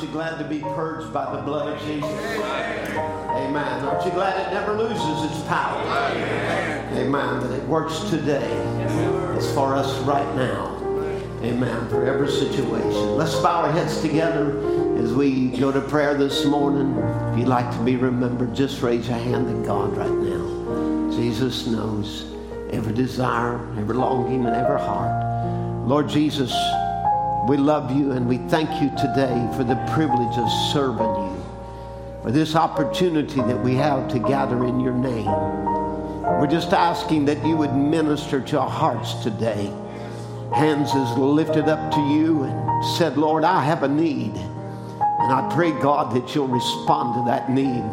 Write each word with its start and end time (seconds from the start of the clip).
Aren't 0.00 0.08
you 0.08 0.18
glad 0.18 0.38
to 0.38 0.44
be 0.44 0.60
purged 0.60 1.12
by 1.12 1.36
the 1.36 1.42
blood 1.42 1.68
of 1.68 1.78
Jesus? 1.82 2.08
Amen. 2.08 3.84
Aren't 3.84 4.06
you 4.06 4.10
glad 4.12 4.48
it 4.48 4.54
never 4.54 4.72
loses 4.72 5.30
its 5.30 5.46
power? 5.46 5.78
Amen. 6.94 7.40
That 7.40 7.52
it 7.52 7.62
works 7.64 8.08
today. 8.08 8.50
It's 9.36 9.52
for 9.52 9.74
us 9.74 9.98
right 10.04 10.34
now. 10.36 10.74
Amen. 11.42 11.86
For 11.90 12.06
every 12.06 12.30
situation. 12.30 13.18
Let's 13.18 13.34
bow 13.40 13.60
our 13.60 13.72
heads 13.72 14.00
together 14.00 14.58
as 14.96 15.12
we 15.12 15.48
go 15.48 15.70
to 15.70 15.82
prayer 15.82 16.14
this 16.14 16.46
morning. 16.46 16.96
If 17.34 17.40
you'd 17.40 17.48
like 17.48 17.70
to 17.70 17.82
be 17.84 17.96
remembered, 17.96 18.54
just 18.54 18.80
raise 18.80 19.06
your 19.06 19.18
hand 19.18 19.48
to 19.48 19.66
God 19.66 19.94
right 19.98 20.08
now. 20.08 21.10
Jesus 21.14 21.66
knows 21.66 22.24
every 22.70 22.94
desire, 22.94 23.56
every 23.76 23.96
longing, 23.96 24.46
and 24.46 24.56
every 24.56 24.80
heart. 24.80 25.86
Lord 25.86 26.08
Jesus, 26.08 26.54
we 27.48 27.56
love 27.56 27.90
you 27.90 28.12
and 28.12 28.28
we 28.28 28.38
thank 28.48 28.70
you 28.82 28.90
today 28.90 29.48
for 29.56 29.64
the 29.64 29.76
privilege 29.92 30.36
of 30.36 30.50
serving 30.72 31.06
you, 31.06 31.44
for 32.22 32.30
this 32.30 32.54
opportunity 32.54 33.40
that 33.40 33.62
we 33.62 33.74
have 33.76 34.08
to 34.08 34.18
gather 34.18 34.64
in 34.66 34.78
your 34.80 34.92
name. 34.92 35.24
We're 35.24 36.46
just 36.46 36.72
asking 36.72 37.24
that 37.26 37.44
you 37.44 37.56
would 37.56 37.74
minister 37.74 38.40
to 38.40 38.60
our 38.60 38.70
hearts 38.70 39.14
today. 39.22 39.72
Hands 40.54 40.88
is 40.88 41.18
lifted 41.18 41.68
up 41.68 41.92
to 41.92 42.00
you 42.00 42.42
and 42.44 42.84
said, 42.96 43.16
Lord, 43.16 43.44
I 43.44 43.64
have 43.64 43.82
a 43.82 43.88
need. 43.88 44.34
And 44.34 45.32
I 45.32 45.50
pray, 45.54 45.70
God, 45.70 46.14
that 46.14 46.34
you'll 46.34 46.48
respond 46.48 47.14
to 47.14 47.30
that 47.30 47.50
need. 47.50 47.84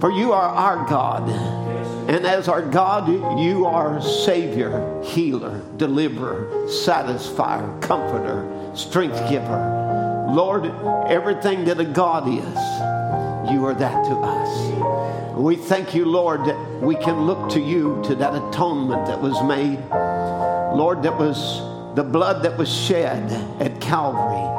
For 0.00 0.10
you 0.10 0.32
are 0.32 0.48
our 0.48 0.86
God. 0.88 1.63
And 2.06 2.26
as 2.26 2.48
our 2.48 2.60
God, 2.60 3.08
you 3.40 3.64
are 3.64 4.00
Savior, 4.02 5.02
healer, 5.02 5.62
deliverer, 5.78 6.50
satisfier, 6.66 7.80
comforter, 7.80 8.76
strength 8.76 9.18
giver. 9.30 10.26
Lord, 10.28 10.66
everything 11.08 11.64
that 11.64 11.80
a 11.80 11.84
God 11.84 12.28
is, 12.28 13.52
you 13.52 13.64
are 13.64 13.74
that 13.74 14.04
to 14.04 14.14
us. 14.16 15.34
We 15.34 15.56
thank 15.56 15.94
you, 15.94 16.04
Lord, 16.04 16.44
that 16.44 16.80
we 16.82 16.94
can 16.94 17.26
look 17.26 17.50
to 17.52 17.60
you 17.60 18.02
to 18.04 18.14
that 18.16 18.34
atonement 18.34 19.06
that 19.06 19.20
was 19.20 19.42
made. 19.42 19.78
Lord, 20.76 21.02
that 21.04 21.16
was 21.18 21.58
the 21.96 22.04
blood 22.04 22.42
that 22.42 22.58
was 22.58 22.70
shed 22.70 23.32
at 23.60 23.80
Calvary. 23.80 24.50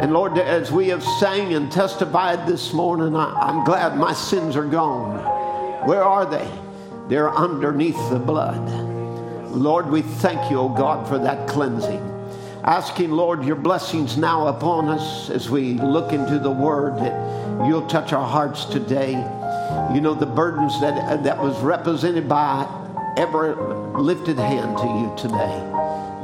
And 0.00 0.12
Lord, 0.12 0.38
as 0.38 0.72
we 0.72 0.88
have 0.88 1.04
sang 1.04 1.52
and 1.52 1.70
testified 1.70 2.46
this 2.46 2.72
morning, 2.72 3.14
I, 3.14 3.50
am 3.50 3.62
glad 3.64 3.98
my 3.98 4.12
sins 4.14 4.56
are 4.56 4.64
gone. 4.64 5.41
Where 5.84 6.02
are 6.02 6.24
they? 6.24 6.48
They're 7.08 7.30
underneath 7.30 7.98
the 8.10 8.18
blood. 8.18 8.70
Lord, 9.50 9.90
we 9.90 10.02
thank 10.02 10.50
you, 10.50 10.58
O 10.58 10.68
God, 10.68 11.08
for 11.08 11.18
that 11.18 11.48
cleansing. 11.48 12.08
Asking, 12.64 13.10
Lord, 13.10 13.44
your 13.44 13.56
blessings 13.56 14.16
now 14.16 14.46
upon 14.46 14.88
us 14.88 15.28
as 15.28 15.50
we 15.50 15.74
look 15.74 16.12
into 16.12 16.38
the 16.38 16.50
word 16.50 16.96
that 16.98 17.66
you'll 17.66 17.86
touch 17.88 18.12
our 18.12 18.26
hearts 18.26 18.64
today. 18.64 19.12
You 19.92 20.00
know, 20.00 20.14
the 20.14 20.26
burdens 20.26 20.80
that, 20.80 21.24
that 21.24 21.42
was 21.42 21.58
represented 21.60 22.28
by 22.28 22.66
every 23.16 23.54
lifted 24.00 24.38
hand 24.38 24.78
to 24.78 24.84
you 24.84 25.12
today. 25.18 25.72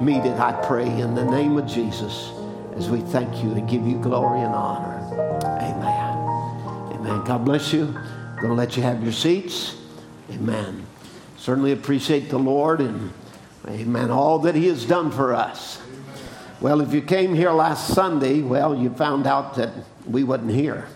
Meet 0.01 0.31
it, 0.31 0.39
I 0.39 0.53
pray, 0.67 0.87
in 0.87 1.15
the 1.15 1.25
name 1.25 1.59
of 1.59 1.67
Jesus 1.67 2.31
as 2.77 2.89
we 2.89 3.01
thank 3.01 3.43
you 3.43 3.53
and 3.53 3.69
give 3.69 3.87
you 3.87 3.99
glory 3.99 4.41
and 4.41 4.55
honor. 4.55 4.97
Amen. 5.61 6.95
Amen. 6.95 7.25
God 7.25 7.45
bless 7.45 7.73
you. 7.73 7.99
Going 8.41 8.51
to 8.51 8.55
let 8.55 8.77
you 8.77 8.85
have 8.85 9.03
your 9.03 9.13
seats. 9.13 9.75
Amen. 10.31 10.87
Certainly 11.39 11.73
appreciate 11.73 12.31
the 12.31 12.39
Lord 12.39 12.81
and 12.81 13.13
amen, 13.67 14.11
all 14.11 14.39
that 14.41 14.55
He 14.55 14.69
has 14.69 14.85
done 14.85 15.11
for 15.11 15.35
us. 15.35 15.81
Well, 16.61 16.81
if 16.81 16.93
you 16.93 17.03
came 17.03 17.35
here 17.35 17.51
last 17.51 17.95
Sunday, 17.95 18.43
well, 18.43 18.77
you 18.77 18.91
found 18.91 19.27
out 19.27 19.55
that 19.57 19.73
we 20.07 20.23
wasn't 20.23 20.53
here. 20.53 20.87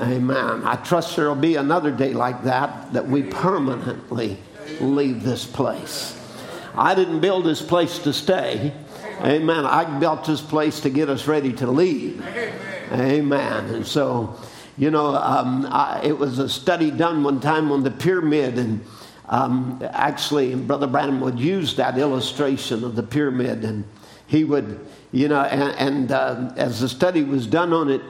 Amen. 0.00 0.62
I 0.64 0.76
trust 0.76 1.16
there'll 1.16 1.34
be 1.34 1.56
another 1.56 1.90
day 1.90 2.12
like 2.12 2.44
that 2.44 2.92
that 2.92 3.08
we 3.08 3.24
permanently 3.24 4.38
leave 4.80 5.24
this 5.24 5.44
place. 5.44 6.14
I 6.76 6.94
didn't 6.94 7.18
build 7.18 7.44
this 7.46 7.60
place 7.60 7.98
to 8.00 8.12
stay. 8.12 8.72
Amen. 9.22 9.66
I 9.66 9.98
built 9.98 10.24
this 10.24 10.40
place 10.40 10.80
to 10.80 10.90
get 10.90 11.08
us 11.08 11.26
ready 11.26 11.52
to 11.54 11.66
leave. 11.68 12.24
Amen. 12.92 13.74
And 13.74 13.84
so 13.84 14.38
you 14.78 14.92
know, 14.92 15.16
um, 15.16 15.66
I, 15.68 16.00
it 16.04 16.16
was 16.16 16.38
a 16.38 16.48
study 16.48 16.92
done 16.92 17.24
one 17.24 17.40
time 17.40 17.72
on 17.72 17.82
the 17.82 17.90
pyramid, 17.90 18.58
and 18.58 18.84
um, 19.28 19.82
actually, 19.90 20.54
Brother 20.54 20.86
Branham 20.86 21.20
would 21.20 21.38
use 21.38 21.74
that 21.76 21.98
illustration 21.98 22.84
of 22.84 22.94
the 22.94 23.02
pyramid, 23.02 23.64
and 23.64 23.84
he 24.28 24.44
would, 24.44 24.86
you 25.10 25.26
know, 25.26 25.40
and, 25.40 25.74
and 25.78 26.12
uh, 26.12 26.52
as 26.56 26.80
the 26.80 26.88
study 26.88 27.24
was 27.24 27.46
done 27.46 27.72
on 27.72 27.90
it, 27.90 28.02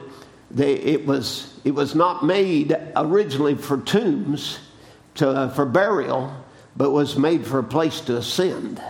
they, 0.51 0.73
it 0.73 1.05
was 1.05 1.59
it 1.63 1.73
was 1.73 1.95
not 1.95 2.23
made 2.23 2.77
originally 2.95 3.55
for 3.55 3.79
tombs, 3.79 4.59
to, 5.15 5.29
uh, 5.29 5.49
for 5.49 5.65
burial, 5.65 6.33
but 6.77 6.91
was 6.91 7.17
made 7.17 7.45
for 7.45 7.59
a 7.59 7.63
place 7.63 7.99
to 8.01 8.17
ascend. 8.17 8.81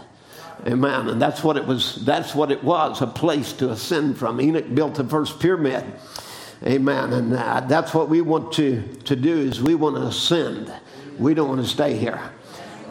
Amen. 0.68 1.08
And 1.08 1.22
that's 1.22 1.44
what 1.44 1.56
it 1.56 1.66
was. 1.66 2.04
That's 2.04 2.36
what 2.36 2.52
it 2.52 2.62
was—a 2.62 3.08
place 3.08 3.54
to 3.54 3.70
ascend 3.72 4.18
from. 4.18 4.42
Enoch 4.42 4.76
built 4.76 4.96
the 4.96 5.06
first 5.06 5.40
pyramid. 5.40 5.86
Amen. 6.64 7.14
And 7.14 7.34
uh, 7.34 7.62
that's 7.62 7.94
what 7.94 8.10
we 8.10 8.22
want 8.22 8.54
to, 8.54 8.82
to 9.06 9.16
do 9.16 9.38
is 9.38 9.62
we 9.62 9.76
want 9.76 9.96
to 9.96 10.04
ascend. 10.04 10.74
We 11.18 11.34
don't 11.34 11.48
want 11.48 11.62
to 11.62 11.68
stay 11.68 11.98
here. 11.98 12.20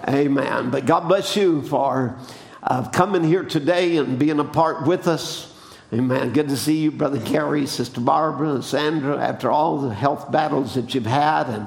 Amen. 0.09 0.71
But 0.71 0.87
God 0.87 1.07
bless 1.07 1.37
you 1.37 1.63
for 1.63 2.19
uh, 2.63 2.89
coming 2.91 3.25
here 3.25 3.45
today 3.45 3.99
and 3.99 4.19
being 4.19 4.41
a 4.41 4.45
part 4.45 4.87
with 4.87 5.07
us. 5.07 5.55
Amen. 5.93 6.33
Good 6.33 6.49
to 6.49 6.57
see 6.57 6.79
you, 6.79 6.91
Brother 6.91 7.19
Gary, 7.19 7.67
Sister 7.67 8.01
Barbara, 8.01 8.55
and 8.55 8.65
Sandra, 8.65 9.19
after 9.19 9.51
all 9.51 9.79
the 9.79 9.95
health 9.95 10.31
battles 10.33 10.75
that 10.75 10.95
you've 10.95 11.07
had 11.07 11.49
and 11.49 11.67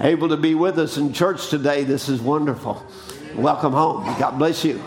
able 0.00 0.30
to 0.30 0.36
be 0.36 0.54
with 0.54 0.78
us 0.78 0.96
in 0.96 1.12
church 1.12 1.48
today. 1.48 1.84
This 1.84 2.08
is 2.08 2.20
wonderful. 2.20 2.84
Welcome 3.34 3.72
home. 3.72 4.04
God 4.18 4.38
bless 4.38 4.64
you. 4.64 4.82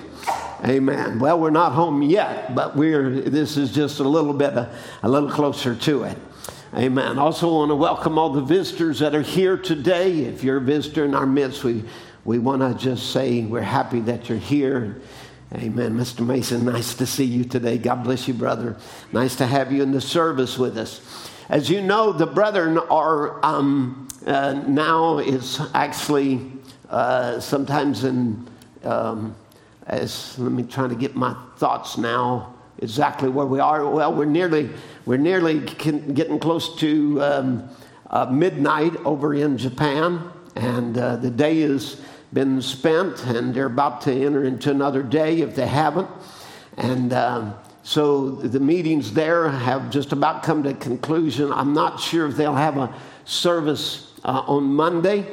Amen. 0.63 1.19
Well, 1.19 1.39
we're 1.39 1.51
not 1.51 1.73
home 1.73 2.01
yet, 2.01 2.55
but 2.55 2.75
we're 2.75 3.09
this 3.21 3.57
is 3.57 3.71
just 3.71 3.99
a 3.99 4.03
little 4.03 4.33
bit 4.33 4.53
a, 4.53 4.75
a 5.03 5.09
little 5.09 5.29
closer 5.29 5.75
to 5.75 6.03
it. 6.03 6.17
Amen. 6.73 7.19
Also, 7.19 7.53
want 7.53 7.69
to 7.69 7.75
welcome 7.75 8.17
all 8.17 8.31
the 8.31 8.41
visitors 8.41 8.99
that 8.99 9.15
are 9.15 9.21
here 9.21 9.55
today. 9.55 10.21
If 10.21 10.43
you're 10.43 10.57
a 10.57 10.61
visitor 10.61 11.05
in 11.05 11.13
our 11.13 11.25
midst, 11.25 11.63
we, 11.63 11.83
we 12.25 12.39
want 12.39 12.61
to 12.61 12.83
just 12.83 13.11
say 13.11 13.43
we're 13.43 13.61
happy 13.61 13.99
that 14.01 14.27
you're 14.27 14.37
here. 14.37 14.99
Amen. 15.53 15.95
Mr. 15.95 16.25
Mason, 16.25 16.65
nice 16.65 16.95
to 16.95 17.05
see 17.05 17.23
you 17.23 17.45
today. 17.45 17.77
God 17.77 18.03
bless 18.03 18.27
you, 18.27 18.33
brother. 18.33 18.75
Nice 19.13 19.35
to 19.37 19.45
have 19.45 19.71
you 19.71 19.83
in 19.83 19.91
the 19.91 20.01
service 20.01 20.57
with 20.57 20.77
us. 20.77 21.29
As 21.49 21.69
you 21.69 21.81
know, 21.81 22.11
the 22.11 22.25
brethren 22.25 22.77
are 22.77 23.45
um, 23.45 24.07
uh, 24.25 24.53
now 24.67 25.19
is 25.19 25.61
actually 25.75 26.51
uh, 26.89 27.39
sometimes 27.39 28.03
in 28.03 28.47
um, 28.83 29.35
as 29.85 30.37
let 30.39 30.51
me 30.51 30.63
try 30.63 30.87
to 30.87 30.95
get 30.95 31.15
my 31.15 31.35
thoughts 31.57 31.97
now 31.97 32.54
exactly 32.79 33.29
where 33.29 33.45
we 33.45 33.59
are. 33.59 33.87
Well, 33.89 34.13
we're 34.13 34.25
nearly 34.25 34.69
we're 35.05 35.17
nearly 35.17 35.59
getting 35.59 36.39
close 36.39 36.75
to 36.77 37.21
um, 37.21 37.69
uh, 38.09 38.25
midnight 38.27 38.95
over 39.05 39.33
in 39.33 39.57
Japan, 39.57 40.31
and 40.55 40.97
uh, 40.97 41.17
the 41.17 41.29
day 41.29 41.61
has 41.61 42.01
been 42.33 42.61
spent, 42.61 43.25
and 43.25 43.53
they're 43.53 43.67
about 43.67 44.01
to 44.01 44.11
enter 44.11 44.43
into 44.43 44.71
another 44.71 45.03
day 45.03 45.41
if 45.41 45.55
they 45.55 45.67
haven't. 45.67 46.09
And 46.77 47.13
um, 47.13 47.55
so 47.83 48.31
the 48.31 48.59
meetings 48.59 49.13
there 49.13 49.47
have 49.49 49.89
just 49.89 50.11
about 50.11 50.43
come 50.43 50.63
to 50.63 50.73
conclusion. 50.73 51.51
I'm 51.51 51.73
not 51.73 51.99
sure 51.99 52.27
if 52.27 52.35
they'll 52.35 52.55
have 52.55 52.77
a 52.77 52.93
service 53.25 54.11
uh, 54.23 54.43
on 54.47 54.63
Monday. 54.63 55.25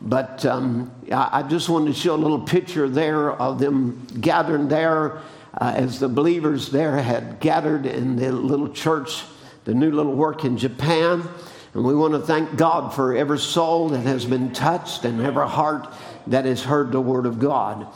But 0.00 0.44
um, 0.44 0.92
I 1.10 1.42
just 1.42 1.68
wanted 1.68 1.94
to 1.94 1.98
show 1.98 2.14
a 2.14 2.16
little 2.16 2.40
picture 2.40 2.88
there 2.88 3.32
of 3.32 3.58
them 3.58 4.06
gathering 4.20 4.68
there 4.68 5.22
uh, 5.58 5.72
as 5.76 5.98
the 5.98 6.08
believers 6.08 6.70
there 6.70 6.96
had 6.96 7.40
gathered 7.40 7.86
in 7.86 8.16
the 8.16 8.32
little 8.32 8.68
church, 8.68 9.22
the 9.64 9.74
new 9.74 9.90
little 9.90 10.14
work 10.14 10.44
in 10.44 10.56
Japan. 10.56 11.28
And 11.74 11.84
we 11.84 11.94
want 11.94 12.14
to 12.14 12.20
thank 12.20 12.56
God 12.56 12.94
for 12.94 13.14
every 13.14 13.38
soul 13.38 13.90
that 13.90 14.00
has 14.00 14.24
been 14.24 14.52
touched 14.52 15.04
and 15.04 15.20
every 15.20 15.46
heart 15.46 15.92
that 16.26 16.44
has 16.44 16.62
heard 16.62 16.92
the 16.92 17.00
word 17.00 17.26
of 17.26 17.38
God. 17.38 17.86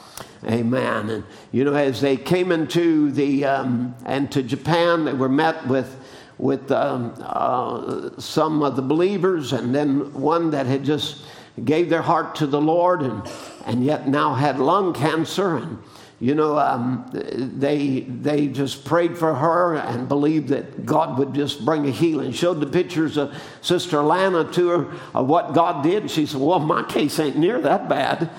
Amen. 0.45 1.11
And 1.11 1.25
you 1.53 1.65
know, 1.65 1.75
as 1.75 2.01
they 2.01 2.17
came 2.17 2.53
into 2.53 3.11
the 3.11 3.45
um, 3.45 3.95
and 4.07 4.31
to 4.33 4.43
Japan, 4.43 5.05
they 5.05 5.13
were 5.13 5.29
met 5.29 5.67
with 5.67 5.97
with 6.39 6.73
um, 6.73 7.15
uh, 7.21 8.19
some 8.19 8.63
of 8.63 8.75
the 8.75 8.83
believers, 8.83 9.53
and 9.53 9.75
then 9.75 10.13
one 10.15 10.51
that 10.51 10.65
had 10.65 10.83
just 10.85 11.25
gave 11.65 11.91
their 11.91 12.01
heart 12.01 12.35
to 12.37 12.47
the 12.47 12.61
Lord, 12.61 13.03
and 13.03 13.23
and 13.67 13.85
yet 13.85 14.09
now 14.09 14.33
had 14.33 14.59
lung 14.59 14.95
cancer, 14.95 15.59
and 15.59 15.79
you 16.21 16.35
know, 16.35 16.59
um, 16.59 17.09
they, 17.13 18.01
they 18.01 18.49
just 18.49 18.85
prayed 18.85 19.17
for 19.17 19.35
her 19.35 19.77
and 19.77 20.07
believed 20.07 20.49
that 20.49 20.85
God 20.85 21.19
would 21.19 21.35
just 21.35 21.65
bring 21.65 21.87
a 21.87 21.91
healing. 21.91 22.33
Showed 22.33 22.61
the 22.61 22.67
pictures 22.67 23.17
of 23.17 23.35
Sister 23.63 24.03
Lana 24.03 24.45
to 24.53 24.69
her 24.69 24.99
of 25.15 25.29
what 25.29 25.55
God 25.55 25.83
did. 25.83 26.03
And 26.03 26.11
she 26.11 26.27
said, 26.27 26.43
Well, 26.43 26.59
my 26.59 26.83
case 26.83 27.19
ain't 27.19 27.39
near 27.39 27.59
that 27.63 27.89
bad. 27.89 28.31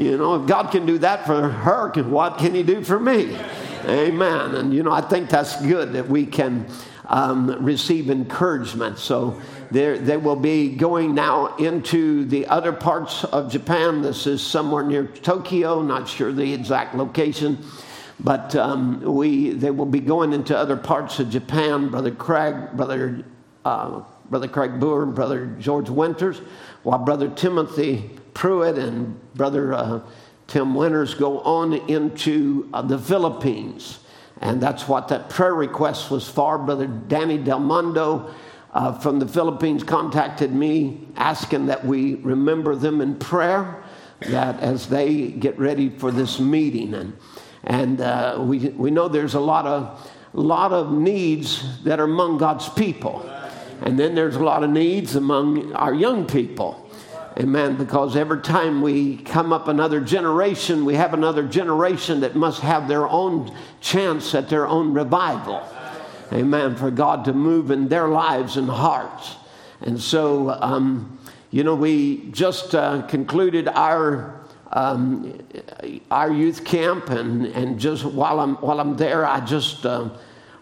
You 0.00 0.18
know, 0.18 0.34
if 0.42 0.48
God 0.48 0.72
can 0.72 0.84
do 0.84 0.98
that 0.98 1.26
for 1.26 1.48
her, 1.48 2.02
what 2.02 2.38
can 2.38 2.54
He 2.56 2.64
do 2.64 2.82
for 2.82 2.98
me? 2.98 3.38
Amen. 3.84 4.56
And 4.56 4.74
you 4.74 4.82
know, 4.82 4.92
I 4.92 5.00
think 5.00 5.30
that's 5.30 5.62
good 5.62 5.92
that 5.92 6.08
we 6.08 6.26
can 6.26 6.66
um, 7.06 7.64
receive 7.64 8.10
encouragement. 8.10 8.98
So 8.98 9.40
they 9.70 10.16
will 10.16 10.36
be 10.36 10.74
going 10.74 11.14
now 11.14 11.56
into 11.56 12.24
the 12.24 12.46
other 12.46 12.72
parts 12.72 13.24
of 13.24 13.50
Japan. 13.50 14.02
This 14.02 14.26
is 14.26 14.42
somewhere 14.42 14.82
near 14.82 15.06
Tokyo, 15.06 15.82
not 15.82 16.08
sure 16.08 16.32
the 16.32 16.52
exact 16.54 16.94
location. 16.94 17.58
But 18.20 18.56
um, 18.56 19.00
we, 19.00 19.50
they 19.50 19.70
will 19.70 19.86
be 19.86 20.00
going 20.00 20.32
into 20.32 20.56
other 20.56 20.76
parts 20.76 21.20
of 21.20 21.30
Japan. 21.30 21.88
Brother 21.88 22.10
Craig, 22.10 22.72
Brother, 22.72 23.24
uh, 23.64 24.02
Brother 24.28 24.48
Craig 24.48 24.80
Boer, 24.80 25.06
Brother 25.06 25.46
George 25.58 25.88
Winters, 25.88 26.40
while 26.82 26.98
Brother 26.98 27.28
Timothy 27.28 28.10
Pruitt 28.34 28.78
and 28.78 29.18
Brother 29.34 29.74
uh, 29.74 30.00
Tim 30.46 30.74
Winters 30.74 31.14
go 31.14 31.40
on 31.40 31.74
into 31.74 32.68
uh, 32.72 32.82
the 32.82 32.98
Philippines. 32.98 34.00
And 34.40 34.60
that's 34.60 34.88
what 34.88 35.08
that 35.08 35.28
prayer 35.28 35.54
request 35.54 36.10
was 36.10 36.28
for. 36.28 36.58
Brother 36.58 36.86
Danny 36.86 37.38
Del 37.38 37.58
Mundo 37.58 38.32
uh, 38.72 38.98
from 38.98 39.18
the 39.18 39.26
Philippines 39.26 39.82
contacted 39.82 40.52
me 40.52 41.08
asking 41.16 41.66
that 41.66 41.84
we 41.84 42.16
remember 42.16 42.74
them 42.74 43.00
in 43.00 43.16
prayer, 43.16 43.82
that 44.20 44.60
as 44.60 44.88
they 44.88 45.28
get 45.28 45.58
ready 45.58 45.88
for 45.88 46.10
this 46.10 46.38
meeting. 46.38 46.94
And, 46.94 47.16
and 47.64 48.00
uh, 48.00 48.36
we, 48.40 48.68
we 48.70 48.90
know 48.90 49.08
there's 49.08 49.34
a 49.34 49.40
lot 49.40 49.66
of, 49.66 50.10
lot 50.32 50.72
of 50.72 50.92
needs 50.92 51.82
that 51.84 51.98
are 52.00 52.04
among 52.04 52.38
God's 52.38 52.68
people. 52.68 53.28
And 53.82 53.98
then 53.98 54.14
there's 54.14 54.36
a 54.36 54.42
lot 54.42 54.64
of 54.64 54.70
needs 54.70 55.16
among 55.16 55.72
our 55.72 55.94
young 55.94 56.26
people. 56.26 56.84
Amen. 57.38 57.76
Because 57.76 58.16
every 58.16 58.40
time 58.40 58.82
we 58.82 59.18
come 59.18 59.52
up 59.52 59.68
another 59.68 60.00
generation, 60.00 60.84
we 60.84 60.94
have 60.94 61.14
another 61.14 61.46
generation 61.46 62.20
that 62.20 62.34
must 62.34 62.60
have 62.60 62.88
their 62.88 63.06
own 63.06 63.56
chance 63.80 64.34
at 64.34 64.48
their 64.48 64.66
own 64.66 64.92
revival. 64.92 65.62
Amen. 66.32 66.76
For 66.76 66.90
God 66.90 67.24
to 67.24 67.32
move 67.32 67.70
in 67.70 67.88
their 67.88 68.08
lives 68.08 68.56
and 68.56 68.68
hearts. 68.68 69.36
And 69.80 70.00
so, 70.00 70.50
um, 70.50 71.18
you 71.50 71.64
know, 71.64 71.74
we 71.74 72.30
just 72.32 72.74
uh, 72.74 73.02
concluded 73.02 73.68
our 73.68 74.34
um, 74.70 75.40
our 76.10 76.30
youth 76.30 76.62
camp, 76.64 77.08
and, 77.08 77.46
and 77.46 77.80
just 77.80 78.04
while 78.04 78.38
I'm 78.38 78.56
while 78.56 78.80
I'm 78.80 78.96
there, 78.96 79.24
I 79.24 79.40
just 79.40 79.86
uh, 79.86 80.10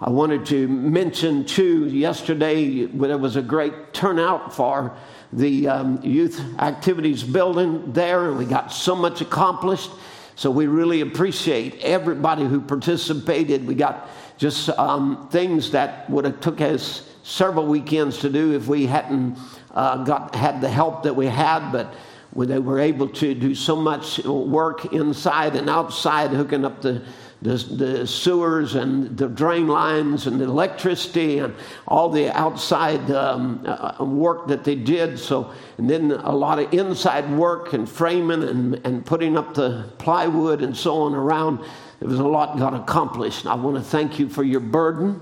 I 0.01 0.11
wanted 0.11 0.47
to 0.47 0.69
mention 0.69 1.45
too. 1.45 1.87
Yesterday, 1.89 2.87
there 2.87 3.19
was 3.19 3.35
a 3.35 3.43
great 3.43 3.93
turnout 3.93 4.55
for 4.55 4.97
the 5.33 5.67
um, 5.67 6.01
youth 6.05 6.41
activities 6.61 7.25
building 7.25 7.93
there, 7.93 8.29
and 8.29 8.39
we 8.39 8.45
got 8.45 8.73
so 8.73 8.95
much 8.95 9.21
accomplished. 9.21 9.91
So 10.37 10.51
we 10.51 10.67
really 10.67 11.01
appreciate 11.01 11.81
everybody 11.81 12.45
who 12.45 12.61
participated. 12.61 13.67
We 13.67 13.75
got 13.75 14.09
just 14.37 14.69
um, 14.71 15.29
things 15.31 15.71
that 15.71 16.09
would 16.11 16.25
have 16.25 16.41
took 16.41 16.61
us 16.61 17.09
several 17.23 17.67
weekends 17.67 18.19
to 18.19 18.31
do 18.31 18.55
if 18.55 18.69
we 18.69 18.87
hadn't 18.87 19.39
uh, 19.73 20.05
got 20.05 20.35
had 20.35 20.61
the 20.61 20.69
help 20.69 21.03
that 21.03 21.15
we 21.15 21.27
had, 21.27 21.71
but 21.71 21.95
they 22.35 22.59
were 22.59 22.79
able 22.79 23.09
to 23.09 23.35
do 23.35 23.55
so 23.55 23.75
much 23.75 24.19
work 24.25 24.93
inside 24.93 25.57
and 25.57 25.71
outside, 25.71 26.31
hooking 26.31 26.65
up 26.65 26.83
the 26.83 27.03
the, 27.47 27.57
the 27.77 28.07
sewers 28.07 28.75
and 28.75 29.17
the 29.17 29.29
drain 29.29 29.69
lines 29.69 30.27
and 30.27 30.41
the 30.41 30.45
electricity 30.45 31.39
and 31.39 31.55
all 31.87 32.09
the 32.09 32.37
outside 32.37 33.09
um, 33.13 33.63
uh, 33.65 34.05
work 34.05 34.49
that 34.49 34.65
they 34.65 34.75
did. 34.75 35.17
So, 35.17 35.53
and 35.79 35.89
then 35.89 36.11
a 36.11 36.35
lot 36.35 36.59
of 36.59 36.75
inside 36.75 37.31
work 37.31 37.73
and 37.73 37.89
framing 37.89 38.43
and, 38.43 38.75
and 38.85 39.07
putting 39.07 39.39
up 39.39 39.55
the 39.55 39.89
plywood 39.99 40.61
and 40.61 40.77
so 40.77 41.03
on 41.03 41.15
around. 41.15 41.61
There 42.01 42.09
was 42.09 42.19
a 42.19 42.27
lot 42.27 42.59
got 42.59 42.75
accomplished. 42.75 43.47
I 43.47 43.55
want 43.55 43.77
to 43.77 43.83
thank 43.83 44.19
you 44.19 44.29
for 44.29 44.43
your 44.43 44.61
burden, 44.61 45.21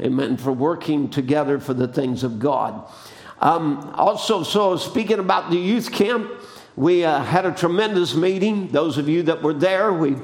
amen, 0.00 0.36
for 0.36 0.52
working 0.52 1.10
together 1.10 1.58
for 1.58 1.74
the 1.74 1.88
things 1.88 2.22
of 2.22 2.38
God. 2.38 2.88
Um, 3.40 3.92
also, 3.96 4.44
so 4.44 4.76
speaking 4.76 5.18
about 5.18 5.50
the 5.50 5.58
youth 5.58 5.90
camp, 5.90 6.30
we 6.76 7.04
uh, 7.04 7.20
had 7.20 7.44
a 7.44 7.52
tremendous 7.52 8.14
meeting. 8.14 8.68
Those 8.68 8.96
of 8.96 9.08
you 9.08 9.24
that 9.24 9.42
were 9.42 9.54
there, 9.54 9.92
we 9.92 10.16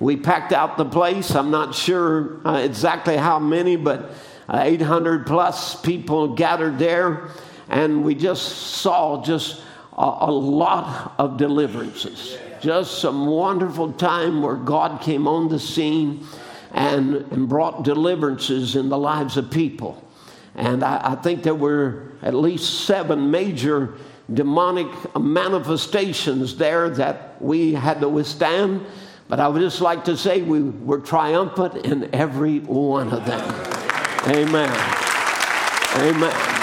we 0.00 0.16
packed 0.16 0.52
out 0.52 0.76
the 0.76 0.84
place. 0.84 1.34
I'm 1.34 1.50
not 1.50 1.74
sure 1.74 2.40
uh, 2.46 2.58
exactly 2.58 3.16
how 3.16 3.38
many, 3.38 3.76
but 3.76 4.10
uh, 4.48 4.60
800 4.62 5.26
plus 5.26 5.80
people 5.80 6.34
gathered 6.34 6.78
there. 6.78 7.28
And 7.68 8.04
we 8.04 8.14
just 8.14 8.42
saw 8.78 9.22
just 9.22 9.60
a, 9.96 10.16
a 10.20 10.30
lot 10.30 11.14
of 11.18 11.36
deliverances. 11.36 12.38
Just 12.60 13.00
some 13.00 13.26
wonderful 13.26 13.92
time 13.92 14.42
where 14.42 14.56
God 14.56 15.00
came 15.00 15.28
on 15.28 15.48
the 15.48 15.58
scene 15.58 16.24
and, 16.72 17.16
and 17.32 17.48
brought 17.48 17.82
deliverances 17.82 18.76
in 18.76 18.88
the 18.88 18.98
lives 18.98 19.36
of 19.36 19.50
people. 19.50 20.02
And 20.54 20.82
I, 20.82 21.12
I 21.12 21.14
think 21.16 21.42
there 21.42 21.54
were 21.54 22.12
at 22.22 22.34
least 22.34 22.86
seven 22.86 23.30
major 23.30 23.94
demonic 24.32 24.88
manifestations 25.18 26.56
there 26.56 26.90
that 26.90 27.40
we 27.40 27.74
had 27.74 28.00
to 28.00 28.08
withstand. 28.08 28.84
But 29.28 29.40
I 29.40 29.48
would 29.48 29.60
just 29.60 29.82
like 29.82 30.06
to 30.06 30.16
say 30.16 30.40
we 30.40 30.62
were 30.62 31.00
triumphant 31.00 31.84
in 31.84 32.14
every 32.14 32.60
one 32.60 33.12
of 33.12 33.26
them. 33.26 33.42
Amen. 34.26 34.70
Amen. 35.96 36.58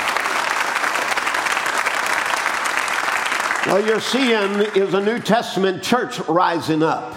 Well, 3.67 3.85
you're 3.85 4.01
seeing 4.01 4.61
is 4.75 4.95
a 4.95 5.01
New 5.01 5.19
Testament 5.19 5.83
church 5.83 6.19
rising 6.21 6.81
up. 6.81 7.15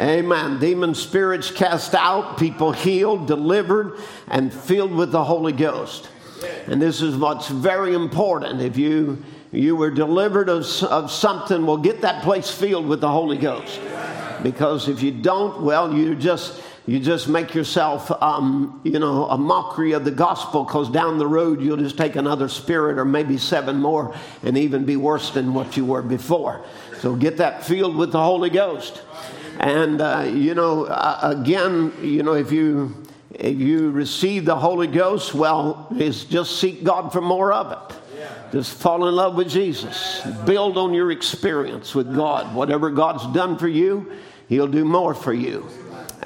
Amen. 0.00 0.60
Demon 0.60 0.94
spirits 0.94 1.50
cast 1.50 1.94
out, 1.94 2.38
people 2.38 2.70
healed, 2.70 3.26
delivered, 3.26 3.98
and 4.28 4.52
filled 4.52 4.92
with 4.92 5.10
the 5.10 5.24
Holy 5.24 5.52
Ghost. 5.52 6.08
And 6.66 6.80
this 6.80 7.02
is 7.02 7.16
what's 7.16 7.48
very 7.48 7.94
important. 7.94 8.62
If 8.62 8.76
you 8.76 9.22
you 9.52 9.74
were 9.74 9.90
delivered 9.90 10.48
of, 10.48 10.64
of 10.84 11.10
something, 11.10 11.66
well, 11.66 11.76
get 11.76 12.02
that 12.02 12.22
place 12.22 12.52
filled 12.52 12.86
with 12.86 13.00
the 13.00 13.10
Holy 13.10 13.36
Ghost 13.36 13.80
because 14.42 14.88
if 14.88 15.02
you 15.02 15.10
don't, 15.12 15.62
well, 15.62 15.94
you 15.94 16.14
just 16.14 16.62
you 16.86 16.98
just 16.98 17.28
make 17.28 17.54
yourself, 17.54 18.10
um, 18.22 18.80
you 18.84 18.98
know, 18.98 19.26
a 19.26 19.38
mockery 19.38 19.92
of 19.92 20.04
the 20.04 20.10
gospel 20.10 20.64
because 20.64 20.90
down 20.90 21.18
the 21.18 21.26
road 21.26 21.60
you'll 21.60 21.76
just 21.76 21.96
take 21.96 22.16
another 22.16 22.48
spirit 22.48 22.98
or 22.98 23.04
maybe 23.04 23.38
seven 23.38 23.76
more 23.76 24.14
and 24.42 24.58
even 24.58 24.84
be 24.84 24.96
worse 24.96 25.30
than 25.30 25.54
what 25.54 25.76
you 25.76 25.84
were 25.84 26.02
before. 26.02 26.64
So 26.98 27.14
get 27.14 27.36
that 27.36 27.64
filled 27.64 27.96
with 27.96 28.12
the 28.12 28.22
Holy 28.22 28.50
Ghost. 28.50 29.02
And, 29.60 30.00
uh, 30.00 30.30
you 30.34 30.54
know, 30.54 30.86
uh, 30.86 31.36
again, 31.38 31.92
you 32.02 32.22
know, 32.22 32.32
if 32.32 32.50
you, 32.50 32.96
if 33.30 33.58
you 33.58 33.90
receive 33.90 34.44
the 34.44 34.56
Holy 34.56 34.86
Ghost, 34.86 35.34
well, 35.34 35.86
is 35.96 36.24
just 36.24 36.58
seek 36.58 36.82
God 36.82 37.12
for 37.12 37.20
more 37.20 37.52
of 37.52 37.72
it. 37.72 37.96
Just 38.52 38.74
fall 38.74 39.06
in 39.06 39.14
love 39.14 39.36
with 39.36 39.48
Jesus. 39.48 40.22
Build 40.44 40.76
on 40.76 40.92
your 40.92 41.12
experience 41.12 41.94
with 41.94 42.12
God. 42.14 42.52
Whatever 42.52 42.90
God's 42.90 43.24
done 43.32 43.56
for 43.56 43.68
you, 43.68 44.10
He'll 44.50 44.66
do 44.66 44.84
more 44.84 45.14
for 45.14 45.32
you. 45.32 45.64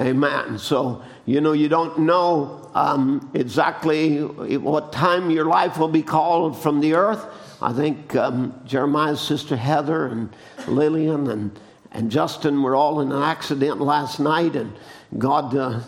Amen. 0.00 0.58
So, 0.58 1.02
you 1.26 1.42
know, 1.42 1.52
you 1.52 1.68
don't 1.68 1.98
know 1.98 2.70
um, 2.74 3.30
exactly 3.34 4.22
what 4.22 4.94
time 4.94 5.30
your 5.30 5.44
life 5.44 5.76
will 5.76 5.88
be 5.88 6.02
called 6.02 6.58
from 6.58 6.80
the 6.80 6.94
earth. 6.94 7.22
I 7.60 7.74
think 7.74 8.16
um, 8.16 8.58
Jeremiah's 8.64 9.20
sister 9.20 9.56
Heather 9.56 10.06
and 10.06 10.34
Lillian 10.66 11.28
and, 11.28 11.60
and 11.92 12.10
Justin 12.10 12.62
were 12.62 12.74
all 12.74 13.02
in 13.02 13.12
an 13.12 13.22
accident 13.22 13.82
last 13.82 14.18
night, 14.18 14.56
and 14.56 14.72
God 15.18 15.54
uh, 15.54 15.80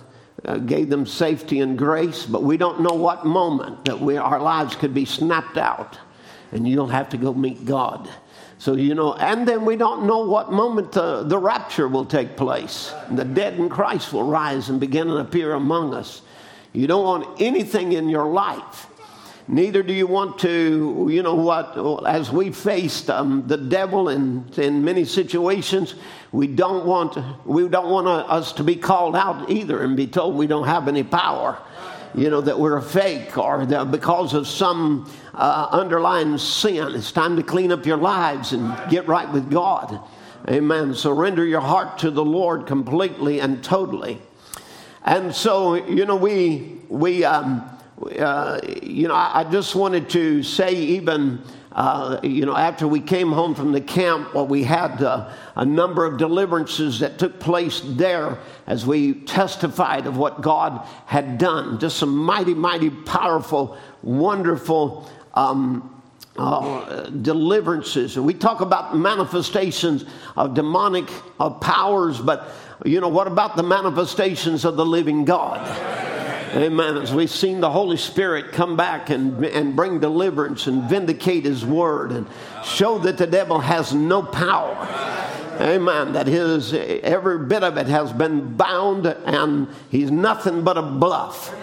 uh, 0.45 0.59
gave 0.59 0.91
them 0.91 1.07
safety 1.07 1.61
and 1.61 1.79
grace. 1.79 2.27
But 2.27 2.43
we 2.43 2.59
don't 2.59 2.83
know 2.83 2.95
what 2.95 3.25
moment 3.25 3.87
that 3.87 3.99
we, 3.99 4.19
our 4.19 4.41
lives 4.41 4.77
could 4.77 4.93
be 4.93 5.07
snapped 5.07 5.57
out, 5.57 5.99
and 6.53 6.69
you'll 6.69 6.87
have 6.89 7.09
to 7.09 7.17
go 7.17 7.33
meet 7.33 7.65
God. 7.65 8.11
So, 8.59 8.75
you 8.75 8.95
know, 8.95 9.15
and 9.15 9.47
then 9.47 9.65
we 9.65 9.77
don't 9.77 10.07
know 10.07 10.25
what 10.25 10.51
moment 10.51 10.93
the, 10.93 11.23
the 11.23 11.39
rapture 11.39 11.89
will 11.89 12.07
take 12.07 12.37
place. 12.37 12.93
The 13.11 13.25
dead 13.25 13.59
in 13.59 13.69
Christ 13.69 14.13
will 14.13 14.25
rise 14.25 14.71
and 14.71 14.81
begin 14.81 15.09
to 15.09 15.17
appear 15.17 15.53
among 15.53 15.93
us. 15.93 16.23
You 16.73 16.87
don't 16.87 17.05
want 17.05 17.41
anything 17.41 17.93
in 17.93 18.09
your 18.09 18.27
life. 18.27 18.87
Neither 19.49 19.83
do 19.83 19.93
you 19.93 20.07
want 20.09 20.39
to, 20.41 21.07
you 21.09 21.23
know 21.23 21.37
what, 21.37 22.05
as 22.07 22.33
we 22.33 22.51
faced 22.51 23.11
um, 23.11 23.45
the 23.47 23.57
devil 23.57 24.09
in, 24.09 24.45
in 24.57 24.85
many 24.85 25.05
situations, 25.05 25.95
we 26.33 26.49
don't 26.49 26.85
want, 26.85 27.17
we 27.47 27.69
don't 27.69 27.91
want 27.91 28.09
us 28.09 28.53
to 28.55 28.65
be 28.65 28.75
called 28.75 29.15
out 29.15 29.49
either 29.49 29.83
and 29.83 29.97
be 29.97 30.09
told 30.09 30.35
we 30.35 30.49
don't 30.49 30.67
have 30.67 30.89
any 30.89 31.05
power 31.05 31.59
you 32.17 32.31
know, 32.31 32.41
that 32.41 32.59
we're 32.59 32.79
a 32.79 32.83
fake 32.83 33.37
or 33.37 33.67
that 33.67 33.91
because 33.91 34.33
of 34.33 34.49
some 34.49 35.11
uh, 35.35 35.69
underlying 35.71 36.39
sin. 36.39 36.95
It's 36.95 37.13
time 37.13 37.37
to 37.37 37.43
clean 37.43 37.71
up 37.71 37.85
your 37.85 37.99
lives 37.99 38.53
and 38.53 38.75
get 38.91 39.07
right 39.07 39.31
with 39.31 39.51
God. 39.51 40.01
Amen. 40.49 40.95
Surrender 40.95 41.45
your 41.45 41.61
heart 41.61 41.99
to 41.99 42.11
the 42.11 42.25
Lord 42.25 42.67
completely 42.67 43.41
and 43.41 43.63
totally. 43.63 44.19
And 45.05 45.35
so, 45.35 45.75
you 45.75 46.07
know, 46.07 46.17
we, 46.17 46.81
we, 46.89 47.23
um, 47.25 47.69
uh, 48.19 48.61
you 48.83 49.09
know, 49.09 49.15
I, 49.15 49.41
I, 49.41 49.45
just 49.45 49.75
wanted 49.75 50.09
to 50.11 50.43
say, 50.43 50.75
even, 50.75 51.43
uh, 51.73 52.21
you 52.23 52.47
know, 52.47 52.57
after 52.57 52.89
we 52.89 53.01
came 53.01 53.33
home 53.33 53.55
from 53.55 53.73
the 53.73 53.81
camp, 53.81 54.35
well, 54.35 54.47
we 54.47 54.65
had 54.65 55.03
uh, 55.03 55.31
a 55.57 55.65
number 55.65 56.05
of 56.05 56.17
deliverances 56.19 57.01
that 57.01 57.19
took 57.19 57.39
place 57.39 57.83
there 57.85 58.39
as 58.67 58.87
we 58.87 59.13
testified 59.13 60.07
of 60.07 60.17
what 60.17 60.41
God 60.41 60.87
had 61.07 61.39
done. 61.39 61.79
Just 61.79 61.99
some 61.99 62.17
mighty, 62.17 62.55
mighty 62.55 62.91
powerful, 62.91 63.77
wonderful. 64.03 65.11
Um, 65.35 65.93
uh, 66.39 67.09
deliverances. 67.09 68.19
And 68.19 68.27
we 68.27 68.35
talk 68.35 68.61
about 68.61 68.95
manifestations 68.95 70.05
of 70.37 70.53
demonic 70.53 71.09
uh, 71.41 71.49
powers, 71.49 72.21
but 72.21 72.51
you 72.85 73.01
know, 73.01 73.09
what 73.09 73.27
about 73.27 73.57
the 73.57 73.63
manifestations 73.63 74.67
of 74.67 74.77
the 74.77 74.85
living 74.85 75.25
God? 75.25 76.16
Amen. 76.55 76.97
As 76.97 77.13
we've 77.13 77.31
seen 77.31 77.61
the 77.61 77.71
Holy 77.71 77.97
Spirit 77.97 78.53
come 78.53 78.77
back 78.77 79.11
and, 79.11 79.45
and 79.45 79.75
bring 79.75 79.99
deliverance 80.01 80.67
and 80.67 80.89
vindicate 80.89 81.45
His 81.45 81.65
word 81.65 82.13
and 82.13 82.27
show 82.65 82.99
that 83.01 83.19
the 83.19 83.27
devil 83.27 83.59
has 83.59 83.93
no 83.93 84.23
power. 84.23 84.75
Amen. 85.61 86.13
That 86.13 86.27
his 86.27 86.75
every 86.75 87.47
bit 87.47 87.65
of 87.65 87.79
it 87.79 87.87
has 87.87 88.13
been 88.13 88.57
bound 88.57 89.07
and 89.07 89.69
he's 89.91 90.11
nothing 90.11 90.63
but 90.63 90.77
a 90.77 90.83
bluff. 90.83 91.55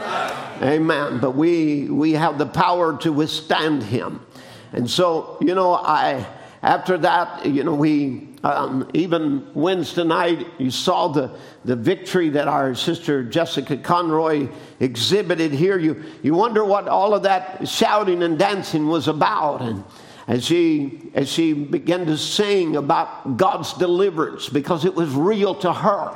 Amen. 0.63 1.19
But 1.19 1.31
we 1.31 1.89
we 1.89 2.13
have 2.13 2.39
the 2.39 2.47
power 2.47 2.97
to 2.97 3.13
withstand 3.13 3.83
him. 3.83 4.25
And 4.71 4.89
so, 4.89 5.37
you 5.41 5.53
know, 5.53 5.75
I 5.75 6.25
after 6.63 6.97
that, 6.99 7.45
you 7.45 7.63
know, 7.63 7.75
we 7.75 8.29
um, 8.43 8.89
even 8.93 9.47
Wednesday 9.53 10.03
night, 10.03 10.47
you 10.57 10.69
saw 10.69 11.07
the, 11.07 11.31
the 11.63 11.75
victory 11.75 12.29
that 12.29 12.47
our 12.47 12.75
sister 12.75 13.23
Jessica 13.23 13.77
Conroy 13.77 14.49
exhibited 14.81 15.53
here. 15.53 15.77
You, 15.77 16.03
you 16.21 16.33
wonder 16.33 16.65
what 16.65 16.89
all 16.89 17.13
of 17.13 17.23
that 17.23 17.67
shouting 17.67 18.21
and 18.21 18.37
dancing 18.37 18.87
was 18.87 19.07
about. 19.07 19.61
And 19.61 19.85
as 20.27 20.43
she, 20.43 21.09
as 21.13 21.29
she 21.29 21.53
began 21.53 22.05
to 22.07 22.17
sing 22.17 22.75
about 22.75 23.37
God's 23.37 23.73
deliverance, 23.73 24.49
because 24.49 24.83
it 24.83 24.93
was 24.93 25.13
real 25.13 25.55
to 25.55 25.71
her. 25.71 26.13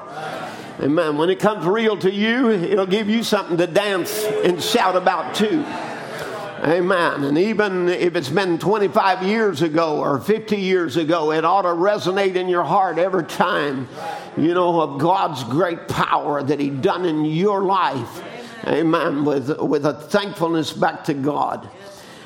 Amen. 0.81 1.17
When 1.17 1.29
it 1.29 1.39
comes 1.39 1.65
real 1.65 1.97
to 1.97 2.11
you, 2.11 2.51
it'll 2.51 2.85
give 2.85 3.09
you 3.09 3.23
something 3.23 3.57
to 3.57 3.67
dance 3.67 4.23
and 4.43 4.61
shout 4.61 4.97
about 4.97 5.33
too. 5.33 5.65
Amen. 6.67 7.24
And 7.24 7.38
even 7.38 7.88
if 7.88 8.17
it's 8.17 8.27
been 8.27 8.59
25 8.59 9.24
years 9.24 9.62
ago 9.62 10.00
or 10.00 10.19
50 10.19 10.57
years 10.57 10.97
ago, 10.97 11.31
it 11.31 11.45
ought 11.45 11.62
to 11.62 11.69
resonate 11.69 12.36
in 12.36 12.50
your 12.50 12.65
heart 12.65 12.97
every 12.97 13.24
time, 13.24 13.88
you 14.36 14.53
know, 14.53 14.81
of 14.81 15.00
God's 15.00 15.45
great 15.45 15.88
power 15.88 16.43
that 16.43 16.59
He 16.59 16.69
done 16.69 17.05
in 17.05 17.24
your 17.24 17.63
life. 17.63 18.21
Amen. 18.67 19.24
With, 19.24 19.57
with 19.62 19.86
a 19.86 19.93
thankfulness 19.93 20.74
back 20.74 21.05
to 21.05 21.13
God. 21.13 21.69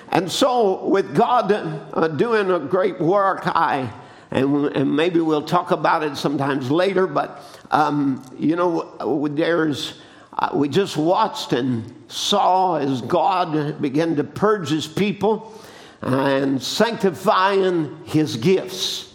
And 0.10 0.32
so, 0.32 0.88
with 0.88 1.16
God 1.16 1.52
uh, 1.52 2.08
doing 2.08 2.50
a 2.50 2.58
great 2.58 3.00
work, 3.00 3.44
I, 3.46 3.94
and, 4.32 4.66
and, 4.76 4.96
maybe 4.96 5.20
we'll 5.20 5.44
talk 5.44 5.70
about 5.70 6.02
it 6.02 6.18
sometimes 6.18 6.72
later, 6.72 7.06
but, 7.06 7.44
um, 7.70 8.26
you 8.40 8.56
know, 8.56 9.28
there's, 9.28 10.02
Uh, 10.38 10.50
we 10.54 10.70
just 10.70 10.98
watched 10.98 11.54
and 11.54 11.94
saw 12.08 12.76
as 12.76 13.02
God 13.02 13.82
began 13.82 14.16
to 14.16 14.24
purge 14.24 14.70
his 14.70 14.88
people 14.88 15.54
and 16.02 16.62
sanctifying 16.62 17.98
his 18.06 18.38
gifts. 18.38 19.14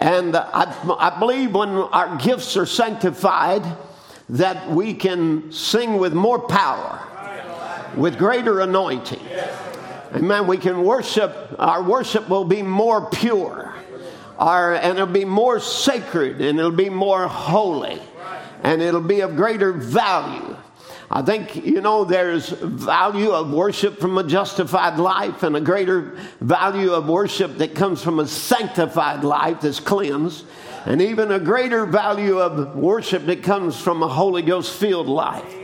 And 0.00 0.36
I, 0.36 0.72
I 0.98 1.18
believe 1.18 1.54
when 1.54 1.70
our 1.70 2.16
gifts 2.16 2.56
are 2.56 2.66
sanctified, 2.66 3.64
that 4.30 4.70
we 4.70 4.94
can 4.94 5.50
sing 5.50 5.96
with 5.98 6.12
more 6.12 6.38
power, 6.38 7.02
with 7.96 8.18
greater 8.18 8.60
anointing. 8.60 9.20
Amen. 10.14 10.46
We 10.46 10.56
can 10.56 10.84
worship, 10.84 11.56
our 11.58 11.82
worship 11.82 12.28
will 12.28 12.44
be 12.44 12.62
more 12.62 13.10
pure, 13.10 13.74
our, 14.38 14.74
and 14.74 14.98
it'll 14.98 15.06
be 15.06 15.24
more 15.24 15.60
sacred, 15.60 16.40
and 16.40 16.58
it'll 16.58 16.70
be 16.70 16.90
more 16.90 17.26
holy, 17.26 18.00
and 18.62 18.82
it'll 18.82 19.00
be 19.00 19.20
of 19.20 19.36
greater 19.36 19.72
value. 19.72 20.56
I 21.10 21.22
think, 21.22 21.56
you 21.56 21.80
know, 21.80 22.04
there's 22.04 22.50
value 22.50 23.30
of 23.30 23.50
worship 23.50 23.98
from 23.98 24.18
a 24.18 24.24
justified 24.24 24.98
life 24.98 25.42
and 25.42 25.56
a 25.56 25.60
greater 25.60 26.18
value 26.40 26.92
of 26.92 27.08
worship 27.08 27.56
that 27.58 27.74
comes 27.74 28.02
from 28.02 28.18
a 28.18 28.26
sanctified 28.26 29.24
life 29.24 29.62
that's 29.62 29.80
cleansed, 29.80 30.44
and 30.84 31.00
even 31.00 31.32
a 31.32 31.40
greater 31.40 31.86
value 31.86 32.38
of 32.38 32.76
worship 32.76 33.24
that 33.26 33.42
comes 33.42 33.80
from 33.80 34.02
a 34.02 34.08
Holy 34.08 34.42
Ghost 34.42 34.74
filled 34.74 35.08
life. 35.08 35.54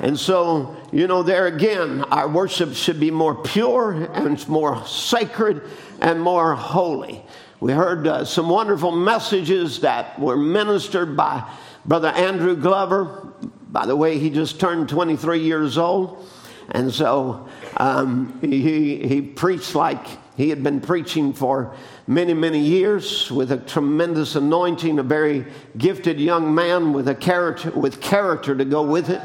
And 0.00 0.18
so, 0.18 0.76
you 0.92 1.06
know, 1.06 1.22
there 1.22 1.46
again, 1.46 2.02
our 2.04 2.28
worship 2.28 2.72
should 2.74 2.98
be 2.98 3.10
more 3.10 3.34
pure 3.34 3.92
and 3.92 4.48
more 4.48 4.86
sacred 4.86 5.62
and 6.00 6.20
more 6.20 6.54
holy. 6.54 7.22
We 7.60 7.72
heard 7.72 8.06
uh, 8.06 8.24
some 8.24 8.48
wonderful 8.48 8.92
messages 8.92 9.80
that 9.80 10.18
were 10.18 10.36
ministered 10.36 11.16
by 11.16 11.50
Brother 11.86 12.08
Andrew 12.08 12.56
Glover, 12.56 13.32
by 13.70 13.86
the 13.86 13.94
way, 13.94 14.18
he 14.18 14.30
just 14.30 14.58
turned 14.58 14.88
23 14.88 15.40
years 15.40 15.78
old. 15.78 16.26
And 16.70 16.92
so 16.92 17.48
um, 17.76 18.40
he, 18.40 19.06
he 19.06 19.22
preached 19.22 19.76
like 19.76 20.04
he 20.36 20.50
had 20.50 20.64
been 20.64 20.80
preaching 20.80 21.32
for 21.32 21.76
many, 22.08 22.34
many 22.34 22.58
years 22.58 23.30
with 23.30 23.52
a 23.52 23.56
tremendous 23.56 24.34
anointing, 24.34 24.98
a 24.98 25.02
very 25.04 25.46
gifted 25.78 26.20
young 26.20 26.54
man 26.54 26.92
with 26.92 27.06
a 27.06 27.14
character, 27.14 27.70
with 27.70 28.00
character 28.00 28.56
to 28.56 28.64
go 28.64 28.82
with 28.82 29.08
it. 29.08 29.22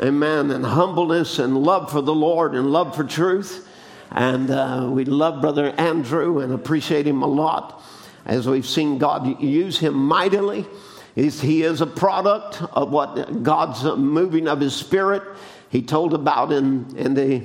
Amen. 0.00 0.50
And 0.50 0.64
humbleness 0.64 1.38
and 1.38 1.56
love 1.58 1.92
for 1.92 2.00
the 2.00 2.14
Lord 2.14 2.54
and 2.54 2.72
love 2.72 2.96
for 2.96 3.04
truth. 3.04 3.68
And 4.10 4.50
uh, 4.50 4.88
we 4.90 5.04
love 5.04 5.42
Brother 5.42 5.74
Andrew 5.76 6.40
and 6.40 6.52
appreciate 6.52 7.06
him 7.06 7.22
a 7.22 7.26
lot 7.26 7.82
as 8.24 8.48
we've 8.48 8.66
seen 8.66 8.96
God 8.96 9.40
use 9.42 9.78
him 9.78 9.94
mightily. 9.94 10.66
He's, 11.14 11.40
he 11.40 11.62
is 11.62 11.80
a 11.80 11.86
product 11.86 12.62
of 12.72 12.90
what 12.90 13.42
God's 13.42 13.84
moving 13.84 14.48
of 14.48 14.60
His 14.60 14.74
Spirit. 14.74 15.22
He 15.70 15.82
told 15.82 16.14
about 16.14 16.52
in, 16.52 16.96
in 16.96 17.14
the 17.14 17.42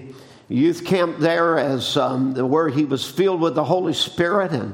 youth 0.50 0.84
camp 0.84 1.20
there 1.20 1.58
as 1.58 1.96
um, 1.96 2.34
where 2.34 2.70
he 2.70 2.84
was 2.84 3.08
filled 3.08 3.40
with 3.40 3.56
the 3.56 3.64
Holy 3.64 3.94
Spirit 3.94 4.52
and, 4.52 4.74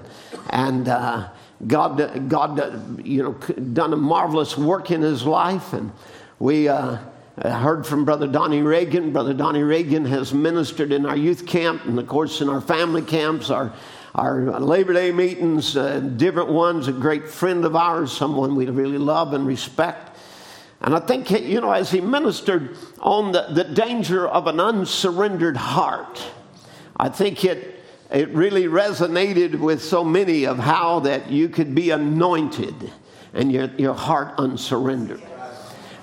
and 0.49 0.87
uh, 0.87 1.29
God, 1.67 2.29
God, 2.29 3.05
you 3.05 3.23
know, 3.23 3.33
done 3.73 3.93
a 3.93 3.97
marvelous 3.97 4.57
work 4.57 4.91
in 4.91 5.01
his 5.01 5.23
life. 5.23 5.73
And 5.73 5.91
we 6.39 6.67
uh, 6.67 6.97
heard 7.41 7.85
from 7.85 8.05
Brother 8.05 8.27
Donnie 8.27 8.61
Reagan. 8.61 9.11
Brother 9.11 9.33
Donnie 9.33 9.63
Reagan 9.63 10.05
has 10.05 10.33
ministered 10.33 10.91
in 10.91 11.05
our 11.05 11.15
youth 11.17 11.45
camp 11.45 11.85
and, 11.85 11.97
of 11.99 12.07
course, 12.07 12.41
in 12.41 12.49
our 12.49 12.61
family 12.61 13.01
camps. 13.01 13.49
Our 13.49 13.73
our 14.15 14.59
Labor 14.61 14.93
Day 14.93 15.11
meetings, 15.11 15.75
uh, 15.75 15.99
different 15.99 16.49
ones, 16.49 16.87
a 16.87 16.93
great 16.93 17.27
friend 17.27 17.65
of 17.65 17.75
ours, 17.75 18.13
someone 18.13 18.55
we 18.55 18.65
really 18.67 18.97
love 18.97 19.33
and 19.33 19.45
respect. 19.45 20.17
And 20.79 20.95
I 20.95 20.99
think, 20.99 21.29
you 21.31 21.59
know, 21.59 21.71
as 21.71 21.91
he 21.91 21.99
ministered 21.99 22.77
on 23.01 23.33
the, 23.33 23.47
the 23.51 23.65
danger 23.65 24.25
of 24.25 24.47
an 24.47 24.61
unsurrendered 24.61 25.57
heart, 25.57 26.23
I 26.95 27.09
think 27.09 27.43
it, 27.43 27.83
it 28.09 28.29
really 28.29 28.65
resonated 28.65 29.59
with 29.59 29.83
so 29.83 30.01
many 30.01 30.45
of 30.45 30.59
how 30.59 31.01
that 31.01 31.29
you 31.29 31.49
could 31.49 31.75
be 31.75 31.89
anointed 31.89 32.91
and 33.33 33.51
your, 33.51 33.65
your 33.77 33.95
heart 33.95 34.35
unsurrendered. 34.37 35.21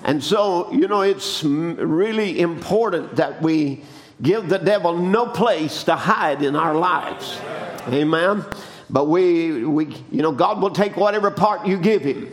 And 0.03 0.23
so, 0.23 0.71
you 0.71 0.87
know, 0.87 1.01
it's 1.01 1.43
really 1.43 2.39
important 2.39 3.15
that 3.15 3.41
we 3.41 3.83
give 4.21 4.49
the 4.49 4.59
devil 4.59 4.95
no 4.95 5.25
place 5.25 5.83
to 5.85 5.95
hide 5.95 6.43
in 6.43 6.55
our 6.55 6.75
lives. 6.75 7.39
Amen. 7.87 8.45
But 8.89 9.05
we, 9.05 9.65
we, 9.65 9.85
you 10.11 10.21
know, 10.21 10.31
God 10.31 10.61
will 10.61 10.69
take 10.69 10.95
whatever 10.95 11.31
part 11.31 11.65
you 11.65 11.77
give 11.77 12.03
him, 12.03 12.31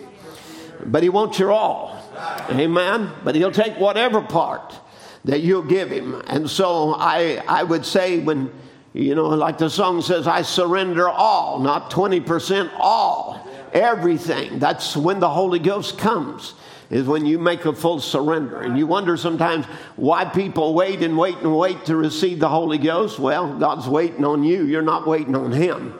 but 0.84 1.02
he 1.02 1.08
wants 1.08 1.38
your 1.38 1.52
all. 1.52 1.96
Amen. 2.50 3.10
But 3.24 3.34
he'll 3.34 3.52
take 3.52 3.76
whatever 3.78 4.20
part 4.20 4.74
that 5.24 5.40
you'll 5.40 5.62
give 5.62 5.90
him. 5.90 6.22
And 6.26 6.48
so 6.48 6.94
I, 6.98 7.42
I 7.48 7.62
would 7.62 7.84
say 7.84 8.20
when, 8.20 8.52
you 8.92 9.14
know, 9.14 9.28
like 9.28 9.58
the 9.58 9.70
song 9.70 10.02
says, 10.02 10.26
I 10.26 10.42
surrender 10.42 11.08
all, 11.08 11.60
not 11.60 11.90
20%, 11.90 12.70
all, 12.78 13.46
everything. 13.72 14.58
That's 14.58 14.96
when 14.96 15.20
the 15.20 15.28
Holy 15.28 15.58
Ghost 15.58 15.98
comes 15.98 16.54
is 16.90 17.06
when 17.06 17.24
you 17.24 17.38
make 17.38 17.64
a 17.64 17.72
full 17.72 18.00
surrender. 18.00 18.60
And 18.60 18.76
you 18.76 18.86
wonder 18.86 19.16
sometimes 19.16 19.64
why 19.96 20.24
people 20.24 20.74
wait 20.74 21.02
and 21.02 21.16
wait 21.16 21.38
and 21.38 21.56
wait 21.56 21.84
to 21.86 21.96
receive 21.96 22.40
the 22.40 22.48
Holy 22.48 22.78
Ghost. 22.78 23.18
Well, 23.18 23.56
God's 23.58 23.88
waiting 23.88 24.24
on 24.24 24.42
you, 24.42 24.64
you're 24.64 24.82
not 24.82 25.06
waiting 25.06 25.36
on 25.36 25.52
Him. 25.52 25.94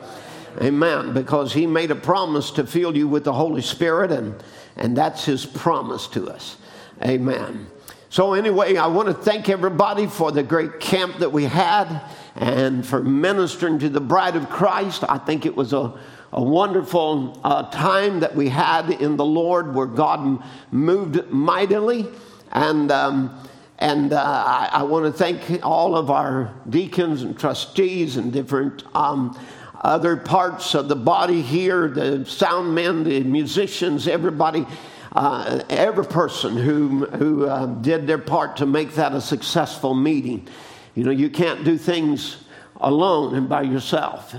Amen. 0.61 1.13
Because 1.13 1.53
He 1.53 1.65
made 1.65 1.91
a 1.91 1.95
promise 1.95 2.51
to 2.51 2.67
fill 2.67 2.95
you 2.95 3.07
with 3.07 3.23
the 3.23 3.33
Holy 3.33 3.61
Spirit, 3.61 4.11
and, 4.11 4.43
and 4.75 4.97
that's 4.97 5.23
His 5.23 5.45
promise 5.45 6.07
to 6.07 6.29
us. 6.29 6.57
Amen. 7.03 7.67
So, 8.09 8.33
anyway, 8.33 8.75
I 8.75 8.87
want 8.87 9.07
to 9.07 9.13
thank 9.13 9.47
everybody 9.47 10.05
for 10.05 10.33
the 10.33 10.43
great 10.43 10.81
camp 10.81 11.19
that 11.19 11.31
we 11.31 11.45
had 11.45 12.01
and 12.35 12.85
for 12.85 13.01
ministering 13.01 13.79
to 13.79 13.87
the 13.87 14.01
bride 14.01 14.35
of 14.35 14.49
Christ. 14.49 15.05
I 15.07 15.17
think 15.17 15.45
it 15.45 15.55
was 15.55 15.71
a 15.71 15.97
a 16.33 16.41
wonderful 16.41 17.39
uh, 17.43 17.63
time 17.63 18.21
that 18.21 18.35
we 18.35 18.47
had 18.47 18.89
in 18.89 19.17
the 19.17 19.25
Lord 19.25 19.75
where 19.75 19.85
God 19.85 20.41
moved 20.71 21.29
mightily. 21.29 22.07
And, 22.51 22.91
um, 22.91 23.37
and 23.79 24.13
uh, 24.13 24.21
I, 24.21 24.69
I 24.71 24.83
want 24.83 25.05
to 25.05 25.11
thank 25.11 25.63
all 25.63 25.97
of 25.97 26.09
our 26.09 26.53
deacons 26.69 27.23
and 27.23 27.37
trustees 27.37 28.15
and 28.15 28.31
different 28.31 28.83
um, 28.95 29.37
other 29.81 30.15
parts 30.15 30.73
of 30.75 30.87
the 30.87 30.95
body 30.95 31.41
here 31.41 31.89
the 31.89 32.23
sound 32.25 32.73
men, 32.75 33.03
the 33.03 33.23
musicians, 33.23 34.07
everybody. 34.07 34.65
Uh, 35.13 35.61
every 35.69 36.05
person 36.05 36.55
who, 36.55 37.05
who 37.07 37.45
uh, 37.45 37.65
did 37.65 38.07
their 38.07 38.17
part 38.17 38.55
to 38.55 38.65
make 38.65 38.95
that 38.95 39.11
a 39.11 39.19
successful 39.19 39.93
meeting. 39.93 40.47
You 40.95 41.03
know, 41.03 41.11
you 41.11 41.29
can't 41.29 41.65
do 41.65 41.77
things 41.77 42.37
alone 42.79 43.35
and 43.35 43.49
by 43.49 43.63
yourself. 43.63 44.33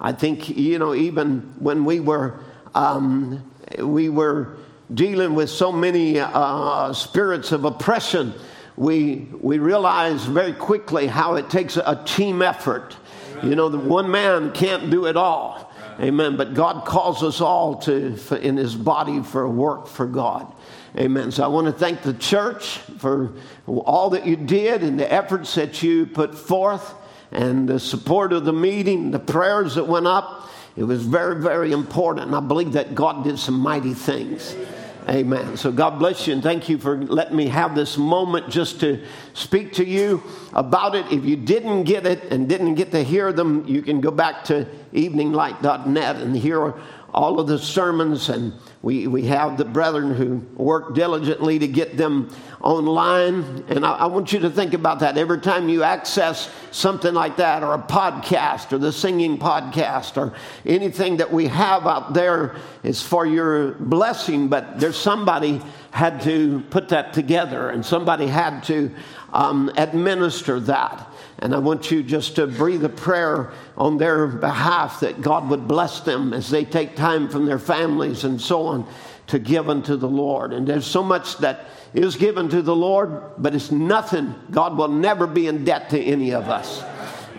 I 0.00 0.12
think, 0.12 0.48
you 0.48 0.78
know, 0.78 0.94
even 0.94 1.54
when 1.58 1.84
we 1.84 2.00
were, 2.00 2.40
um, 2.74 3.50
we 3.78 4.08
were 4.08 4.56
dealing 4.92 5.34
with 5.34 5.50
so 5.50 5.72
many 5.72 6.18
uh, 6.20 6.92
spirits 6.92 7.52
of 7.52 7.64
oppression, 7.64 8.32
we, 8.76 9.28
we 9.40 9.58
realized 9.58 10.26
very 10.26 10.52
quickly 10.52 11.06
how 11.06 11.34
it 11.34 11.50
takes 11.50 11.76
a 11.76 12.00
team 12.06 12.42
effort. 12.42 12.96
You 13.42 13.56
know, 13.56 13.68
the 13.68 13.78
one 13.78 14.10
man 14.10 14.52
can't 14.52 14.90
do 14.90 15.06
it 15.06 15.16
all. 15.16 15.72
Amen. 16.00 16.36
But 16.36 16.54
God 16.54 16.84
calls 16.84 17.24
us 17.24 17.40
all 17.40 17.76
to 17.78 18.16
in 18.40 18.56
His 18.56 18.76
body 18.76 19.22
for 19.22 19.48
work 19.48 19.88
for 19.88 20.06
God. 20.06 20.52
Amen. 20.96 21.32
So 21.32 21.44
I 21.44 21.48
want 21.48 21.66
to 21.66 21.72
thank 21.72 22.02
the 22.02 22.14
church 22.14 22.78
for 22.98 23.32
all 23.66 24.10
that 24.10 24.26
you 24.26 24.36
did 24.36 24.82
and 24.82 24.98
the 24.98 25.12
efforts 25.12 25.54
that 25.56 25.82
you 25.82 26.06
put 26.06 26.36
forth 26.36 26.94
and 27.30 27.68
the 27.68 27.78
support 27.78 28.32
of 28.32 28.44
the 28.44 28.52
meeting, 28.52 29.10
the 29.10 29.18
prayers 29.18 29.74
that 29.74 29.86
went 29.86 30.06
up. 30.06 30.48
It 30.76 30.84
was 30.84 31.04
very, 31.04 31.40
very 31.40 31.72
important. 31.72 32.26
And 32.26 32.36
I 32.36 32.40
believe 32.40 32.72
that 32.72 32.94
God 32.94 33.24
did 33.24 33.38
some 33.38 33.58
mighty 33.58 33.94
things. 33.94 34.54
Amen. 35.08 35.56
So 35.56 35.72
God 35.72 35.98
bless 35.98 36.26
you 36.26 36.34
and 36.34 36.42
thank 36.42 36.68
you 36.68 36.76
for 36.76 37.02
letting 37.02 37.34
me 37.34 37.48
have 37.48 37.74
this 37.74 37.96
moment 37.96 38.50
just 38.50 38.80
to 38.80 39.02
speak 39.32 39.72
to 39.74 39.84
you 39.84 40.22
about 40.52 40.94
it. 40.94 41.10
If 41.10 41.24
you 41.24 41.34
didn't 41.34 41.84
get 41.84 42.04
it 42.04 42.24
and 42.24 42.46
didn't 42.46 42.74
get 42.74 42.90
to 42.90 43.02
hear 43.02 43.32
them, 43.32 43.66
you 43.66 43.80
can 43.80 44.02
go 44.02 44.10
back 44.10 44.44
to 44.44 44.66
eveninglight.net 44.92 46.16
and 46.16 46.36
hear 46.36 46.74
all 47.14 47.40
of 47.40 47.46
the 47.46 47.58
sermons 47.58 48.28
and 48.28 48.52
we, 48.80 49.08
we 49.08 49.24
have 49.24 49.56
the 49.58 49.64
brethren 49.64 50.14
who 50.14 50.36
work 50.54 50.94
diligently 50.94 51.58
to 51.58 51.66
get 51.66 51.96
them 51.96 52.30
online. 52.60 53.64
And 53.68 53.84
I, 53.84 53.92
I, 53.92 54.06
want 54.06 54.32
you 54.32 54.38
to 54.40 54.50
think 54.50 54.72
about 54.72 55.00
that. 55.00 55.18
Every 55.18 55.40
time 55.40 55.68
you 55.68 55.82
access 55.82 56.48
something 56.70 57.12
like 57.12 57.36
that, 57.38 57.64
or 57.64 57.74
a 57.74 57.82
podcast, 57.82 58.72
or 58.72 58.78
the 58.78 58.92
singing 58.92 59.36
podcast, 59.36 60.16
or 60.16 60.32
anything 60.64 61.16
that 61.16 61.32
we 61.32 61.48
have 61.48 61.88
out 61.88 62.14
there 62.14 62.54
is 62.84 63.02
for 63.02 63.26
your 63.26 63.72
blessing, 63.72 64.46
but 64.48 64.78
there's 64.78 64.96
somebody 64.96 65.60
had 65.90 66.20
to 66.20 66.60
put 66.70 66.88
that 66.90 67.12
together, 67.12 67.70
and 67.70 67.84
somebody 67.84 68.28
had 68.28 68.62
to 68.64 68.94
um, 69.32 69.72
administer 69.76 70.60
that. 70.60 71.12
And 71.40 71.54
I 71.54 71.58
want 71.58 71.90
you 71.90 72.02
just 72.02 72.36
to 72.36 72.46
breathe 72.46 72.84
a 72.84 72.88
prayer 72.88 73.52
on 73.76 73.96
their 73.96 74.26
behalf 74.26 75.00
that 75.00 75.20
God 75.20 75.48
would 75.50 75.68
bless 75.68 76.00
them 76.00 76.32
as 76.32 76.50
they 76.50 76.64
take 76.64 76.96
time 76.96 77.28
from 77.28 77.46
their 77.46 77.60
families 77.60 78.24
and 78.24 78.40
so 78.40 78.66
on 78.66 78.88
to 79.28 79.38
give 79.38 79.68
unto 79.68 79.96
the 79.96 80.08
Lord. 80.08 80.52
And 80.52 80.66
there's 80.66 80.86
so 80.86 81.02
much 81.02 81.38
that 81.38 81.66
is 81.94 82.16
given 82.16 82.48
to 82.48 82.60
the 82.60 82.74
Lord, 82.74 83.22
but 83.38 83.54
it's 83.54 83.70
nothing. 83.70 84.34
God 84.50 84.76
will 84.76 84.88
never 84.88 85.26
be 85.26 85.46
in 85.46 85.64
debt 85.64 85.90
to 85.90 86.02
any 86.02 86.32
of 86.32 86.48
us. 86.48 86.82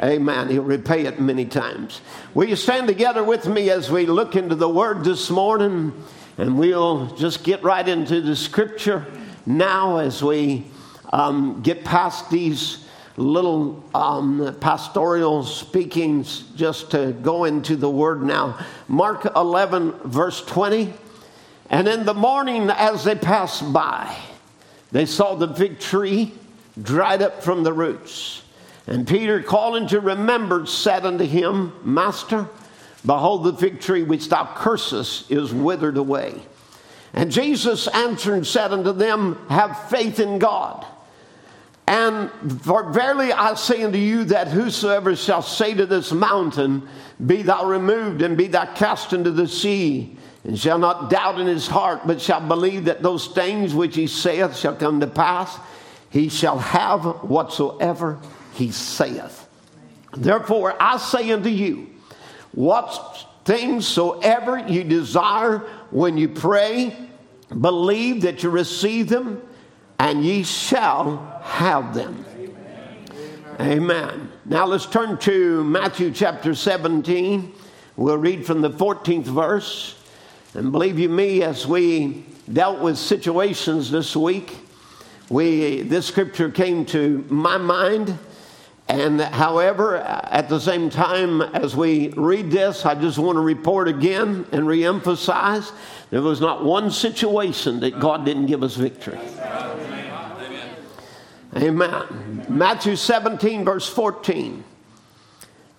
Amen. 0.02 0.50
He'll 0.50 0.64
repay 0.64 1.06
it 1.06 1.20
many 1.20 1.44
times. 1.46 2.00
Will 2.34 2.48
you 2.48 2.56
stand 2.56 2.88
together 2.88 3.24
with 3.24 3.48
me 3.48 3.70
as 3.70 3.92
we 3.92 4.06
look 4.06 4.36
into 4.36 4.56
the 4.56 4.70
Word 4.70 5.04
this 5.04 5.30
morning? 5.30 5.92
And 6.38 6.58
we'll 6.58 7.08
just 7.18 7.44
get 7.44 7.64
right 7.64 7.86
into 7.86 8.22
the 8.22 8.36
Scripture 8.36 9.06
now 9.46 9.98
as 9.98 10.24
we 10.24 10.68
um, 11.12 11.62
get 11.64 11.84
past 11.84 12.30
these 12.30 12.86
little 13.20 13.84
um, 13.94 14.56
pastoral 14.62 15.44
speakings 15.44 16.44
just 16.56 16.92
to 16.92 17.12
go 17.22 17.44
into 17.44 17.76
the 17.76 17.90
word 17.90 18.24
now. 18.24 18.58
Mark 18.88 19.30
11, 19.36 19.92
verse 20.06 20.44
20. 20.46 20.94
And 21.70 21.88
in 21.88 22.06
the 22.06 22.14
morning, 22.14 22.70
as 22.70 23.04
they 23.04 23.16
passed 23.16 23.72
by, 23.74 24.18
they 24.92 25.06
saw 25.06 25.36
the 25.36 25.54
fig 25.54 25.80
tree 25.80 26.34
dried 26.82 27.22
up 27.22 27.44
from 27.44 27.64
the 27.64 27.74
roots. 27.74 28.42
And 28.88 29.08
Peter, 29.08 29.44
calling 29.44 29.88
to 29.90 30.00
remembrance, 30.00 30.72
said 30.72 31.06
unto 31.06 31.26
him, 31.26 31.74
Master, 31.84 32.48
behold, 33.06 33.44
the 33.44 33.54
fig 33.54 33.82
tree 33.82 34.04
which 34.04 34.30
thou 34.30 34.52
cursest 34.56 35.30
is 35.30 35.54
withered 35.54 35.98
away. 35.98 36.42
And 37.14 37.32
Jesus 37.32 37.88
answered 37.88 38.34
and 38.34 38.48
said 38.48 38.72
unto 38.72 38.94
them, 38.94 39.38
Have 39.50 39.90
faith 39.90 40.20
in 40.20 40.40
God. 40.40 40.86
And 41.90 42.30
verily 42.44 43.34
I 43.34 43.56
say 43.56 43.82
unto 43.82 43.98
you 43.98 44.24
that 44.26 44.48
whosoever 44.50 45.16
shall 45.16 45.42
say 45.42 45.74
to 45.74 45.88
this 45.88 46.12
mountain, 46.12 46.88
Be 47.26 47.42
thou 47.42 47.66
removed 47.66 48.22
and 48.22 48.38
be 48.38 48.46
thou 48.46 48.72
cast 48.76 49.12
into 49.12 49.32
the 49.32 49.48
sea, 49.48 50.16
and 50.44 50.58
shall 50.58 50.78
not 50.78 51.10
doubt 51.10 51.40
in 51.40 51.48
his 51.48 51.66
heart, 51.66 52.06
but 52.06 52.22
shall 52.22 52.48
believe 52.48 52.86
that 52.86 53.02
those 53.02 53.30
things 53.30 53.74
which 53.74 53.96
he 53.96 54.06
saith 54.06 54.56
shall 54.56 54.76
come 54.76 55.00
to 55.00 55.08
pass, 55.08 55.58
he 56.12 56.30
shall 56.30 56.60
have 56.60 57.06
whatsoever 57.24 58.20
he 58.54 58.70
saith. 58.70 59.50
Therefore 60.16 60.76
I 60.80 60.98
say 60.98 61.32
unto 61.32 61.50
you, 61.50 61.90
what 62.52 63.26
things 63.46 63.88
soever 63.88 64.60
you 64.60 64.84
desire 64.84 65.58
when 65.90 66.20
you 66.20 66.30
pray, 66.30 66.96
believe 67.60 68.22
that 68.22 68.44
you 68.44 68.52
receive 68.52 69.10
them 69.10 69.42
and 70.00 70.24
ye 70.24 70.44
shall 70.44 71.42
have 71.44 71.94
them. 71.94 72.26
Amen. 73.60 74.32
Now 74.46 74.66
let's 74.66 74.86
turn 74.86 75.18
to 75.20 75.64
Matthew 75.66 76.12
chapter 76.12 76.56
17. 76.56 77.54
We'll 77.98 78.18
read 78.18 78.46
from 78.46 78.62
the 78.62 78.70
14th 78.70 79.26
verse. 79.26 80.02
And 80.54 80.72
believe 80.72 80.98
you 80.98 81.10
me, 81.10 81.44
as 81.44 81.68
we 81.68 82.26
dealt 82.52 82.80
with 82.80 82.98
situations 82.98 83.92
this 83.92 84.16
week, 84.16 84.56
we, 85.30 85.82
this 85.82 86.08
scripture 86.08 86.50
came 86.50 86.86
to 86.88 87.26
my 87.30 87.58
mind. 87.58 88.18
And 88.88 89.22
however, 89.22 89.98
at 89.98 90.50
the 90.50 90.60
same 90.60 90.90
time 90.90 91.42
as 91.42 91.76
we 91.76 92.10
read 92.10 92.50
this, 92.50 92.86
I 92.86 92.96
just 92.96 93.20
want 93.20 93.36
to 93.36 93.42
report 93.42 93.88
again 93.88 94.48
and 94.52 94.64
reemphasize 94.64 95.72
there 96.10 96.22
was 96.22 96.42
not 96.42 96.64
one 96.64 96.90
situation 96.90 97.82
that 97.82 98.00
God 98.00 98.26
didn't 98.26 98.48
give 98.48 98.64
us 98.64 98.76
victory. 98.76 99.20
Amen. 101.60 102.46
Matthew 102.48 102.96
17, 102.96 103.66
verse 103.66 103.88
14. 103.88 104.64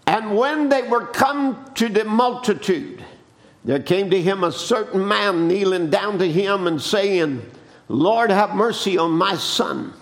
And 0.07 0.37
when 0.37 0.69
they 0.69 0.83
were 0.83 1.07
come 1.07 1.65
to 1.75 1.89
the 1.89 2.05
multitude, 2.05 3.03
there 3.65 3.81
came 3.81 4.11
to 4.11 4.21
him 4.21 4.45
a 4.45 4.53
certain 4.53 5.07
man 5.07 5.49
kneeling 5.49 5.89
down 5.89 6.19
to 6.19 6.31
him 6.31 6.67
and 6.67 6.81
saying, 6.81 7.43
Lord, 7.89 8.31
have 8.31 8.55
mercy 8.55 8.99
on 8.99 9.13
my 9.13 9.37
son, 9.37 9.93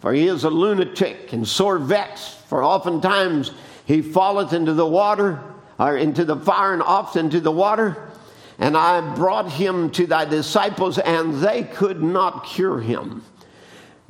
for 0.00 0.12
he 0.12 0.26
is 0.26 0.44
a 0.44 0.50
lunatic 0.50 1.32
and 1.32 1.46
sore 1.46 1.78
vexed, 1.78 2.40
for 2.46 2.62
oftentimes 2.62 3.52
he 3.86 4.02
falleth 4.02 4.52
into 4.52 4.74
the 4.74 4.86
water, 4.86 5.40
or 5.78 5.96
into 5.96 6.24
the 6.24 6.36
fire, 6.36 6.72
and 6.72 6.82
oft 6.82 7.16
into 7.16 7.40
the 7.40 7.52
water. 7.52 8.10
And 8.58 8.76
I 8.76 9.14
brought 9.14 9.50
him 9.50 9.90
to 9.90 10.06
thy 10.06 10.24
disciples, 10.24 10.98
and 10.98 11.34
they 11.34 11.62
could 11.62 12.02
not 12.02 12.44
cure 12.44 12.80
him. 12.80 13.22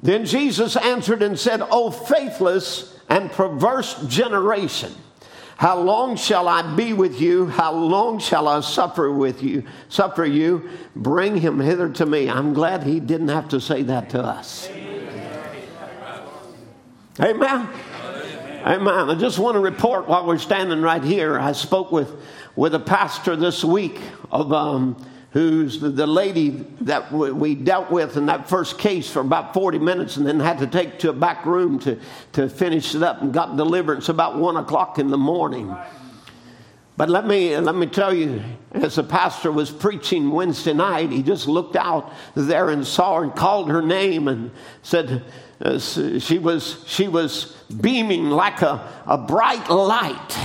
Then 0.03 0.25
Jesus 0.27 0.77
answered 0.77 1.23
and 1.23 1.39
said, 1.39 1.63
O 1.71 1.91
faithless 1.91 2.99
and 3.09 3.31
perverse 3.31 4.07
generation, 4.07 4.93
how 5.57 5.79
long 5.81 6.17
shall 6.17 6.49
I 6.49 6.75
be 6.77 6.93
with 6.93 7.19
you? 7.19 7.47
How 7.47 7.73
long 7.73 8.19
shall 8.19 8.47
I 8.47 8.61
suffer 8.61 9.11
with 9.11 9.43
you? 9.43 9.65
Suffer 9.89 10.27
you? 10.27 10.69
Bring 10.95 11.39
him 11.39 11.61
hither 11.61 11.89
to 11.93 12.05
me. 12.05 12.29
I'm 12.29 12.53
glad 12.53 12.83
he 12.83 13.01
didn't 13.01 13.29
have 13.29 13.49
to 13.49 13.61
say 13.61 13.83
that 13.85 14.11
to 14.11 14.23
us. 14.23 14.69
Amen. 17.19 17.69
Amen. 18.67 19.11
I 19.11 19.15
just 19.15 19.39
want 19.39 19.55
to 19.55 19.61
report 19.61 20.07
while 20.07 20.27
we're 20.27 20.37
standing 20.37 20.83
right 20.83 21.03
here. 21.03 21.39
I 21.39 21.53
spoke 21.53 21.91
with, 21.91 22.13
with 22.55 22.75
a 22.75 22.81
pastor 22.81 23.35
this 23.35 23.65
week 23.65 23.99
of 24.31 24.53
um, 24.53 25.03
who's 25.37 25.81
the, 25.81 25.91
the 25.91 26.07
lady 26.07 26.49
that 26.81 27.13
we 27.13 27.55
dealt 27.55 27.91
with 27.91 28.17
in 28.17 28.25
that 28.25 28.49
first 28.49 28.79
case 28.79 29.11
for 29.11 29.21
about 29.21 29.53
40 29.53 29.79
minutes 29.79 30.17
and 30.17 30.27
then 30.27 30.41
had 30.41 30.57
to 30.61 30.67
take 30.67 30.99
to 31.01 31.11
a 31.11 31.13
back 31.13 31.45
room 31.45 31.79
to, 31.79 32.01
to 32.33 32.49
finish 32.49 32.95
it 32.95 33.03
up 33.03 33.21
and 33.21 33.35
got 33.35 33.55
deliverance 33.55 34.09
about 34.09 34.39
1 34.39 34.57
o'clock 34.57 34.99
in 34.99 35.09
the 35.11 35.19
morning. 35.19 35.77
But 36.97 37.11
let 37.11 37.27
me, 37.27 37.55
let 37.59 37.75
me 37.75 37.87
tell 37.87 38.15
you, 38.15 38.43
as 38.73 38.95
the 38.95 39.03
pastor 39.03 39.53
was 39.53 39.71
preaching 39.71 40.31
Wednesday 40.31 40.73
night, 40.73 41.13
he 41.13 41.23
just 41.23 41.47
looked 41.49 41.77
out 41.77 42.15
there 42.35 42.71
and 42.71 42.87
saw 42.87 43.19
her 43.19 43.25
and 43.25 43.37
called 43.37 43.69
her 43.69 43.83
name 43.83 44.29
and 44.29 44.51
said, 44.81 45.23
uh, 45.61 45.79
she, 45.79 46.39
was, 46.39 46.85
she 46.87 47.09
was 47.09 47.57
beaming 47.81 48.31
like 48.31 48.63
a, 48.63 48.87
a 49.07 49.19
bright 49.19 49.69
light 49.71 50.37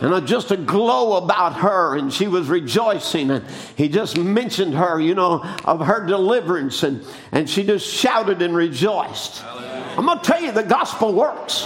and 0.00 0.26
just 0.26 0.50
a 0.50 0.56
glow 0.56 1.16
about 1.16 1.54
her, 1.56 1.96
and 1.96 2.12
she 2.12 2.26
was 2.26 2.48
rejoicing. 2.48 3.30
And 3.30 3.44
he 3.76 3.88
just 3.88 4.18
mentioned 4.18 4.74
her, 4.74 5.00
you 5.00 5.14
know, 5.14 5.42
of 5.64 5.80
her 5.80 6.04
deliverance, 6.06 6.82
and, 6.82 7.04
and 7.32 7.48
she 7.48 7.64
just 7.64 7.86
shouted 7.86 8.42
and 8.42 8.54
rejoiced. 8.54 9.40
Hallelujah. 9.40 9.94
I'm 9.96 10.06
going 10.06 10.18
to 10.18 10.24
tell 10.24 10.42
you 10.42 10.52
the 10.52 10.62
gospel 10.62 11.14
works. 11.14 11.62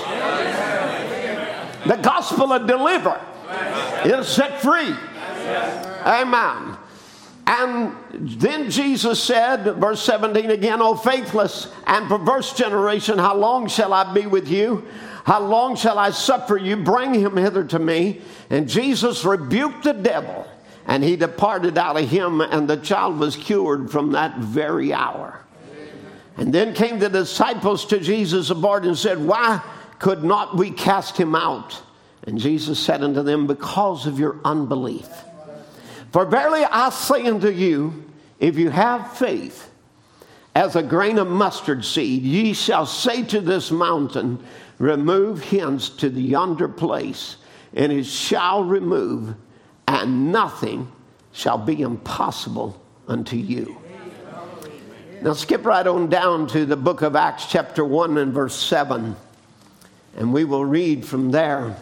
The 1.86 1.96
gospel 2.02 2.52
of 2.52 2.66
deliver 2.66 3.20
is 4.04 4.28
set 4.28 4.60
free. 4.60 4.94
Amen. 6.06 6.76
And 7.50 7.96
then 8.12 8.70
Jesus 8.70 9.20
said, 9.20 9.64
verse 9.64 10.00
17 10.04 10.52
again, 10.52 10.80
O 10.80 10.94
faithless 10.94 11.66
and 11.84 12.06
perverse 12.06 12.52
generation, 12.52 13.18
how 13.18 13.34
long 13.34 13.66
shall 13.66 13.92
I 13.92 14.14
be 14.14 14.24
with 14.28 14.46
you? 14.46 14.86
How 15.24 15.40
long 15.40 15.74
shall 15.74 15.98
I 15.98 16.10
suffer 16.10 16.56
you? 16.56 16.76
Bring 16.76 17.12
him 17.12 17.36
hither 17.36 17.64
to 17.64 17.80
me. 17.80 18.20
And 18.50 18.68
Jesus 18.68 19.24
rebuked 19.24 19.82
the 19.82 19.94
devil, 19.94 20.46
and 20.86 21.02
he 21.02 21.16
departed 21.16 21.76
out 21.76 22.00
of 22.00 22.08
him, 22.08 22.40
and 22.40 22.70
the 22.70 22.76
child 22.76 23.18
was 23.18 23.34
cured 23.34 23.90
from 23.90 24.12
that 24.12 24.38
very 24.38 24.92
hour. 24.92 25.40
And 26.36 26.52
then 26.52 26.72
came 26.72 27.00
the 27.00 27.08
disciples 27.08 27.84
to 27.86 27.98
Jesus 27.98 28.50
aboard 28.50 28.84
and 28.84 28.96
said, 28.96 29.18
Why 29.18 29.60
could 29.98 30.22
not 30.22 30.56
we 30.56 30.70
cast 30.70 31.16
him 31.16 31.34
out? 31.34 31.82
And 32.22 32.38
Jesus 32.38 32.78
said 32.78 33.02
unto 33.02 33.24
them, 33.24 33.48
Because 33.48 34.06
of 34.06 34.20
your 34.20 34.38
unbelief. 34.44 35.08
For 36.12 36.24
verily 36.24 36.64
I 36.64 36.90
say 36.90 37.26
unto 37.26 37.48
you, 37.48 38.04
if 38.38 38.56
you 38.58 38.70
have 38.70 39.16
faith 39.16 39.70
as 40.54 40.74
a 40.74 40.82
grain 40.82 41.18
of 41.18 41.28
mustard 41.28 41.84
seed, 41.84 42.22
ye 42.22 42.52
shall 42.52 42.86
say 42.86 43.22
to 43.24 43.40
this 43.40 43.70
mountain, 43.70 44.42
Remove 44.78 45.44
hence 45.44 45.90
to 45.90 46.08
the 46.08 46.22
yonder 46.22 46.68
place, 46.68 47.36
and 47.74 47.92
it 47.92 48.04
shall 48.04 48.64
remove, 48.64 49.34
and 49.86 50.32
nothing 50.32 50.90
shall 51.32 51.58
be 51.58 51.82
impossible 51.82 52.80
unto 53.06 53.36
you. 53.36 53.76
Now, 55.22 55.34
skip 55.34 55.66
right 55.66 55.86
on 55.86 56.08
down 56.08 56.46
to 56.48 56.64
the 56.64 56.76
book 56.78 57.02
of 57.02 57.14
Acts, 57.14 57.44
chapter 57.44 57.84
1, 57.84 58.16
and 58.16 58.32
verse 58.32 58.54
7, 58.54 59.14
and 60.16 60.32
we 60.32 60.44
will 60.44 60.64
read 60.64 61.04
from 61.04 61.30
there. 61.30 61.76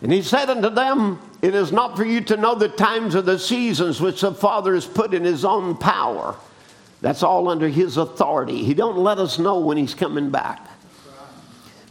And 0.00 0.10
he 0.10 0.22
said 0.22 0.48
unto 0.48 0.70
them, 0.70 1.20
It 1.40 1.54
is 1.54 1.70
not 1.70 1.96
for 1.96 2.04
you 2.04 2.20
to 2.22 2.36
know 2.36 2.54
the 2.54 2.68
times 2.68 3.14
or 3.14 3.22
the 3.22 3.38
seasons 3.38 4.00
which 4.00 4.22
the 4.22 4.34
Father 4.34 4.74
has 4.74 4.86
put 4.86 5.14
in 5.14 5.24
his 5.24 5.44
own 5.44 5.76
power. 5.76 6.34
That's 7.00 7.22
all 7.22 7.48
under 7.48 7.68
his 7.68 7.96
authority. 7.96 8.64
He 8.64 8.74
don't 8.74 8.98
let 8.98 9.18
us 9.18 9.38
know 9.38 9.60
when 9.60 9.76
he's 9.76 9.94
coming 9.94 10.30
back. 10.30 10.66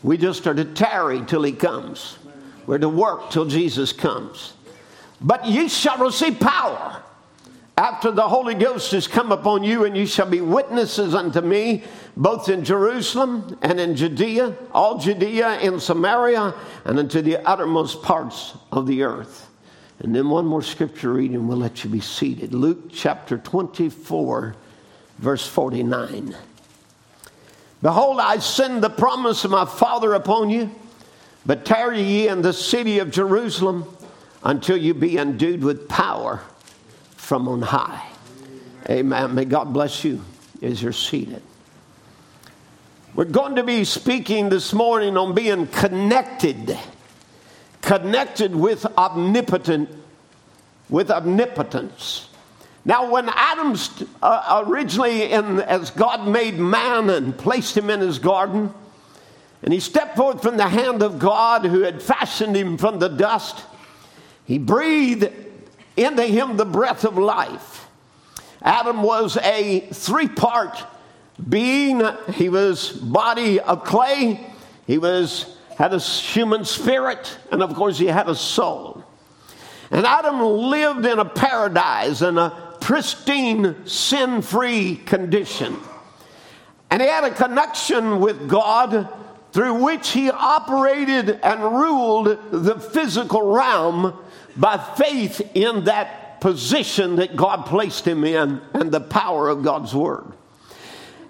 We 0.04 0.18
just 0.18 0.46
are 0.48 0.54
to 0.54 0.66
tarry 0.66 1.22
till 1.26 1.44
he 1.44 1.54
comes. 1.54 2.18
We're 2.66 2.78
to 2.80 2.90
work 2.90 3.30
till 3.32 3.46
Jesus 3.46 3.94
comes. 3.94 4.54
But 5.22 5.46
ye 5.46 5.70
shall 5.70 5.98
receive 5.98 6.40
power 6.40 7.02
after 7.78 8.10
the 8.10 8.28
Holy 8.28 8.56
Ghost 8.56 8.92
has 8.92 9.08
come 9.08 9.32
upon 9.32 9.64
you, 9.64 9.86
and 9.86 9.96
you 9.96 10.08
shall 10.08 10.28
be 10.28 10.42
witnesses 10.42 11.14
unto 11.14 11.42
me, 11.42 11.84
both 12.18 12.50
in 12.50 12.66
Jerusalem 12.66 13.56
and 13.62 13.80
in 13.80 13.96
Judea, 13.96 14.56
all 14.72 14.98
Judea 14.98 15.48
and 15.48 15.80
Samaria, 15.80 16.56
and 16.86 16.98
unto 16.98 17.22
the 17.22 17.38
uttermost 17.48 18.02
parts 18.02 18.56
of 18.72 18.88
the 18.88 19.04
earth. 19.04 19.48
And 20.00 20.16
then 20.16 20.28
one 20.30 20.48
more 20.48 20.64
scripture 20.64 21.14
reading, 21.14 21.48
we'll 21.48 21.58
let 21.58 21.84
you 21.84 21.92
be 21.92 22.00
seated. 22.00 22.56
Luke 22.56 22.90
chapter 22.92 23.38
24, 23.38 24.56
verse 25.20 25.46
49. 25.46 26.36
Behold, 27.84 28.20
I 28.20 28.40
send 28.40 28.84
the 28.84 28.90
promise 28.90 29.46
of 29.46 29.52
my 29.52 29.66
Father 29.66 30.16
upon 30.16 30.50
you, 30.50 30.72
but 31.46 31.64
tarry 31.64 32.02
ye 32.02 32.28
in 32.28 32.42
the 32.42 32.54
city 32.54 32.98
of 32.98 33.12
Jerusalem 33.12 33.86
until 34.44 34.78
you 34.78 34.96
be 34.96 35.20
endued 35.20 35.64
with 35.64 35.88
power 35.88 36.42
from 37.28 37.50
on 37.50 37.62
high. 37.62 38.02
Amen. 38.90 39.36
May 39.36 39.44
God 39.44 39.74
bless 39.74 40.06
you 40.06 40.24
as 40.62 40.82
you're 40.82 40.94
seated. 40.94 41.42
We're 43.16 43.26
going 43.26 43.58
to 43.58 43.64
be 43.64 43.84
speaking 43.84 44.48
this 44.48 44.72
morning 44.72 45.18
on 45.18 45.36
being 45.36 45.68
connected, 45.68 46.78
connected 47.82 48.56
with 48.56 48.86
omnipotent, 48.98 49.90
with 50.88 51.12
omnipotence. 51.12 52.30
Now, 52.86 53.12
when 53.12 53.28
Adam's 53.28 54.06
uh, 54.22 54.64
originally, 54.66 55.24
in, 55.24 55.60
as 55.60 55.92
God 55.92 56.30
made 56.30 56.58
man 56.58 57.10
and 57.10 57.38
placed 57.38 57.76
him 57.76 57.90
in 57.90 58.00
his 58.00 58.20
garden, 58.20 58.74
and 59.64 59.74
he 59.74 59.82
stepped 59.82 60.16
forth 60.16 60.42
from 60.42 60.56
the 60.56 60.70
hand 60.70 61.04
of 61.04 61.20
God 61.20 61.66
who 61.66 61.82
had 61.82 62.02
fashioned 62.02 62.56
him 62.56 62.78
from 62.78 63.00
the 63.00 63.10
dust, 63.10 63.66
he 64.46 64.58
breathed 64.58 65.30
into 65.98 66.24
him 66.24 66.56
the 66.56 66.66
breath 66.66 67.04
of 67.04 67.18
life. 67.18 67.88
Adam 68.62 69.04
was 69.04 69.38
a 69.38 69.82
three 69.92 70.28
part 70.28 70.84
being. 71.50 72.02
He 72.34 72.50
was 72.50 72.92
body 72.92 73.60
of 73.60 73.84
clay. 73.84 74.54
He 74.86 74.98
was 74.98 75.58
had 75.78 75.94
a 75.94 76.00
human 76.00 76.66
spirit, 76.66 77.38
and 77.52 77.62
of 77.62 77.76
course, 77.76 78.00
he 78.00 78.08
had 78.08 78.28
a 78.28 78.34
soul. 78.34 79.04
And 79.92 80.08
Adam 80.08 80.42
lived 80.42 81.06
in 81.06 81.20
a 81.20 81.26
paradise 81.26 82.24
in 82.24 82.38
a 82.40 82.76
pristine, 82.82 83.86
sin 83.86 84.42
free 84.42 84.96
condition. 84.96 85.78
And 86.90 87.02
he 87.02 87.08
had 87.08 87.26
a 87.26 87.32
connection 87.32 88.20
with 88.20 88.50
God 88.50 89.08
through 89.52 89.84
which 89.84 90.10
he 90.10 90.32
operated 90.32 91.40
and 91.44 91.62
ruled 91.62 92.38
the 92.52 92.80
physical 92.80 93.44
realm 93.44 94.18
by 94.58 94.78
faith 94.78 95.42
in 95.54 95.86
that 95.86 96.42
position 96.42 97.18
that 97.18 97.36
God 97.36 97.66
placed 97.66 98.06
him 98.06 98.24
in 98.24 98.62
and 98.74 98.92
the 98.92 99.00
power 99.00 99.50
of 99.50 99.64
God's 99.64 99.94
word. 99.94 100.34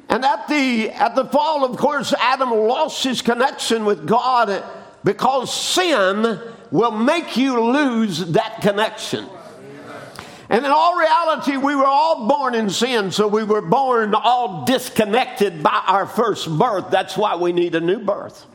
And 0.09 0.23
at 0.23 0.47
the, 0.47 0.89
at 0.89 1.15
the 1.15 1.25
fall, 1.25 1.65
of 1.65 1.77
course, 1.77 2.13
Adam 2.17 2.51
lost 2.51 3.03
his 3.03 3.21
connection 3.21 3.85
with 3.85 4.07
God 4.07 4.63
because 5.03 5.53
sin 5.53 6.39
will 6.71 6.91
make 6.91 7.37
you 7.37 7.61
lose 7.61 8.19
that 8.31 8.61
connection. 8.61 9.27
And 10.49 10.65
in 10.65 10.71
all 10.71 10.97
reality, 10.97 11.57
we 11.57 11.75
were 11.75 11.85
all 11.85 12.25
born 12.27 12.55
in 12.55 12.69
sin, 12.69 13.11
so 13.11 13.27
we 13.27 13.43
were 13.43 13.61
born 13.61 14.15
all 14.15 14.63
disconnected 14.63 15.61
by 15.61 15.83
our 15.85 16.05
first 16.05 16.47
birth. 16.57 16.89
That's 16.89 17.17
why 17.17 17.35
we 17.35 17.51
need 17.51 17.75
a 17.75 17.81
new 17.81 17.99
birth. 17.99 18.45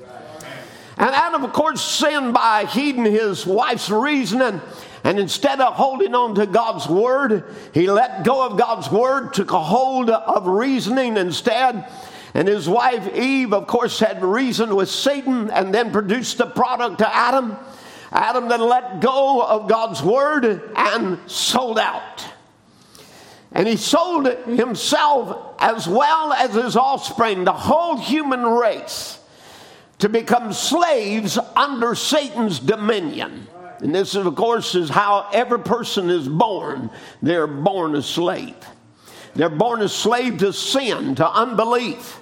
And 0.99 1.11
Adam, 1.11 1.45
of 1.45 1.53
course, 1.53 1.83
sinned 1.83 2.35
by 2.35 2.67
heeding 2.67 3.05
his 3.05 3.47
wife's 3.47 3.91
reasoning. 3.91 4.61
And 5.05 5.19
instead 5.19 5.61
of 5.61 5.75
holding 5.75 6.15
on 6.15 6.35
to 6.37 6.47
God's 6.47 6.87
word, 6.89 7.45
he 7.73 7.91
let 7.91 8.25
go 8.25 8.47
of 8.47 8.59
God's 8.59 8.91
word, 8.91 9.35
took 9.35 9.51
a 9.53 9.61
hold 9.61 10.11
of 10.11 10.47
reasoning 10.47 11.17
instead. 11.17 11.89
And 12.35 12.47
his 12.47 12.69
wife 12.69 13.15
Eve, 13.15 13.53
of 13.53 13.67
course, 13.67 13.99
had 13.99 14.23
reasoned 14.23 14.75
with 14.77 14.89
Satan 14.89 15.51
and 15.51 15.75
then 15.75 15.91
produced 15.91 16.39
the 16.39 16.47
product 16.47 16.99
to 16.99 17.15
Adam. 17.15 17.57
Adam 18.13 18.49
then 18.49 18.61
let 18.61 19.01
go 19.01 19.43
of 19.43 19.69
God's 19.69 20.03
word 20.03 20.63
and 20.77 21.19
sold 21.27 21.79
out. 21.79 22.27
And 23.51 23.67
he 23.67 23.77
sold 23.77 24.27
himself 24.27 25.57
as 25.59 25.89
well 25.89 26.33
as 26.33 26.55
his 26.55 26.77
offspring, 26.77 27.45
the 27.45 27.53
whole 27.53 27.97
human 27.97 28.45
race 28.45 29.19
to 30.03 30.09
become 30.09 30.53
slaves 30.53 31.39
under 31.55 31.95
Satan's 31.95 32.59
dominion. 32.59 33.47
And 33.79 33.95
this, 33.95 34.17
of 34.17 34.35
course, 34.35 34.75
is 34.75 34.89
how 34.89 35.29
every 35.33 35.61
person 35.61 36.11
is 36.11 36.27
born. 36.27 36.91
They're 37.23 37.47
born 37.47 37.95
a 37.95 38.03
slave. 38.03 38.57
They're 39.37 39.49
born 39.49 39.81
a 39.81 39.89
slave 39.89 40.39
to 40.39 40.53
sin, 40.53 41.15
to 41.15 41.31
unbelief. 41.31 42.19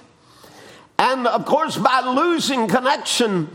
And 0.99 1.25
of 1.25 1.47
course, 1.47 1.75
by 1.75 2.01
losing 2.01 2.67
connection, 2.67 3.49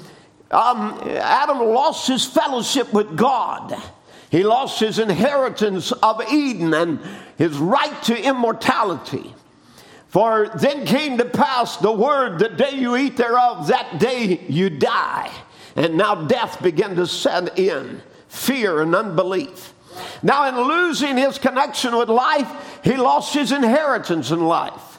um, 0.50 1.00
Adam 1.04 1.60
lost 1.60 2.08
his 2.08 2.26
fellowship 2.26 2.92
with 2.92 3.16
God. 3.16 3.80
He 4.32 4.42
lost 4.42 4.80
his 4.80 4.98
inheritance 4.98 5.92
of 5.92 6.20
Eden 6.32 6.74
and 6.74 6.98
his 7.38 7.56
right 7.58 8.02
to 8.02 8.20
immortality. 8.20 9.36
For 10.08 10.48
then 10.48 10.86
came 10.86 11.18
to 11.18 11.24
pass 11.24 11.76
the 11.76 11.92
word, 11.92 12.38
the 12.38 12.48
day 12.48 12.72
you 12.74 12.96
eat 12.96 13.16
thereof, 13.16 13.68
that 13.68 13.98
day 13.98 14.40
you 14.48 14.70
die. 14.70 15.30
And 15.74 15.96
now 15.96 16.14
death 16.26 16.62
began 16.62 16.96
to 16.96 17.06
set 17.06 17.58
in 17.58 18.00
fear 18.28 18.82
and 18.82 18.94
unbelief. 18.94 19.74
Now, 20.22 20.48
in 20.48 20.68
losing 20.68 21.16
his 21.16 21.38
connection 21.38 21.96
with 21.96 22.08
life, 22.08 22.80
he 22.84 22.96
lost 22.96 23.34
his 23.34 23.52
inheritance 23.52 24.30
in 24.30 24.44
life 24.44 24.98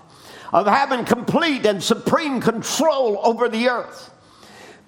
of 0.53 0.65
having 0.65 1.05
complete 1.05 1.65
and 1.65 1.83
supreme 1.83 2.41
control 2.41 3.19
over 3.23 3.49
the 3.49 3.69
earth. 3.69 4.11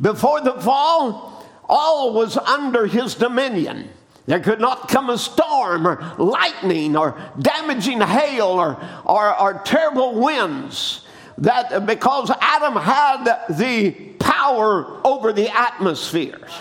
Before 0.02 0.42
the 0.42 0.54
fall, 0.54 1.46
all 1.68 2.14
was 2.14 2.38
under 2.38 2.88
his 2.88 3.16
dominion. 3.16 3.90
There 4.30 4.40
could 4.40 4.60
not 4.62 4.90
come 4.90 5.10
a 5.10 5.18
storm 5.18 5.88
or 5.88 6.14
lightning 6.20 6.96
or 6.96 7.20
damaging 7.40 8.00
hail 8.00 8.46
or, 8.46 8.80
or, 9.04 9.42
or 9.42 9.62
terrible 9.66 10.22
winds 10.22 11.04
that 11.40 11.88
because 11.88 12.30
Adam 12.40 12.76
had 12.76 13.48
the 13.50 13.90
power 14.20 15.02
over 15.04 15.34
the 15.34 15.50
atmospheres. 15.50 16.52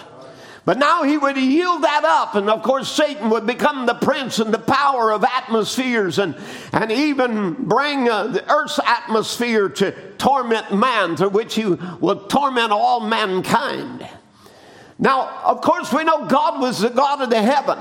But 0.64 0.78
now 0.78 1.02
he 1.02 1.18
would 1.18 1.36
yield 1.36 1.82
that 1.82 2.04
up, 2.06 2.36
and 2.36 2.48
of 2.48 2.62
course, 2.62 2.90
Satan 2.90 3.28
would 3.28 3.46
become 3.46 3.84
the 3.84 3.96
prince 3.96 4.38
and 4.38 4.52
the 4.52 4.58
power 4.58 5.12
of 5.12 5.22
atmospheres 5.22 6.18
and, 6.18 6.36
and 6.72 6.90
even 6.90 7.52
bring 7.52 8.08
uh, 8.08 8.28
the 8.28 8.50
earth's 8.50 8.80
atmosphere 8.82 9.68
to 9.68 9.92
torment 10.16 10.74
man, 10.74 11.16
through 11.16 11.30
which 11.30 11.54
he 11.54 11.66
will 11.66 12.28
torment 12.28 12.72
all 12.72 13.00
mankind. 13.00 14.08
Now, 14.98 15.42
of 15.44 15.60
course, 15.60 15.92
we 15.92 16.04
know 16.04 16.26
God 16.26 16.60
was 16.60 16.80
the 16.80 16.88
God 16.88 17.22
of 17.22 17.30
the 17.30 17.40
heaven, 17.40 17.78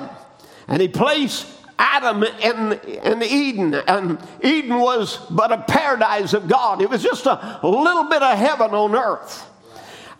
and 0.67 0.81
he 0.81 0.87
placed 0.87 1.47
Adam 1.79 2.23
in, 2.23 2.73
in 2.73 3.23
Eden, 3.23 3.73
and 3.73 4.19
Eden 4.41 4.79
was 4.79 5.17
but 5.29 5.51
a 5.51 5.59
paradise 5.59 6.33
of 6.33 6.47
God. 6.47 6.81
It 6.81 6.89
was 6.89 7.03
just 7.03 7.25
a 7.25 7.59
little 7.63 8.05
bit 8.05 8.21
of 8.21 8.37
heaven 8.37 8.71
on 8.71 8.95
earth. 8.95 9.45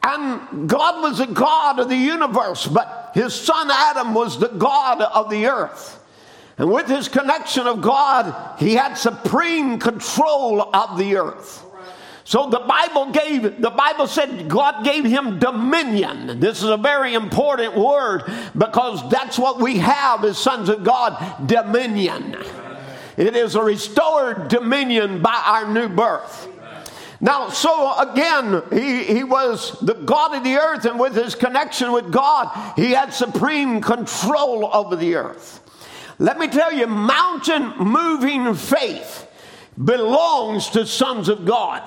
And 0.04 0.70
God 0.70 1.02
was 1.02 1.18
the 1.18 1.28
God 1.28 1.80
of 1.80 1.90
the 1.90 1.96
universe, 1.96 2.68
but 2.68 3.12
his 3.14 3.34
son 3.34 3.70
Adam 3.70 4.14
was 4.14 4.40
the 4.40 4.48
God 4.48 5.02
of 5.02 5.30
the 5.30 5.48
earth. 5.48 6.00
And 6.58 6.72
with 6.72 6.88
his 6.88 7.08
connection 7.08 7.68
of 7.68 7.82
God, 7.82 8.58
he 8.60 8.74
had 8.74 8.96
supreme 8.96 9.80
control 9.80 10.62
of 10.76 10.98
the 10.98 11.18
earth. 11.18 11.64
So 12.28 12.50
the 12.50 12.60
Bible 12.60 13.14
gave, 13.14 13.62
the 13.62 13.70
Bible 13.70 14.06
said 14.06 14.50
God 14.50 14.84
gave 14.84 15.06
him 15.06 15.40
dominion. 15.40 16.42
This 16.42 16.62
is 16.62 16.68
a 16.68 16.76
very 16.76 17.14
important 17.14 17.78
word 17.78 18.30
because 18.58 19.10
that's 19.10 19.40
what 19.40 19.62
we 19.62 19.78
have 19.78 20.26
as 20.26 20.38
sons 20.38 20.68
of 20.68 20.84
God 20.84 21.48
dominion. 21.48 22.36
It 23.16 23.38
is 23.38 23.56
a 23.56 23.64
restored 23.64 24.50
dominion 24.50 25.22
by 25.22 25.42
our 25.46 25.72
new 25.72 25.88
birth. 25.88 26.50
Now, 27.22 27.48
so 27.48 27.98
again, 27.98 28.62
he, 28.74 29.06
he 29.06 29.24
was 29.24 29.80
the 29.80 29.94
God 29.94 30.36
of 30.36 30.44
the 30.44 30.56
earth, 30.58 30.84
and 30.84 31.00
with 31.00 31.16
his 31.16 31.34
connection 31.34 31.94
with 31.94 32.12
God, 32.12 32.52
he 32.76 32.92
had 32.92 33.14
supreme 33.14 33.80
control 33.80 34.70
over 34.76 34.98
the 34.98 35.16
earth. 35.16 35.62
Let 36.20 36.38
me 36.38 36.50
tell 36.50 36.74
you, 36.74 36.88
mountain 36.88 37.74
moving 37.78 38.54
faith 38.54 39.27
belongs 39.84 40.70
to 40.70 40.86
sons 40.86 41.30
of 41.30 41.46
God. 41.46 41.84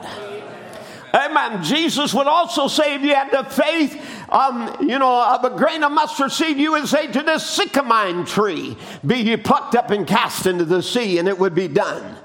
Amen. 1.12 1.62
Jesus 1.64 2.14
would 2.14 2.28
also 2.28 2.68
say, 2.68 2.94
if 2.94 3.02
you 3.02 3.14
had 3.14 3.32
the 3.32 3.42
faith, 3.50 4.00
um, 4.28 4.76
you 4.80 4.98
know, 4.98 5.34
of 5.34 5.44
a 5.44 5.56
grain 5.56 5.82
of 5.82 5.90
mustard 5.90 6.30
seed, 6.30 6.56
you 6.56 6.72
would 6.72 6.86
say 6.86 7.08
to 7.08 7.22
this 7.22 7.58
sycamine 7.58 8.26
tree, 8.28 8.76
be 9.04 9.16
ye 9.16 9.36
plucked 9.36 9.74
up 9.74 9.90
and 9.90 10.06
cast 10.06 10.46
into 10.46 10.64
the 10.64 10.82
sea, 10.82 11.18
and 11.18 11.26
it 11.28 11.38
would 11.38 11.54
be 11.54 11.68
done 11.68 12.16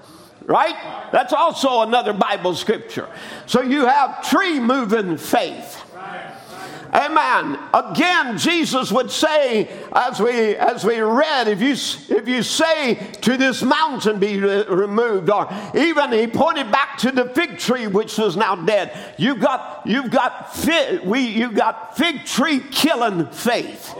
right? 0.47 1.09
That's 1.11 1.33
also 1.33 1.81
another 1.81 2.13
Bible 2.13 2.55
scripture. 2.55 3.09
So 3.45 3.61
you 3.61 3.85
have 3.85 4.27
tree 4.29 4.59
moving 4.59 5.17
faith. 5.17 5.81
Amen. 6.95 7.59
Again, 7.73 8.37
Jesus 8.37 8.89
would 8.89 9.11
say, 9.11 9.67
as 9.91 10.21
we 10.21 10.55
as 10.55 10.85
we 10.85 11.01
read, 11.01 11.49
if 11.49 11.59
you 11.61 11.73
if 11.73 12.25
you 12.25 12.41
say 12.41 12.95
to 13.19 13.35
this 13.35 13.61
mountain 13.61 14.17
be 14.17 14.39
re- 14.39 14.63
removed, 14.63 15.29
or 15.29 15.49
even 15.75 16.13
he 16.13 16.25
pointed 16.25 16.71
back 16.71 16.97
to 16.99 17.11
the 17.11 17.25
fig 17.25 17.57
tree 17.57 17.87
which 17.87 18.17
was 18.17 18.37
now 18.37 18.55
dead. 18.55 18.97
You've 19.17 19.41
got 19.41 19.81
you've 19.85 20.09
got 20.09 20.55
fig, 20.55 21.01
we 21.01 21.19
you've 21.19 21.55
got 21.55 21.97
fig 21.97 22.23
tree 22.23 22.61
killing 22.71 23.27
faith. 23.27 23.93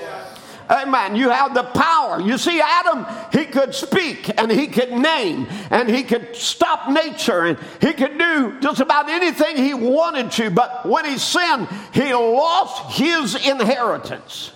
Amen. 0.70 1.16
You 1.16 1.30
have 1.30 1.54
the 1.54 1.64
power. 1.64 2.20
You 2.20 2.38
see, 2.38 2.60
Adam, 2.62 3.06
he 3.32 3.46
could 3.46 3.76
speak 3.76 4.32
and 4.40 4.52
he 4.52 4.68
could 4.68 4.92
name 4.92 5.48
and 5.70 5.90
he 5.90 6.04
could 6.04 6.36
stop 6.36 6.90
nature 6.90 7.42
and 7.42 7.58
he 7.82 7.94
could 7.94 8.18
do 8.18 8.60
just 8.60 8.80
about 8.80 9.10
anything 9.10 9.58
he 9.58 9.74
wanted 9.74 10.32
to. 10.34 10.50
But 10.50 10.86
when 10.86 11.06
he 11.06 11.18
sinned, 11.18 11.68
he 11.94 12.14
lost 12.14 12.98
his 12.98 13.36
inheritance. 13.36 14.52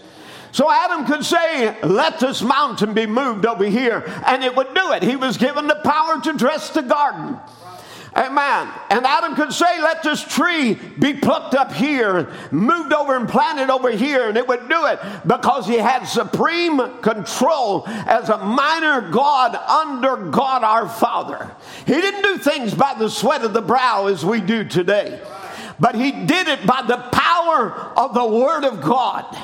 So 0.51 0.69
Adam 0.69 1.05
could 1.05 1.23
say, 1.23 1.79
Let 1.83 2.19
this 2.19 2.41
mountain 2.41 2.93
be 2.93 3.05
moved 3.05 3.45
over 3.45 3.65
here, 3.65 4.03
and 4.25 4.43
it 4.43 4.55
would 4.55 4.73
do 4.73 4.91
it. 4.93 5.03
He 5.03 5.15
was 5.15 5.37
given 5.37 5.67
the 5.67 5.75
power 5.75 6.19
to 6.21 6.33
dress 6.33 6.71
the 6.71 6.81
garden. 6.81 7.37
Amen. 8.17 8.73
And 8.89 9.05
Adam 9.05 9.35
could 9.35 9.53
say, 9.53 9.79
Let 9.81 10.01
this 10.01 10.23
tree 10.23 10.73
be 10.73 11.13
plucked 11.13 11.53
up 11.53 11.71
here, 11.71 12.31
moved 12.51 12.91
over 12.91 13.15
and 13.15 13.29
planted 13.29 13.69
over 13.69 13.91
here, 13.91 14.29
and 14.29 14.37
it 14.37 14.47
would 14.47 14.67
do 14.67 14.85
it 14.87 14.99
because 15.27 15.67
he 15.67 15.77
had 15.77 16.05
supreme 16.05 16.79
control 17.01 17.83
as 17.87 18.29
a 18.29 18.37
minor 18.37 19.09
God 19.11 19.55
under 19.55 20.17
God 20.31 20.63
our 20.63 20.89
Father. 20.89 21.51
He 21.85 21.93
didn't 21.93 22.23
do 22.23 22.37
things 22.37 22.73
by 22.73 22.95
the 22.97 23.09
sweat 23.09 23.43
of 23.43 23.53
the 23.53 23.61
brow 23.61 24.07
as 24.07 24.25
we 24.25 24.41
do 24.41 24.63
today, 24.63 25.21
but 25.79 25.93
he 25.93 26.11
did 26.11 26.47
it 26.47 26.65
by 26.65 26.83
the 26.87 26.97
power 27.11 27.93
of 27.95 28.15
the 28.15 28.25
Word 28.25 28.65
of 28.65 28.81
God. 28.81 29.37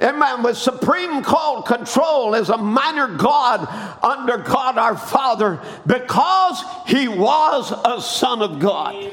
Amen. 0.00 0.42
With 0.42 0.56
supreme 0.56 1.22
call 1.22 1.62
control 1.62 2.34
as 2.34 2.50
a 2.50 2.56
minor 2.56 3.08
God 3.16 3.66
under 4.02 4.38
God 4.38 4.78
our 4.78 4.96
Father 4.96 5.60
because 5.86 6.62
he 6.86 7.08
was 7.08 7.72
a 7.84 8.00
son 8.00 8.42
of 8.42 8.60
God. 8.60 9.12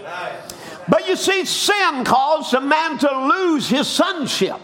But 0.87 1.07
you 1.07 1.15
see, 1.15 1.45
sin 1.45 2.03
caused 2.03 2.53
a 2.53 2.61
man 2.61 2.99
to 2.99 3.27
lose 3.27 3.67
his 3.67 3.87
sonship 3.87 4.61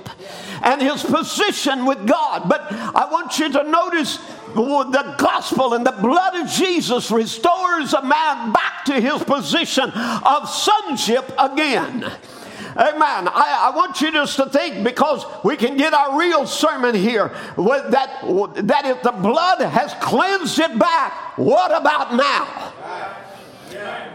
and 0.62 0.80
his 0.80 1.04
position 1.04 1.86
with 1.86 2.06
God. 2.08 2.48
But 2.48 2.68
I 2.72 3.08
want 3.12 3.40
you 3.40 3.52
to 3.52 3.64
notice 3.64 4.18
the 4.54 5.16
gospel 5.18 5.74
and 5.74 5.86
the 5.86 5.92
blood 5.92 6.36
of 6.36 6.48
Jesus 6.52 7.10
restores 7.10 7.94
a 7.94 8.04
man 8.04 8.52
back 8.52 8.86
to 8.86 9.00
his 9.00 9.24
position 9.24 9.90
of 9.90 10.50
sonship 10.50 11.32
again. 11.40 12.12
Amen. 12.76 13.28
I, 13.28 13.72
I, 13.72 13.76
want 13.76 14.00
you 14.00 14.12
just 14.12 14.38
to 14.38 14.46
think 14.46 14.84
because 14.84 15.26
we 15.44 15.58
can 15.58 15.76
get 15.76 15.94
our 15.94 16.18
real 16.18 16.48
sermon 16.48 16.96
here 16.96 17.30
that, 17.58 18.22
that 18.68 18.86
if 18.86 19.04
the 19.04 19.12
blood 19.12 19.62
has 19.62 19.94
cleansed 19.96 20.58
it 20.58 20.80
back, 20.80 21.38
what 21.38 21.72
about 21.72 22.16
now? 22.16 22.74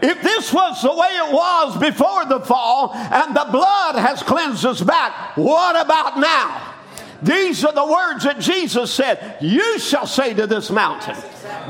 If 0.01 0.21
this 0.21 0.53
was 0.53 0.81
the 0.81 0.93
way 0.93 1.07
it 1.07 1.33
was 1.33 1.77
before 1.77 2.25
the 2.25 2.39
fall 2.39 2.93
and 2.93 3.35
the 3.35 3.47
blood 3.51 3.95
has 3.95 4.23
cleansed 4.23 4.65
us 4.65 4.81
back, 4.81 5.37
what 5.37 5.79
about 5.79 6.19
now? 6.19 6.75
These 7.21 7.65
are 7.65 7.73
the 7.73 7.85
words 7.85 8.23
that 8.25 8.39
Jesus 8.39 8.93
said 8.93 9.37
You 9.41 9.79
shall 9.79 10.05
say 10.05 10.33
to 10.35 10.45
this 10.45 10.69
mountain, 10.69 11.17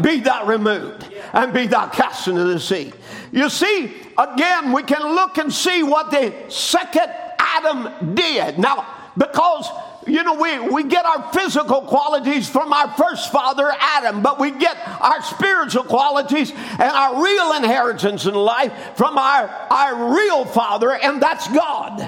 Be 0.02 0.20
thou 0.20 0.46
removed, 0.46 1.06
and 1.34 1.54
be 1.54 1.68
thou 1.68 1.88
cast 1.88 2.28
into 2.28 2.44
the 2.44 2.60
sea. 2.60 2.94
You 3.32 3.50
see, 3.50 3.94
again, 4.18 4.72
we 4.72 4.84
can 4.84 5.02
look 5.16 5.38
and 5.38 5.52
see 5.52 5.84
what 5.84 6.12
the 6.12 6.34
second 6.50 7.12
Adam 7.40 8.16
did. 8.16 8.60
Now, 8.60 8.86
because 9.18 9.70
you 10.08 10.24
know, 10.24 10.36
we, 10.36 10.58
we 10.60 10.84
get 10.84 11.06
our 11.06 11.32
physical 11.34 11.82
qualities 11.82 12.50
from 12.50 12.72
our 12.72 12.90
first 12.94 13.32
father, 13.32 13.70
Adam, 13.78 14.22
but 14.22 14.40
we 14.40 14.52
get 14.52 14.78
our 15.02 15.22
spiritual 15.22 15.84
qualities 15.84 16.52
and 16.52 16.82
our 16.82 17.22
real 17.22 17.54
inheritance 17.54 18.26
in 18.26 18.34
life 18.34 18.72
from 18.96 19.18
our, 19.18 19.50
our 19.70 20.16
real 20.16 20.46
father, 20.46 20.94
and 20.94 21.22
that's 21.22 21.48
God. 21.50 22.00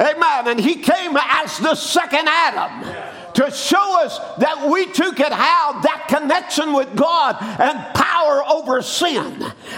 Amen. 0.00 0.48
And 0.48 0.58
he 0.58 0.76
came 0.76 1.16
as 1.16 1.58
the 1.58 1.74
second 1.74 2.28
Adam 2.28 3.17
to 3.38 3.52
show 3.52 4.04
us 4.04 4.18
that 4.38 4.68
we 4.68 4.86
too 4.86 5.12
could 5.12 5.32
have 5.32 5.82
that 5.84 6.06
connection 6.08 6.72
with 6.72 6.96
God 6.96 7.36
and 7.40 7.94
power 7.94 8.42
over 8.44 8.82
sin. 8.82 9.32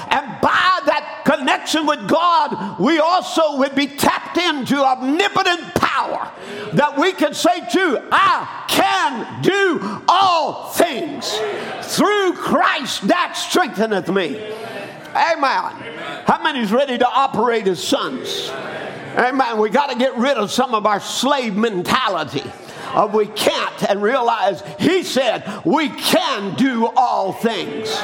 And 0.09 0.41
by 0.41 0.81
that 0.87 1.25
connection 1.27 1.85
with 1.85 2.09
God, 2.09 2.81
we 2.81 3.01
also 3.01 3.59
would 3.59 3.75
be 3.75 3.87
tapped 3.87 4.39
into 4.39 4.83
omnipotent 4.83 5.75
power 5.75 6.33
that 6.73 6.97
we 6.97 7.13
can 7.13 7.35
say 7.35 7.61
to, 7.61 8.09
I 8.11 8.65
can 8.67 9.43
do 9.43 10.03
all 10.09 10.71
things 10.71 11.31
through 11.95 12.33
Christ 12.33 13.09
that 13.09 13.35
strengtheneth 13.37 14.09
me. 14.09 14.37
Amen. 15.15 16.25
How 16.25 16.43
many 16.43 16.61
is 16.61 16.73
ready 16.73 16.97
to 16.97 17.07
operate 17.07 17.69
as 17.69 17.87
sons? 17.87 18.49
Amen. 19.19 19.59
We 19.59 19.69
got 19.69 19.91
to 19.91 19.99
get 19.99 20.17
rid 20.17 20.39
of 20.39 20.51
some 20.51 20.75
of 20.75 20.87
our 20.87 21.01
slave 21.01 21.57
mentality 21.57 22.45
of 22.95 23.15
we 23.15 23.27
can't 23.27 23.85
and 23.85 24.03
realize 24.03 24.63
he 24.79 25.03
said 25.03 25.63
we 25.65 25.89
can 25.89 26.57
do 26.57 26.87
all 26.97 27.33
things. 27.33 27.97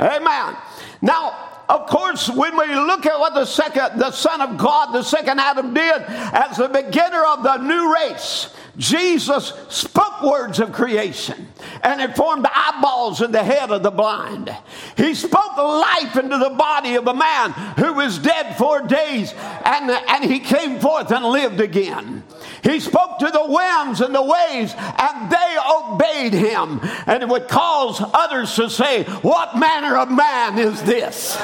Amen. 0.00 0.56
Now, 1.00 1.48
of 1.68 1.86
course, 1.86 2.30
when 2.30 2.56
we 2.56 2.66
look 2.74 3.04
at 3.04 3.18
what 3.18 3.34
the 3.34 3.44
second, 3.44 4.00
the 4.00 4.10
Son 4.10 4.40
of 4.40 4.56
God, 4.56 4.92
the 4.92 5.02
second 5.02 5.38
Adam 5.38 5.74
did 5.74 6.02
as 6.02 6.56
the 6.56 6.68
beginner 6.68 7.22
of 7.26 7.42
the 7.42 7.58
new 7.58 7.94
race, 7.94 8.54
Jesus 8.78 9.52
spoke 9.68 10.22
words 10.22 10.60
of 10.60 10.72
creation 10.72 11.48
and 11.82 12.00
it 12.00 12.16
formed 12.16 12.46
eyeballs 12.50 13.20
in 13.20 13.32
the 13.32 13.42
head 13.42 13.70
of 13.70 13.82
the 13.82 13.90
blind. 13.90 14.54
He 14.96 15.14
spoke 15.14 15.56
life 15.56 16.16
into 16.16 16.38
the 16.38 16.54
body 16.56 16.94
of 16.94 17.06
a 17.06 17.14
man 17.14 17.52
who 17.76 17.92
was 17.92 18.18
dead 18.18 18.56
four 18.56 18.80
days 18.80 19.34
and, 19.64 19.90
and 19.90 20.24
he 20.24 20.38
came 20.38 20.80
forth 20.80 21.10
and 21.10 21.24
lived 21.24 21.60
again. 21.60 22.22
He 22.62 22.80
spoke 22.80 23.18
to 23.18 23.30
the 23.30 23.46
winds 23.46 24.00
and 24.00 24.14
the 24.14 24.22
waves 24.22 24.74
and 24.76 25.30
they 25.30 25.56
obeyed 25.76 26.32
him. 26.32 26.80
And 27.06 27.22
it 27.22 27.28
would 27.28 27.48
cause 27.48 28.02
others 28.12 28.54
to 28.56 28.68
say, 28.68 29.04
What 29.04 29.58
manner 29.58 29.96
of 29.96 30.10
man 30.10 30.58
is 30.58 30.82
this? 30.82 31.40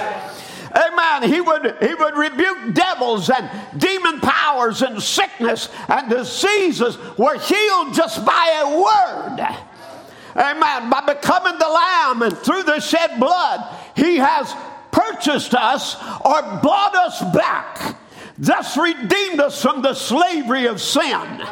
Amen. 0.75 1.31
He 1.31 1.41
would, 1.41 1.77
he 1.81 1.95
would 1.95 2.17
rebuke 2.17 2.75
devils 2.75 3.31
and 3.31 3.49
demon 3.79 4.21
powers 4.21 4.83
and 4.83 5.01
sickness 5.01 5.69
and 5.89 6.11
diseases 6.11 6.99
were 7.17 7.39
healed 7.39 7.95
just 7.95 8.25
by 8.25 8.63
a 8.65 8.81
word. 8.81 9.57
Amen. 10.37 10.91
By 10.91 11.05
becoming 11.07 11.59
the 11.59 11.69
lamb 11.69 12.23
and 12.23 12.37
through 12.37 12.65
the 12.65 12.81
shed 12.81 13.21
blood, 13.21 13.65
he 13.95 14.17
has 14.17 14.53
purchased 14.91 15.55
us 15.55 15.95
or 16.25 16.43
bought 16.63 16.95
us 16.97 17.21
back, 17.33 17.97
thus 18.39 18.77
redeemed 18.77 19.41
us 19.41 19.61
from 19.61 19.83
the 19.83 19.95
slavery 19.95 20.67
of 20.67 20.81
sin. 20.81 21.43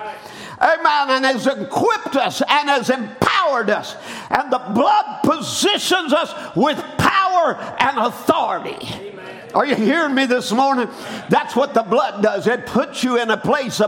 Amen. 0.63 1.11
And 1.11 1.25
has 1.25 1.47
equipped 1.47 2.17
us 2.17 2.41
and 2.41 2.69
has 2.69 2.89
empowered 2.89 3.69
us. 3.69 3.97
And 4.31 4.53
the 4.53 4.63
blood 4.75 5.23
positions 5.25 6.13
us 6.13 6.33
with 6.57 6.79
power 6.99 7.57
and 7.81 7.99
authority. 7.99 8.77
Amen. 8.81 9.51
Are 9.55 9.67
you 9.67 9.75
hearing 9.75 10.15
me 10.15 10.27
this 10.27 10.51
morning? 10.53 10.89
That's 11.29 11.55
what 11.55 11.75
the 11.75 11.83
blood 11.83 12.23
does. 12.23 12.47
It 12.47 12.67
puts 12.67 13.05
you 13.05 13.21
in 13.21 13.31
a 13.31 13.37
place, 13.37 13.81
a, 13.81 13.87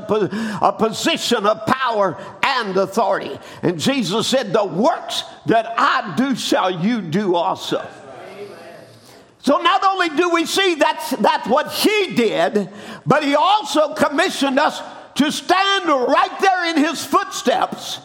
a 0.61 0.73
position 0.73 1.47
of 1.47 1.65
power 1.65 2.19
and 2.43 2.77
authority. 2.77 3.39
And 3.63 3.79
Jesus 3.79 4.27
said, 4.27 4.53
The 4.53 4.65
works 4.65 5.25
that 5.47 5.73
I 5.79 6.15
do 6.17 6.35
shall 6.35 6.71
you 6.71 7.01
do 7.01 7.35
also. 7.35 7.87
So 9.45 9.59
not 9.59 9.85
only 9.85 10.09
do 10.09 10.31
we 10.31 10.47
see 10.47 10.77
that's, 10.77 11.11
that's 11.11 11.47
what 11.47 11.71
he 11.71 12.15
did, 12.15 12.71
but 13.05 13.23
he 13.23 13.35
also 13.35 13.93
commissioned 13.93 14.59
us 14.59 14.81
to 15.17 15.31
stand 15.31 15.87
right 15.87 16.41
there 16.41 16.71
in 16.71 16.83
his 16.83 17.05
footsteps 17.05 18.01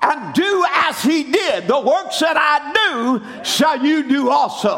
and 0.00 0.32
do 0.34 0.64
as 0.72 1.02
he 1.02 1.24
did. 1.24 1.66
The 1.66 1.80
works 1.80 2.20
that 2.20 2.36
I 2.36 2.72
do 2.72 3.44
shall 3.44 3.84
you 3.84 4.08
do 4.08 4.30
also. 4.30 4.76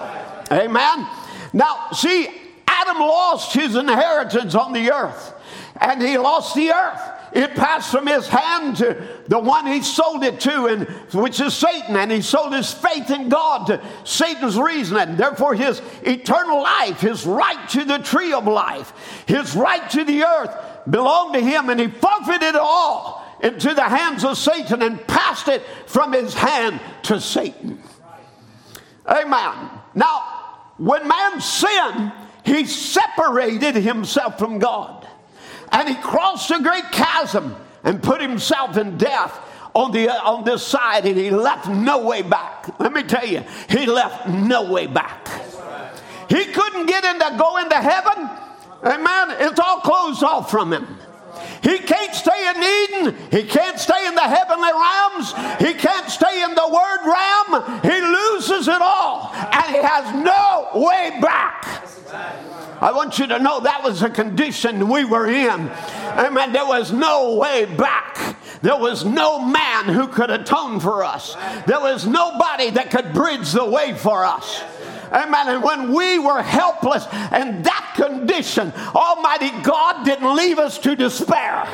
Amen. 0.51 1.07
Now, 1.53 1.89
see, 1.93 2.31
Adam 2.67 2.97
lost 2.97 3.53
his 3.53 3.77
inheritance 3.77 4.55
on 4.55 4.73
the 4.73 4.91
earth, 4.93 5.35
and 5.79 6.01
he 6.01 6.17
lost 6.17 6.55
the 6.55 6.71
earth. 6.71 7.16
It 7.37 7.55
passed 7.55 7.91
from 7.91 8.07
his 8.07 8.27
hand 8.27 8.79
to 8.79 8.97
the 9.29 9.39
one 9.39 9.67
he 9.67 9.83
sold 9.83 10.25
it 10.25 10.41
to, 10.41 10.69
and 10.69 10.89
which 11.13 11.39
is 11.39 11.53
Satan, 11.53 11.95
and 11.95 12.11
he 12.11 12.23
sold 12.23 12.55
his 12.55 12.73
faith 12.73 13.11
in 13.11 13.29
God 13.29 13.67
to 13.67 13.83
Satan's 14.05 14.59
reason, 14.59 14.97
and 14.97 15.19
therefore 15.19 15.55
his 15.55 15.83
eternal 16.03 16.63
life, 16.63 17.03
his 17.03 17.27
right 17.27 17.69
to 17.69 17.85
the 17.85 17.99
tree 17.99 18.33
of 18.33 18.47
life, 18.47 18.91
his 19.27 19.55
right 19.55 19.89
to 19.91 20.03
the 20.05 20.25
earth 20.25 20.57
belonged 20.89 21.35
to 21.35 21.41
him, 21.41 21.69
and 21.69 21.79
he 21.79 21.89
forfeited 21.89 22.55
it 22.55 22.57
all 22.57 23.23
into 23.43 23.75
the 23.75 23.83
hands 23.83 24.25
of 24.25 24.39
Satan 24.39 24.81
and 24.81 25.07
passed 25.07 25.49
it 25.49 25.63
from 25.85 26.15
his 26.15 26.33
hand 26.33 26.81
to 27.03 27.21
Satan. 27.21 27.83
Amen. 29.07 29.71
Now, 29.95 30.73
when 30.79 31.07
man 31.07 31.43
sinned, 31.43 32.13
he 32.47 32.65
separated 32.65 33.75
himself 33.75 34.39
from 34.39 34.59
God. 34.59 34.96
And 35.73 35.89
he 35.89 35.95
crossed 35.97 36.51
a 36.51 36.61
great 36.63 36.91
chasm 36.93 37.57
and 37.85 38.03
put 38.03 38.21
himself 38.21 38.77
in 38.77 38.97
death 38.97 39.39
on, 39.75 39.93
the, 39.93 40.09
on 40.09 40.45
this 40.45 40.67
side, 40.67 41.05
and 41.07 41.17
he 41.17 41.31
left 41.31 41.69
no 41.69 42.07
way 42.07 42.23
back. 42.23 42.79
Let 42.81 42.93
me 42.93 43.03
tell 43.03 43.27
you, 43.27 43.43
he 43.69 43.87
left 43.87 44.29
no 44.29 44.71
way 44.71 44.87
back. 44.87 45.29
He 46.29 46.47
couldn't 46.47 46.87
get 46.87 47.05
into 47.05 47.37
go 47.39 47.59
into 47.59 47.77
heaven. 47.77 48.29
Amen. 48.83 49.37
It's 49.41 49.61
all 49.61 49.81
closed 49.81 50.23
off 50.23 50.51
from 50.51 50.73
him. 50.73 50.87
He 51.63 51.79
can't 51.79 52.15
stay 52.15 52.49
in 52.49 52.57
Eden. 52.57 53.17
He 53.31 53.43
can't 53.45 53.79
stay 53.79 54.07
in 54.07 54.15
the 54.15 54.21
heavenly 54.21 54.71
realms. 54.73 55.33
He 55.61 55.75
can't 55.75 56.09
stay 56.09 56.43
in 56.43 56.55
the 56.55 56.69
word 56.69 57.01
realm. 57.05 57.81
He 57.83 58.01
loses 58.01 58.69
it 58.69 58.81
all. 58.81 59.33
And 59.35 59.75
he 59.75 59.83
has 59.83 60.15
no 60.15 60.71
way 60.75 61.19
back. 61.21 61.85
I 62.81 62.93
want 62.93 63.19
you 63.19 63.27
to 63.29 63.39
know 63.39 63.61
that 63.61 63.83
was 63.83 64.01
the 64.01 64.11
condition 64.11 64.89
we 64.89 65.05
were 65.05 65.27
in. 65.27 65.71
Amen. 65.71 66.53
There 66.53 66.67
was 66.67 66.93
no 66.93 67.37
way 67.37 67.65
back. 67.65 68.37
There 68.63 68.77
was 68.77 69.05
no 69.05 69.41
man 69.41 69.85
who 69.85 70.09
could 70.09 70.31
atone 70.31 70.81
for 70.81 71.05
us. 71.05 71.35
There 71.67 71.81
was 71.81 72.07
nobody 72.07 72.71
that 72.71 72.91
could 72.91 73.13
bridge 73.13 73.53
the 73.53 73.65
way 73.65 73.95
for 73.95 74.25
us. 74.25 74.63
Amen. 75.13 75.49
And 75.49 75.63
when 75.63 75.93
we 75.93 76.19
were 76.19 76.43
helpless 76.43 77.05
in 77.07 77.63
that 77.63 77.93
condition, 77.95 78.73
Almighty 78.95 79.51
God 79.63 80.05
didn't 80.05 80.35
leave 80.35 80.59
us 80.59 80.79
to 80.79 80.97
despair. 80.97 81.67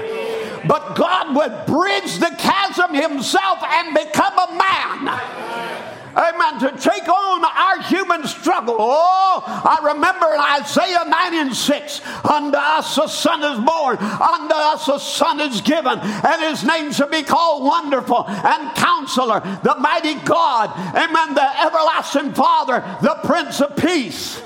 But 0.67 0.95
God 0.95 1.35
would 1.35 1.67
bridge 1.67 2.19
the 2.19 2.35
chasm 2.39 2.95
Himself 2.95 3.63
and 3.63 3.95
become 3.95 4.39
a 4.39 4.53
man 4.53 5.82
amen, 6.17 6.61
to 6.61 6.71
take 6.79 7.09
on 7.09 7.45
our 7.45 7.83
human 7.83 8.27
struggle. 8.27 8.77
Oh, 8.79 9.43
I 9.47 9.93
remember 9.93 10.27
Isaiah 10.61 11.05
9 11.07 11.47
and 11.47 11.57
6, 11.57 12.01
unto 12.25 12.57
us 12.57 12.99
a 12.99 13.09
son 13.09 13.43
is 13.43 13.65
born, 13.65 13.99
unto 13.99 14.55
us 14.55 14.89
a 14.89 15.01
son 15.01 15.41
is 15.41 15.61
given, 15.61 15.99
and 15.99 16.43
his 16.43 16.65
name 16.65 16.93
shall 16.93 17.09
be 17.09 17.23
called 17.23 17.65
Wonderful 17.65 18.25
and 18.29 18.75
Counselor, 18.77 19.41
the 19.63 19.77
Mighty 19.79 20.15
God, 20.15 20.71
amen, 20.97 21.35
the 21.35 21.61
Everlasting 21.65 22.33
Father, 22.35 22.81
the 23.03 23.19
Prince 23.25 23.61
of 23.61 23.77
Peace. 23.77 24.41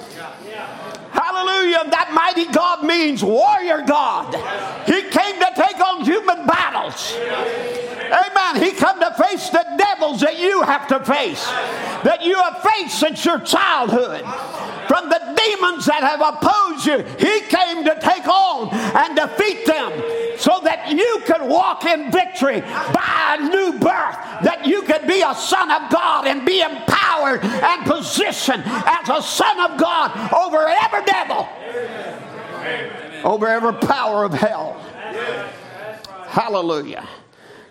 Hallelujah. 1.56 1.90
That 1.90 2.12
mighty 2.12 2.50
God 2.52 2.84
means 2.84 3.24
warrior 3.24 3.82
God. 3.82 4.34
He 4.86 5.02
came 5.02 5.40
to 5.40 5.50
take 5.56 5.80
on 5.80 6.04
human 6.04 6.46
battles. 6.46 7.16
Amen. 7.16 8.62
He 8.62 8.72
come 8.72 9.00
to 9.00 9.10
face 9.14 9.48
the 9.50 9.64
devils 9.76 10.20
that 10.20 10.38
you 10.38 10.62
have 10.62 10.86
to 10.88 11.00
face, 11.00 11.44
that 12.04 12.22
you 12.22 12.36
have 12.36 12.62
faced 12.62 13.00
since 13.00 13.24
your 13.24 13.40
childhood. 13.40 14.20
From 14.86 15.08
the 15.08 15.18
demons 15.18 15.86
that 15.86 16.02
have 16.02 16.20
opposed 16.20 16.86
you, 16.86 17.02
He 17.18 17.40
came 17.48 17.84
to 17.84 17.98
take 18.00 18.28
on 18.28 18.72
and 18.72 19.16
defeat 19.16 19.66
them 19.66 19.90
so 20.38 20.60
that 20.62 20.92
you 20.92 21.22
could 21.26 21.42
walk 21.42 21.84
in 21.84 22.12
victory 22.12 22.60
by 22.60 23.36
a 23.38 23.42
new 23.42 23.72
birth, 23.72 24.16
that 24.44 24.66
you 24.66 24.82
could 24.82 25.06
be 25.06 25.22
a 25.22 25.34
son 25.34 25.70
of 25.70 25.90
God 25.90 26.26
and 26.26 26.44
be 26.44 26.60
empowered 26.60 27.42
and 27.42 27.86
positioned 27.86 28.62
as 28.66 29.08
a 29.08 29.22
son 29.22 29.58
of 29.70 29.78
God 29.78 30.12
over 30.32 30.68
every 30.68 31.04
devil, 31.04 31.45
over 33.24 33.46
every 33.46 33.74
power 33.74 34.24
of 34.24 34.32
hell. 34.32 34.74
Hallelujah. 36.26 37.08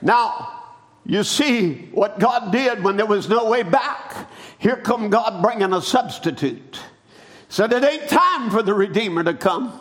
Now, 0.01 0.63
you 1.05 1.23
see 1.23 1.89
what 1.91 2.19
God 2.19 2.51
did 2.51 2.83
when 2.83 2.97
there 2.97 3.05
was 3.05 3.29
no 3.29 3.49
way 3.49 3.63
back. 3.63 4.29
Here 4.57 4.75
come 4.75 5.09
God 5.09 5.41
bringing 5.41 5.71
a 5.73 5.81
substitute. 5.81 6.79
Said 7.49 7.71
it 7.71 7.83
ain't 7.83 8.09
time 8.09 8.49
for 8.49 8.63
the 8.63 8.73
Redeemer 8.73 9.23
to 9.23 9.33
come. 9.33 9.79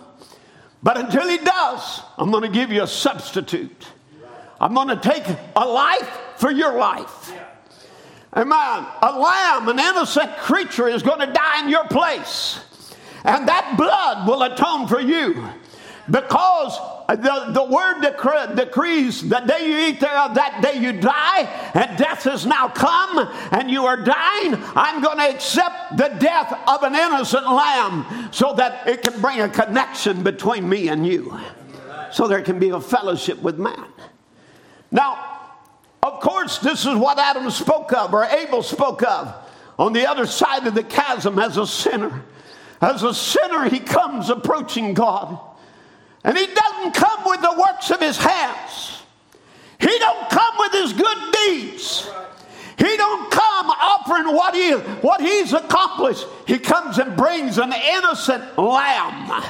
But 0.83 0.98
until 0.98 1.26
he 1.26 1.38
does, 1.38 2.02
I'm 2.18 2.30
going 2.30 2.42
to 2.42 2.50
give 2.50 2.70
you 2.70 2.83
a 2.83 2.87
substitute. 2.87 3.87
I'm 4.61 4.74
going 4.74 4.88
to 4.88 4.96
take 4.96 5.24
a 5.57 5.66
life 5.66 6.20
for 6.37 6.50
your 6.50 6.76
life. 6.76 7.33
Amen. 8.37 8.87
A 9.02 9.18
lamb, 9.18 9.68
an 9.68 9.78
innocent 9.78 10.37
creature, 10.38 10.88
is 10.88 11.02
going 11.02 11.20
to 11.20 11.33
die 11.33 11.62
in 11.62 11.70
your 11.70 11.87
place. 11.87 12.61
And 13.24 13.48
that 13.48 13.76
blood 13.76 14.28
will 14.28 14.42
atone 14.42 14.87
for 14.87 15.00
you. 15.00 15.48
Because 16.10 16.78
the, 17.08 17.52
the 17.52 17.64
word 17.64 18.02
decree, 18.02 18.54
decrees 18.54 19.26
the 19.26 19.40
day 19.40 19.66
you 19.66 19.88
eat 19.88 20.00
thereof, 20.00 20.34
that 20.34 20.60
day 20.62 20.78
you 20.78 20.92
die, 20.92 21.48
and 21.72 21.96
death 21.96 22.24
has 22.24 22.44
now 22.44 22.68
come, 22.68 23.26
and 23.52 23.70
you 23.70 23.87
are 23.87 23.96
dying. 23.96 24.62
I'm 24.76 25.02
going 25.02 25.16
to 25.16 25.30
accept 25.30 25.96
the 25.96 26.08
death 26.18 26.52
of 26.68 26.82
an 26.82 26.94
innocent 26.94 27.50
lamb 27.50 28.28
so 28.32 28.52
that 28.54 28.87
it 28.87 29.02
can 29.02 29.18
bring 29.22 29.40
a 29.40 29.48
connection 29.48 30.22
between 30.22 30.68
me 30.68 30.88
and 30.88 31.06
you, 31.06 31.40
so 32.12 32.28
there 32.28 32.42
can 32.42 32.58
be 32.58 32.68
a 32.68 32.80
fellowship 32.80 33.40
with 33.40 33.58
man. 33.58 33.87
Now, 34.90 35.40
of 36.02 36.20
course, 36.20 36.58
this 36.58 36.84
is 36.84 36.94
what 36.96 37.18
Adam 37.18 37.50
spoke 37.50 37.94
of, 37.94 38.12
or 38.12 38.24
Abel 38.24 38.62
spoke 38.62 39.02
of, 39.02 39.34
on 39.78 39.94
the 39.94 40.06
other 40.06 40.26
side 40.26 40.66
of 40.66 40.74
the 40.74 40.84
chasm 40.84 41.38
as 41.38 41.56
a 41.56 41.66
sinner. 41.66 42.24
As 42.80 43.02
a 43.02 43.14
sinner, 43.14 43.68
he 43.68 43.80
comes 43.80 44.30
approaching 44.30 44.94
God. 44.94 45.38
And 46.24 46.37
he 46.37 46.46
doesn't 46.46 46.94
come 46.94 47.22
with 47.26 47.40
the 47.42 47.54
works 47.58 47.90
of 47.90 48.00
his 48.00 48.16
hands. 48.16 49.02
He 49.78 49.98
don't 49.98 50.30
come 50.30 50.54
with 50.58 50.72
his 50.72 50.92
good 50.92 51.18
deeds. 51.32 52.10
He 52.78 52.96
don't 52.96 53.30
come 53.30 53.70
offering 53.70 54.34
what 54.34 54.54
he 54.54 54.72
what 54.72 55.20
he's 55.20 55.52
accomplished. 55.52 56.26
He 56.46 56.58
comes 56.58 56.98
and 56.98 57.16
brings 57.16 57.58
an 57.58 57.72
innocent 57.72 58.58
lamb 58.58 59.44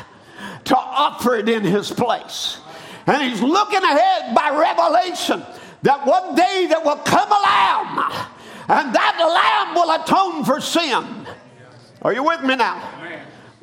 to 0.64 0.76
offer 0.76 1.36
it 1.36 1.48
in 1.48 1.62
his 1.62 1.90
place. 1.90 2.58
And 3.06 3.22
he's 3.22 3.40
looking 3.40 3.82
ahead 3.82 4.34
by 4.34 4.50
revelation 4.50 5.42
that 5.82 6.06
one 6.06 6.34
day 6.34 6.66
there 6.68 6.80
will 6.80 6.96
come 6.96 7.30
a 7.30 7.42
lamb, 7.42 8.26
and 8.68 8.94
that 8.94 9.18
lamb 9.18 9.74
will 9.74 10.02
atone 10.02 10.44
for 10.44 10.60
sin. 10.60 11.26
Are 12.02 12.12
you 12.12 12.24
with 12.24 12.42
me 12.42 12.56
now? 12.56 12.93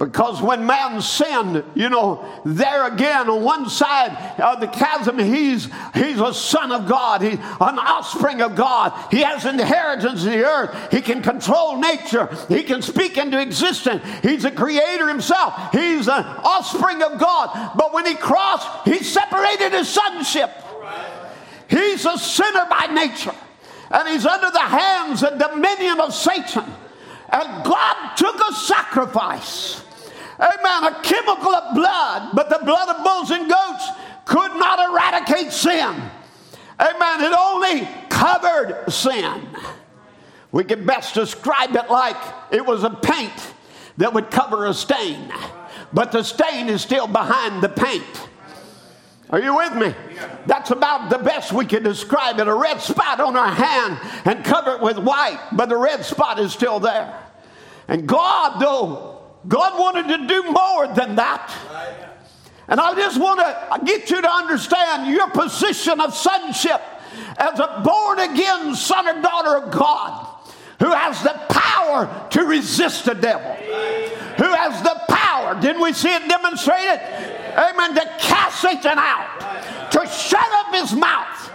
Because 0.01 0.41
when 0.41 0.65
man 0.65 0.99
sinned, 0.99 1.63
you 1.75 1.87
know, 1.87 2.25
there 2.43 2.87
again 2.91 3.29
on 3.29 3.43
one 3.43 3.69
side 3.69 4.39
of 4.39 4.59
the 4.59 4.67
chasm, 4.67 5.19
he's, 5.19 5.69
he's 5.93 6.19
a 6.19 6.33
son 6.33 6.71
of 6.71 6.87
God. 6.87 7.21
He's 7.21 7.35
an 7.35 7.77
offspring 7.77 8.41
of 8.41 8.55
God. 8.55 8.93
He 9.11 9.21
has 9.21 9.45
inheritance 9.45 10.25
of 10.25 10.31
the 10.31 10.43
earth. 10.43 10.91
He 10.91 11.01
can 11.01 11.21
control 11.21 11.77
nature. 11.79 12.35
He 12.49 12.63
can 12.63 12.81
speak 12.81 13.19
into 13.19 13.39
existence. 13.39 14.03
He's 14.23 14.43
a 14.43 14.49
creator 14.49 15.07
himself. 15.07 15.71
He's 15.71 16.07
an 16.07 16.25
offspring 16.25 17.03
of 17.03 17.19
God. 17.19 17.73
But 17.75 17.93
when 17.93 18.07
he 18.07 18.15
crossed, 18.15 18.87
he 18.87 19.03
separated 19.03 19.71
his 19.71 19.87
sonship. 19.87 20.49
He's 21.69 22.07
a 22.07 22.17
sinner 22.17 22.65
by 22.67 22.87
nature. 22.91 23.35
And 23.91 24.09
he's 24.09 24.25
under 24.25 24.49
the 24.49 24.59
hands 24.61 25.21
and 25.21 25.39
dominion 25.39 25.99
of 25.99 26.11
Satan. 26.11 26.65
And 27.29 27.63
God 27.63 28.15
took 28.15 28.41
a 28.49 28.53
sacrifice 28.53 29.83
amen, 30.41 30.93
a 30.93 31.01
chemical 31.03 31.53
of 31.53 31.75
blood, 31.75 32.31
but 32.33 32.49
the 32.49 32.59
blood 32.65 32.89
of 32.89 33.03
bulls 33.03 33.31
and 33.31 33.49
goats 33.49 33.89
could 34.25 34.53
not 34.55 34.79
eradicate 34.79 35.51
sin. 35.51 36.01
Amen. 36.79 37.21
It 37.21 37.33
only 37.37 37.87
covered 38.09 38.89
sin. 38.89 39.47
We 40.51 40.63
can 40.63 40.85
best 40.85 41.13
describe 41.13 41.75
it 41.75 41.89
like 41.89 42.17
it 42.51 42.65
was 42.65 42.83
a 42.83 42.89
paint 42.89 43.53
that 43.97 44.13
would 44.13 44.31
cover 44.31 44.65
a 44.65 44.73
stain, 44.73 45.31
but 45.93 46.11
the 46.11 46.23
stain 46.23 46.69
is 46.69 46.81
still 46.81 47.07
behind 47.07 47.61
the 47.61 47.69
paint. 47.69 48.27
Are 49.29 49.39
you 49.39 49.55
with 49.55 49.75
me? 49.75 49.93
That's 50.45 50.71
about 50.71 51.09
the 51.09 51.17
best 51.19 51.53
we 51.53 51.65
can 51.65 51.83
describe 51.83 52.39
it. 52.39 52.47
A 52.47 52.53
red 52.53 52.81
spot 52.81 53.21
on 53.21 53.37
our 53.37 53.51
hand 53.51 53.97
and 54.25 54.43
cover 54.43 54.75
it 54.75 54.81
with 54.81 54.97
white, 54.97 55.39
but 55.53 55.69
the 55.69 55.77
red 55.77 56.03
spot 56.03 56.37
is 56.37 56.51
still 56.51 56.81
there. 56.81 57.17
And 57.87 58.07
God, 58.07 58.59
though, 58.59 59.11
God 59.47 59.79
wanted 59.79 60.07
to 60.17 60.27
do 60.27 60.43
more 60.51 60.87
than 60.93 61.15
that. 61.15 61.51
And 62.67 62.79
I 62.79 62.93
just 62.95 63.19
want 63.19 63.39
to 63.39 63.85
get 63.85 64.09
you 64.09 64.21
to 64.21 64.31
understand 64.31 65.11
your 65.11 65.29
position 65.31 65.99
of 65.99 66.15
sonship 66.15 66.81
as 67.37 67.59
a 67.59 67.81
born 67.83 68.19
again 68.19 68.75
son 68.75 69.07
or 69.07 69.21
daughter 69.21 69.57
of 69.57 69.71
God 69.71 70.27
who 70.79 70.91
has 70.91 71.21
the 71.21 71.39
power 71.49 72.27
to 72.31 72.43
resist 72.43 73.05
the 73.05 73.13
devil, 73.13 73.53
who 73.53 74.51
has 74.51 74.81
the 74.81 74.99
power, 75.09 75.59
didn't 75.61 75.81
we 75.81 75.93
see 75.93 76.13
it 76.13 76.27
demonstrated? 76.27 76.99
Amen, 77.55 77.93
to 77.93 78.01
cast 78.19 78.61
Satan 78.61 78.97
out, 78.97 79.91
to 79.91 80.07
shut 80.07 80.47
up 80.53 80.73
his 80.73 80.93
mouth, 80.93 81.51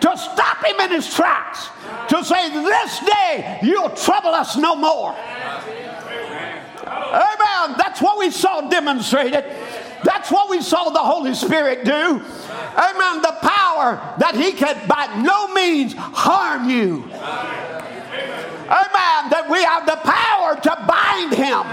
to 0.00 0.16
stop 0.16 0.64
him 0.64 0.78
in 0.80 0.90
his 0.90 1.12
tracks, 1.12 1.68
to 2.08 2.24
say, 2.24 2.50
This 2.50 3.00
day 3.00 3.58
you'll 3.62 3.90
trouble 3.90 4.30
us 4.30 4.56
no 4.56 4.76
more. 4.76 5.16
Amen. 6.90 7.76
That's 7.78 8.00
what 8.00 8.18
we 8.18 8.30
saw 8.30 8.68
demonstrated. 8.68 9.44
That's 10.02 10.30
what 10.30 10.48
we 10.48 10.62
saw 10.62 10.90
the 10.90 10.98
Holy 10.98 11.34
Spirit 11.34 11.84
do. 11.84 11.90
Amen. 11.92 13.22
The 13.22 13.36
power 13.42 14.00
that 14.18 14.34
He 14.34 14.52
can 14.52 14.86
by 14.88 15.20
no 15.22 15.48
means 15.52 15.94
harm 15.96 16.70
you. 16.70 17.04
Amen. 18.70 19.30
That 19.30 19.46
we 19.50 19.62
have 19.62 19.84
the 19.86 19.96
power 19.96 20.56
to 20.56 20.84
bind 20.86 21.34
Him 21.34 21.66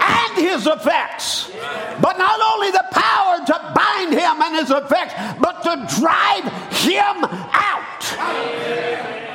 and 0.00 0.36
His 0.36 0.66
effects. 0.66 1.50
But 2.00 2.18
not 2.18 2.40
only 2.54 2.70
the 2.70 2.84
power 2.90 3.44
to 3.46 3.72
bind 3.74 4.12
Him 4.12 4.42
and 4.42 4.56
His 4.56 4.70
effects, 4.70 5.14
but 5.40 5.62
to 5.62 5.86
drive 6.00 6.44
Him 6.72 7.24
out. 7.52 9.25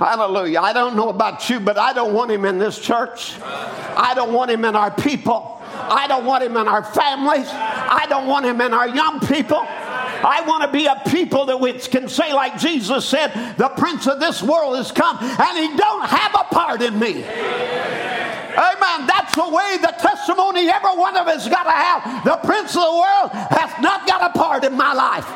Hallelujah. 0.00 0.60
I 0.60 0.72
don't 0.72 0.96
know 0.96 1.10
about 1.10 1.50
you, 1.50 1.60
but 1.60 1.76
I 1.76 1.92
don't 1.92 2.14
want 2.14 2.30
him 2.30 2.46
in 2.46 2.58
this 2.58 2.78
church. 2.78 3.34
I 3.42 4.14
don't 4.14 4.32
want 4.32 4.50
him 4.50 4.64
in 4.64 4.74
our 4.74 4.90
people. 4.90 5.60
I 5.62 6.06
don't 6.08 6.24
want 6.24 6.42
him 6.42 6.56
in 6.56 6.66
our 6.66 6.82
families. 6.82 7.46
I 7.50 8.06
don't 8.08 8.26
want 8.26 8.46
him 8.46 8.62
in 8.62 8.72
our 8.72 8.88
young 8.88 9.20
people. 9.20 9.58
I 9.60 10.42
want 10.46 10.62
to 10.62 10.72
be 10.72 10.86
a 10.86 11.02
people 11.06 11.44
that 11.46 11.60
we 11.60 11.74
can 11.74 12.08
say, 12.08 12.32
like 12.32 12.58
Jesus 12.58 13.06
said, 13.06 13.56
the 13.58 13.68
prince 13.68 14.06
of 14.06 14.20
this 14.20 14.42
world 14.42 14.76
has 14.76 14.90
come 14.90 15.18
and 15.20 15.58
he 15.58 15.76
don't 15.76 16.08
have 16.08 16.34
a 16.34 16.44
part 16.44 16.80
in 16.80 16.98
me. 16.98 17.22
Amen. 17.22 19.06
That's 19.06 19.34
the 19.34 19.48
way 19.50 19.76
the 19.82 19.94
testimony 20.00 20.70
every 20.70 20.96
one 20.96 21.14
of 21.14 21.26
us 21.28 21.46
got 21.46 21.64
to 21.64 21.70
have. 21.70 22.24
The 22.24 22.36
prince 22.46 22.74
of 22.74 22.84
the 22.84 22.92
world 22.92 23.30
has 23.32 23.82
not 23.82 24.06
got 24.06 24.34
a 24.34 24.38
part 24.38 24.64
in 24.64 24.74
my 24.74 24.94
life. 24.94 25.26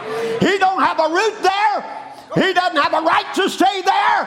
He 0.40 0.56
don't 0.56 0.80
have 0.80 0.98
a 1.00 1.12
root 1.12 1.42
there. 1.42 2.03
He 2.34 2.52
doesn't 2.52 2.76
have 2.76 2.94
a 2.94 3.00
right 3.00 3.34
to 3.34 3.48
stay 3.48 3.82
there. 3.82 4.20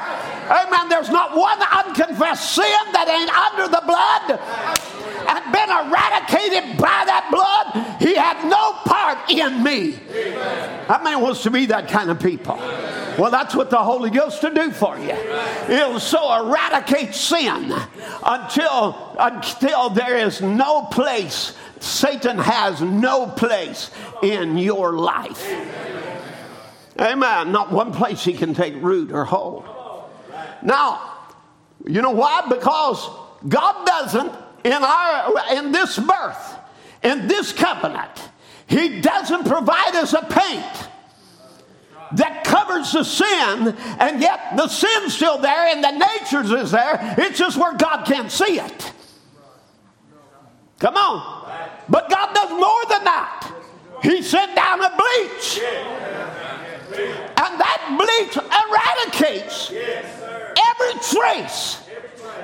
Amen. 0.50 0.90
There's 0.90 1.10
not 1.10 1.36
one 1.36 1.60
unconfessed 1.62 2.56
sin 2.56 2.84
that 2.94 3.08
ain't 3.10 3.32
under 3.32 3.68
the 3.68 3.84
blood 3.86 4.40
and 5.28 5.52
been 5.52 5.70
eradicated 5.70 6.78
by 6.78 7.04
that 7.06 7.28
blood. 7.32 8.00
He 8.00 8.16
had 8.16 8.48
no 8.48 8.74
part 8.86 9.30
in 9.30 9.64
me. 9.64 9.92
That 10.88 11.04
man 11.04 11.22
wants 11.22 11.44
to 11.44 11.52
be 11.52 11.66
that 11.68 11.90
kind 11.90 12.10
of 12.10 12.20
people? 12.20 12.56
Well, 13.18 13.32
that's 13.32 13.56
what 13.56 13.70
the 13.70 13.78
Holy 13.84 14.10
Ghost 14.10 14.42
to 14.42 14.54
do 14.54 14.72
for 14.72 14.98
you. 14.98 15.12
It'll 15.68 16.00
so 16.00 16.46
eradicate 16.46 17.14
sin 17.14 17.74
until 18.24 19.16
until 19.20 19.90
there 19.90 20.18
is 20.18 20.42
no 20.42 20.84
place. 20.84 21.54
Satan 21.80 22.38
has 22.38 22.82
no 22.82 23.28
place 23.28 23.92
in 24.24 24.58
your 24.58 24.94
life. 24.94 25.44
Not 26.98 27.72
one 27.72 27.92
place 27.94 28.24
he 28.24 28.34
can 28.34 28.54
take 28.54 28.76
root 28.82 29.12
or 29.12 29.26
hold. 29.26 29.68
Now, 30.62 31.14
you 31.86 32.02
know 32.02 32.12
why? 32.12 32.48
Because 32.50 33.08
God 33.48 33.86
doesn't 33.86 34.32
in 34.64 34.74
our 34.74 35.56
in 35.56 35.72
this 35.72 35.98
birth, 35.98 36.56
in 37.04 37.28
this 37.28 37.54
covenant, 37.54 38.30
He 38.68 39.02
doesn't 39.02 39.46
provide 39.46 39.96
us 39.96 40.14
a 40.14 40.24
paint 40.24 40.90
that 42.14 42.44
covers 42.44 42.92
the 42.92 43.04
sin, 43.04 43.76
and 44.00 44.22
yet 44.22 44.56
the 44.56 44.68
sin's 44.68 45.14
still 45.14 45.38
there 45.38 45.68
and 45.68 45.84
the 45.84 45.92
nature's 45.92 46.52
is 46.52 46.72
there. 46.72 47.16
It's 47.18 47.38
just 47.38 47.58
where 47.58 47.74
God 47.74 48.06
can't 48.06 48.32
see 48.32 48.60
it. 48.60 48.92
Come 50.80 50.96
on. 50.96 51.50
But 51.90 52.10
God 52.10 52.34
does 52.34 52.50
more 52.52 52.84
than 52.90 53.04
that. 53.06 53.52
He 54.04 54.22
sent 54.22 54.56
down 54.56 54.84
a 54.84 54.90
bleach. 54.90 55.60
And 56.98 57.60
that 57.60 57.80
bleach 57.98 58.38
eradicates 58.38 59.72
every 59.72 60.94
trace. 61.02 61.84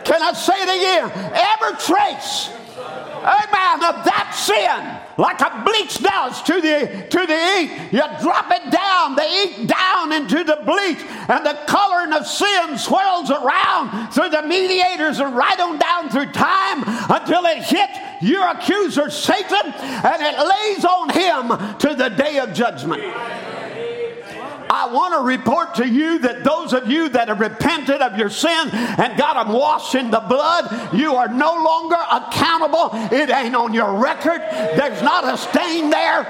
Can 0.03 0.21
I 0.21 0.33
say 0.33 0.53
it 0.55 0.69
again? 0.69 1.11
Every 1.33 1.77
trace 1.79 2.49
amen, 3.23 3.83
of 3.83 4.03
that 4.03 4.35
sin, 4.35 4.83
like 5.17 5.39
a 5.39 5.63
bleach 5.63 5.99
does 5.99 6.41
to 6.43 6.59
the 6.59 7.07
to 7.09 7.25
the 7.25 7.39
ink. 7.57 7.93
You 7.93 8.03
drop 8.21 8.51
it 8.51 8.71
down, 8.71 9.15
the 9.15 9.23
ink 9.23 9.67
down 9.67 10.11
into 10.11 10.43
the 10.43 10.59
bleach, 10.65 10.99
and 11.29 11.45
the 11.45 11.57
coloring 11.67 12.13
of 12.13 12.27
sin 12.27 12.77
swirls 12.77 13.31
around 13.31 14.11
through 14.11 14.29
the 14.29 14.43
mediators 14.43 15.19
and 15.19 15.35
right 15.35 15.59
on 15.59 15.79
down 15.79 16.09
through 16.09 16.31
time 16.31 16.83
until 17.09 17.45
it 17.45 17.63
hits 17.63 17.97
your 18.21 18.47
accuser 18.47 19.09
Satan 19.09 19.73
and 19.73 20.21
it 20.21 20.37
lays 20.37 20.85
on 20.85 21.09
him 21.09 21.77
to 21.79 21.95
the 21.95 22.09
day 22.09 22.39
of 22.39 22.53
judgment. 22.53 23.01
I 24.73 24.87
want 24.87 25.13
to 25.13 25.19
report 25.19 25.75
to 25.75 25.87
you 25.87 26.17
that 26.19 26.43
those 26.43 26.73
of 26.73 26.89
you 26.89 27.07
that 27.09 27.27
have 27.27 27.39
repented 27.39 28.01
of 28.01 28.17
your 28.17 28.31
sin 28.31 28.69
and 28.71 29.15
got 29.15 29.35
them 29.35 29.53
washed 29.53 29.93
in 29.93 30.09
the 30.09 30.19
blood, 30.19 30.95
you 30.95 31.13
are 31.13 31.27
no 31.27 31.53
longer 31.53 31.97
accountable. 32.11 32.89
It 33.13 33.29
ain't 33.29 33.55
on 33.55 33.75
your 33.75 33.93
record. 33.93 34.41
There's 34.41 35.03
not 35.03 35.31
a 35.31 35.37
stain 35.37 35.91
there. 35.91 36.23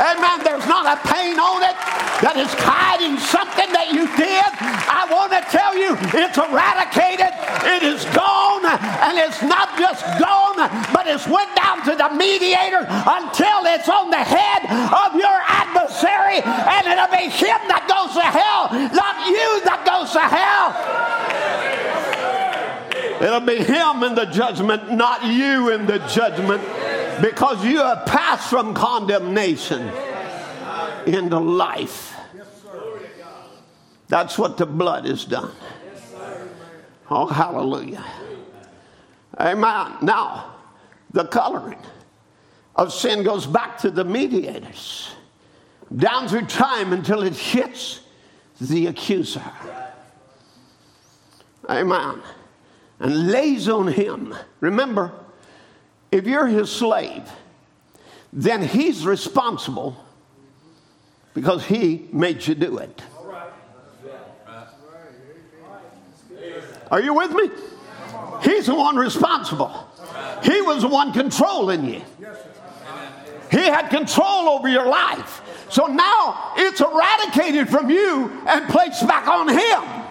Amen. 0.00 0.40
There's 0.44 0.66
not 0.66 0.88
a 0.88 0.96
pain 1.04 1.36
on 1.36 1.60
it 1.62 1.76
that 2.24 2.38
is 2.38 2.48
hiding 2.56 3.18
something 3.18 3.68
that 3.76 3.92
you 3.92 4.06
did. 4.16 4.50
I 4.88 5.04
want 5.10 5.34
to 5.34 5.42
tell 5.50 5.76
you 5.76 5.98
it's 6.16 6.38
eradicated. 6.38 7.34
It 7.66 7.82
is 7.82 8.06
gone. 8.16 8.64
And 8.64 9.18
it's 9.18 9.42
not 9.42 9.76
just 9.76 10.00
gone, 10.16 10.56
but 10.94 11.04
it's 11.06 11.26
went 11.26 11.50
down 11.58 11.84
to 11.84 11.92
the 11.98 12.08
mediator 12.14 12.86
until 12.88 13.66
it's 13.68 13.88
on 13.88 14.08
the 14.08 14.22
head 14.22 14.64
of 14.70 15.12
your 15.18 15.38
adversary. 15.44 16.40
And 16.40 16.86
it'll 16.86 17.12
be 17.12 17.28
him 17.28 17.60
that 17.68 17.84
goes 17.90 18.14
to 18.16 18.24
hell, 18.24 18.72
not 18.96 19.26
you 19.28 19.60
that 19.66 19.84
goes 19.84 20.12
to 20.16 20.24
hell. 20.24 20.72
It'll 23.20 23.40
be 23.40 23.62
him 23.62 24.02
in 24.02 24.14
the 24.14 24.26
judgment, 24.26 24.90
not 24.90 25.24
you 25.26 25.70
in 25.70 25.86
the 25.86 25.98
judgment 26.08 26.62
because 27.20 27.64
you 27.64 27.78
have 27.78 28.06
passed 28.06 28.48
from 28.48 28.74
condemnation 28.74 29.90
into 31.06 31.38
life. 31.38 32.16
That's 34.08 34.38
what 34.38 34.56
the 34.56 34.66
blood 34.66 35.04
has 35.06 35.24
done. 35.24 35.52
Oh, 37.10 37.26
hallelujah. 37.26 38.04
Amen. 39.38 39.96
Now, 40.02 40.54
the 41.10 41.24
coloring 41.24 41.78
of 42.76 42.92
sin 42.92 43.22
goes 43.22 43.46
back 43.46 43.78
to 43.78 43.90
the 43.90 44.04
mediators, 44.04 45.10
down 45.94 46.28
through 46.28 46.46
time 46.46 46.92
until 46.92 47.22
it 47.22 47.34
hits 47.34 48.00
the 48.60 48.86
accuser. 48.86 49.42
Amen. 51.68 52.22
and 53.00 53.30
lays 53.30 53.68
on 53.68 53.88
him. 53.88 54.34
Remember, 54.60 55.12
if 56.12 56.26
you're 56.26 56.46
his 56.46 56.70
slave, 56.70 57.28
then 58.32 58.62
he's 58.62 59.04
responsible 59.04 59.96
because 61.34 61.64
he 61.64 62.06
made 62.12 62.46
you 62.46 62.54
do 62.54 62.78
it. 62.78 63.02
Are 66.90 67.00
you 67.00 67.14
with 67.14 67.32
me? 67.32 67.50
He's 68.42 68.66
the 68.66 68.74
one 68.74 68.96
responsible. 68.96 69.88
He 70.44 70.60
was 70.60 70.82
the 70.82 70.88
one 70.88 71.12
controlling 71.12 71.86
you. 71.86 72.02
He 73.50 73.58
had 73.58 73.88
control 73.88 74.50
over 74.50 74.68
your 74.68 74.86
life. 74.86 75.40
So 75.70 75.86
now 75.86 76.52
it's 76.56 76.82
eradicated 76.82 77.70
from 77.70 77.88
you 77.88 78.30
and 78.46 78.68
placed 78.68 79.06
back 79.06 79.26
on 79.26 79.48
him. 79.48 80.02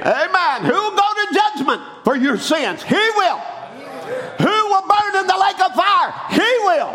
Amen. 0.00 0.64
Who 0.64 0.72
will 0.72 0.96
go 0.96 0.96
to 0.96 1.34
judgment 1.34 1.82
for 2.04 2.16
your 2.16 2.38
sins? 2.38 2.82
He 2.82 2.94
will. 2.94 3.42
Who 4.38 4.44
will 4.46 4.82
burn 4.82 5.20
in 5.20 5.26
the 5.26 5.38
lake 5.38 5.60
of 5.60 5.74
fire? 5.74 6.14
He 6.30 6.58
will. 6.64 6.94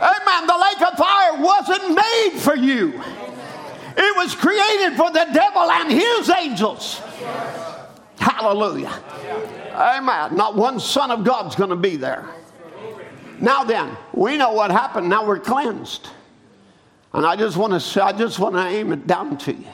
Amen. 0.00 0.46
The 0.46 0.58
lake 0.58 0.92
of 0.92 0.98
fire 0.98 1.42
wasn't 1.42 1.94
made 1.94 2.40
for 2.40 2.56
you. 2.56 3.02
It 3.96 4.16
was 4.16 4.34
created 4.34 4.96
for 4.96 5.10
the 5.10 5.26
devil 5.32 5.70
and 5.70 5.90
his 5.90 6.30
angels. 6.30 7.00
Hallelujah. 8.18 8.92
Amen. 9.72 10.36
Not 10.36 10.54
one 10.56 10.78
son 10.78 11.10
of 11.10 11.24
God's 11.24 11.56
going 11.56 11.70
to 11.70 11.76
be 11.76 11.96
there. 11.96 12.28
Now 13.40 13.64
then, 13.64 13.96
we 14.12 14.36
know 14.36 14.52
what 14.52 14.70
happened. 14.70 15.08
Now 15.08 15.26
we're 15.26 15.40
cleansed. 15.40 16.08
And 17.12 17.26
I 17.26 17.36
just 17.36 17.56
want 17.56 17.80
to 17.80 18.04
I 18.04 18.12
just 18.12 18.38
want 18.38 18.54
to 18.54 18.64
aim 18.66 18.92
it 18.92 19.06
down 19.06 19.38
to 19.38 19.52
you. 19.52 19.66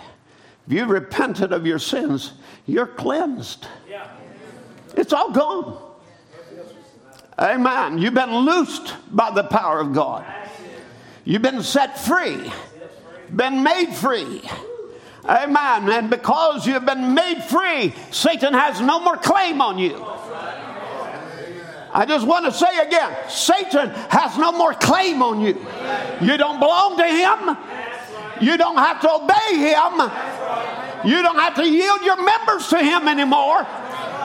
If 0.66 0.72
you've 0.72 0.88
repented 0.88 1.52
of 1.52 1.66
your 1.66 1.78
sins, 1.78 2.32
you're 2.66 2.86
cleansed. 2.86 3.66
It's 4.96 5.12
all 5.12 5.30
gone. 5.30 5.83
Amen. 7.38 7.98
You've 7.98 8.14
been 8.14 8.34
loosed 8.34 8.94
by 9.10 9.30
the 9.30 9.44
power 9.44 9.80
of 9.80 9.92
God. 9.92 10.24
You've 11.24 11.42
been 11.42 11.62
set 11.62 11.98
free 11.98 12.50
been 13.34 13.62
made 13.62 13.94
free. 13.94 14.42
Amen. 15.24 15.88
And 15.90 16.10
because 16.10 16.66
you've 16.66 16.84
been 16.84 17.14
made 17.14 17.42
free, 17.44 17.94
Satan 18.10 18.52
has 18.52 18.80
no 18.80 19.00
more 19.00 19.16
claim 19.16 19.60
on 19.60 19.78
you. 19.78 20.04
I 21.96 22.04
just 22.06 22.26
want 22.26 22.44
to 22.44 22.52
say 22.52 22.78
again 22.78 23.16
Satan 23.28 23.90
has 24.10 24.36
no 24.36 24.52
more 24.52 24.74
claim 24.74 25.22
on 25.22 25.40
you. 25.40 25.54
You 26.20 26.36
don't 26.36 26.58
belong 26.58 26.96
to 26.98 27.06
him. 27.06 27.56
You 28.40 28.56
don't 28.56 28.76
have 28.76 29.00
to 29.02 29.10
obey 29.10 29.56
him. 29.56 31.08
You 31.08 31.22
don't 31.22 31.38
have 31.38 31.54
to 31.56 31.68
yield 31.68 32.00
your 32.02 32.22
members 32.22 32.68
to 32.68 32.78
him 32.78 33.08
anymore. 33.08 33.66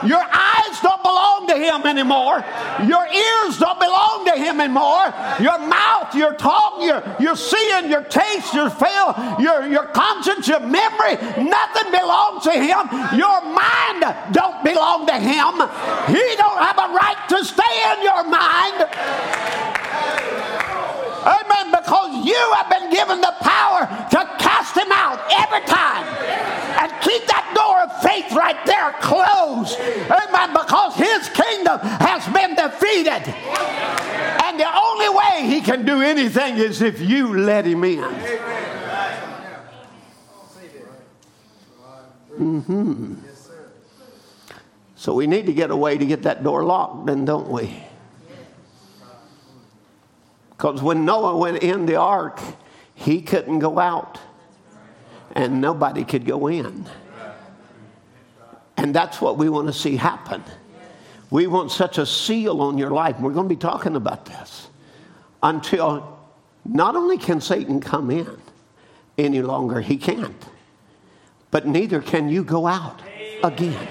Your 0.06 0.22
eyes 0.22 0.80
don't 0.80 1.02
belong 1.02 1.46
to 1.48 1.56
him 1.56 1.86
anymore. 1.86 2.44
Your 2.86 3.06
ears 3.06 3.58
don't 3.58 3.78
belong 3.78 4.24
to 4.26 4.32
him 4.32 4.60
anymore. 4.60 5.12
Your 5.40 5.58
mouth, 5.58 6.14
your 6.14 6.34
tongue, 6.34 6.82
your, 6.82 7.02
your 7.20 7.36
seeing, 7.36 7.90
your 7.90 8.02
taste, 8.02 8.54
your 8.54 8.70
feel, 8.70 9.14
your, 9.38 9.66
your 9.66 9.86
conscience, 9.86 10.48
your 10.48 10.60
memory, 10.60 11.16
nothing 11.42 11.90
belongs 11.92 12.44
to 12.44 12.52
him. 12.52 12.88
Your 13.18 13.40
mind 13.42 14.04
don't 14.32 14.64
belong 14.64 15.06
to 15.06 15.14
him. 15.14 15.52
He 16.08 16.36
don't 16.36 16.58
have 16.58 16.78
a 16.78 16.92
right 16.94 17.20
to 17.28 17.44
stay 17.44 17.76
in 17.92 18.02
your 18.02 18.24
mind. 18.24 18.86
Amen. 21.26 21.70
Because 21.70 22.26
you 22.26 22.52
have 22.54 22.70
been 22.70 22.90
given 22.90 23.20
the 23.20 23.34
power 23.40 23.86
to 24.10 24.20
cast 24.38 24.76
him 24.76 24.90
out 24.92 25.20
every 25.30 25.60
time. 25.66 26.04
And 26.80 26.90
keep 27.02 27.26
that 27.26 27.52
door 27.54 27.82
of 27.84 28.02
faith 28.02 28.32
right 28.32 28.58
there 28.64 28.92
closed. 29.00 29.78
Amen. 30.10 30.52
Because 30.52 30.94
his 30.96 31.28
kingdom 31.30 31.80
has 31.80 32.26
been 32.32 32.54
defeated. 32.54 33.28
And 34.44 34.58
the 34.58 34.68
only 34.68 35.08
way 35.08 35.46
he 35.46 35.60
can 35.60 35.84
do 35.84 36.00
anything 36.02 36.56
is 36.56 36.80
if 36.82 37.00
you 37.00 37.36
let 37.38 37.66
him 37.66 37.84
in. 37.84 37.98
Mm-hmm. 42.38 43.14
So 44.96 45.14
we 45.14 45.26
need 45.26 45.46
to 45.46 45.52
get 45.52 45.70
a 45.70 45.76
way 45.76 45.96
to 45.96 46.04
get 46.04 46.22
that 46.22 46.42
door 46.42 46.64
locked, 46.64 47.06
then, 47.06 47.24
don't 47.24 47.48
we? 47.48 47.82
Because 50.60 50.82
when 50.82 51.06
Noah 51.06 51.38
went 51.38 51.62
in 51.62 51.86
the 51.86 51.96
ark, 51.96 52.38
he 52.94 53.22
couldn't 53.22 53.60
go 53.60 53.78
out, 53.78 54.18
and 55.32 55.58
nobody 55.58 56.04
could 56.04 56.26
go 56.26 56.48
in. 56.48 56.84
And 58.76 58.94
that's 58.94 59.22
what 59.22 59.38
we 59.38 59.48
want 59.48 59.68
to 59.68 59.72
see 59.72 59.96
happen. 59.96 60.44
We 61.30 61.46
want 61.46 61.70
such 61.70 61.96
a 61.96 62.04
seal 62.04 62.60
on 62.60 62.76
your 62.76 62.90
life. 62.90 63.18
We're 63.20 63.32
going 63.32 63.48
to 63.48 63.54
be 63.54 63.58
talking 63.58 63.96
about 63.96 64.26
this 64.26 64.68
until 65.42 66.18
not 66.66 66.94
only 66.94 67.16
can 67.16 67.40
Satan 67.40 67.80
come 67.80 68.10
in 68.10 68.36
any 69.16 69.40
longer, 69.40 69.80
he 69.80 69.96
can't, 69.96 70.44
but 71.50 71.66
neither 71.66 72.02
can 72.02 72.28
you 72.28 72.44
go 72.44 72.66
out 72.66 73.00
again. 73.42 73.88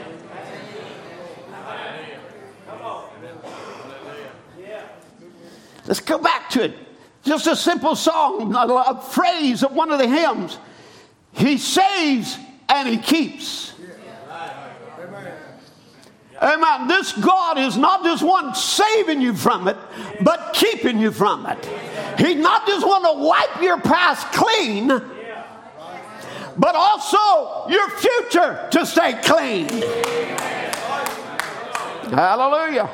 Let's 5.90 6.02
go 6.02 6.20
back 6.20 6.52
to 6.52 6.66
it. 6.66 6.76
Just 7.24 7.48
a 7.48 7.56
simple 7.56 7.96
song, 7.96 8.54
a, 8.56 9.02
phrase 9.02 9.64
of 9.64 9.72
one 9.72 9.92
of 9.92 9.98
the 9.98 10.08
hymns. 10.08 10.60
He 11.32 11.58
saves 11.58 12.38
and 12.70 12.88
he 12.88 12.98
keeps. 12.98 13.74
Amen. 16.40 16.88
This 16.88 17.12
God 17.14 17.58
is 17.58 17.76
not 17.76 18.04
just 18.04 18.22
one 18.22 18.54
saving 18.54 19.20
you 19.20 19.34
from 19.34 19.68
it, 19.68 19.78
but 20.22 20.54
keeping 20.54 21.00
you 21.00 21.12
from 21.12 21.48
it. 21.48 21.66
He's 22.20 22.38
not 22.38 22.68
just 22.68 22.86
one 22.86 23.02
to 23.02 23.24
wipe 23.24 23.60
your 23.60 23.82
past 23.82 24.28
clean, 24.32 24.90
but 26.56 26.76
also 26.76 27.68
your 27.68 27.90
future 27.90 28.70
to 28.72 28.86
stay 28.86 29.20
clean. 29.24 29.68
Hallelujah. 32.14 32.92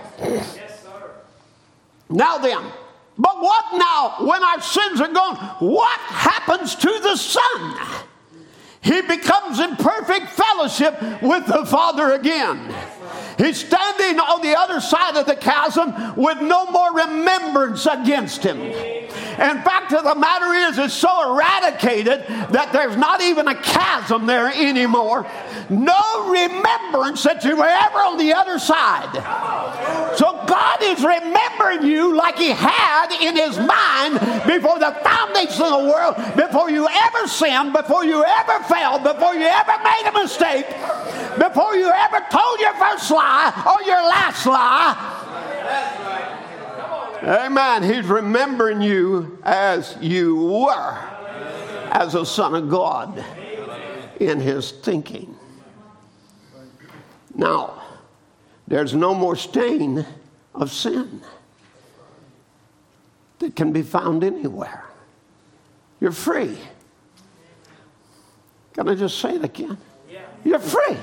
Now 2.09 2.37
then. 2.37 2.63
But 3.17 3.39
what 3.41 3.65
now 3.73 4.15
when 4.25 4.43
our 4.43 4.61
sins 4.61 4.99
are 4.99 5.11
gone? 5.11 5.35
What 5.59 5.99
happens 5.99 6.75
to 6.75 6.99
the 7.01 7.15
Son? 7.15 8.01
He 8.81 9.01
becomes 9.01 9.59
in 9.59 9.75
perfect 9.77 10.29
fellowship 10.29 10.99
with 11.21 11.47
the 11.47 11.65
Father 11.65 12.11
again. 12.11 12.73
He's 13.37 13.65
standing 13.65 14.19
on 14.19 14.41
the 14.41 14.57
other 14.57 14.79
side 14.79 15.15
of 15.17 15.25
the 15.25 15.35
chasm 15.35 16.15
with 16.15 16.41
no 16.41 16.69
more 16.69 16.93
remembrance 16.93 17.85
against 17.85 18.43
him. 18.43 18.59
In 19.37 19.61
fact, 19.63 19.91
of 19.91 20.03
the 20.03 20.15
matter 20.15 20.53
is, 20.69 20.77
it's 20.77 20.93
so 20.93 21.33
eradicated 21.33 22.25
that 22.51 22.69
there's 22.71 22.95
not 22.95 23.21
even 23.21 23.47
a 23.47 23.55
chasm 23.55 24.25
there 24.25 24.47
anymore. 24.47 25.27
No 25.69 26.29
remembrance 26.31 27.23
that 27.23 27.43
you 27.43 27.57
were 27.57 27.67
ever 27.67 27.99
on 27.99 28.17
the 28.17 28.33
other 28.33 28.59
side. 28.59 29.11
So 30.15 30.43
God 30.47 30.77
is 30.83 31.03
remembering 31.03 31.83
you 31.83 32.15
like 32.15 32.37
He 32.37 32.49
had 32.49 33.11
in 33.19 33.35
His 33.35 33.59
mind 33.59 34.19
before 34.47 34.79
the 34.79 34.95
foundation 35.03 35.63
of 35.63 35.83
the 35.83 35.89
world, 35.91 36.15
before 36.37 36.71
you 36.71 36.87
ever 36.87 37.27
sinned, 37.27 37.73
before 37.73 38.05
you 38.05 38.23
ever 38.23 38.63
failed, 38.65 39.03
before 39.03 39.35
you 39.35 39.47
ever 39.47 39.83
made 39.83 40.05
a 40.07 40.13
mistake, 40.13 40.67
before 41.37 41.75
you 41.75 41.91
ever 41.91 42.23
told 42.31 42.59
your 42.59 42.73
first 42.75 43.11
lie 43.11 43.51
or 43.67 43.83
your 43.83 44.01
last 44.07 44.45
lie. 44.45 46.04
Amen. 47.23 47.83
He's 47.83 48.05
remembering 48.05 48.81
you 48.81 49.39
as 49.43 49.97
you 50.01 50.35
were, 50.35 50.97
as 51.91 52.15
a 52.15 52.25
son 52.25 52.55
of 52.55 52.69
God 52.69 53.23
in 54.19 54.39
his 54.39 54.71
thinking. 54.71 55.35
Now, 57.33 57.81
there's 58.67 58.93
no 58.93 59.13
more 59.13 59.35
stain 59.35 60.05
of 60.53 60.71
sin 60.71 61.21
that 63.39 63.55
can 63.55 63.71
be 63.71 63.81
found 63.81 64.23
anywhere. 64.23 64.85
You're 65.99 66.11
free. 66.11 66.57
Can 68.73 68.89
I 68.89 68.95
just 68.95 69.19
say 69.19 69.35
it 69.35 69.43
again? 69.43 69.77
You're 70.43 70.59
free. 70.59 70.97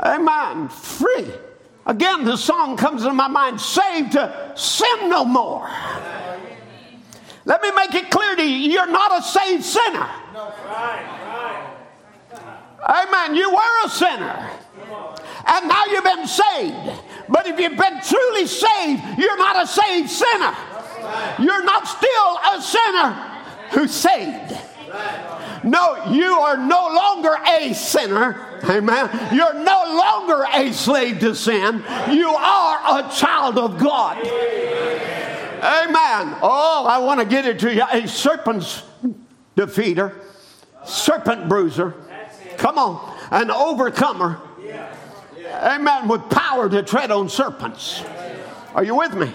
Amen. 0.00 0.68
Free. 0.68 1.32
Again, 1.86 2.24
the 2.24 2.36
song 2.36 2.76
comes 2.76 3.02
into 3.02 3.14
my 3.14 3.28
mind 3.28 3.60
saved 3.60 4.12
to 4.12 4.52
sin 4.56 5.10
no 5.10 5.24
more. 5.24 5.68
Let 7.44 7.60
me 7.60 7.70
make 7.72 7.94
it 7.94 8.10
clear 8.10 8.36
to 8.36 8.42
you 8.42 8.70
you're 8.70 8.90
not 8.90 9.18
a 9.18 9.22
saved 9.22 9.64
sinner. 9.64 10.08
Amen. 12.86 13.34
You 13.34 13.50
were 13.50 13.86
a 13.86 13.88
sinner. 13.90 14.50
And 15.46 15.68
now 15.68 15.84
you've 15.86 16.04
been 16.04 16.26
saved. 16.26 17.02
But 17.28 17.46
if 17.46 17.60
you've 17.60 17.76
been 17.76 18.00
truly 18.00 18.46
saved, 18.46 19.02
you're 19.18 19.36
not 19.36 19.62
a 19.62 19.66
saved 19.66 20.08
sinner. 20.08 20.54
You're 21.38 21.64
not 21.64 21.86
still 21.86 22.38
a 22.54 22.62
sinner 22.62 23.10
who's 23.72 23.92
saved. 23.92 24.56
No, 25.64 26.12
you 26.12 26.38
are 26.38 26.56
no 26.56 26.88
longer 26.88 27.36
a 27.46 27.74
sinner. 27.74 28.53
Amen. 28.68 29.34
You're 29.34 29.54
no 29.54 29.94
longer 29.96 30.44
a 30.52 30.72
slave 30.72 31.20
to 31.20 31.34
sin. 31.34 31.82
You 32.10 32.28
are 32.28 32.98
a 32.98 33.10
child 33.10 33.58
of 33.58 33.78
God. 33.78 34.18
Amen. 34.18 36.36
Oh, 36.42 36.86
I 36.88 36.98
want 36.98 37.20
to 37.20 37.26
get 37.26 37.46
it 37.46 37.58
to 37.60 37.74
you. 37.74 37.84
A 37.90 38.06
serpent's 38.06 38.82
defeater, 39.56 40.14
serpent 40.84 41.48
bruiser. 41.48 41.94
Come 42.56 42.78
on. 42.78 43.14
An 43.30 43.50
overcomer. 43.50 44.40
Amen. 45.46 46.08
With 46.08 46.28
power 46.30 46.68
to 46.68 46.82
tread 46.82 47.10
on 47.10 47.28
serpents. 47.28 48.02
Are 48.74 48.84
you 48.84 48.96
with 48.96 49.14
me? 49.14 49.32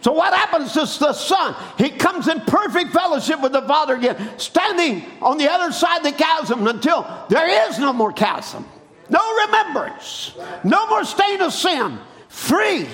So 0.00 0.12
what 0.12 0.32
happens 0.32 0.72
to 0.74 0.80
the 0.80 1.12
Son? 1.12 1.56
He 1.76 1.90
comes 1.90 2.28
in 2.28 2.40
perfect 2.42 2.92
fellowship 2.92 3.40
with 3.40 3.52
the 3.52 3.62
Father 3.62 3.96
again, 3.96 4.38
standing 4.38 5.04
on 5.20 5.38
the 5.38 5.50
other 5.50 5.72
side 5.72 5.98
of 5.98 6.04
the 6.04 6.12
chasm 6.12 6.66
until 6.66 7.06
there 7.28 7.68
is 7.68 7.78
no 7.78 7.92
more 7.92 8.12
chasm, 8.12 8.64
no 9.10 9.46
remembrance, 9.46 10.34
no 10.64 10.86
more 10.86 11.04
stain 11.04 11.40
of 11.42 11.52
sin, 11.52 11.98
free. 12.28 12.86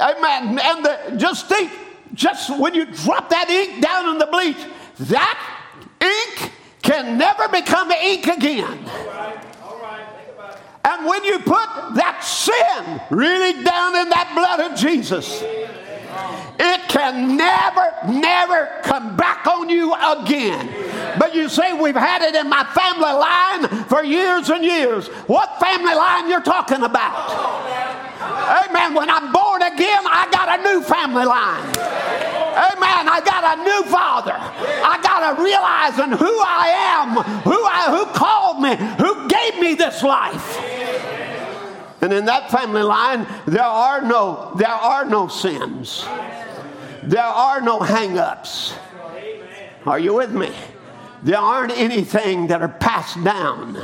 Amen. 0.00 0.58
And 0.58 0.84
the, 0.84 1.14
just 1.16 1.48
think, 1.48 1.70
just 2.14 2.58
when 2.58 2.74
you 2.74 2.86
drop 2.86 3.28
that 3.30 3.50
ink 3.50 3.82
down 3.82 4.10
in 4.10 4.18
the 4.18 4.26
bleach, 4.26 4.56
that 5.00 5.38
ink 6.00 6.52
can 6.82 7.18
never 7.18 7.48
become 7.48 7.90
ink 7.90 8.26
again. 8.26 8.78
And 10.84 11.06
when 11.06 11.22
you 11.24 11.38
put 11.38 11.94
that 11.94 12.20
sin 12.24 13.00
really 13.10 13.62
down 13.62 13.96
in 13.96 14.08
that 14.08 14.32
blood 14.34 14.72
of 14.72 14.78
Jesus, 14.78 15.42
can 17.02 17.36
never, 17.36 17.92
never 18.06 18.70
come 18.84 19.16
back 19.16 19.46
on 19.46 19.68
you 19.68 19.92
again. 19.94 20.68
But 21.18 21.34
you 21.34 21.48
say, 21.48 21.72
We've 21.72 21.96
had 21.96 22.22
it 22.22 22.34
in 22.34 22.48
my 22.48 22.64
family 22.64 23.10
line 23.10 23.84
for 23.86 24.04
years 24.04 24.50
and 24.50 24.64
years. 24.64 25.08
What 25.26 25.58
family 25.58 25.94
line 25.94 26.28
you're 26.28 26.42
talking 26.42 26.82
about? 26.82 27.30
Amen. 28.68 28.94
When 28.94 29.10
I'm 29.10 29.32
born 29.32 29.62
again, 29.62 30.02
I 30.06 30.28
got 30.30 30.60
a 30.60 30.62
new 30.62 30.82
family 30.82 31.24
line. 31.24 31.66
Amen. 32.52 33.08
I 33.08 33.20
got 33.24 33.58
a 33.58 33.62
new 33.62 33.90
father. 33.90 34.34
I 34.36 35.00
got 35.02 35.34
to 35.34 35.42
realizing 35.42 36.16
who 36.16 36.40
I 36.40 36.68
am, 37.00 37.08
who 37.42 37.64
I 37.64 37.90
who 37.90 38.06
called 38.14 38.62
me, 38.62 38.76
who 39.02 39.28
gave 39.28 39.58
me 39.60 39.74
this 39.74 40.02
life. 40.02 40.58
And 42.00 42.12
in 42.12 42.26
that 42.26 42.50
family 42.50 42.82
line, 42.82 43.26
there 43.46 43.62
are 43.62 44.02
no 44.02 44.52
there 44.56 44.68
are 44.68 45.04
no 45.04 45.28
sins. 45.28 46.04
There 47.02 47.22
are 47.22 47.60
no 47.60 47.80
hang-ups. 47.80 48.74
Are 49.84 49.98
you 49.98 50.14
with 50.14 50.32
me? 50.32 50.52
There 51.22 51.38
aren't 51.38 51.72
anything 51.72 52.48
that 52.48 52.62
are 52.62 52.68
passed 52.68 53.22
down 53.22 53.82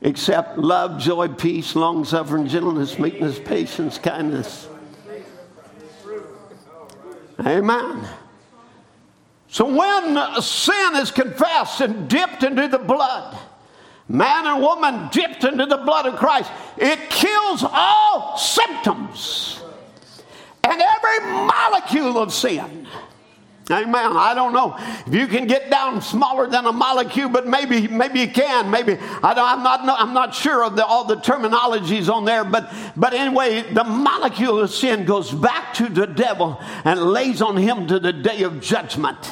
except 0.00 0.58
love, 0.58 1.00
joy, 1.00 1.28
peace, 1.28 1.74
long 1.74 2.04
suffering, 2.04 2.46
gentleness, 2.46 2.98
meekness, 2.98 3.38
patience, 3.38 3.98
kindness. 3.98 4.68
Amen. 7.40 8.06
So 9.48 9.66
when 9.66 10.42
sin 10.42 10.96
is 10.96 11.10
confessed 11.10 11.80
and 11.80 12.08
dipped 12.08 12.42
into 12.42 12.68
the 12.68 12.78
blood, 12.78 13.38
man 14.08 14.46
and 14.46 14.62
woman 14.62 15.08
dipped 15.12 15.44
into 15.44 15.66
the 15.66 15.78
blood 15.78 16.06
of 16.06 16.16
Christ, 16.16 16.50
it 16.76 16.98
kills 17.10 17.64
all 17.64 18.36
symptoms 18.36 19.62
and 20.64 20.82
every 20.82 21.26
molecule 21.46 22.18
of 22.18 22.32
sin. 22.32 22.86
Amen. 23.70 23.94
I 23.94 24.34
don't 24.34 24.52
know 24.52 24.76
if 25.06 25.14
you 25.14 25.26
can 25.26 25.46
get 25.46 25.70
down 25.70 26.02
smaller 26.02 26.46
than 26.46 26.66
a 26.66 26.72
molecule, 26.72 27.30
but 27.30 27.46
maybe 27.46 27.88
maybe 27.88 28.20
you 28.20 28.28
can. 28.28 28.70
Maybe 28.70 28.98
I 29.22 29.32
am 29.32 29.62
not 29.62 29.80
I'm 29.98 30.12
not 30.12 30.34
sure 30.34 30.62
of 30.62 30.76
the, 30.76 30.84
all 30.84 31.06
the 31.06 31.16
terminologies 31.16 32.12
on 32.12 32.26
there, 32.26 32.44
but 32.44 32.70
but 32.94 33.14
anyway, 33.14 33.62
the 33.62 33.84
molecule 33.84 34.60
of 34.60 34.70
sin 34.70 35.06
goes 35.06 35.32
back 35.32 35.72
to 35.74 35.88
the 35.88 36.06
devil 36.06 36.60
and 36.84 37.00
lays 37.00 37.40
on 37.40 37.56
him 37.56 37.86
to 37.86 37.98
the 37.98 38.12
day 38.12 38.42
of 38.42 38.60
judgment, 38.60 39.24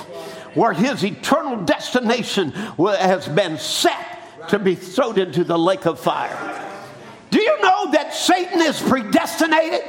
where 0.54 0.72
his 0.72 1.04
eternal 1.04 1.62
destination 1.64 2.52
has 2.52 3.28
been 3.28 3.58
set 3.58 4.48
to 4.48 4.58
be 4.58 4.74
thrown 4.74 5.18
into 5.18 5.44
the 5.44 5.58
lake 5.58 5.84
of 5.84 6.00
fire. 6.00 6.58
Do 7.30 7.38
you 7.38 7.60
know 7.60 7.90
that 7.92 8.14
Satan 8.14 8.62
is 8.62 8.80
predestinated? 8.80 9.82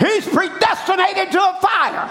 He's 0.00 0.26
predestinated 0.26 1.30
to 1.32 1.38
a 1.38 1.58
fire. 1.60 2.08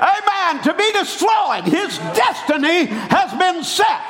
Amen. 0.00 0.62
To 0.64 0.74
be 0.74 0.90
destroyed. 0.92 1.64
His 1.64 1.98
destiny 2.16 2.86
has 2.86 3.32
been 3.38 3.62
set. 3.62 4.00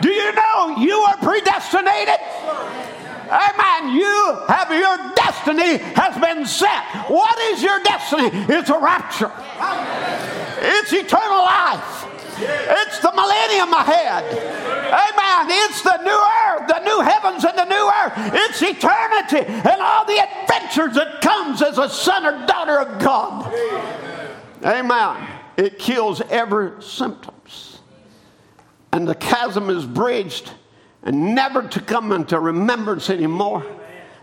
Do 0.00 0.10
you 0.10 0.32
know 0.32 0.76
you 0.78 0.94
are 1.00 1.16
predestinated? 1.16 2.20
Amen. 3.30 3.94
You 3.96 4.38
have 4.46 4.70
your 4.70 5.12
destiny 5.14 5.78
has 5.96 6.16
been 6.20 6.46
set. 6.46 6.84
What 7.10 7.38
is 7.52 7.62
your 7.62 7.80
destiny? 7.82 8.30
It's 8.48 8.70
a 8.70 8.78
rapture. 8.78 9.32
It's 10.60 10.92
eternal 10.92 11.42
life. 11.44 12.04
It's 12.40 12.98
the 13.00 13.12
millennium 13.12 13.72
ahead. 13.72 14.24
Amen. 14.24 15.46
It's 15.50 15.82
the 15.82 15.96
new 16.02 16.24
earth, 16.46 16.68
the 16.68 16.80
new 16.84 17.00
heavens 17.00 17.44
and 17.44 17.58
the 17.58 17.64
new 17.64 17.90
earth. 17.90 18.12
It's 18.34 18.62
eternity 18.62 19.46
and 19.46 19.80
all 19.80 20.04
the 20.04 20.18
adventures 20.18 20.94
that 20.94 21.20
comes 21.20 21.62
as 21.62 21.78
a 21.78 21.88
son 21.88 22.26
or 22.26 22.46
daughter 22.46 22.78
of 22.78 22.98
God. 22.98 23.52
Amen. 24.64 25.28
It 25.56 25.78
kills 25.78 26.20
every 26.30 26.82
symptoms. 26.82 27.80
And 28.92 29.06
the 29.06 29.14
chasm 29.14 29.70
is 29.70 29.84
bridged 29.84 30.50
and 31.02 31.34
never 31.34 31.66
to 31.68 31.80
come 31.80 32.12
into 32.12 32.38
remembrance 32.40 33.10
anymore. 33.10 33.64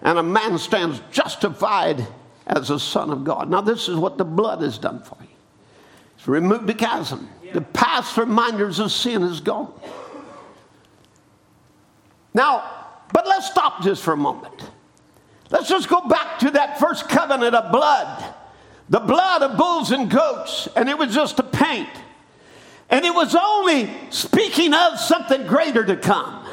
And 0.01 0.17
a 0.17 0.23
man 0.23 0.57
stands 0.57 1.01
justified 1.11 2.05
as 2.47 2.69
a 2.69 2.79
son 2.79 3.09
of 3.09 3.23
God. 3.23 3.49
Now, 3.49 3.61
this 3.61 3.87
is 3.87 3.95
what 3.95 4.17
the 4.17 4.25
blood 4.25 4.61
has 4.61 4.77
done 4.77 5.01
for 5.01 5.17
you. 5.21 5.27
It's 6.17 6.27
removed 6.27 6.67
the 6.67 6.73
chasm. 6.73 7.29
The 7.55 7.61
past 7.61 8.17
reminders 8.17 8.79
of 8.79 8.91
sin 8.91 9.23
is 9.23 9.39
gone. 9.39 9.71
Now, 12.33 12.69
but 13.13 13.25
let's 13.25 13.49
stop 13.49 13.81
just 13.81 14.03
for 14.03 14.11
a 14.11 14.17
moment. 14.17 14.69
Let's 15.49 15.69
just 15.69 15.87
go 15.87 16.01
back 16.01 16.39
to 16.39 16.51
that 16.51 16.81
first 16.81 17.07
covenant 17.07 17.55
of 17.55 17.71
blood 17.71 18.35
the 18.89 18.99
blood 18.99 19.41
of 19.41 19.57
bulls 19.57 19.91
and 19.91 20.11
goats, 20.11 20.67
and 20.75 20.89
it 20.89 20.97
was 20.97 21.15
just 21.15 21.39
a 21.39 21.43
paint. 21.43 21.89
And 22.89 23.05
it 23.05 23.15
was 23.15 23.33
only 23.33 23.89
speaking 24.09 24.73
of 24.73 24.99
something 24.99 25.47
greater 25.47 25.85
to 25.85 25.95
come. 25.95 26.45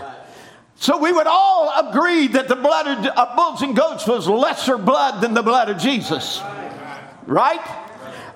So 0.77 0.99
we 0.99 1.11
would 1.11 1.27
all 1.27 1.89
agree 1.89 2.29
that 2.29 2.47
the 2.47 2.55
blood 2.55 3.09
of 3.09 3.37
bulls 3.37 3.63
and 3.63 3.75
goats 3.75 4.07
was 4.07 4.29
lesser 4.29 4.79
blood 4.79 5.21
than 5.21 5.35
the 5.35 5.43
blood 5.43 5.69
of 5.69 5.79
Jesus. 5.79 6.41
Right? 7.27 7.82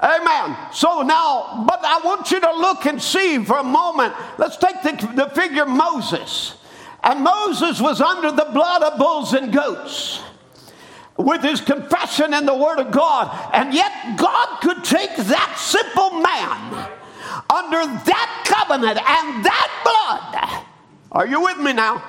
Amen. 0.03 0.57
So 0.72 1.03
now, 1.03 1.64
but 1.66 1.80
I 1.82 2.01
want 2.05 2.30
you 2.30 2.40
to 2.40 2.53
look 2.53 2.86
and 2.86 3.01
see 3.01 3.42
for 3.44 3.59
a 3.59 3.64
moment. 3.64 4.14
Let's 4.38 4.57
take 4.57 4.82
the, 4.82 5.12
the 5.14 5.30
figure 5.30 5.66
Moses. 5.66 6.57
And 7.03 7.22
Moses 7.22 7.80
was 7.80 8.01
under 8.01 8.30
the 8.30 8.51
blood 8.53 8.82
of 8.82 8.99
bulls 8.99 9.32
and 9.32 9.53
goats 9.53 10.20
with 11.16 11.42
his 11.42 11.61
confession 11.61 12.34
in 12.34 12.44
the 12.44 12.55
Word 12.55 12.78
of 12.78 12.90
God. 12.90 13.51
And 13.55 13.72
yet, 13.72 14.16
God 14.16 14.61
could 14.61 14.84
take 14.84 15.16
that 15.16 15.57
simple 15.59 16.20
man 16.20 16.90
under 17.49 17.86
that 17.86 18.44
covenant 18.44 18.99
and 18.99 19.44
that 19.44 19.70
blood. 19.84 20.66
Are 21.12 21.26
you 21.26 21.40
with 21.42 21.59
me 21.59 21.72
now? 21.72 22.03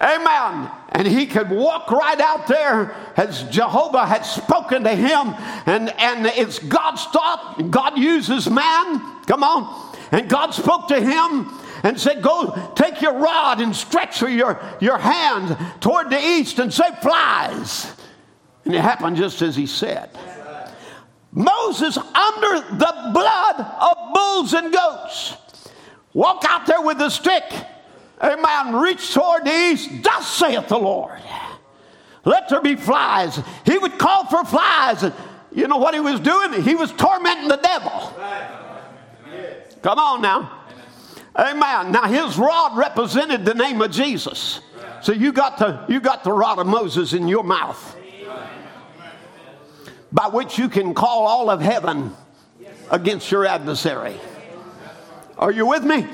Amen. 0.00 0.70
And 0.90 1.06
he 1.06 1.26
could 1.26 1.50
walk 1.50 1.90
right 1.90 2.20
out 2.20 2.46
there 2.46 2.94
as 3.16 3.42
Jehovah 3.44 4.06
had 4.06 4.24
spoken 4.24 4.84
to 4.84 4.94
him. 4.94 5.34
And, 5.66 5.90
and 5.98 6.26
it's 6.26 6.58
God's 6.58 7.04
thought. 7.04 7.70
God 7.70 7.98
uses 7.98 8.48
man. 8.48 9.22
Come 9.26 9.42
on. 9.42 9.96
And 10.12 10.28
God 10.28 10.52
spoke 10.52 10.88
to 10.88 11.00
him 11.00 11.52
and 11.82 12.00
said, 12.00 12.22
Go 12.22 12.72
take 12.74 13.02
your 13.02 13.14
rod 13.14 13.60
and 13.60 13.76
stretch 13.76 14.22
your, 14.22 14.60
your 14.80 14.98
hand 14.98 15.56
toward 15.80 16.10
the 16.10 16.20
east 16.20 16.58
and 16.58 16.72
say, 16.72 16.90
Flies. 17.02 17.92
And 18.64 18.74
it 18.74 18.80
happened 18.80 19.16
just 19.16 19.42
as 19.42 19.56
he 19.56 19.66
said. 19.66 20.10
Moses, 21.32 21.98
under 21.98 22.76
the 22.76 23.10
blood 23.12 23.60
of 23.60 24.14
bulls 24.14 24.54
and 24.54 24.72
goats, 24.72 25.36
walk 26.14 26.44
out 26.48 26.66
there 26.66 26.80
with 26.80 27.00
a 27.02 27.10
stick 27.10 27.44
amen, 28.22 28.76
reach 28.76 29.12
toward 29.14 29.44
the 29.44 29.50
east, 29.50 29.90
thus 30.02 30.26
saith 30.26 30.68
the 30.68 30.78
Lord. 30.78 31.20
Let 32.24 32.48
there 32.48 32.60
be 32.60 32.76
flies. 32.76 33.40
He 33.64 33.78
would 33.78 33.98
call 33.98 34.26
for 34.26 34.44
flies. 34.44 35.02
And 35.02 35.14
You 35.52 35.66
know 35.68 35.78
what 35.78 35.94
he 35.94 36.00
was 36.00 36.20
doing? 36.20 36.62
He 36.62 36.74
was 36.74 36.92
tormenting 36.92 37.48
the 37.48 37.56
devil. 37.56 38.14
Come 39.82 39.98
on 39.98 40.20
now. 40.20 40.64
Amen. 41.38 41.92
Now 41.92 42.04
his 42.04 42.36
rod 42.36 42.76
represented 42.76 43.44
the 43.44 43.54
name 43.54 43.80
of 43.80 43.90
Jesus. 43.90 44.60
So 45.02 45.12
you 45.12 45.32
got 45.32 45.58
the 45.58 45.84
you 45.88 46.00
got 46.00 46.24
the 46.24 46.32
rod 46.32 46.58
of 46.58 46.66
Moses 46.66 47.12
in 47.12 47.28
your 47.28 47.44
mouth. 47.44 47.96
By 50.10 50.26
which 50.28 50.58
you 50.58 50.68
can 50.68 50.94
call 50.94 51.26
all 51.26 51.48
of 51.48 51.60
heaven 51.60 52.14
against 52.90 53.30
your 53.30 53.46
adversary. 53.46 54.16
Are 55.38 55.52
you 55.52 55.66
with 55.66 55.84
me? 55.84 56.06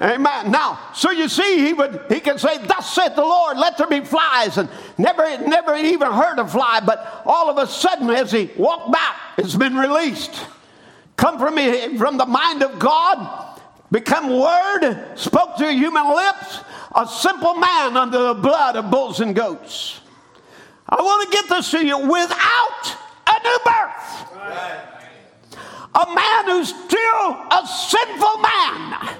Amen. 0.00 0.52
Now, 0.52 0.78
so 0.94 1.10
you 1.10 1.28
see, 1.28 1.66
he 1.66 1.72
would 1.72 2.04
he 2.08 2.20
can 2.20 2.38
say, 2.38 2.58
Thus 2.58 2.94
saith 2.94 3.16
the 3.16 3.22
Lord, 3.22 3.58
let 3.58 3.76
there 3.76 3.88
be 3.88 4.00
flies, 4.00 4.56
and 4.56 4.68
never 4.96 5.22
never 5.46 5.74
even 5.74 6.12
heard 6.12 6.38
a 6.38 6.46
fly, 6.46 6.80
but 6.84 7.22
all 7.26 7.50
of 7.50 7.58
a 7.58 7.66
sudden, 7.66 8.08
as 8.10 8.30
he 8.30 8.48
walked 8.56 8.92
back, 8.92 9.16
it's 9.36 9.56
been 9.56 9.76
released. 9.76 10.46
Come 11.16 11.36
from 11.38 11.56
me 11.56 11.98
from 11.98 12.16
the 12.16 12.26
mind 12.26 12.62
of 12.62 12.78
God, 12.78 13.60
become 13.90 14.38
word, 14.38 15.16
spoke 15.16 15.56
to 15.56 15.72
human 15.72 16.14
lips, 16.14 16.60
a 16.94 17.04
simple 17.08 17.54
man 17.54 17.96
under 17.96 18.22
the 18.28 18.34
blood 18.34 18.76
of 18.76 18.92
bulls 18.92 19.18
and 19.18 19.34
goats. 19.34 20.00
I 20.88 21.02
want 21.02 21.28
to 21.28 21.36
get 21.36 21.48
this 21.48 21.72
to 21.72 21.84
you 21.84 21.98
without 21.98 22.96
a 23.26 23.42
new 23.42 23.58
birth. 23.64 24.36
Right. 24.36 24.84
A 25.92 26.14
man 26.14 26.44
who's 26.46 26.68
still 26.68 27.30
a 27.50 27.66
sinful 27.66 28.38
man 28.38 29.18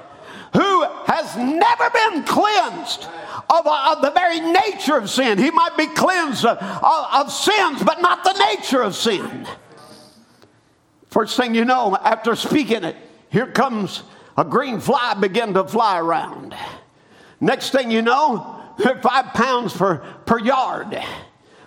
who 0.52 0.82
has 1.06 1.36
never 1.36 1.90
been 1.90 2.24
cleansed 2.24 3.04
of, 3.50 3.66
uh, 3.66 3.94
of 3.96 4.02
the 4.02 4.10
very 4.10 4.40
nature 4.40 4.96
of 4.96 5.08
sin. 5.10 5.38
He 5.38 5.50
might 5.50 5.76
be 5.76 5.86
cleansed 5.86 6.44
of, 6.44 6.58
of, 6.58 7.26
of 7.26 7.32
sins, 7.32 7.82
but 7.82 8.00
not 8.00 8.24
the 8.24 8.32
nature 8.54 8.82
of 8.82 8.94
sin. 8.94 9.46
First 11.10 11.36
thing 11.36 11.54
you 11.54 11.64
know, 11.64 11.96
after 11.96 12.36
speaking 12.36 12.84
it, 12.84 12.96
here 13.30 13.46
comes 13.46 14.02
a 14.36 14.44
green 14.44 14.80
fly 14.80 15.14
begin 15.14 15.54
to 15.54 15.64
fly 15.64 15.98
around. 15.98 16.54
Next 17.40 17.70
thing 17.70 17.90
you 17.90 18.02
know, 18.02 18.62
five 19.02 19.26
pounds 19.34 19.76
per, 19.76 19.98
per 20.26 20.38
yard. 20.38 21.02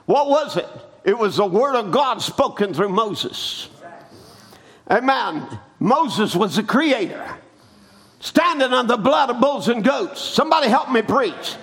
What 0.05 0.29
was 0.29 0.57
it? 0.57 0.67
It 1.03 1.17
was 1.17 1.37
the 1.37 1.45
word 1.45 1.75
of 1.75 1.91
God 1.91 2.21
spoken 2.21 2.73
through 2.73 2.89
Moses. 2.89 3.69
Amen. 4.89 5.47
Moses 5.79 6.35
was 6.35 6.55
the 6.55 6.63
creator 6.63 7.25
standing 8.21 8.71
on 8.71 8.87
the 8.87 8.97
blood 8.97 9.29
of 9.29 9.41
bulls 9.41 9.67
and 9.67 9.83
goats. 9.83 10.21
Somebody 10.21 10.69
help 10.69 10.89
me 10.89 11.01
preach. 11.01 11.55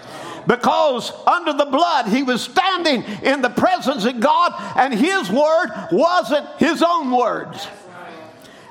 Because 0.47 1.13
under 1.27 1.53
the 1.53 1.67
blood, 1.67 2.09
he 2.09 2.23
was 2.23 2.43
standing 2.43 3.03
in 3.23 3.43
the 3.43 3.51
presence 3.51 4.05
of 4.05 4.19
God, 4.19 4.53
and 4.77 4.95
his 4.95 5.31
word 5.31 5.69
wasn't 5.93 6.47
his 6.59 6.83
own 6.83 7.11
words. 7.11 7.67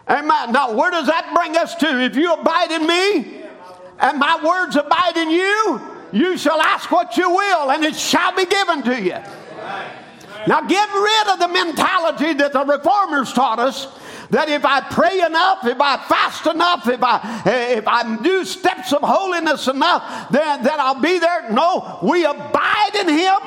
Amen. 0.09 0.51
Now, 0.53 0.73
where 0.73 0.89
does 0.89 1.07
that 1.07 1.33
bring 1.35 1.55
us 1.55 1.75
to? 1.75 2.01
If 2.01 2.15
you 2.15 2.33
abide 2.33 2.71
in 2.71 2.87
me, 2.87 3.43
and 3.99 4.17
my 4.17 4.39
words 4.43 4.75
abide 4.75 5.17
in 5.17 5.29
you, 5.29 5.81
you 6.11 6.37
shall 6.37 6.61
ask 6.61 6.89
what 6.91 7.17
you 7.17 7.29
will, 7.29 7.71
and 7.71 7.83
it 7.83 7.95
shall 7.95 8.35
be 8.35 8.45
given 8.45 8.83
to 8.83 9.01
you. 9.01 9.17
Now, 10.47 10.61
get 10.61 10.89
rid 10.89 11.33
of 11.33 11.39
the 11.39 11.47
mentality 11.49 12.33
that 12.35 12.53
the 12.53 12.63
reformers 12.63 13.33
taught 13.33 13.59
us 13.59 13.87
that 14.31 14.49
if 14.49 14.65
I 14.65 14.81
pray 14.81 15.21
enough, 15.21 15.65
if 15.65 15.79
I 15.79 15.97
fast 15.97 16.45
enough, 16.47 16.87
if 16.87 17.01
I 17.01 17.43
eh, 17.45 17.77
if 17.77 17.87
I 17.87 18.17
do 18.21 18.43
steps 18.45 18.93
of 18.93 19.01
holiness 19.01 19.67
enough, 19.67 20.29
then, 20.31 20.63
that 20.63 20.79
I'll 20.79 21.01
be 21.01 21.19
there. 21.19 21.49
No, 21.51 21.99
we 22.03 22.25
abide 22.25 22.95
in 22.95 23.09
him 23.09 23.41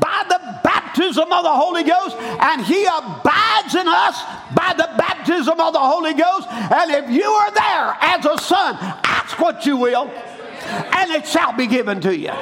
by 0.00 0.24
the 0.28 0.60
baptism 0.64 1.32
of 1.32 1.42
the 1.44 1.54
Holy 1.54 1.84
Ghost, 1.84 2.16
and 2.16 2.64
he 2.64 2.84
abides 2.84 3.74
in 3.74 3.86
us 3.86 4.22
by 4.54 4.74
the 4.76 4.88
baptism 4.96 5.60
of 5.60 5.72
the 5.72 5.80
Holy 5.80 6.14
Ghost. 6.14 6.48
And 6.48 6.90
if 6.90 7.10
you 7.10 7.28
are 7.28 7.50
there 7.52 7.96
as 8.00 8.24
a 8.24 8.38
son, 8.38 8.76
ask 9.04 9.38
what 9.38 9.66
you 9.66 9.76
will, 9.76 10.08
and 10.08 11.10
it 11.10 11.26
shall 11.26 11.52
be 11.52 11.66
given 11.66 12.00
to 12.00 12.16
you. 12.16 12.32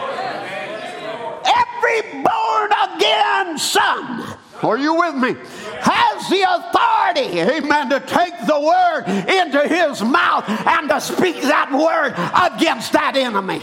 Every 1.47 2.23
born 2.23 2.71
again 2.95 3.59
son, 3.59 4.37
are 4.65 4.79
you 4.79 4.95
with 4.95 5.15
me? 5.15 5.37
has 5.85 6.29
the 6.29 6.43
authority, 6.43 7.41
amen, 7.41 7.91
to 7.91 8.01
take 8.01 8.35
the 8.47 8.59
word 8.59 9.05
into 9.29 9.69
his 9.69 10.03
mouth 10.03 10.49
and 10.49 10.89
to 10.89 11.01
speak 11.01 11.41
that 11.43 11.71
word 11.71 12.13
against 12.55 12.93
that 12.93 13.17
enemy. 13.17 13.63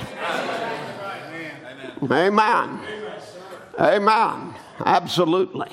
Amen. 2.04 2.80
Amen. 3.80 4.54
Absolutely. 4.86 5.70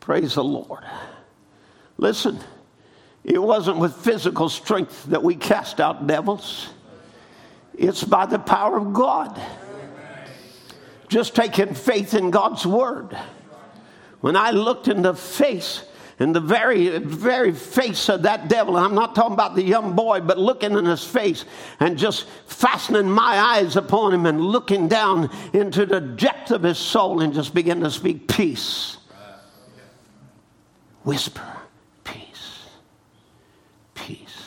Praise 0.00 0.34
the 0.34 0.44
Lord. 0.44 0.84
Listen, 1.96 2.38
it 3.24 3.42
wasn't 3.42 3.78
with 3.78 3.94
physical 3.94 4.48
strength 4.48 5.04
that 5.06 5.22
we 5.22 5.34
cast 5.34 5.80
out 5.80 6.06
devils, 6.06 6.70
it's 7.74 8.02
by 8.02 8.26
the 8.26 8.38
power 8.38 8.78
of 8.78 8.92
God. 8.92 9.40
Just 11.08 11.34
taking 11.34 11.72
faith 11.74 12.12
in 12.14 12.30
God's 12.30 12.66
word. 12.66 13.16
When 14.20 14.36
I 14.36 14.50
looked 14.50 14.88
in 14.88 15.02
the 15.02 15.14
face, 15.14 15.84
in 16.18 16.32
the 16.32 16.40
very, 16.40 16.98
very 16.98 17.52
face 17.52 18.08
of 18.08 18.22
that 18.22 18.48
devil, 18.48 18.76
and 18.76 18.84
I'm 18.84 18.94
not 18.94 19.14
talking 19.14 19.34
about 19.34 19.54
the 19.54 19.62
young 19.62 19.94
boy, 19.94 20.20
but 20.20 20.38
looking 20.38 20.72
in 20.72 20.84
his 20.84 21.04
face 21.04 21.44
and 21.78 21.96
just 21.96 22.26
fastening 22.46 23.08
my 23.08 23.38
eyes 23.38 23.76
upon 23.76 24.12
him 24.12 24.26
and 24.26 24.40
looking 24.40 24.88
down 24.88 25.30
into 25.52 25.86
the 25.86 26.00
depth 26.00 26.50
of 26.50 26.64
his 26.64 26.78
soul 26.78 27.20
and 27.20 27.32
just 27.32 27.54
begin 27.54 27.80
to 27.80 27.90
speak 27.90 28.26
peace. 28.26 28.96
Whisper, 31.04 31.46
peace, 32.02 32.64
peace. 33.94 34.42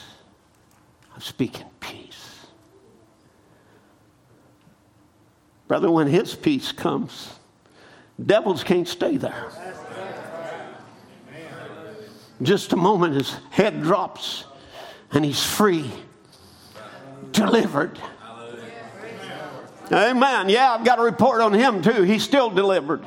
I'm 1.16 1.22
speaking 1.22 1.68
peace. 1.80 2.46
Brother, 5.70 5.90
when 5.90 6.08
his 6.08 6.36
peace 6.36 6.74
comes, 6.74 7.30
Devils 8.24 8.64
can't 8.64 8.88
stay 8.88 9.18
there. 9.18 9.50
Just 12.42 12.74
a 12.74 12.78
moment, 12.78 13.14
his 13.16 13.36
head 13.52 13.82
drops 13.84 14.46
and 15.12 15.24
he's 15.24 15.44
free, 15.44 15.92
delivered. 17.32 18.00
Amen. 19.92 20.50
Yeah, 20.50 20.72
I've 20.74 20.86
got 20.86 21.00
a 21.00 21.02
report 21.02 21.42
on 21.42 21.54
him 21.54 21.82
too. 21.82 22.04
He's 22.04 22.24
still 22.24 22.50
delivered. 22.50 23.04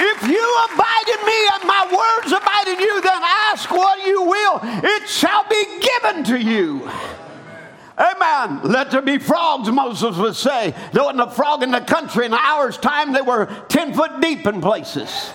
If 0.00 0.28
you 0.28 0.58
abide 0.72 1.08
in 1.08 1.26
me 1.26 1.48
and 1.54 1.64
my 1.66 1.86
words 1.90 2.32
abide 2.32 2.68
in 2.68 2.78
you, 2.78 3.00
then 3.00 3.20
ask 3.22 3.70
what 3.70 4.06
you 4.06 4.22
will, 4.22 4.60
it 4.62 5.08
shall 5.08 5.44
be 5.48 5.80
given 5.80 6.24
to 6.24 6.40
you. 6.40 6.88
Amen. 7.98 8.60
Let 8.62 8.92
there 8.92 9.02
be 9.02 9.18
frogs, 9.18 9.70
Moses 9.70 10.16
would 10.16 10.36
say. 10.36 10.72
There 10.92 11.02
wasn't 11.02 11.22
a 11.22 11.30
frog 11.30 11.62
in 11.62 11.72
the 11.72 11.80
country. 11.80 12.26
In 12.26 12.32
an 12.32 12.38
hour's 12.40 12.78
time, 12.78 13.12
they 13.12 13.22
were 13.22 13.46
10 13.68 13.94
foot 13.94 14.20
deep 14.20 14.46
in 14.46 14.60
places. 14.60 15.32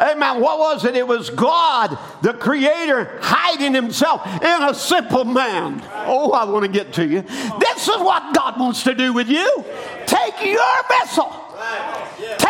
Amen. 0.00 0.40
What 0.40 0.60
was 0.60 0.84
it? 0.84 0.94
It 0.94 1.08
was 1.08 1.28
God, 1.30 1.98
the 2.22 2.32
Creator, 2.32 3.18
hiding 3.20 3.74
Himself 3.74 4.24
in 4.26 4.62
a 4.62 4.72
simple 4.72 5.24
man. 5.24 5.82
Oh, 6.06 6.30
I 6.30 6.44
want 6.44 6.64
to 6.64 6.70
get 6.70 6.92
to 6.94 7.06
you. 7.06 7.22
This 7.22 7.88
is 7.88 7.96
what 7.96 8.32
God 8.32 8.60
wants 8.60 8.84
to 8.84 8.94
do 8.94 9.12
with 9.12 9.28
you. 9.28 9.64
Take 10.06 10.44
your 10.44 10.82
vessel 11.00 11.48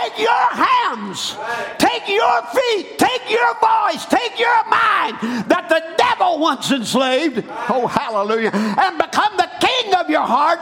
Take 0.08 0.20
your 0.20 0.50
hands, 0.52 1.36
take 1.76 2.08
your 2.08 2.42
feet, 2.46 2.98
take 2.98 3.30
your 3.30 3.54
voice, 3.60 4.06
take 4.06 4.38
your 4.38 4.64
mind 4.64 5.18
that 5.50 5.66
the 5.68 5.82
devil 5.98 6.38
once 6.38 6.70
enslaved. 6.70 7.44
Oh, 7.68 7.86
hallelujah. 7.86 8.50
And 8.54 8.96
become 8.96 9.36
the 9.36 9.50
king 9.60 9.94
of 9.94 10.08
your 10.08 10.22
heart 10.22 10.60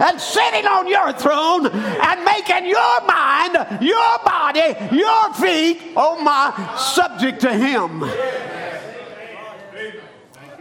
and 0.00 0.20
sitting 0.20 0.66
on 0.66 0.86
your 0.86 1.14
throne 1.14 1.66
and 1.66 2.24
making 2.26 2.66
your 2.66 3.00
mind, 3.06 3.54
your 3.80 4.18
body, 4.22 4.74
your 4.94 5.32
feet, 5.32 5.80
oh 5.96 6.20
my, 6.22 6.76
subject 6.76 7.40
to 7.40 7.54
him 7.54 8.04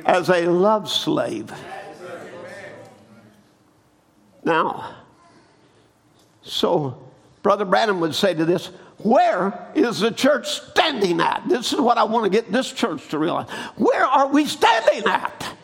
as 0.06 0.30
a 0.30 0.46
love 0.46 0.90
slave. 0.90 1.52
Now, 4.46 4.96
so 6.42 7.03
Brother 7.44 7.66
Branham 7.66 8.00
would 8.00 8.16
say 8.16 8.34
to 8.34 8.46
this, 8.46 8.68
where 9.00 9.70
is 9.76 10.00
the 10.00 10.12
church 10.12 10.48
standing 10.48 11.20
at? 11.20 11.44
This 11.48 11.74
is 11.74 11.80
what 11.80 11.98
I 11.98 12.06
want 12.06 12.24
to 12.24 12.30
get 12.30 12.52
this 12.52 12.72
church 12.72 13.10
to 13.10 13.20
realize. 13.20 13.50
Where 13.76 14.06
are 14.06 14.28
we 14.28 14.46
standing 14.46 15.06
at? 15.06 15.56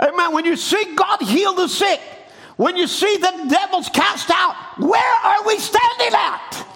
Amen. 0.00 0.32
When 0.32 0.46
you 0.46 0.56
see 0.56 0.94
God 0.94 1.20
heal 1.20 1.54
the 1.54 1.68
sick, 1.68 2.00
when 2.56 2.76
you 2.76 2.86
see 2.86 3.16
the 3.18 3.46
devils 3.48 3.88
cast 3.90 4.30
out, 4.30 4.54
where 4.78 5.14
are 5.24 5.46
we 5.46 5.58
standing 5.58 6.14
at? 6.14 6.67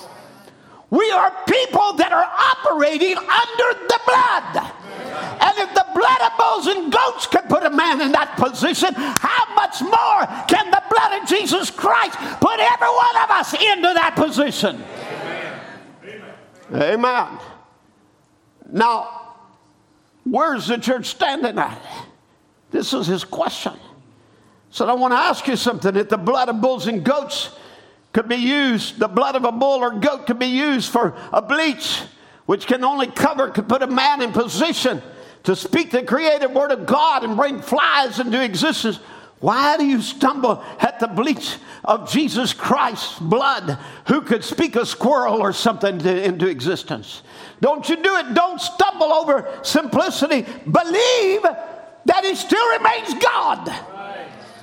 We 0.93 1.11
are 1.11 1.30
people 1.49 1.95
that 1.95 2.12
are 2.12 2.28
operating 2.53 3.16
under 3.16 3.80
the 3.88 4.01
blood. 4.05 4.72
And 5.40 5.59
if 5.59 5.74
the 5.74 5.86
blood 5.95 6.20
of 6.20 6.36
bulls 6.36 6.66
and 6.66 6.93
goats 6.93 7.26
can 7.26 7.49
put 7.49 7.64
a 7.64 7.70
man 7.70 8.03
in 8.03 8.12
that 8.12 8.36
position, 8.36 8.93
how 8.93 9.55
much 9.55 9.80
more 9.80 10.26
can 10.49 10.70
the 10.70 10.82
blood 10.90 11.22
of 11.22 11.26
Jesus 11.26 11.70
Christ 11.70 12.18
put 12.43 12.61
every 12.61 12.88
one 12.88 13.16
of 13.24 13.30
us 13.30 13.55
into 13.55 13.90
that 13.95 14.12
position? 14.16 14.84
Amen. 16.05 16.34
Amen. 16.74 17.38
Now, 18.70 19.36
where's 20.24 20.66
the 20.66 20.76
church 20.76 21.07
standing 21.07 21.59
at? 21.59 21.80
This 22.70 22.93
is 22.93 23.07
his 23.07 23.24
question. 23.24 23.78
So 24.68 24.86
I 24.86 24.93
want 24.93 25.12
to 25.12 25.18
ask 25.18 25.47
you 25.47 25.57
something. 25.57 25.97
If 25.97 26.11
the 26.11 26.18
blood 26.18 26.51
of 26.51 26.61
bulls 26.61 26.86
and 26.86 27.03
goats 27.03 27.49
could 28.12 28.28
be 28.28 28.36
used, 28.36 28.98
the 28.98 29.08
blood 29.08 29.36
of 29.36 29.44
a 29.44 29.52
bull 29.52 29.80
or 29.80 29.98
goat 29.98 30.26
could 30.26 30.38
be 30.38 30.46
used 30.46 30.90
for 30.90 31.14
a 31.32 31.40
bleach, 31.40 32.02
which 32.46 32.66
can 32.66 32.84
only 32.84 33.06
cover, 33.06 33.48
could 33.50 33.68
put 33.68 33.82
a 33.82 33.86
man 33.86 34.20
in 34.20 34.32
position 34.32 35.02
to 35.44 35.56
speak 35.56 35.90
the 35.90 36.02
creative 36.02 36.52
word 36.52 36.70
of 36.70 36.86
God 36.86 37.24
and 37.24 37.36
bring 37.36 37.60
flies 37.62 38.20
into 38.20 38.42
existence. 38.42 38.98
Why 39.40 39.76
do 39.76 39.84
you 39.84 40.00
stumble 40.00 40.62
at 40.78 41.00
the 41.00 41.08
bleach 41.08 41.56
of 41.84 42.08
Jesus 42.08 42.52
Christ's 42.52 43.18
blood 43.18 43.76
who 44.06 44.20
could 44.20 44.44
speak 44.44 44.76
a 44.76 44.86
squirrel 44.86 45.40
or 45.40 45.52
something 45.52 45.98
to, 45.98 46.24
into 46.24 46.46
existence? 46.46 47.22
Don't 47.60 47.88
you 47.88 47.96
do 47.96 48.16
it. 48.18 48.34
Don't 48.34 48.60
stumble 48.60 49.12
over 49.12 49.48
simplicity. 49.62 50.46
Believe 50.70 51.42
that 51.42 52.24
He 52.24 52.36
still 52.36 52.70
remains 52.78 53.14
God. 53.14 53.68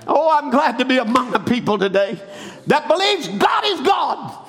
Oh, 0.08 0.30
I'm 0.32 0.50
glad 0.50 0.78
to 0.78 0.86
be 0.86 0.97
among 0.97 1.32
the 1.32 1.39
people 1.39 1.78
today 1.78 2.20
that 2.70 2.88
believes 2.88 3.28
God 3.28 3.64
is 3.66 3.82
God. 3.82 4.48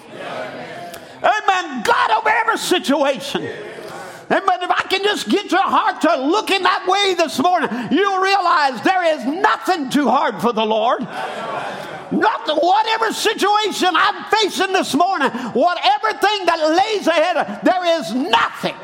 Amen. 1.23 1.83
God 1.83 2.11
over 2.13 2.29
every 2.29 2.59
situation. 2.59 3.43
Amen. 3.43 4.63
If 4.63 4.71
I 4.71 4.87
can 4.89 5.03
just 5.03 5.29
get 5.29 5.51
your 5.51 5.63
heart 5.63 6.03
to 6.03 6.17
look 6.17 6.51
in 6.51 6.63
that 6.63 6.87
way 6.87 7.15
this 7.15 7.39
morning, 7.39 7.71
you'll 7.91 8.21
realize 8.21 8.81
there 8.83 9.05
is 9.19 9.25
nothing 9.25 9.91
too 9.91 10.09
hard 10.09 10.41
for 10.41 10.53
the 10.53 10.65
Lord. 10.65 11.01
Not 11.01 12.47
whatever 12.63 13.13
situation 13.13 13.89
I'm 13.93 14.25
facing 14.31 14.73
this 14.73 14.95
morning, 14.95 15.31
whatever 15.31 16.13
thing 16.19 16.47
that 16.47 16.61
lays 16.77 17.07
ahead, 17.07 17.61
there 17.65 18.01
is 18.01 18.15
nothing. 18.15 18.75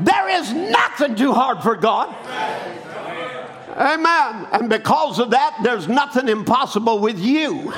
There 0.00 0.28
is 0.28 0.52
nothing 0.52 1.16
too 1.16 1.32
hard 1.32 1.62
for 1.62 1.76
God. 1.76 2.14
Amen. 3.76 4.46
And 4.52 4.68
because 4.68 5.18
of 5.18 5.30
that, 5.30 5.58
there's 5.62 5.88
nothing 5.88 6.28
impossible 6.28 7.00
with 7.00 7.18
you. 7.18 7.72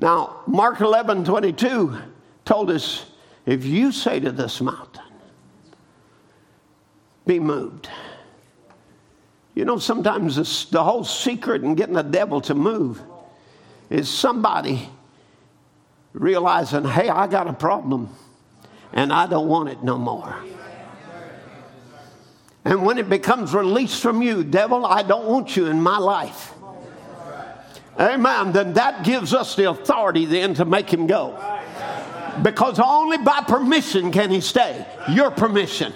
Now, 0.00 0.40
Mark 0.46 0.80
11 0.80 1.24
22 1.24 1.96
told 2.44 2.70
us 2.70 3.06
if 3.46 3.64
you 3.64 3.92
say 3.92 4.18
to 4.20 4.32
this 4.32 4.60
mountain, 4.60 5.02
be 7.26 7.38
moved. 7.38 7.88
You 9.54 9.64
know, 9.64 9.78
sometimes 9.78 10.66
the 10.70 10.82
whole 10.82 11.04
secret 11.04 11.62
in 11.62 11.74
getting 11.74 11.94
the 11.94 12.02
devil 12.02 12.40
to 12.42 12.54
move 12.54 13.00
is 13.90 14.08
somebody 14.08 14.88
realizing, 16.12 16.84
hey, 16.84 17.08
I 17.08 17.26
got 17.26 17.46
a 17.46 17.52
problem 17.52 18.08
and 18.92 19.12
I 19.12 19.26
don't 19.26 19.48
want 19.48 19.68
it 19.68 19.82
no 19.82 19.98
more. 19.98 20.34
And 22.64 22.84
when 22.84 22.98
it 22.98 23.08
becomes 23.08 23.54
released 23.54 24.02
from 24.02 24.22
you, 24.22 24.44
devil, 24.44 24.84
I 24.86 25.02
don't 25.02 25.26
want 25.26 25.56
you 25.56 25.66
in 25.66 25.82
my 25.82 25.98
life. 25.98 26.52
Amen. 28.00 28.52
Then 28.52 28.72
that 28.74 29.04
gives 29.04 29.34
us 29.34 29.54
the 29.54 29.68
authority 29.70 30.24
then 30.24 30.54
to 30.54 30.64
make 30.64 30.90
him 30.90 31.06
go. 31.06 31.38
Because 32.42 32.78
only 32.78 33.18
by 33.18 33.42
permission 33.46 34.10
can 34.10 34.30
he 34.30 34.40
stay. 34.40 34.86
Your 35.10 35.30
permission. 35.30 35.92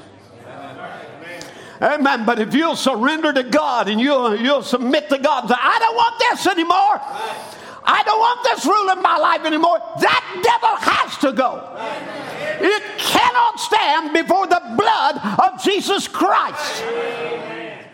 Amen. 1.81 2.27
But 2.27 2.39
if 2.39 2.55
you'll 2.55 2.77
surrender 2.77 3.33
to 3.33 3.43
God 3.43 3.89
and 3.89 4.01
you'll, 4.01 4.37
you'll 4.37 4.63
submit 4.63 5.09
to 5.09 5.19
God, 5.19 5.49
say, 5.49 5.55
I 5.59 5.79
don't 5.79 5.97
want 5.97 6.19
this 6.19 6.47
anymore. 6.47 7.01
I 7.87 8.03
don't 8.05 8.19
want 8.19 8.45
this 8.45 8.67
rule 8.67 8.91
in 8.91 9.03
my 9.03 9.17
life 9.17 9.45
anymore. 9.45 9.79
That 10.01 10.41
devil 10.43 10.77
has 10.77 11.19
to 11.19 11.33
go. 11.33 11.77
It 12.61 12.99
cannot 12.99 13.61
stand 13.61 14.13
before 14.13 14.47
the 14.47 14.63
blood 14.77 15.21
of 15.43 15.63
Jesus 15.63 16.09
Christ. 16.09 16.83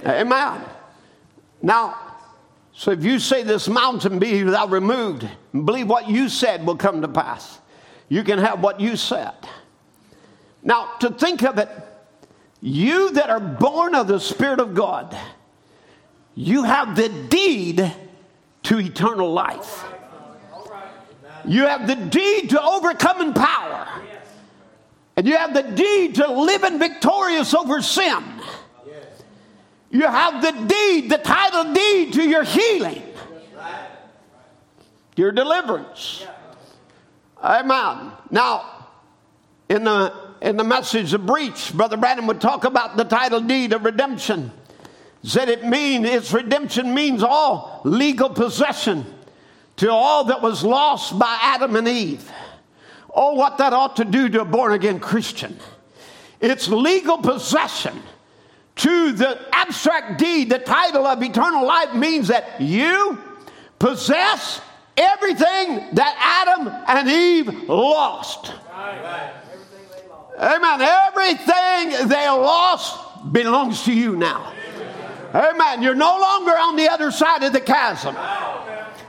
Amen. 0.07 0.65
Now, 1.63 2.10
so 2.81 2.93
if 2.93 3.05
you 3.05 3.19
say 3.19 3.43
this 3.43 3.69
mountain 3.69 4.19
be 4.19 4.41
thou 4.41 4.67
removed, 4.67 5.29
believe 5.53 5.87
what 5.87 6.09
you 6.09 6.31
said 6.31 6.65
will 6.65 6.79
come 6.79 7.03
to 7.03 7.09
pass. 7.09 7.61
You 8.09 8.25
can 8.25 8.39
have 8.39 8.63
what 8.63 8.81
you 8.81 8.97
said. 8.97 9.35
Now, 10.63 10.95
to 11.01 11.11
think 11.11 11.43
of 11.43 11.59
it, 11.59 11.69
you 12.63 13.11
that 13.11 13.29
are 13.29 13.39
born 13.39 13.95
of 13.95 14.09
the 14.09 14.19
Spirit 14.19 14.61
of 14.61 14.73
God, 14.73 15.15
you 16.35 16.63
have 16.63 16.97
the 16.97 17.11
deed 17.11 17.93
to 18.63 18.79
eternal 18.81 19.31
life. 19.31 19.85
You 21.47 21.67
have 21.67 21.87
the 21.87 21.97
deed 21.97 22.49
to 22.49 22.63
overcoming 22.63 23.35
power. 23.35 23.89
And 25.19 25.29
you 25.29 25.37
have 25.37 25.53
the 25.53 25.65
deed 25.65 26.15
to 26.15 26.33
living 26.33 26.79
victorious 26.79 27.53
over 27.53 27.83
sin. 27.83 28.25
You 29.91 30.03
have 30.03 30.41
the 30.41 30.53
deed, 30.53 31.11
the 31.11 31.19
title 31.19 31.73
deed 31.73 32.13
to 32.15 32.23
your 32.23 32.45
healing, 32.45 33.03
your 35.17 35.33
deliverance. 35.33 36.25
Amen. 37.43 38.13
Now, 38.31 38.87
in 39.69 39.85
the 39.85 40.13
in 40.41 40.57
the 40.57 40.65
message 40.65 41.13
of 41.13 41.27
breach, 41.27 41.73
Brother 41.75 41.97
Branham 41.97 42.27
would 42.29 42.41
talk 42.41 42.65
about 42.65 42.97
the 42.97 43.05
title 43.05 43.41
deed 43.41 43.73
of 43.73 43.85
redemption. 43.85 44.53
Said 45.23 45.49
it 45.51 45.67
mean 45.67 46.07
its 46.07 46.33
redemption 46.33 46.95
means 46.95 47.23
all 47.23 47.83
legal 47.85 48.31
possession 48.31 49.05
to 49.77 49.91
all 49.91 50.25
that 50.25 50.41
was 50.41 50.65
lost 50.65 51.19
by 51.19 51.39
Adam 51.43 51.77
and 51.77 51.87
Eve. 51.87 52.31
Oh, 53.15 53.35
what 53.35 53.59
that 53.59 53.73
ought 53.73 53.97
to 53.97 54.05
do 54.05 54.29
to 54.31 54.43
a 54.43 54.45
born 54.45 54.73
again 54.73 55.01
Christian. 55.01 55.59
It's 56.41 56.69
legal 56.69 57.19
possession 57.19 58.03
to 58.81 59.13
the 59.13 59.39
abstract 59.53 60.19
deed, 60.19 60.51
the 60.51 60.59
title 60.59 61.07
of 61.07 61.23
eternal 61.23 61.67
life 61.67 61.95
means 61.95 62.29
that 62.29 62.61
you 62.61 63.19
possess 63.79 64.61
everything 64.97 65.95
that 65.95 66.47
Adam 66.49 66.73
and 66.89 67.09
Eve 67.09 67.69
lost. 67.69 68.53
Amen. 70.39 70.81
Everything 70.81 72.09
they 72.09 72.29
lost 72.29 72.99
belongs 73.33 73.83
to 73.85 73.93
you 73.93 74.17
now. 74.17 74.53
Amen. 75.35 75.83
You're 75.83 75.95
no 75.95 76.19
longer 76.19 76.53
on 76.53 76.77
the 76.77 76.89
other 76.89 77.11
side 77.11 77.43
of 77.43 77.53
the 77.53 77.61
chasm. 77.61 78.17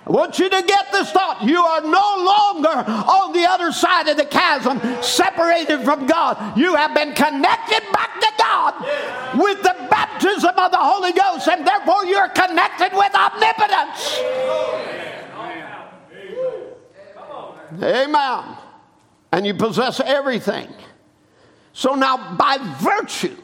I 0.05 0.09
want 0.09 0.39
you 0.39 0.49
to 0.49 0.63
get 0.63 0.91
this 0.91 1.11
thought. 1.11 1.43
You 1.43 1.61
are 1.63 1.81
no 1.81 1.87
longer 1.89 2.91
on 2.91 3.33
the 3.33 3.45
other 3.45 3.71
side 3.71 4.07
of 4.07 4.17
the 4.17 4.25
chasm, 4.25 4.81
separated 5.03 5.83
from 5.83 6.07
God. 6.07 6.57
You 6.57 6.75
have 6.75 6.95
been 6.95 7.13
connected 7.13 7.83
back 7.93 8.19
to 8.19 8.27
God 8.37 9.39
with 9.39 9.61
the 9.61 9.75
baptism 9.91 10.57
of 10.57 10.71
the 10.71 10.77
Holy 10.79 11.11
Ghost, 11.11 11.47
and 11.47 11.65
therefore 11.65 12.05
you're 12.05 12.29
connected 12.29 12.91
with 12.93 13.13
omnipotence. 13.13 14.19
Amen. 17.81 18.57
And 19.31 19.45
you 19.45 19.53
possess 19.53 19.99
everything. 19.99 20.67
So 21.73 21.95
now, 21.95 22.35
by 22.35 22.57
virtue, 22.79 23.37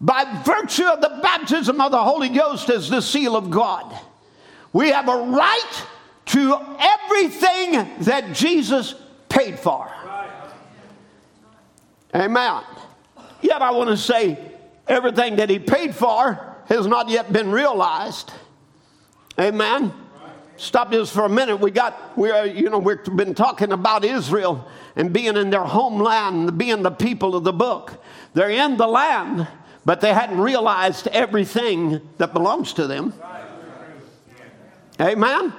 by 0.00 0.24
virtue 0.44 0.86
of 0.86 1.00
the 1.00 1.20
baptism 1.22 1.80
of 1.80 1.92
the 1.92 2.02
Holy 2.02 2.30
Ghost 2.30 2.70
as 2.70 2.88
the 2.88 3.00
seal 3.00 3.36
of 3.36 3.50
God, 3.50 3.94
we 4.74 4.90
have 4.90 5.08
a 5.08 5.16
right 5.16 5.86
to 6.26 6.58
everything 6.78 8.04
that 8.04 8.32
Jesus 8.34 8.94
paid 9.30 9.58
for. 9.58 9.90
Amen. 12.14 12.62
Yet 13.40 13.62
I 13.62 13.70
want 13.70 13.88
to 13.90 13.96
say 13.96 14.38
everything 14.86 15.36
that 15.36 15.48
he 15.48 15.58
paid 15.58 15.94
for 15.94 16.56
has 16.66 16.86
not 16.86 17.08
yet 17.08 17.32
been 17.32 17.50
realized. 17.50 18.32
Amen. 19.38 19.92
Stop 20.56 20.90
this 20.90 21.10
for 21.10 21.24
a 21.24 21.28
minute. 21.28 21.56
We 21.56 21.70
got, 21.70 22.16
we 22.16 22.30
are, 22.30 22.46
you 22.46 22.68
know, 22.68 22.78
we've 22.78 23.04
been 23.16 23.34
talking 23.34 23.72
about 23.72 24.04
Israel 24.04 24.66
and 24.96 25.12
being 25.12 25.36
in 25.36 25.50
their 25.50 25.64
homeland, 25.64 26.58
being 26.58 26.82
the 26.82 26.90
people 26.90 27.36
of 27.36 27.44
the 27.44 27.52
book. 27.52 28.02
They're 28.34 28.50
in 28.50 28.76
the 28.76 28.86
land, 28.86 29.46
but 29.84 30.00
they 30.00 30.12
hadn't 30.12 30.40
realized 30.40 31.06
everything 31.08 32.00
that 32.18 32.32
belongs 32.32 32.72
to 32.74 32.86
them. 32.86 33.12
Amen? 35.00 35.52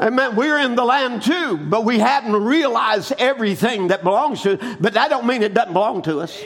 Amen. 0.00 0.34
We're 0.34 0.58
in 0.58 0.74
the 0.74 0.84
land 0.84 1.22
too, 1.22 1.56
but 1.56 1.84
we 1.84 1.98
hadn't 1.98 2.34
realized 2.34 3.12
everything 3.18 3.88
that 3.88 4.02
belongs 4.02 4.42
to 4.42 4.60
us. 4.60 4.76
But 4.80 4.94
that 4.94 5.08
don't 5.08 5.26
mean 5.26 5.42
it 5.42 5.54
doesn't 5.54 5.72
belong 5.72 6.02
to 6.02 6.20
us. 6.20 6.42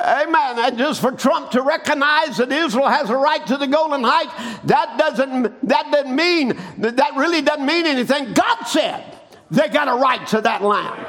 Amen. 0.00 0.58
And 0.58 0.78
just 0.78 1.00
for 1.00 1.12
Trump 1.12 1.52
to 1.52 1.62
recognize 1.62 2.38
that 2.38 2.50
Israel 2.50 2.88
has 2.88 3.08
a 3.08 3.16
right 3.16 3.46
to 3.46 3.56
the 3.56 3.68
Golan 3.68 4.02
Heights, 4.02 4.60
that 4.64 4.98
doesn't 4.98 5.68
that 5.68 5.92
doesn't 5.92 6.14
mean 6.14 6.58
that 6.78 7.12
really 7.16 7.42
doesn't 7.42 7.64
mean 7.64 7.86
anything. 7.86 8.32
God 8.32 8.64
said 8.64 9.04
they 9.52 9.68
got 9.68 9.86
a 9.86 9.94
right 9.94 10.26
to 10.28 10.40
that 10.40 10.62
land. 10.62 11.06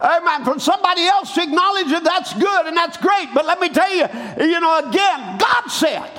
Amen. 0.00 0.44
For 0.44 0.58
somebody 0.58 1.02
else 1.02 1.34
to 1.34 1.42
acknowledge 1.42 1.88
it, 1.88 2.04
that's 2.04 2.32
good 2.32 2.66
and 2.66 2.76
that's 2.76 2.96
great. 2.96 3.28
But 3.34 3.44
let 3.44 3.60
me 3.60 3.68
tell 3.68 3.94
you, 3.94 4.06
you 4.46 4.60
know, 4.60 4.88
again, 4.88 5.38
God 5.38 5.68
said 5.68 6.10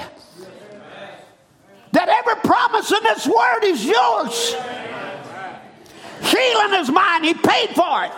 that 1.95 2.09
every 2.09 2.35
promise 2.43 2.91
in 2.91 3.01
this 3.03 3.25
word 3.25 3.63
is 3.63 3.85
yours. 3.85 4.53
Healing 6.29 6.81
is 6.81 6.91
mine, 6.91 7.23
He 7.23 7.33
paid 7.33 7.69
for 7.69 8.03
it. 8.03 8.11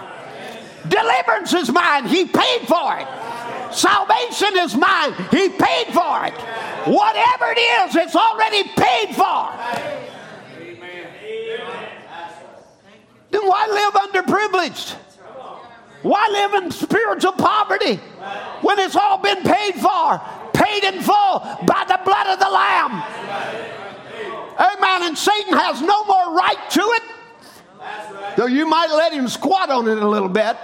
Deliverance 0.89 1.53
is 1.53 1.71
mine, 1.71 2.07
He 2.07 2.25
paid 2.25 2.67
for 2.67 2.97
it. 2.97 3.07
Salvation 3.71 4.57
is 4.57 4.75
mine, 4.75 5.13
He 5.29 5.49
paid 5.49 5.93
for 5.93 6.25
it. 6.25 6.33
Whatever 6.89 7.53
it 7.55 7.59
is, 7.59 7.95
it's 7.95 8.15
already 8.15 8.63
paid 8.75 9.15
for. 9.15 9.53
Then 13.29 13.45
why 13.45 13.67
live 13.67 13.93
underprivileged? 13.93 14.95
Why 16.01 16.27
live 16.31 16.63
in 16.63 16.71
spiritual 16.71 17.33
poverty 17.33 17.95
when 18.61 18.79
it's 18.79 18.95
all 18.95 19.17
been 19.17 19.43
paid 19.43 19.75
for, 19.75 20.21
paid 20.57 20.83
in 20.83 21.01
full 21.01 21.39
by 21.65 21.85
the 21.87 21.99
blood 22.03 22.27
of 22.27 22.39
the 22.39 22.49
Lamb? 22.49 23.03
Amen. 24.59 25.03
And 25.07 25.17
Satan 25.17 25.53
has 25.53 25.81
no 25.81 26.03
more 26.05 26.35
right 26.35 26.69
to 26.71 26.81
it. 26.81 27.03
Though 28.35 28.47
you 28.47 28.67
might 28.67 28.89
let 28.89 29.13
him 29.13 29.27
squat 29.27 29.69
on 29.69 29.87
it 29.87 29.97
a 29.97 30.07
little 30.07 30.29
bit, 30.29 30.57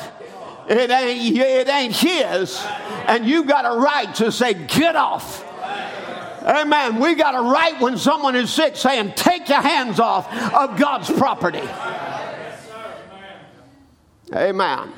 it 0.67 0.89
ain't, 0.89 1.37
it 1.37 1.67
ain't 1.67 1.95
his. 1.95 2.61
And 3.07 3.25
you 3.25 3.45
got 3.45 3.65
a 3.65 3.79
right 3.79 4.13
to 4.15 4.31
say, 4.31 4.53
get 4.53 4.95
off. 4.95 5.43
Amen. 6.43 6.99
We 6.99 7.15
got 7.15 7.35
a 7.35 7.41
right 7.41 7.79
when 7.79 7.97
someone 7.97 8.35
is 8.35 8.51
sick 8.51 8.75
saying, 8.75 9.13
take 9.15 9.47
your 9.47 9.61
hands 9.61 9.99
off 9.99 10.31
of 10.53 10.77
God's 10.77 11.09
property. 11.09 11.63
Amen. 14.33 14.91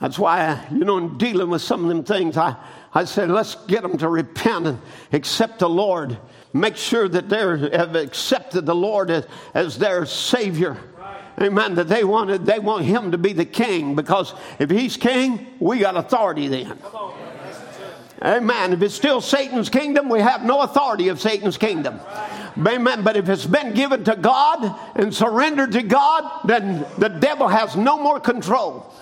That's 0.00 0.18
why, 0.18 0.66
you 0.72 0.84
know, 0.84 0.98
in 0.98 1.16
dealing 1.16 1.48
with 1.48 1.62
some 1.62 1.82
of 1.84 1.88
them 1.88 2.02
things, 2.02 2.36
I, 2.36 2.56
I 2.94 3.04
said, 3.04 3.30
let's 3.30 3.54
get 3.66 3.82
them 3.82 3.96
to 3.98 4.08
repent 4.08 4.66
and 4.66 4.78
accept 5.12 5.58
the 5.60 5.68
Lord. 5.68 6.18
Make 6.52 6.76
sure 6.76 7.08
that 7.08 7.28
they 7.28 7.38
have 7.76 7.94
accepted 7.96 8.66
the 8.66 8.74
Lord 8.74 9.10
as, 9.10 9.26
as 9.54 9.78
their 9.78 10.04
Savior. 10.04 10.76
Amen. 11.40 11.74
That 11.76 11.88
they 11.88 12.04
wanted, 12.04 12.44
they 12.44 12.58
want 12.58 12.84
Him 12.84 13.12
to 13.12 13.18
be 13.18 13.32
the 13.32 13.46
King 13.46 13.94
because 13.94 14.34
if 14.58 14.68
He's 14.68 14.98
King, 14.98 15.46
we 15.58 15.78
got 15.78 15.96
authority 15.96 16.48
then. 16.48 16.78
Amen. 18.22 18.74
If 18.74 18.82
it's 18.82 18.94
still 18.94 19.20
Satan's 19.20 19.68
kingdom, 19.68 20.08
we 20.08 20.20
have 20.20 20.44
no 20.44 20.60
authority 20.60 21.08
of 21.08 21.20
Satan's 21.20 21.56
kingdom. 21.56 21.98
Amen. 22.56 23.02
But 23.02 23.16
if 23.16 23.28
it's 23.28 23.46
been 23.46 23.72
given 23.72 24.04
to 24.04 24.14
God 24.14 24.78
and 24.94 25.12
surrendered 25.12 25.72
to 25.72 25.82
God, 25.82 26.46
then 26.46 26.84
the 26.98 27.08
devil 27.08 27.48
has 27.48 27.74
no 27.74 27.98
more 27.98 28.20
control. 28.20 28.94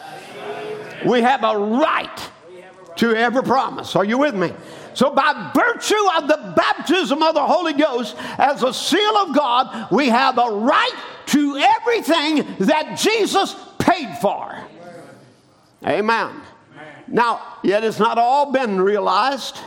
We 1.05 1.20
have 1.22 1.43
a 1.43 1.59
right 1.59 2.30
to 3.01 3.16
every 3.16 3.42
promise. 3.42 3.96
Are 3.96 4.05
you 4.05 4.18
with 4.18 4.34
me? 4.34 4.53
So, 4.92 5.11
by 5.11 5.53
virtue 5.55 5.94
of 6.18 6.28
the 6.28 6.53
baptism 6.55 7.22
of 7.22 7.34
the 7.34 7.46
Holy 7.46 7.72
Ghost 7.72 8.14
as 8.38 8.62
a 8.62 8.74
seal 8.74 9.16
of 9.16 9.34
God, 9.34 9.90
we 9.90 10.11
have 10.11 10.36
a 10.36 10.51
right 10.51 10.94
to 11.26 11.57
everything 11.57 12.44
that 12.66 12.98
Jesus 12.98 13.57
paid 13.78 14.18
for. 14.20 14.55
Amen. 15.86 16.42
Now, 17.09 17.57
yet 17.62 17.84
it's 17.84 17.98
not 17.98 18.18
all 18.18 18.53
been 18.53 18.78
realized 18.80 19.59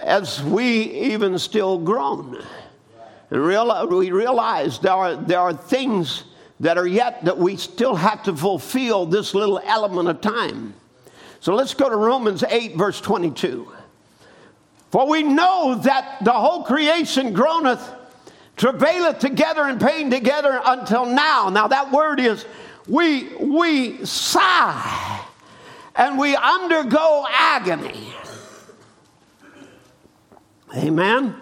as 0.00 0.42
we 0.42 0.82
even 0.84 1.38
still 1.38 1.78
groan. 1.78 2.42
And 3.30 3.44
real, 3.44 3.88
we 3.88 4.12
realize 4.12 4.78
there 4.78 4.92
are, 4.92 5.16
there 5.16 5.40
are 5.40 5.52
things 5.52 6.24
that 6.60 6.78
are 6.78 6.86
yet 6.86 7.24
that 7.24 7.36
we 7.36 7.56
still 7.56 7.96
have 7.96 8.22
to 8.22 8.36
fulfill 8.36 9.04
this 9.04 9.34
little 9.34 9.60
element 9.64 10.08
of 10.08 10.20
time. 10.20 10.74
So 11.42 11.56
let's 11.56 11.74
go 11.74 11.88
to 11.88 11.96
Romans 11.96 12.44
8, 12.44 12.76
verse 12.76 13.00
22. 13.00 13.68
For 14.92 15.08
we 15.08 15.24
know 15.24 15.74
that 15.82 16.18
the 16.22 16.30
whole 16.30 16.62
creation 16.62 17.32
groaneth, 17.32 17.84
travaileth 18.56 19.18
together 19.18 19.66
in 19.66 19.80
pain 19.80 20.08
together 20.08 20.60
until 20.64 21.04
now. 21.04 21.48
Now 21.48 21.66
that 21.66 21.90
word 21.90 22.20
is 22.20 22.46
we 22.86 23.34
we 23.38 24.06
sigh 24.06 25.20
and 25.96 26.16
we 26.16 26.36
undergo 26.36 27.26
agony. 27.28 28.14
Amen. 30.76 31.34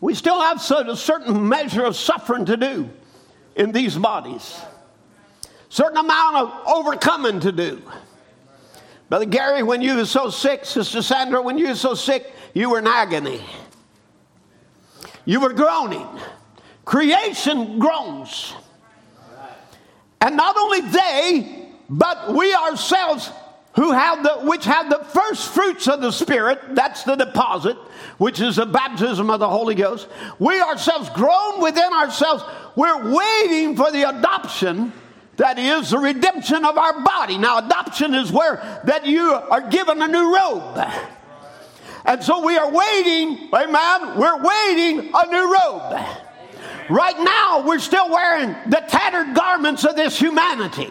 We 0.00 0.14
still 0.14 0.40
have 0.40 0.56
a 0.68 0.96
certain 0.96 1.48
measure 1.48 1.84
of 1.84 1.94
suffering 1.94 2.44
to 2.46 2.56
do 2.56 2.90
in 3.54 3.70
these 3.70 3.96
bodies, 3.96 4.60
certain 5.68 5.98
amount 5.98 6.38
of 6.38 6.66
overcoming 6.66 7.38
to 7.38 7.52
do. 7.52 7.80
Brother 9.10 9.26
Gary, 9.26 9.64
when 9.64 9.82
you 9.82 9.96
were 9.96 10.06
so 10.06 10.30
sick, 10.30 10.64
Sister 10.64 11.02
Sandra, 11.02 11.42
when 11.42 11.58
you 11.58 11.66
were 11.66 11.74
so 11.74 11.94
sick, 11.94 12.32
you 12.54 12.70
were 12.70 12.78
in 12.78 12.86
agony. 12.86 13.44
You 15.24 15.40
were 15.40 15.52
groaning. 15.52 16.06
Creation 16.84 17.80
groans. 17.80 18.54
And 20.20 20.36
not 20.36 20.56
only 20.56 20.80
they, 20.82 21.66
but 21.88 22.32
we 22.32 22.54
ourselves 22.54 23.32
who 23.74 23.90
have 23.90 24.22
the 24.22 24.48
which 24.48 24.64
have 24.64 24.88
the 24.88 25.04
first 25.06 25.48
fruits 25.48 25.88
of 25.88 26.00
the 26.00 26.10
spirit 26.10 26.58
that's 26.74 27.04
the 27.04 27.14
deposit 27.14 27.76
which 28.18 28.40
is 28.40 28.56
the 28.56 28.66
baptism 28.66 29.30
of 29.30 29.38
the 29.38 29.48
holy 29.48 29.76
ghost 29.76 30.08
we 30.40 30.60
ourselves 30.60 31.08
groan 31.10 31.62
within 31.62 31.92
ourselves 31.92 32.42
we're 32.74 33.14
waiting 33.14 33.76
for 33.76 33.92
the 33.92 34.08
adoption 34.08 34.92
that 35.40 35.58
is 35.58 35.90
the 35.90 35.98
redemption 35.98 36.64
of 36.64 36.76
our 36.78 37.02
body 37.02 37.38
now 37.38 37.58
adoption 37.58 38.14
is 38.14 38.30
where 38.30 38.80
that 38.84 39.06
you 39.06 39.32
are 39.32 39.68
given 39.68 40.00
a 40.02 40.08
new 40.08 40.34
robe 40.34 40.78
and 42.04 42.22
so 42.22 42.44
we 42.44 42.56
are 42.56 42.70
waiting 42.70 43.48
amen 43.54 44.18
we're 44.18 44.42
waiting 44.42 45.10
a 45.14 45.26
new 45.26 45.52
robe 45.52 46.06
right 46.90 47.18
now 47.20 47.66
we're 47.66 47.78
still 47.78 48.10
wearing 48.10 48.54
the 48.68 48.82
tattered 48.88 49.34
garments 49.34 49.84
of 49.84 49.96
this 49.96 50.18
humanity 50.18 50.90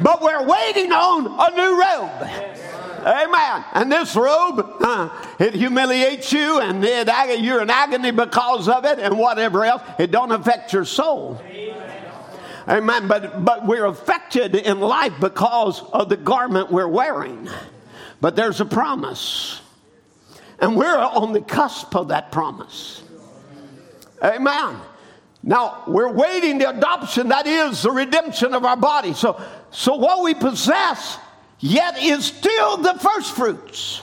but 0.00 0.22
we're 0.22 0.46
waiting 0.46 0.92
on 0.92 1.26
a 1.26 1.56
new 1.56 1.80
robe. 1.80 2.58
Amen. 3.06 3.64
And 3.74 3.92
this 3.92 4.16
robe, 4.16 4.76
uh, 4.80 5.08
it 5.38 5.54
humiliates 5.54 6.32
you 6.32 6.60
and 6.60 6.84
it, 6.84 7.08
you're 7.40 7.62
in 7.62 7.70
agony 7.70 8.10
because 8.10 8.68
of 8.68 8.84
it 8.84 8.98
and 8.98 9.18
whatever 9.18 9.64
else. 9.64 9.82
It 9.98 10.10
don't 10.10 10.32
affect 10.32 10.72
your 10.72 10.84
soul. 10.84 11.40
Amen. 11.44 11.87
But, 12.68 13.44
but 13.44 13.66
we're 13.66 13.86
affected 13.86 14.54
in 14.54 14.80
life 14.80 15.14
because 15.20 15.82
of 15.82 16.10
the 16.10 16.18
garment 16.18 16.70
we're 16.70 16.86
wearing. 16.86 17.48
But 18.20 18.36
there's 18.36 18.60
a 18.60 18.66
promise. 18.66 19.62
And 20.60 20.76
we're 20.76 20.98
on 20.98 21.32
the 21.32 21.40
cusp 21.40 21.96
of 21.96 22.08
that 22.08 22.30
promise. 22.30 23.02
Amen. 24.22 24.76
Now, 25.42 25.84
we're 25.86 26.12
waiting 26.12 26.58
the 26.58 26.68
adoption, 26.68 27.28
that 27.28 27.46
is 27.46 27.82
the 27.82 27.90
redemption 27.90 28.52
of 28.52 28.64
our 28.64 28.76
body. 28.76 29.14
So, 29.14 29.40
so 29.70 29.94
what 29.94 30.22
we 30.22 30.34
possess 30.34 31.18
yet 31.60 32.02
is 32.02 32.26
still 32.26 32.76
the 32.76 32.94
first 32.94 33.34
fruits. 33.34 34.02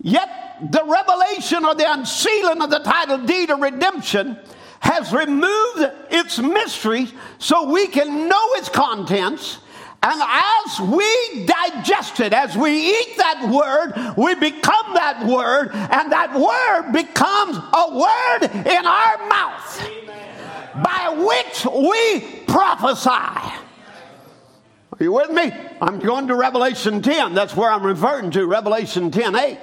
Yet 0.00 0.72
the 0.72 0.82
revelation 0.84 1.64
or 1.64 1.74
the 1.74 1.92
unsealing 1.92 2.62
of 2.62 2.70
the 2.70 2.80
title 2.80 3.18
deed 3.18 3.50
of 3.50 3.60
redemption 3.60 4.38
has 4.80 5.12
removed 5.12 5.92
its 6.10 6.38
mystery 6.38 7.08
so 7.38 7.70
we 7.70 7.86
can 7.86 8.28
know 8.28 8.46
its 8.54 8.68
contents. 8.68 9.58
And 10.02 10.20
as 10.22 10.80
we 10.80 11.44
digest 11.44 12.20
it, 12.20 12.32
as 12.32 12.56
we 12.56 12.90
eat 12.90 13.18
that 13.18 13.50
word, 13.50 14.16
we 14.16 14.34
become 14.34 14.94
that 14.94 15.26
word, 15.26 15.70
and 15.74 16.10
that 16.10 16.32
word 16.34 16.92
becomes 16.92 17.58
a 17.58 17.94
word 17.94 18.66
in 18.66 18.86
our 18.86 19.28
mouth 19.28 19.82
Amen. 19.82 20.82
by 20.82 21.14
which 21.18 21.66
we 21.66 22.44
prophesy. 22.46 23.10
Are 23.10 25.04
you 25.04 25.12
with 25.12 25.30
me? 25.30 25.52
I'm 25.82 25.98
going 25.98 26.28
to 26.28 26.34
Revelation 26.34 27.02
10. 27.02 27.34
That's 27.34 27.54
where 27.54 27.70
I'm 27.70 27.84
referring 27.84 28.30
to, 28.32 28.46
Revelation 28.46 29.10
10 29.10 29.36
8, 29.36 29.58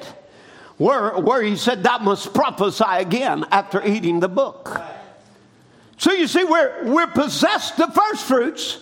where, 0.78 1.18
where 1.18 1.42
he 1.42 1.56
said, 1.56 1.82
Thou 1.82 1.98
must 1.98 2.36
prophesy 2.36 2.86
again 2.88 3.44
after 3.50 3.84
eating 3.84 4.20
the 4.20 4.30
book. 4.30 4.80
So 5.98 6.12
you 6.12 6.28
see, 6.28 6.44
we're, 6.44 6.86
we're 6.86 7.08
possessed 7.08 7.78
the 7.78 7.88
first 7.88 8.26
fruits, 8.26 8.80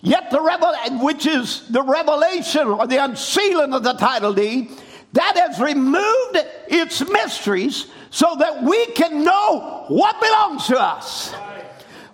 yet 0.00 0.30
the 0.30 0.40
revel- 0.40 0.74
which 1.00 1.26
is 1.26 1.68
the 1.68 1.82
revelation 1.82 2.68
or 2.68 2.86
the 2.86 3.02
unsealing 3.02 3.72
of 3.72 3.82
the 3.82 3.94
title 3.94 4.32
deed, 4.32 4.70
that 5.12 5.36
has 5.36 5.58
removed 5.58 6.38
its 6.68 7.00
mysteries 7.08 7.86
so 8.10 8.36
that 8.38 8.62
we 8.62 8.86
can 8.86 9.24
know 9.24 9.84
what 9.88 10.20
belongs 10.20 10.66
to 10.66 10.80
us. 10.80 11.32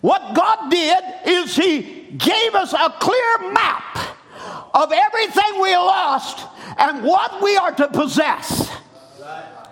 What 0.01 0.35
God 0.35 0.71
did 0.71 0.99
is 1.27 1.55
He 1.55 1.83
gave 2.17 2.55
us 2.55 2.73
a 2.73 2.91
clear 3.01 3.53
map 3.53 3.99
of 4.75 4.93
everything 4.93 5.61
we 5.61 5.75
lost 5.77 6.47
and 6.79 7.05
what 7.05 7.43
we 7.43 7.57
are 7.57 7.73
to 7.73 7.89
possess. 7.89 8.71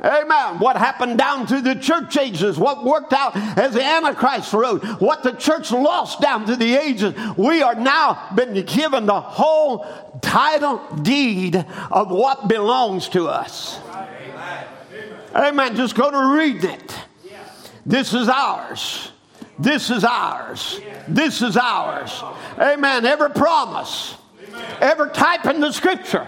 Amen. 0.02 0.58
What 0.58 0.76
happened 0.76 1.18
down 1.18 1.46
through 1.46 1.60
the 1.62 1.74
church 1.74 2.16
ages, 2.16 2.58
what 2.58 2.84
worked 2.84 3.12
out 3.12 3.36
as 3.36 3.74
the 3.74 3.82
Antichrist 3.82 4.52
road, 4.52 4.82
what 5.00 5.22
the 5.22 5.32
church 5.32 5.70
lost 5.72 6.20
down 6.20 6.46
through 6.46 6.56
the 6.56 6.74
ages. 6.74 7.14
We 7.36 7.62
are 7.62 7.74
now 7.74 8.30
been 8.34 8.64
given 8.64 9.06
the 9.06 9.20
whole 9.20 9.86
title 10.22 10.80
deed 11.02 11.56
of 11.90 12.10
what 12.10 12.48
belongs 12.48 13.08
to 13.10 13.28
us. 13.28 13.78
Amen. 15.34 15.76
Just 15.76 15.94
go 15.94 16.10
to 16.10 16.34
read 16.34 16.64
it. 16.64 16.94
This 17.84 18.14
is 18.14 18.28
ours. 18.28 19.10
This 19.58 19.90
is 19.90 20.04
ours. 20.04 20.80
This 21.06 21.42
is 21.42 21.56
ours. 21.56 22.22
Amen. 22.58 23.04
Every 23.04 23.30
promise, 23.30 24.16
every 24.80 25.10
type 25.10 25.44
in 25.44 25.60
the 25.60 25.72
scripture. 25.72 26.26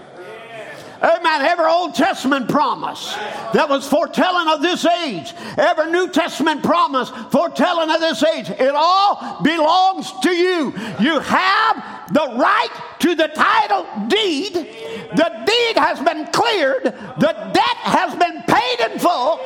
Amen. 1.03 1.41
Every 1.41 1.65
Old 1.65 1.95
Testament 1.95 2.47
promise 2.47 3.13
that 3.53 3.67
was 3.67 3.85
foretelling 3.85 4.47
of 4.47 4.61
this 4.61 4.85
age, 4.85 5.33
every 5.57 5.91
New 5.91 6.07
Testament 6.07 6.63
promise 6.63 7.09
foretelling 7.29 7.91
of 7.91 7.99
this 7.99 8.23
age, 8.23 8.49
it 8.49 8.71
all 8.73 9.41
belongs 9.43 10.09
to 10.21 10.29
you. 10.29 10.73
You 11.01 11.19
have 11.19 12.07
the 12.13 12.35
right 12.37 12.69
to 12.99 13.15
the 13.15 13.27
title 13.27 13.85
deed. 14.07 14.53
The 14.53 15.43
deed 15.45 15.77
has 15.77 15.99
been 15.99 16.25
cleared, 16.31 16.83
the 16.85 17.51
debt 17.53 17.77
has 17.83 18.15
been 18.15 18.41
paid 18.43 18.91
in 18.91 18.97
full. 18.97 19.41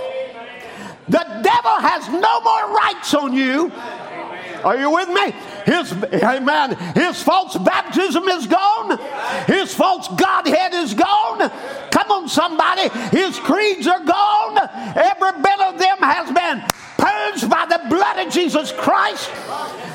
The 1.10 1.42
devil 1.42 1.80
has 1.80 2.08
no 2.10 2.42
more 2.42 2.76
rights 2.76 3.16
on 3.16 3.34
you. 3.34 3.72
Are 4.64 4.78
you 4.78 4.92
with 4.92 5.10
me? 5.10 5.34
His, 5.68 5.92
amen, 5.92 6.78
his 6.96 7.22
false 7.22 7.58
baptism 7.58 8.24
is 8.30 8.48
gone. 8.48 8.98
His 9.48 9.76
false 9.76 10.08
Godhead 10.08 10.74
is 10.74 10.94
gone. 10.94 11.50
Come 11.92 12.10
on, 12.10 12.30
somebody. 12.30 12.88
His 13.12 13.38
creeds 13.40 13.86
are 13.86 14.00
gone. 14.00 14.58
Every 14.96 15.42
bit 15.42 15.60
of 15.60 15.78
them 15.78 15.98
has 16.00 16.32
been 16.32 16.64
purged 16.98 17.50
by 17.50 17.66
the 17.66 17.82
blood 17.90 18.26
of 18.26 18.34
Jesus 18.34 18.72
Christ. 18.72 19.30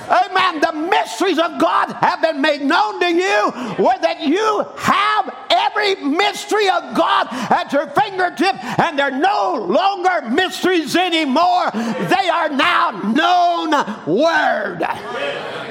Amen. 0.08 0.60
The 0.60 0.72
mysteries 0.72 1.38
of 1.38 1.58
God 1.58 1.92
have 1.92 2.20
been 2.20 2.40
made 2.40 2.62
known 2.62 3.00
to 3.00 3.12
you, 3.12 3.50
where 3.82 3.98
that 3.98 4.20
you 4.20 4.66
have 4.76 5.34
every 5.50 5.96
mystery 5.96 6.68
of 6.68 6.94
God 6.94 7.28
at 7.30 7.72
your 7.72 7.86
fingertip, 7.88 8.62
and 8.78 8.98
they're 8.98 9.10
no 9.10 9.64
longer 9.68 10.28
mysteries 10.30 10.96
anymore. 10.96 11.70
They 11.72 12.28
are 12.28 12.48
now 12.48 12.90
known 12.90 13.72
word 14.06 14.82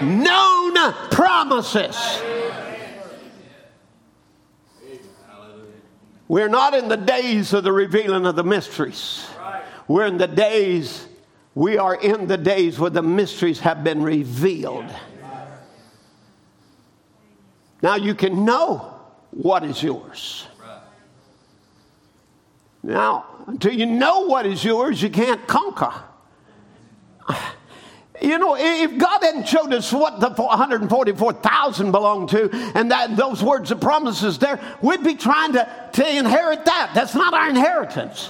known 0.01 0.93
promises. 1.11 1.97
We're 6.27 6.49
not 6.49 6.73
in 6.73 6.87
the 6.87 6.97
days 6.97 7.53
of 7.53 7.63
the 7.63 7.73
revealing 7.73 8.25
of 8.25 8.35
the 8.35 8.43
mysteries. 8.43 9.27
We're 9.87 10.05
in 10.05 10.17
the 10.17 10.27
days, 10.27 11.05
we 11.53 11.77
are 11.77 11.95
in 11.95 12.27
the 12.27 12.37
days 12.37 12.79
where 12.79 12.89
the 12.89 13.01
mysteries 13.01 13.59
have 13.59 13.83
been 13.83 14.01
revealed. 14.01 14.93
Now 17.81 17.95
you 17.95 18.15
can 18.15 18.45
know 18.45 18.99
what 19.31 19.63
is 19.63 19.81
yours. 19.81 20.47
Now, 22.83 23.25
until 23.47 23.73
you 23.73 23.85
know 23.85 24.21
what 24.21 24.45
is 24.45 24.63
yours, 24.63 25.01
you 25.01 25.09
can't 25.09 25.45
conquer. 25.47 25.93
You 28.21 28.37
know, 28.37 28.55
if 28.55 28.99
God 28.99 29.23
hadn't 29.23 29.47
showed 29.47 29.73
us 29.73 29.91
what 29.91 30.19
the 30.19 30.29
144,000 30.29 31.91
belonged 31.91 32.29
to, 32.29 32.51
and 32.75 32.91
that 32.91 33.15
those 33.17 33.43
words 33.43 33.71
of 33.71 33.81
promises 33.81 34.37
there, 34.37 34.59
we'd 34.81 35.03
be 35.03 35.15
trying 35.15 35.53
to, 35.53 35.67
to 35.93 36.17
inherit 36.17 36.63
that. 36.65 36.91
That's 36.93 37.15
not 37.15 37.33
our 37.33 37.49
inheritance. 37.49 38.29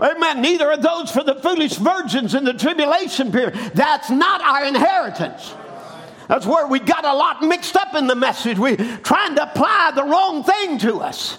Amen. 0.00 0.40
Neither 0.40 0.70
are 0.70 0.76
those 0.76 1.10
for 1.10 1.22
the 1.22 1.34
foolish 1.34 1.74
virgins 1.74 2.34
in 2.34 2.44
the 2.44 2.54
tribulation 2.54 3.30
period. 3.30 3.54
That's 3.74 4.08
not 4.10 4.40
our 4.40 4.64
inheritance. 4.64 5.54
That's 6.30 6.46
where 6.46 6.66
we 6.68 6.78
got 6.78 7.04
a 7.04 7.12
lot 7.12 7.42
mixed 7.42 7.74
up 7.76 7.96
in 7.96 8.06
the 8.06 8.14
message. 8.14 8.56
We 8.56 8.76
trying 8.76 9.34
to 9.34 9.50
apply 9.50 9.90
the 9.96 10.04
wrong 10.04 10.44
thing 10.44 10.78
to 10.78 10.98
us. 10.98 11.38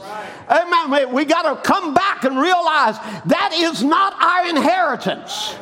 Amen. 0.49 1.14
We, 1.14 1.24
got 1.24 1.43
to 1.43 1.62
come 1.62 1.93
back 1.93 2.26
and 2.26 2.38
realize 2.38 2.97
that 3.26 3.51
is 3.53 3.84
not 3.84 4.22
our 4.22 4.49
inheritance. 4.49 5.55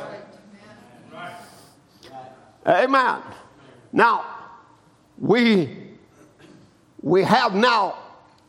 Amen. 2.65 3.21
Now, 3.93 4.25
we, 5.19 5.77
we 7.01 7.23
have 7.23 7.53
now 7.53 7.97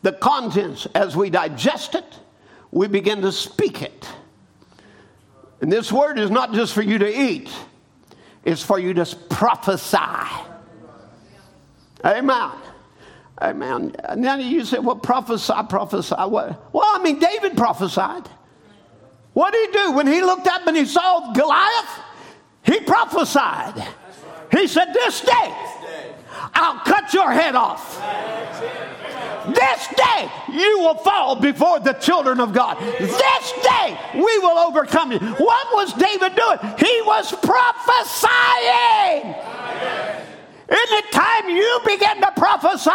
the 0.00 0.12
contents 0.12 0.86
as 0.94 1.14
we 1.14 1.28
digest 1.28 1.94
it, 1.94 2.18
we 2.70 2.88
begin 2.88 3.20
to 3.20 3.32
speak 3.32 3.82
it. 3.82 4.08
And 5.60 5.70
this 5.70 5.92
word 5.92 6.18
is 6.18 6.30
not 6.30 6.52
just 6.52 6.72
for 6.72 6.82
you 6.82 6.98
to 6.98 7.20
eat, 7.20 7.50
it's 8.44 8.62
for 8.62 8.78
you 8.78 8.94
to 8.94 9.16
prophesy. 9.28 9.98
Amen. 12.04 12.50
Amen. 13.42 13.94
And 14.04 14.24
then 14.24 14.40
you 14.40 14.64
say, 14.64 14.78
well, 14.78 14.96
prophesy, 14.96 15.52
prophesy. 15.68 16.14
What? 16.14 16.72
Well, 16.72 16.84
I 16.86 17.02
mean, 17.02 17.18
David 17.18 17.56
prophesied. 17.56 18.28
What 19.32 19.52
did 19.52 19.70
he 19.70 19.78
do? 19.78 19.92
When 19.92 20.06
he 20.06 20.20
looked 20.22 20.46
up 20.46 20.66
and 20.66 20.76
he 20.76 20.84
saw 20.84 21.32
Goliath, 21.32 22.00
he 22.62 22.80
prophesied. 22.80 23.86
He 24.50 24.66
said, 24.66 24.92
This 24.92 25.20
day 25.20 25.54
I'll 26.54 26.80
cut 26.80 27.14
your 27.14 27.30
head 27.30 27.54
off. 27.54 28.00
This 29.46 29.88
day 29.88 30.30
you 30.52 30.80
will 30.80 30.96
fall 30.96 31.36
before 31.36 31.80
the 31.80 31.94
children 31.94 32.40
of 32.40 32.52
God. 32.52 32.78
This 32.98 33.52
day 33.62 33.98
we 34.14 34.38
will 34.38 34.58
overcome 34.58 35.12
you. 35.12 35.18
What 35.18 35.74
was 35.74 35.92
David 35.94 36.36
doing? 36.36 36.58
He 36.78 37.00
was 37.02 37.32
prophesying. 37.32 39.34
In 40.68 40.96
the 40.96 41.02
time 41.10 41.48
you 41.48 41.80
begin 41.84 42.20
to 42.20 42.32
prophesy, 42.36 42.90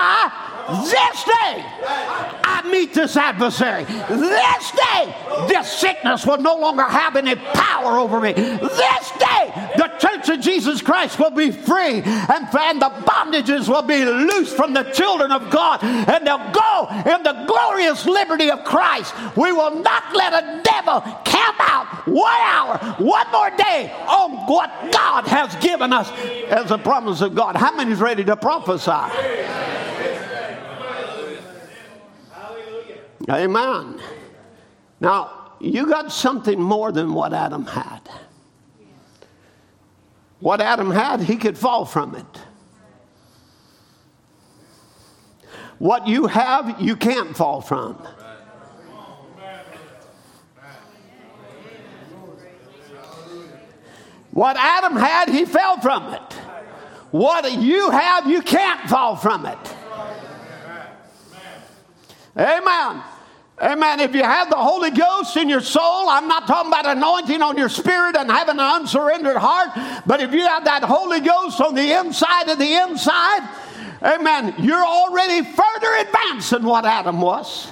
this 0.67 1.23
day, 1.23 1.63
I 2.43 2.67
meet 2.71 2.93
this 2.93 3.15
adversary. 3.15 3.83
This 3.83 4.71
day, 4.71 5.15
this 5.47 5.71
sickness 5.71 6.25
will 6.25 6.39
no 6.39 6.55
longer 6.57 6.83
have 6.83 7.15
any 7.15 7.35
power 7.35 7.99
over 7.99 8.19
me. 8.19 8.33
This 8.33 9.11
day, 9.11 9.71
the 9.77 9.93
church 9.99 10.29
of 10.29 10.39
Jesus 10.39 10.81
Christ 10.81 11.19
will 11.19 11.31
be 11.31 11.51
free 11.51 12.01
and, 12.01 12.47
and 12.55 12.81
the 12.81 12.89
bondages 13.05 13.69
will 13.69 13.83
be 13.83 14.03
loosed 14.05 14.55
from 14.55 14.73
the 14.73 14.83
children 14.83 15.31
of 15.31 15.51
God 15.51 15.83
and 15.83 16.25
they'll 16.25 16.51
go 16.51 16.87
in 16.89 17.23
the 17.23 17.45
glorious 17.47 18.05
liberty 18.05 18.49
of 18.49 18.63
Christ. 18.63 19.13
We 19.35 19.51
will 19.51 19.79
not 19.81 20.15
let 20.15 20.33
a 20.33 20.61
devil 20.63 21.01
camp 21.25 21.57
out 21.59 22.07
one 22.07 22.41
hour, 22.41 22.77
one 22.97 23.31
more 23.31 23.51
day 23.51 23.91
on 24.07 24.31
what 24.47 24.69
God 24.91 25.27
has 25.27 25.55
given 25.57 25.93
us 25.93 26.09
as 26.49 26.71
a 26.71 26.77
promise 26.77 27.21
of 27.21 27.35
God. 27.35 27.55
How 27.55 27.75
many 27.75 27.91
is 27.91 27.99
ready 27.99 28.23
to 28.23 28.35
prophesy? 28.35 28.91
Amen. 33.29 33.99
Now, 34.99 35.51
you 35.59 35.87
got 35.87 36.11
something 36.11 36.59
more 36.59 36.91
than 36.91 37.13
what 37.13 37.33
Adam 37.33 37.65
had. 37.65 38.01
What 40.39 40.61
Adam 40.61 40.91
had, 40.91 41.21
he 41.21 41.37
could 41.37 41.57
fall 41.57 41.85
from 41.85 42.15
it. 42.15 42.25
What 45.79 46.07
you 46.07 46.27
have, 46.27 46.79
you 46.81 46.95
can't 46.95 47.35
fall 47.35 47.61
from. 47.61 47.95
What 54.31 54.57
Adam 54.57 54.97
had, 54.97 55.29
he 55.29 55.45
fell 55.45 55.79
from 55.79 56.13
it. 56.13 56.33
What 57.11 57.49
you 57.53 57.89
have, 57.89 58.27
you 58.27 58.41
can't 58.41 58.89
fall 58.89 59.15
from 59.15 59.45
it. 59.45 59.75
Amen. 62.37 63.01
Amen. 63.61 64.01
If 64.01 64.13
you 64.13 64.23
have 64.23 64.49
the 64.49 64.57
Holy 64.57 64.91
Ghost 64.91 65.37
in 65.37 65.47
your 65.47 65.61
soul, 65.61 66.09
I'm 66.09 66.27
not 66.27 66.45
talking 66.45 66.69
about 66.69 66.85
anointing 66.85 67.41
on 67.41 67.57
your 67.57 67.69
spirit 67.69 68.17
and 68.17 68.29
having 68.29 68.55
an 68.55 68.59
unsurrendered 68.59 69.37
heart, 69.37 69.69
but 70.05 70.19
if 70.19 70.33
you 70.33 70.41
have 70.41 70.65
that 70.65 70.83
Holy 70.83 71.21
Ghost 71.21 71.61
on 71.61 71.73
the 71.73 71.97
inside 71.97 72.49
of 72.49 72.59
the 72.59 72.73
inside, 72.73 73.47
amen, 74.03 74.55
you're 74.59 74.85
already 74.85 75.41
further 75.41 75.95
advanced 75.99 76.49
than 76.49 76.63
what 76.63 76.85
Adam 76.85 77.21
was. 77.21 77.71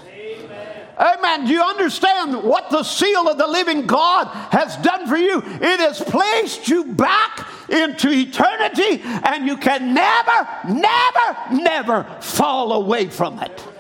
Amen. 0.99 1.45
Do 1.45 1.51
you 1.51 1.63
understand 1.63 2.43
what 2.43 2.69
the 2.69 2.83
seal 2.83 3.27
of 3.27 3.37
the 3.37 3.47
living 3.47 3.85
God 3.85 4.27
has 4.51 4.77
done 4.77 5.07
for 5.07 5.17
you? 5.17 5.39
It 5.39 5.79
has 5.79 5.99
placed 5.99 6.69
you 6.69 6.85
back 6.85 7.45
into 7.67 8.09
eternity, 8.09 9.01
and 9.03 9.45
you 9.45 9.57
can 9.57 9.93
never, 9.93 10.47
never, 10.65 11.61
never 11.61 12.03
fall 12.21 12.73
away 12.73 13.09
from 13.09 13.39
it. 13.39 13.72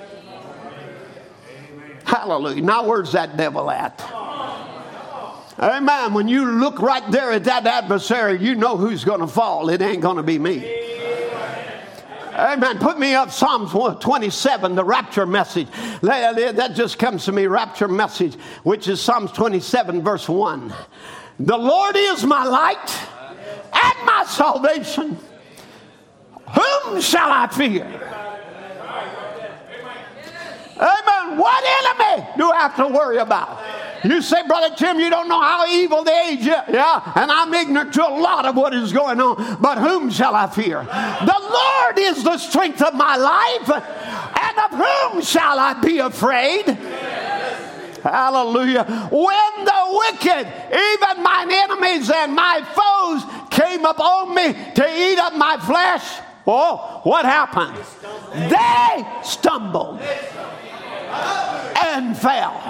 Hallelujah. 2.05 2.61
Now, 2.61 2.85
where's 2.85 3.11
that 3.13 3.37
devil 3.37 3.69
at? 3.71 4.01
Amen. 5.59 6.13
When 6.13 6.27
you 6.27 6.45
look 6.45 6.79
right 6.79 7.09
there 7.11 7.31
at 7.31 7.43
that 7.45 7.65
adversary, 7.65 8.43
you 8.43 8.55
know 8.55 8.75
who's 8.75 9.03
going 9.03 9.21
to 9.21 9.27
fall. 9.27 9.69
It 9.69 9.81
ain't 9.81 10.01
going 10.01 10.17
to 10.17 10.23
be 10.23 10.39
me. 10.39 10.81
Amen. 12.33 12.79
Put 12.79 12.97
me 12.97 13.13
up 13.13 13.29
Psalms 13.29 13.71
27, 13.71 14.73
the 14.75 14.83
rapture 14.83 15.27
message. 15.27 15.67
That 16.01 16.71
just 16.73 16.97
comes 16.97 17.25
to 17.25 17.31
me, 17.31 17.45
rapture 17.45 17.87
message, 17.87 18.35
which 18.63 18.87
is 18.87 18.99
Psalms 18.99 19.31
27, 19.31 20.01
verse 20.01 20.27
1. 20.27 20.73
The 21.39 21.57
Lord 21.57 21.95
is 21.95 22.23
my 22.23 22.43
light 22.43 22.99
and 23.73 24.05
my 24.05 24.25
salvation. 24.27 25.17
Whom 26.49 27.01
shall 27.01 27.31
I 27.31 27.47
fear? 27.47 28.32
Amen. 30.77 31.37
What 31.37 31.63
enemy 31.63 32.27
do 32.37 32.51
I 32.51 32.61
have 32.61 32.75
to 32.77 32.87
worry 32.87 33.17
about? 33.17 33.59
You 34.03 34.21
say, 34.21 34.45
Brother 34.47 34.75
Tim, 34.75 34.99
you 34.99 35.09
don't 35.09 35.29
know 35.29 35.39
how 35.39 35.65
evil 35.67 36.03
the 36.03 36.11
age 36.11 36.41
is. 36.41 36.47
Yeah, 36.47 37.13
and 37.15 37.31
I'm 37.31 37.53
ignorant 37.53 37.93
to 37.93 38.05
a 38.05 38.09
lot 38.19 38.45
of 38.45 38.55
what 38.55 38.73
is 38.73 38.91
going 38.91 39.19
on. 39.21 39.61
But 39.61 39.77
whom 39.77 40.09
shall 40.09 40.35
I 40.35 40.47
fear? 40.47 40.83
The 40.83 41.39
Lord 41.39 41.99
is 41.99 42.23
the 42.23 42.37
strength 42.37 42.81
of 42.81 42.93
my 42.95 43.15
life 43.15 43.69
And 43.69 44.59
of 44.59 44.71
whom 44.71 45.21
shall 45.21 45.57
I 45.57 45.79
be 45.81 45.99
afraid? 45.99 46.65
Hallelujah. 48.03 48.83
When 49.09 49.65
the 49.65 49.83
wicked, 49.91 50.47
even 50.73 51.23
mine 51.23 51.51
enemies 51.51 52.09
and 52.09 52.35
my 52.35 52.61
foes, 52.75 53.23
came 53.49 53.85
upon 53.85 54.35
me 54.35 54.53
to 54.75 54.85
eat 54.85 55.17
up 55.19 55.35
my 55.35 55.57
flesh, 55.57 56.19
oh, 56.45 56.99
what 57.03 57.23
happened? 57.23 57.77
They 58.33 59.05
stumbled 59.23 60.01
and 61.85 62.17
fell. 62.17 62.61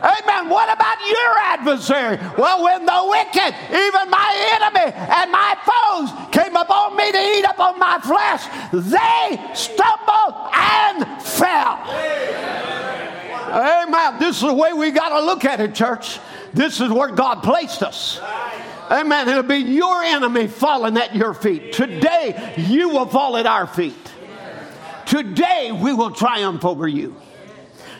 Amen. 0.00 0.48
What 0.48 0.72
about 0.72 0.98
your 1.08 1.38
adversary? 1.38 2.18
Well, 2.38 2.62
when 2.62 2.86
the 2.86 3.00
wicked, 3.10 3.54
even 3.70 4.10
my 4.10 4.30
enemy 4.54 4.92
and 4.94 5.32
my 5.32 5.56
foes, 5.66 6.10
came 6.30 6.54
upon 6.54 6.96
me 6.96 7.10
to 7.10 7.18
eat 7.18 7.44
up 7.44 7.58
on 7.58 7.78
my 7.78 7.98
flesh, 7.98 8.46
they 8.72 9.54
stumbled 9.54 10.34
and 10.54 11.22
fell. 11.22 11.78
Amen. 13.50 14.18
This 14.20 14.36
is 14.36 14.42
the 14.42 14.54
way 14.54 14.72
we 14.72 14.92
got 14.92 15.08
to 15.08 15.24
look 15.24 15.44
at 15.44 15.60
it, 15.60 15.74
church. 15.74 16.20
This 16.52 16.80
is 16.80 16.90
where 16.90 17.08
God 17.08 17.42
placed 17.42 17.82
us. 17.82 18.20
Amen. 18.90 19.28
It'll 19.28 19.42
be 19.42 19.56
your 19.56 20.02
enemy 20.02 20.46
falling 20.46 20.96
at 20.96 21.14
your 21.14 21.34
feet. 21.34 21.72
Today, 21.72 22.54
you 22.56 22.88
will 22.90 23.06
fall 23.06 23.36
at 23.36 23.46
our 23.46 23.66
feet. 23.66 23.96
Today, 25.06 25.72
we 25.72 25.92
will 25.92 26.10
triumph 26.10 26.64
over 26.64 26.86
you. 26.86 27.16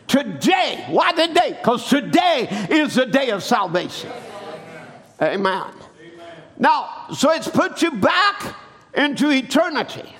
Today, 0.09 0.86
why 0.89 1.12
today? 1.12 1.51
Because 1.51 1.89
today 1.89 2.48
is 2.70 2.94
the 2.94 3.05
day 3.05 3.30
of 3.30 3.44
salvation. 3.44 4.10
Amen. 5.20 5.66
Now, 6.59 7.06
so 7.14 7.30
it's 7.30 7.47
put 7.47 7.82
you 7.82 7.90
back 7.93 8.56
into 8.94 9.30
eternity. 9.30 10.16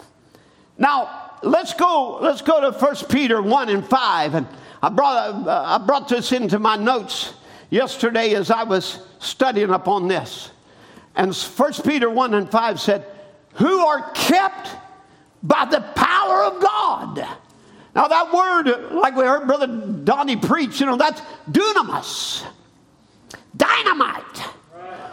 Now, 0.77 1.33
let's 1.43 1.73
go, 1.73 2.19
let's 2.21 2.43
go 2.43 2.71
to 2.71 2.79
1 2.79 2.97
Peter 3.09 3.41
1 3.41 3.69
and 3.71 3.85
5. 3.85 4.35
And 4.35 4.47
I 4.83 4.91
brought, 4.91 5.47
uh, 5.47 5.65
I 5.67 5.79
brought 5.85 6.07
this 6.07 6.33
into 6.33 6.59
my 6.59 6.77
notes 6.77 7.33
yesterday 7.71 8.35
as 8.35 8.51
I 8.51 8.65
was 8.65 9.01
studying 9.19 9.71
upon 9.71 10.07
this. 10.07 10.51
And 11.17 11.35
1 11.35 11.73
Peter 11.85 12.11
1 12.11 12.35
and 12.35 12.51
5 12.51 12.81
said, 12.81 13.07
Who 13.55 13.87
are 13.87 14.11
kept 14.13 14.69
by 15.43 15.65
the 15.65 15.81
power 15.81 16.45
of 16.45 16.61
God 16.61 17.27
now, 17.99 18.07
that 18.07 18.33
word, 18.33 18.93
like 18.93 19.17
we 19.17 19.25
heard 19.25 19.49
Brother 19.49 19.67
Donnie 19.67 20.37
preach, 20.37 20.79
you 20.79 20.87
know, 20.87 20.95
that's 20.95 21.21
dunamis, 21.51 22.47
dynamite. 23.57 24.41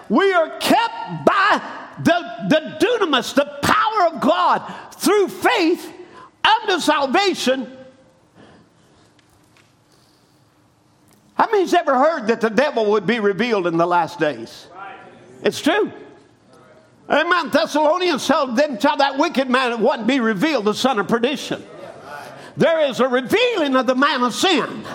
We 0.07 0.32
are 0.32 0.56
kept 0.60 1.26
by 1.26 1.62
the, 2.03 2.48
the 2.48 2.78
dunamis, 2.80 3.34
the 3.34 3.45
power 3.64 4.14
of 4.14 4.22
God, 4.22 4.72
through 4.98 5.30
faith 5.30 5.91
unto 6.44 6.80
salvation. 6.80 7.76
How 11.34 11.49
many's 11.49 11.74
ever 11.74 11.98
heard 11.98 12.28
that 12.28 12.40
the 12.40 12.52
devil 12.52 12.91
would 12.91 13.07
be 13.07 13.20
revealed 13.20 13.66
in 13.66 13.78
the 13.78 13.88
last 13.88 14.20
days? 14.20 14.68
It's 15.41 15.60
true. 15.60 15.91
Amen. 17.10 17.49
Thessalonians 17.49 18.28
told 18.28 18.56
them, 18.56 18.78
tell 18.78 18.98
that 18.98 19.18
wicked 19.18 19.49
man 19.49 19.72
it 19.72 19.80
wouldn't 19.80 20.07
be 20.07 20.20
revealed, 20.20 20.66
the 20.66 20.76
son 20.76 20.99
of 20.99 21.07
perdition 21.07 21.66
there 22.57 22.82
is 22.82 22.99
a 22.99 23.07
revealing 23.07 23.76
of 23.76 23.88
the 23.88 23.95
man 23.95 24.23
of 24.23 24.34
sin. 24.34 24.86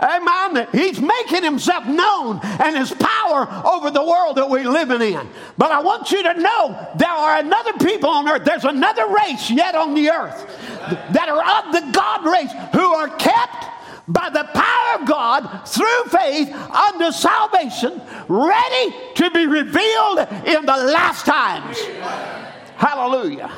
Amen. 0.00 0.68
He's 0.70 1.00
making 1.00 1.42
himself 1.42 1.84
known 1.86 2.40
and 2.42 2.76
his 2.76 2.92
power 2.92 3.48
over 3.66 3.90
the 3.90 4.02
world 4.02 4.36
that 4.36 4.48
we're 4.48 4.68
living 4.68 5.02
in. 5.02 5.28
But 5.56 5.72
I 5.72 5.80
want 5.80 6.12
you 6.12 6.22
to 6.22 6.34
know 6.34 6.88
there 6.96 7.10
are 7.10 7.38
another 7.38 7.72
people 7.74 8.08
on 8.08 8.28
earth. 8.28 8.44
There's 8.44 8.64
another 8.64 9.08
race 9.08 9.50
yet 9.50 9.74
on 9.74 9.94
the 9.94 10.10
earth 10.10 10.46
that 11.12 11.28
are 11.28 11.66
of 11.66 11.72
the 11.72 11.90
God 11.92 12.24
race 12.24 12.52
who 12.72 12.94
are 12.94 13.08
kept 13.16 13.66
by 14.06 14.30
the 14.30 14.44
power 14.54 15.00
of 15.00 15.08
God 15.08 15.66
through 15.66 16.04
faith 16.04 16.50
unto 16.52 17.10
salvation, 17.10 18.00
ready 18.28 18.94
to 19.16 19.30
be 19.32 19.46
revealed 19.46 20.18
in 20.46 20.64
the 20.64 20.76
last 20.92 21.26
times. 21.26 21.78
Hallelujah. 22.76 23.50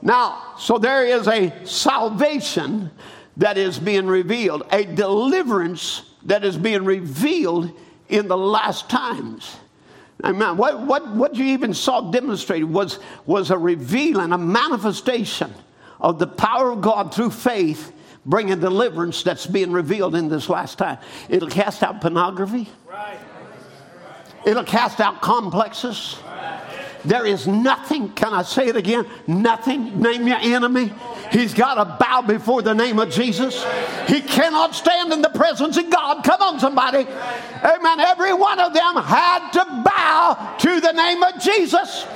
Now, 0.00 0.54
so 0.58 0.78
there 0.78 1.04
is 1.04 1.26
a 1.26 1.52
salvation 1.66 2.90
that 3.36 3.58
is 3.58 3.78
being 3.78 4.06
revealed, 4.06 4.64
a 4.70 4.84
deliverance 4.84 6.02
that 6.24 6.44
is 6.44 6.56
being 6.56 6.84
revealed 6.84 7.70
in 8.08 8.28
the 8.28 8.36
last 8.36 8.88
times. 8.88 9.56
Amen. 10.24 10.56
What, 10.56 10.80
what, 10.80 11.06
what 11.14 11.36
you 11.36 11.44
even 11.46 11.72
saw 11.72 12.10
demonstrated 12.10 12.68
was, 12.68 12.98
was 13.26 13.50
a 13.50 13.58
revealing, 13.58 14.32
a 14.32 14.38
manifestation 14.38 15.54
of 16.00 16.18
the 16.18 16.26
power 16.26 16.72
of 16.72 16.80
God 16.80 17.14
through 17.14 17.30
faith, 17.30 17.92
bringing 18.26 18.58
deliverance 18.58 19.22
that's 19.22 19.46
being 19.46 19.70
revealed 19.70 20.16
in 20.16 20.28
this 20.28 20.48
last 20.48 20.78
time. 20.78 20.98
It'll 21.28 21.48
cast 21.48 21.82
out 21.82 22.00
pornography, 22.00 22.68
right. 22.90 23.18
it'll 24.44 24.64
cast 24.64 25.00
out 25.00 25.20
complexes. 25.22 26.18
There 27.08 27.24
is 27.24 27.46
nothing, 27.46 28.10
can 28.12 28.34
I 28.34 28.42
say 28.42 28.68
it 28.68 28.76
again? 28.76 29.06
Nothing, 29.26 29.98
name 29.98 30.28
your 30.28 30.36
enemy. 30.42 30.92
He's 31.32 31.54
got 31.54 31.76
to 31.76 31.96
bow 31.98 32.20
before 32.20 32.60
the 32.60 32.74
name 32.74 32.98
of 32.98 33.08
Jesus. 33.08 33.64
He 34.06 34.20
cannot 34.20 34.74
stand 34.74 35.14
in 35.14 35.22
the 35.22 35.30
presence 35.30 35.78
of 35.78 35.88
God. 35.88 36.22
Come 36.22 36.42
on, 36.42 36.60
somebody. 36.60 36.98
Amen. 36.98 38.00
Every 38.00 38.34
one 38.34 38.60
of 38.60 38.74
them 38.74 38.96
had 38.96 39.50
to 39.52 39.82
bow 39.86 40.56
to 40.58 40.80
the 40.82 40.92
name 40.92 41.22
of 41.22 41.40
Jesus. 41.40 42.06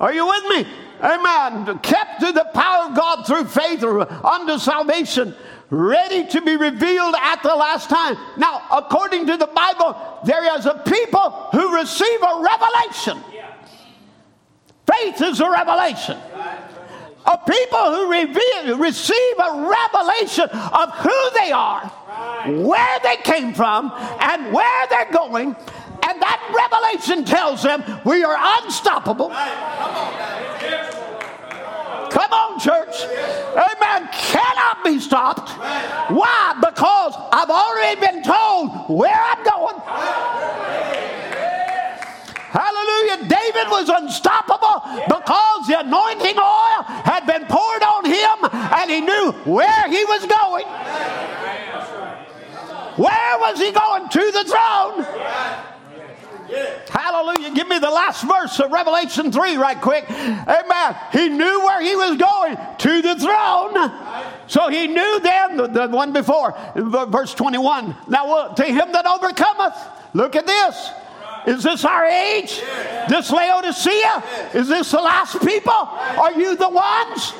Are 0.00 0.14
you 0.14 0.26
with 0.26 0.44
me? 0.44 0.72
Amen. 1.02 1.78
Kept 1.80 2.20
to 2.20 2.32
the 2.32 2.48
power 2.54 2.88
of 2.88 2.96
God 2.96 3.26
through 3.26 3.44
faith 3.44 3.84
unto 3.84 4.58
salvation 4.58 5.34
ready 5.68 6.26
to 6.26 6.40
be 6.40 6.56
revealed 6.56 7.14
at 7.20 7.42
the 7.42 7.54
last 7.54 7.90
time. 7.90 8.16
Now, 8.38 8.62
according 8.72 9.26
to 9.26 9.36
the 9.36 9.46
Bible, 9.46 10.20
there 10.24 10.56
is 10.58 10.64
a 10.64 10.74
people 10.86 11.30
who 11.52 11.76
receive 11.76 12.22
a 12.22 12.42
revelation. 12.42 13.22
Faith 14.90 15.22
is 15.22 15.40
a 15.40 15.50
revelation. 15.50 16.18
A 17.26 17.38
people 17.38 17.94
who 17.94 18.10
reveal, 18.10 18.78
receive 18.78 19.34
a 19.38 19.68
revelation 19.68 20.48
of 20.48 20.90
who 20.96 21.30
they 21.38 21.52
are, 21.52 21.86
where 22.64 22.98
they 23.02 23.16
came 23.16 23.52
from, 23.54 23.92
and 24.20 24.52
where 24.52 24.86
they're 24.88 25.12
going. 25.12 25.54
And 26.02 26.22
that 26.22 26.40
revelation 26.56 27.24
tells 27.24 27.62
them 27.62 27.84
we 28.04 28.24
are 28.24 28.36
unstoppable. 28.62 29.28
Come 32.10 32.32
on, 32.32 32.58
church. 32.58 33.04
Amen. 33.52 34.08
Cannot 34.12 34.82
be 34.82 34.98
stopped. 34.98 35.50
Why? 36.10 36.54
Because 36.58 37.14
I've 37.30 37.50
already 37.50 38.00
been 38.00 38.22
told 38.24 38.98
where 38.98 39.14
I'm 39.14 39.44
going. 39.44 39.76
Hallelujah. 42.50 43.28
David 43.28 43.70
was 43.70 43.88
unstoppable 43.88 44.82
because 45.06 45.66
the 45.68 45.78
anointing 45.78 46.36
oil 46.36 46.82
had 47.06 47.24
been 47.24 47.46
poured 47.46 47.82
on 47.82 48.04
him 48.04 48.50
and 48.50 48.90
he 48.90 49.00
knew 49.00 49.30
where 49.44 49.88
he 49.88 50.04
was 50.04 50.26
going. 50.26 50.66
Where 52.96 53.38
was 53.38 53.58
he 53.60 53.70
going? 53.70 54.08
To 54.08 54.32
the 54.32 54.44
throne. 54.50 55.06
Hallelujah. 56.88 57.54
Give 57.54 57.68
me 57.68 57.78
the 57.78 57.90
last 57.90 58.24
verse 58.24 58.58
of 58.58 58.72
Revelation 58.72 59.30
3 59.30 59.56
right 59.56 59.80
quick. 59.80 60.10
Amen. 60.10 60.96
He 61.12 61.28
knew 61.28 61.60
where 61.60 61.80
he 61.80 61.94
was 61.94 62.16
going 62.16 62.58
to 62.78 63.02
the 63.02 63.14
throne. 63.14 64.42
So 64.48 64.68
he 64.68 64.88
knew 64.88 65.20
then, 65.20 65.56
the, 65.56 65.68
the 65.68 65.88
one 65.88 66.12
before, 66.12 66.56
verse 66.74 67.32
21. 67.34 67.94
Now, 68.08 68.36
uh, 68.36 68.54
to 68.56 68.64
him 68.64 68.90
that 68.90 69.06
overcometh, 69.06 69.76
look 70.14 70.34
at 70.34 70.46
this. 70.46 70.90
Is 71.46 71.62
this 71.62 71.84
our 71.84 72.04
age? 72.04 72.60
This 73.08 73.30
Laodicea? 73.30 74.22
Is 74.54 74.68
this 74.68 74.90
the 74.90 75.00
last 75.00 75.40
people? 75.44 75.72
Are 75.72 76.32
you 76.32 76.56
the 76.56 76.68
ones? 76.68 77.32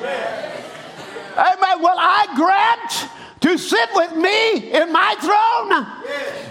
Amen. 1.37 1.83
Will 1.83 1.99
I 1.99 2.27
grant 2.37 3.11
to 3.41 3.57
sit 3.57 3.89
with 3.95 4.17
me 4.17 4.73
in 4.73 4.93
my 4.93 5.15
throne? 5.21 5.87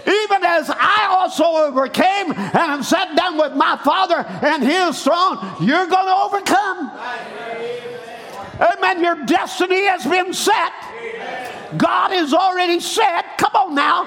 Even 0.06 0.44
as 0.44 0.70
I 0.70 1.06
also 1.10 1.44
overcame 1.44 2.32
and 2.32 2.56
am 2.56 2.82
sat 2.82 3.16
down 3.16 3.36
with 3.38 3.54
my 3.54 3.76
Father 3.84 4.26
in 4.46 4.62
his 4.62 5.02
throne, 5.02 5.38
you're 5.60 5.86
going 5.86 6.06
to 6.06 6.16
overcome. 6.16 6.90
Amen. 8.60 9.02
Your 9.02 9.24
destiny 9.24 9.86
has 9.86 10.04
been 10.04 10.34
set. 10.34 10.72
God 11.76 12.12
is 12.12 12.34
already 12.34 12.80
set. 12.80 13.38
Come 13.38 13.52
on 13.54 13.74
now. 13.74 14.06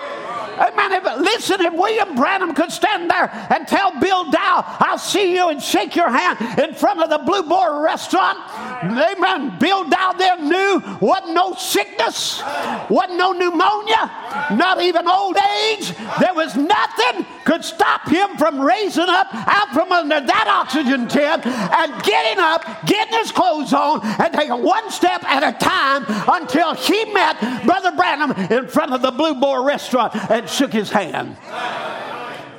Amen. 0.57 0.91
If, 0.93 1.03
listen, 1.19 1.61
if 1.61 1.73
William 1.73 2.15
Branham 2.15 2.53
could 2.53 2.71
stand 2.71 3.09
there 3.09 3.29
and 3.49 3.67
tell 3.67 3.99
Bill 3.99 4.29
Dow, 4.31 4.63
I'll 4.79 4.97
see 4.97 5.33
you 5.33 5.49
and 5.49 5.61
shake 5.61 5.95
your 5.95 6.09
hand 6.09 6.59
in 6.59 6.73
front 6.73 7.01
of 7.01 7.09
the 7.09 7.19
Blue 7.19 7.43
Boar 7.43 7.83
restaurant. 7.83 8.39
Amen. 8.83 9.57
Bill 9.59 9.89
Dow 9.89 10.13
there 10.13 10.37
knew 10.37 10.81
wasn't 10.99 11.33
no 11.33 11.53
sickness, 11.53 12.41
wasn't 12.89 13.17
no 13.17 13.31
pneumonia, 13.31 14.11
not 14.51 14.81
even 14.81 15.07
old 15.07 15.37
age. 15.37 15.93
There 16.19 16.33
was 16.33 16.55
nothing 16.55 17.25
could 17.43 17.63
stop 17.63 18.07
him 18.07 18.37
from 18.37 18.59
raising 18.61 19.09
up 19.09 19.27
out 19.31 19.69
from 19.73 19.91
under 19.91 20.21
that 20.21 20.47
oxygen 20.47 21.07
tent 21.07 21.45
and 21.45 22.03
getting 22.03 22.39
up, 22.39 22.63
getting 22.85 23.17
his 23.17 23.31
clothes 23.31 23.73
on, 23.73 24.01
and 24.03 24.33
taking 24.33 24.63
one 24.63 24.89
step 24.91 25.23
at 25.25 25.43
a 25.43 25.57
time 25.57 26.05
until 26.27 26.73
he 26.73 27.05
met 27.13 27.39
Brother 27.65 27.91
Branham 27.91 28.31
in 28.51 28.67
front 28.67 28.93
of 28.93 29.01
the 29.01 29.11
Blue 29.11 29.35
Boar 29.35 29.65
restaurant 29.65 30.15
and 30.29 30.42
shook 30.47 30.73
his 30.73 30.89
hand. 30.89 31.37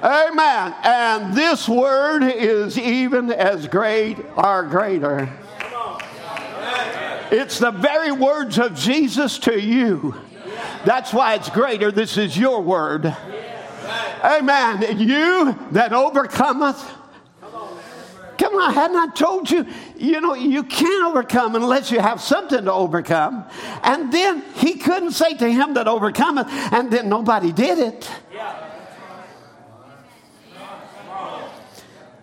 Amen. 0.02 0.74
And 0.84 1.34
this 1.34 1.68
word 1.68 2.22
is 2.22 2.78
even 2.78 3.32
as 3.32 3.66
great 3.68 4.18
or 4.36 4.64
greater. 4.64 5.30
It's 7.30 7.58
the 7.58 7.70
very 7.70 8.12
words 8.12 8.58
of 8.58 8.74
Jesus 8.74 9.38
to 9.40 9.58
you. 9.58 10.14
That's 10.84 11.12
why 11.12 11.34
it's 11.34 11.48
greater. 11.48 11.90
This 11.90 12.18
is 12.18 12.36
your 12.36 12.60
word. 12.60 13.16
Amen. 14.22 14.98
You 14.98 15.58
that 15.72 15.92
overcometh. 15.92 16.82
Come 18.36 18.56
on, 18.56 18.74
hadn't 18.74 18.96
I 18.96 19.06
told 19.14 19.50
you? 19.50 19.66
You 19.96 20.20
know, 20.20 20.34
you 20.34 20.64
can't 20.64 21.06
overcome 21.06 21.54
unless 21.54 21.90
you 21.90 22.00
have 22.00 22.20
something 22.20 22.64
to 22.64 22.72
overcome. 22.72 23.44
And 23.82 24.12
then 24.12 24.42
he 24.54 24.74
couldn't 24.74 25.12
say 25.12 25.34
to 25.34 25.50
him 25.50 25.74
that 25.74 25.86
overcometh, 25.86 26.48
and 26.48 26.90
then 26.90 27.08
nobody 27.08 27.52
did 27.52 27.78
it. 27.78 28.10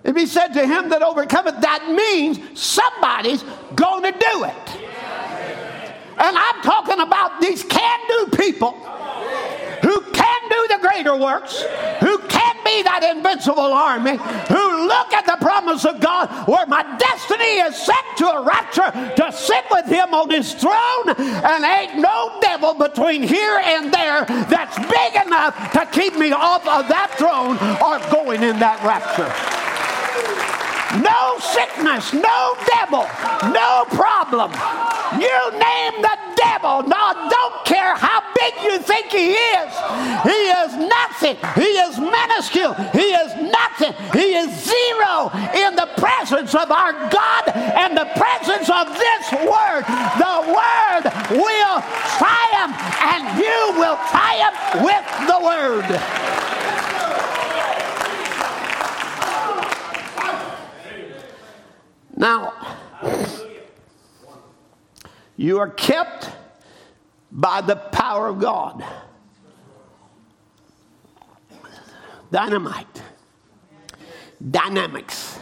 If 0.03 0.15
he 0.15 0.25
said 0.25 0.49
to 0.49 0.65
him 0.65 0.89
that 0.89 1.01
overcometh, 1.01 1.61
that 1.61 1.91
means 1.91 2.59
somebody's 2.59 3.43
going 3.75 4.03
to 4.03 4.11
do 4.11 4.43
it. 4.43 4.81
And 6.17 6.37
I'm 6.37 6.61
talking 6.61 6.99
about 6.99 7.39
these 7.39 7.63
can 7.63 7.99
do 8.07 8.37
people 8.37 8.75
who 9.91 9.99
can 10.11 10.41
do 10.47 10.67
the 10.69 10.79
greater 10.79 11.17
works, 11.17 11.63
who 11.99 12.17
can 12.29 12.55
be 12.63 12.81
that 12.83 13.03
invincible 13.13 13.73
army, 13.73 14.15
who 14.47 14.87
look 14.87 15.11
at 15.11 15.25
the 15.25 15.35
promise 15.41 15.83
of 15.83 15.99
God 15.99 16.47
where 16.47 16.65
my 16.65 16.83
destiny 16.97 17.59
is 17.59 17.75
set 17.75 18.05
to 18.17 18.25
a 18.25 18.41
rapture 18.41 18.87
to 19.17 19.31
sit 19.33 19.65
with 19.69 19.87
Him 19.87 20.13
on 20.13 20.29
His 20.29 20.53
throne, 20.53 21.09
and 21.17 21.65
ain't 21.65 21.99
no 21.99 22.39
devil 22.41 22.73
between 22.73 23.21
here 23.21 23.59
and 23.65 23.93
there 23.93 24.23
that's 24.47 24.79
big 24.79 25.27
enough 25.27 25.73
to 25.73 25.85
keep 25.91 26.15
me 26.15 26.31
off 26.31 26.65
of 26.65 26.87
that 26.87 27.11
throne 27.17 27.59
or 27.83 27.99
going 28.11 28.43
in 28.43 28.59
that 28.59 28.79
rapture. 28.87 29.27
No 30.99 31.37
sickness, 31.39 32.11
no 32.11 32.55
devil, 32.67 33.07
no 33.53 33.85
problem. 33.95 34.51
You 35.19 35.39
name 35.51 36.01
the 36.01 36.17
devil. 36.35 36.83
No, 36.83 37.29
don't 37.29 37.65
care 37.65 37.95
how 37.95 38.23
big 38.35 38.53
you 38.63 38.79
think 38.79 39.07
he 39.07 39.31
is. 39.31 39.71
He 40.23 40.41
is 40.63 40.75
nothing. 40.75 41.37
He 41.55 41.69
is 41.79 41.99
minuscule. 41.99 42.73
He 42.91 43.11
is 43.11 43.35
nothing. 43.51 43.93
He 44.11 44.35
is 44.35 44.51
zero 44.51 45.31
in 45.55 45.75
the 45.75 45.89
presence 45.97 46.55
of 46.55 46.71
our 46.71 46.93
God 47.09 47.43
and 47.49 47.97
the 47.97 48.07
presence 48.15 48.69
of 48.69 48.87
this 48.95 49.31
word. 49.47 49.83
The 50.19 50.37
word 50.51 51.03
will 51.39 51.77
triumph, 52.19 52.75
and 53.03 53.39
you 53.39 53.59
will 53.79 53.99
triumph 54.11 54.59
with 54.83 55.07
the 55.27 55.39
word. 55.39 55.87
Now, 62.15 62.53
you 65.37 65.59
are 65.59 65.69
kept 65.69 66.29
by 67.31 67.61
the 67.61 67.75
power 67.75 68.27
of 68.27 68.39
God. 68.39 68.83
Dynamite, 72.31 73.01
dynamics. 74.49 75.39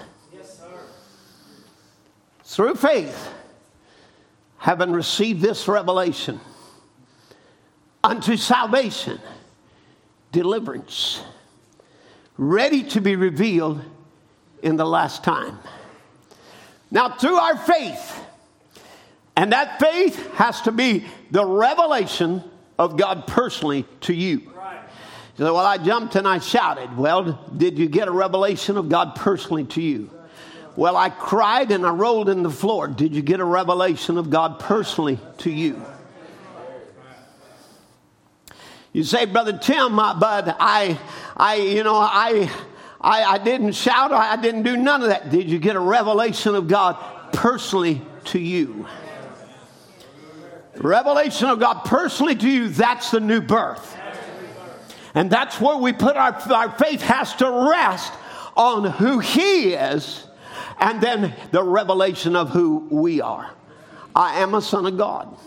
Through 2.43 2.75
faith, 2.75 3.31
having 4.57 4.91
received 4.91 5.41
this 5.41 5.67
revelation, 5.67 6.39
unto 8.03 8.37
salvation, 8.37 9.19
deliverance, 10.31 11.21
ready 12.37 12.83
to 12.83 13.01
be 13.01 13.15
revealed 13.15 13.81
in 14.63 14.77
the 14.77 14.85
last 14.85 15.23
time. 15.23 15.59
Now, 16.91 17.09
through 17.09 17.35
our 17.35 17.57
faith, 17.57 18.23
and 19.35 19.53
that 19.53 19.79
faith 19.79 20.33
has 20.33 20.61
to 20.63 20.71
be 20.71 21.05
the 21.31 21.45
revelation 21.45 22.43
of 22.77 22.97
God 22.97 23.27
personally 23.27 23.85
to 24.01 24.13
you. 24.13 24.51
Right. 24.55 24.81
Say, 25.37 25.43
Well, 25.43 25.57
I 25.57 25.77
jumped 25.77 26.15
and 26.15 26.27
I 26.27 26.39
shouted. 26.39 26.97
Well, 26.97 27.39
did 27.55 27.77
you 27.77 27.87
get 27.87 28.07
a 28.07 28.11
revelation 28.11 28.77
of 28.77 28.89
God 28.89 29.15
personally 29.15 29.65
to 29.65 29.81
you? 29.81 30.09
Well, 30.75 30.95
I 30.95 31.09
cried 31.09 31.71
and 31.71 31.85
I 31.85 31.91
rolled 31.91 32.29
in 32.29 32.41
the 32.41 32.49
floor. 32.49 32.87
Did 32.87 33.15
you 33.15 33.21
get 33.21 33.39
a 33.39 33.45
revelation 33.45 34.17
of 34.17 34.29
God 34.29 34.59
personally 34.59 35.19
to 35.39 35.51
you? 35.51 35.81
You 38.91 39.03
say, 39.03 39.25
Brother 39.25 39.57
Tim, 39.57 39.99
uh, 39.99 40.19
but 40.19 40.55
I, 40.59 40.97
I, 41.37 41.55
you 41.55 41.83
know, 41.83 41.95
I, 41.95 42.49
I, 43.01 43.23
I 43.23 43.37
didn't 43.37 43.73
shout, 43.73 44.11
I 44.11 44.35
didn't 44.41 44.63
do 44.63 44.75
none 44.75 45.01
of 45.01 45.09
that. 45.09 45.29
Did 45.29 45.49
you 45.49 45.59
get 45.59 45.75
a 45.75 45.79
revelation 45.79 46.55
of 46.55 46.67
God 46.67 46.97
personally 47.31 48.01
to 48.25 48.39
you? 48.39 48.87
Revelation 50.75 51.49
of 51.49 51.59
God 51.59 51.85
personally 51.85 52.35
to 52.35 52.49
you, 52.49 52.69
that's 52.69 53.11
the 53.11 53.19
new 53.19 53.41
birth. 53.41 53.97
And 55.15 55.29
that's 55.29 55.59
where 55.59 55.77
we 55.77 55.93
put 55.93 56.15
our, 56.15 56.33
our 56.51 56.71
faith 56.71 57.01
has 57.01 57.33
to 57.35 57.69
rest 57.69 58.13
on 58.55 58.85
who 58.85 59.19
He 59.19 59.73
is 59.73 60.25
and 60.79 61.01
then 61.01 61.33
the 61.51 61.63
revelation 61.63 62.35
of 62.35 62.49
who 62.49 62.87
we 62.89 63.21
are. 63.21 63.51
I 64.15 64.39
am 64.39 64.53
a 64.53 64.61
son 64.61 64.85
of 64.85 64.97
God. 64.97 65.37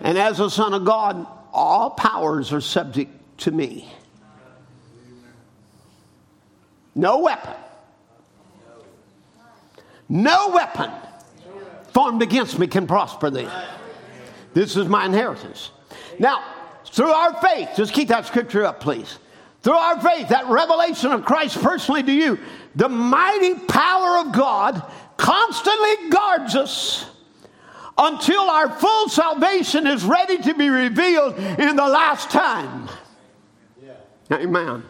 And 0.00 0.18
as 0.18 0.40
a 0.40 0.50
son 0.50 0.74
of 0.74 0.84
God, 0.84 1.26
all 1.52 1.90
powers 1.90 2.52
are 2.52 2.60
subject 2.60 3.10
to 3.38 3.50
me. 3.50 3.88
No 6.98 7.20
weapon. 7.20 7.54
No 10.08 10.48
weapon 10.48 10.90
formed 11.92 12.22
against 12.22 12.58
me 12.58 12.66
can 12.66 12.88
prosper 12.88 13.30
thee. 13.30 13.48
This 14.52 14.76
is 14.76 14.88
my 14.88 15.06
inheritance. 15.06 15.70
Now, 16.18 16.42
through 16.86 17.12
our 17.12 17.40
faith, 17.40 17.70
just 17.76 17.92
keep 17.92 18.08
that 18.08 18.26
scripture 18.26 18.64
up, 18.64 18.80
please. 18.80 19.20
Through 19.62 19.74
our 19.74 20.00
faith, 20.00 20.30
that 20.30 20.48
revelation 20.48 21.12
of 21.12 21.24
Christ 21.24 21.62
personally 21.62 22.02
to 22.02 22.12
you, 22.12 22.36
the 22.74 22.88
mighty 22.88 23.54
power 23.54 24.18
of 24.18 24.32
God 24.32 24.82
constantly 25.16 26.10
guards 26.10 26.56
us 26.56 27.06
until 27.96 28.40
our 28.40 28.70
full 28.70 29.08
salvation 29.08 29.86
is 29.86 30.02
ready 30.02 30.38
to 30.38 30.52
be 30.52 30.68
revealed 30.68 31.38
in 31.38 31.76
the 31.76 31.86
last 31.86 32.28
time. 32.30 32.88
Amen. 34.32 34.82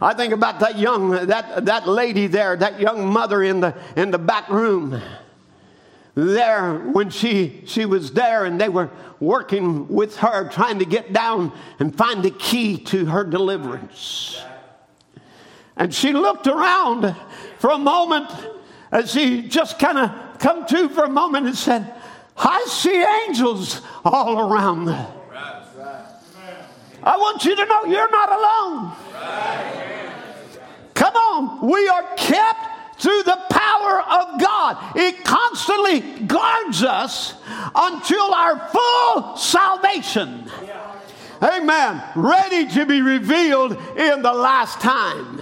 I 0.00 0.14
think 0.14 0.32
about 0.32 0.60
that 0.60 0.78
young, 0.78 1.10
that, 1.10 1.66
that 1.66 1.88
lady 1.88 2.28
there, 2.28 2.56
that 2.56 2.80
young 2.80 3.12
mother 3.12 3.42
in 3.42 3.60
the, 3.60 3.74
in 3.96 4.10
the 4.10 4.18
back 4.18 4.48
room 4.48 5.00
there 6.14 6.78
when 6.78 7.10
she, 7.10 7.62
she 7.66 7.84
was 7.84 8.12
there 8.12 8.44
and 8.44 8.60
they 8.60 8.68
were 8.68 8.90
working 9.20 9.88
with 9.88 10.16
her 10.16 10.48
trying 10.48 10.78
to 10.78 10.84
get 10.84 11.12
down 11.12 11.52
and 11.78 11.96
find 11.96 12.22
the 12.22 12.30
key 12.30 12.76
to 12.76 13.06
her 13.06 13.24
deliverance. 13.24 14.40
And 15.76 15.94
she 15.94 16.12
looked 16.12 16.46
around 16.46 17.14
for 17.58 17.70
a 17.70 17.78
moment 17.78 18.30
as 18.90 19.12
she 19.12 19.42
just 19.48 19.78
kind 19.78 19.98
of 19.98 20.38
come 20.38 20.66
to 20.66 20.88
for 20.88 21.04
a 21.04 21.10
moment 21.10 21.46
and 21.46 21.56
said, 21.56 21.94
I 22.36 22.64
see 22.68 23.04
angels 23.26 23.82
all 24.04 24.38
around. 24.40 24.88
I 27.02 27.16
want 27.16 27.44
you 27.44 27.54
to 27.56 27.64
know 27.66 27.84
you're 27.84 28.10
not 28.10 28.28
alone. 28.30 28.92
Come 30.94 31.14
on, 31.14 31.68
we 31.68 31.88
are 31.88 32.02
kept 32.16 33.00
through 33.00 33.22
the 33.22 33.38
power 33.50 34.00
of 34.00 34.40
God. 34.40 34.96
It 34.96 35.24
constantly 35.24 36.00
guards 36.26 36.82
us 36.82 37.34
until 37.74 38.34
our 38.34 38.68
full 38.68 39.36
salvation. 39.36 40.50
Amen. 41.40 42.02
Ready 42.16 42.66
to 42.74 42.84
be 42.84 43.00
revealed 43.00 43.72
in 43.96 44.22
the 44.22 44.32
last 44.32 44.80
time. 44.80 45.40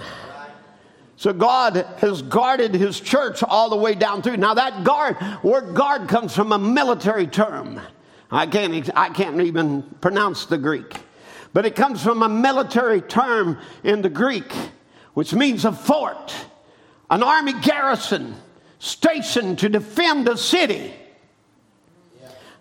So 1.15 1.33
God 1.33 1.75
has 1.97 2.21
guarded 2.21 2.75
his 2.75 2.99
church 2.99 3.41
all 3.41 3.71
the 3.71 3.75
way 3.75 3.95
down 3.95 4.21
through. 4.21 4.37
Now 4.37 4.53
that 4.53 4.83
guard, 4.83 5.17
word 5.41 5.73
guard 5.73 6.07
comes 6.07 6.35
from 6.35 6.51
a 6.51 6.59
military 6.59 7.25
term. 7.25 7.81
I 8.29 8.45
can't, 8.45 8.89
I 8.95 9.09
can't 9.09 9.41
even 9.41 9.81
pronounce 9.99 10.45
the 10.45 10.59
Greek. 10.59 10.93
But 11.57 11.65
it 11.65 11.75
comes 11.75 12.03
from 12.03 12.21
a 12.21 12.29
military 12.29 13.01
term 13.01 13.57
in 13.83 14.03
the 14.03 14.09
Greek, 14.09 14.53
which 15.15 15.33
means 15.33 15.65
a 15.65 15.71
fort, 15.71 16.31
an 17.09 17.23
army 17.23 17.53
garrison 17.61 18.35
stationed 18.77 19.57
to 19.57 19.67
defend 19.67 20.27
a 20.27 20.37
city. 20.37 20.93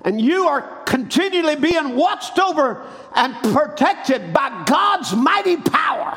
And 0.00 0.18
you 0.18 0.48
are 0.48 0.82
continually 0.84 1.56
being 1.56 1.94
watched 1.94 2.38
over 2.38 2.90
and 3.14 3.34
protected 3.52 4.32
by 4.32 4.64
God's 4.64 5.14
mighty 5.14 5.58
power. 5.58 6.16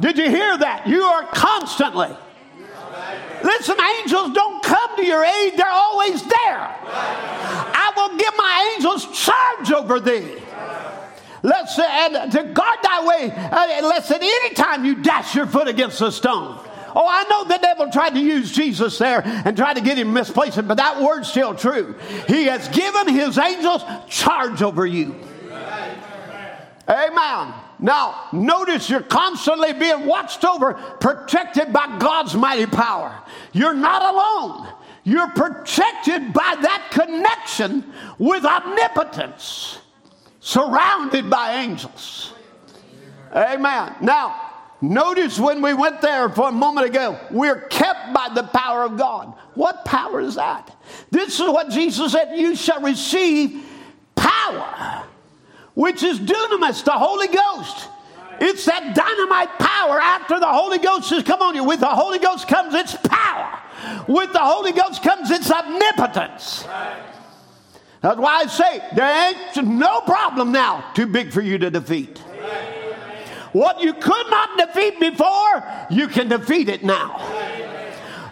Did 0.00 0.18
you 0.18 0.28
hear 0.28 0.58
that? 0.58 0.88
You 0.88 1.04
are 1.04 1.22
constantly. 1.26 2.16
Listen, 3.42 3.76
angels 4.00 4.32
don't 4.32 4.62
come 4.62 4.96
to 4.96 5.04
your 5.04 5.24
aid, 5.24 5.54
they're 5.56 5.66
always 5.68 6.22
there. 6.22 6.76
I 6.82 7.92
will 7.96 8.16
give 8.16 8.32
my 8.36 8.74
angels 8.76 9.06
charge 9.18 9.72
over 9.72 10.00
thee. 10.00 10.36
Let's 11.42 11.78
and 11.78 12.30
to 12.32 12.44
guard 12.44 12.78
thy 12.82 13.06
way, 13.06 13.30
uh, 13.32 13.86
lest 13.88 14.10
at 14.10 14.22
any 14.22 14.54
time 14.54 14.84
you 14.84 14.96
dash 14.96 15.34
your 15.34 15.46
foot 15.46 15.68
against 15.68 16.00
a 16.02 16.12
stone. 16.12 16.58
Oh, 16.94 17.06
I 17.08 17.24
know 17.30 17.44
the 17.44 17.58
devil 17.62 17.90
tried 17.90 18.10
to 18.10 18.20
use 18.20 18.52
Jesus 18.52 18.98
there 18.98 19.22
and 19.24 19.56
tried 19.56 19.74
to 19.74 19.80
get 19.80 19.96
him 19.96 20.12
misplaced, 20.12 20.56
but 20.66 20.76
that 20.76 21.00
word's 21.00 21.28
still 21.28 21.54
true. 21.54 21.96
He 22.26 22.44
has 22.46 22.68
given 22.68 23.08
his 23.08 23.38
angels 23.38 23.82
charge 24.08 24.60
over 24.60 24.84
you. 24.84 25.14
Amen. 26.88 27.54
Now, 27.80 28.28
notice 28.32 28.90
you're 28.90 29.02
constantly 29.02 29.72
being 29.72 30.06
watched 30.06 30.44
over, 30.44 30.74
protected 30.74 31.72
by 31.72 31.98
God's 31.98 32.34
mighty 32.34 32.66
power. 32.66 33.18
You're 33.52 33.74
not 33.74 34.02
alone. 34.02 34.74
You're 35.04 35.30
protected 35.30 36.32
by 36.32 36.56
that 36.60 36.88
connection 36.90 37.92
with 38.18 38.44
omnipotence, 38.44 39.78
surrounded 40.40 41.30
by 41.30 41.62
angels. 41.62 42.34
Amen. 43.34 43.94
Now, 44.00 44.50
Notice 44.82 45.38
when 45.38 45.60
we 45.60 45.74
went 45.74 46.00
there 46.00 46.30
for 46.30 46.48
a 46.48 46.52
moment 46.52 46.86
ago, 46.86 47.20
we're 47.30 47.60
kept 47.62 48.14
by 48.14 48.30
the 48.34 48.44
power 48.44 48.82
of 48.84 48.96
God. 48.96 49.34
What 49.54 49.84
power 49.84 50.20
is 50.20 50.36
that? 50.36 50.74
This 51.10 51.38
is 51.38 51.48
what 51.48 51.68
Jesus 51.68 52.12
said 52.12 52.38
you 52.38 52.56
shall 52.56 52.80
receive 52.80 53.62
power, 54.14 55.04
which 55.74 56.02
is 56.02 56.18
dunamis, 56.18 56.84
the 56.84 56.92
Holy 56.92 57.28
Ghost. 57.28 57.88
It's 58.40 58.64
that 58.64 58.94
dynamite 58.94 59.58
power 59.58 60.00
after 60.00 60.40
the 60.40 60.46
Holy 60.46 60.78
Ghost 60.78 61.10
has 61.10 61.22
come 61.22 61.42
on 61.42 61.54
you. 61.54 61.64
With 61.64 61.80
the 61.80 61.86
Holy 61.86 62.18
Ghost 62.18 62.48
comes 62.48 62.74
its 62.74 62.96
power, 62.96 63.58
with 64.08 64.32
the 64.32 64.38
Holy 64.38 64.72
Ghost 64.72 65.02
comes 65.02 65.30
its 65.30 65.50
omnipotence. 65.50 66.64
That's 68.00 68.18
why 68.18 68.42
I 68.42 68.46
say 68.46 68.82
there 68.94 69.28
ain't 69.28 69.68
no 69.68 70.00
problem 70.00 70.52
now 70.52 70.90
too 70.94 71.06
big 71.06 71.32
for 71.32 71.42
you 71.42 71.58
to 71.58 71.70
defeat. 71.70 72.18
What 73.52 73.80
you 73.80 73.92
could 73.92 74.30
not 74.30 74.56
defeat 74.56 75.00
before, 75.00 75.64
you 75.90 76.08
can 76.08 76.28
defeat 76.28 76.68
it 76.68 76.82
now. 76.84 77.18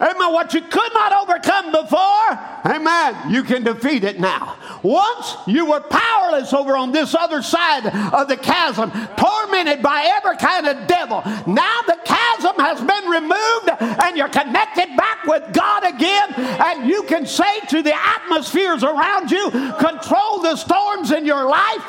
Amen. 0.01 0.33
What 0.33 0.55
you 0.55 0.61
could 0.61 0.95
not 0.95 1.13
overcome 1.13 1.73
before, 1.73 2.29
amen, 2.65 3.33
you 3.33 3.43
can 3.43 3.65
defeat 3.65 4.05
it 4.05 4.21
now. 4.21 4.57
Once 4.83 5.35
you 5.47 5.67
were 5.67 5.81
powerless 5.81 6.53
over 6.53 6.77
on 6.77 6.93
this 6.93 7.15
other 7.15 7.43
side 7.43 7.87
of 8.15 8.29
the 8.29 8.37
chasm, 8.37 8.93
tormented 9.17 9.83
by 9.83 10.13
every 10.17 10.37
kind 10.37 10.67
of 10.67 10.87
devil. 10.87 11.23
Now 11.47 11.81
the 11.87 11.99
chasm 12.05 12.55
has 12.59 12.79
been 12.79 13.11
removed 13.11 13.71
and 13.81 14.17
you're 14.17 14.29
connected 14.29 14.97
back 14.97 15.25
with 15.25 15.53
God 15.53 15.85
again, 15.85 16.35
and 16.37 16.89
you 16.89 17.03
can 17.05 17.27
say 17.27 17.61
to 17.71 17.83
the 17.83 17.95
atmospheres 17.95 18.85
around 18.85 19.31
you, 19.31 19.51
control 19.51 20.43
the 20.43 20.57
storms 20.57 21.11
in 21.11 21.27
your 21.27 21.49
life. 21.49 21.85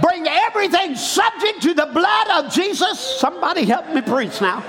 Bring 0.00 0.26
everything 0.26 0.96
subject 0.96 1.62
to 1.62 1.74
the 1.74 1.86
blood 1.86 2.44
of 2.44 2.52
Jesus. 2.52 2.98
Somebody 2.98 3.64
help 3.64 3.88
me 3.90 4.00
preach 4.00 4.40
now. 4.40 4.64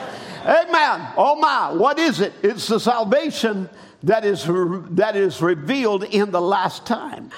Amen. 0.45 1.07
Oh 1.15 1.36
my, 1.40 1.72
what 1.72 1.98
is 1.98 2.20
it? 2.20 2.34
It's 2.44 2.68
the 2.68 2.80
salvation 2.80 3.70
that 4.03 4.26
is, 4.26 4.45
that 4.91 5.15
is 5.15 5.41
revealed 5.41 6.03
in 6.03 6.32
the 6.32 6.41
last 6.41 6.86
time. 6.86 7.32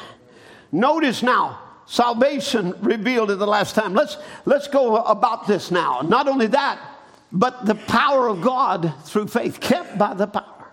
Notice 0.72 1.22
now, 1.22 1.60
salvation 1.86 2.74
revealed 2.82 3.30
in 3.30 3.38
the 3.38 3.48
last 3.48 3.76
time. 3.76 3.94
Let's, 3.94 4.18
let's 4.46 4.68
go 4.68 4.98
about 4.98 5.46
this 5.46 5.70
now. 5.70 6.02
Not 6.02 6.28
only 6.28 6.48
that, 6.48 6.80
but 7.32 7.66
the 7.66 7.76
power 7.76 8.28
of 8.28 8.42
God 8.42 8.94
through 9.04 9.28
faith, 9.28 9.60
kept 9.60 9.98
by 9.98 10.14
the 10.14 10.28
power. 10.28 10.72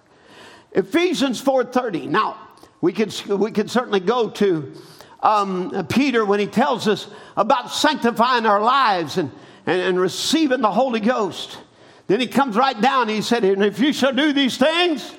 Ephesians 0.72 1.42
4.30. 1.42 2.08
Now, 2.08 2.36
we 2.80 2.92
can, 2.92 3.10
we 3.38 3.50
can 3.50 3.68
certainly 3.68 4.00
go 4.00 4.30
to 4.30 4.72
um, 5.22 5.86
Peter 5.88 6.24
when 6.24 6.40
he 6.40 6.46
tells 6.46 6.88
us 6.88 7.06
about 7.36 7.70
sanctifying 7.70 8.46
our 8.46 8.60
lives 8.60 9.18
and, 9.18 9.30
and, 9.66 9.80
and 9.80 10.00
receiving 10.00 10.62
the 10.62 10.70
Holy 10.70 11.00
Ghost. 11.00 11.58
Then 12.12 12.20
he 12.20 12.26
comes 12.26 12.56
right 12.56 12.78
down 12.78 13.08
he 13.08 13.22
said, 13.22 13.42
And 13.42 13.64
if 13.64 13.78
you 13.78 13.90
shall 13.90 14.12
do 14.12 14.34
these 14.34 14.58
things, 14.58 15.14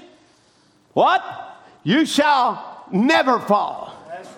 what? 0.94 1.24
You 1.82 2.06
shall 2.06 2.86
never 2.91 3.40
fall. 3.40 3.98
That's 4.07 4.30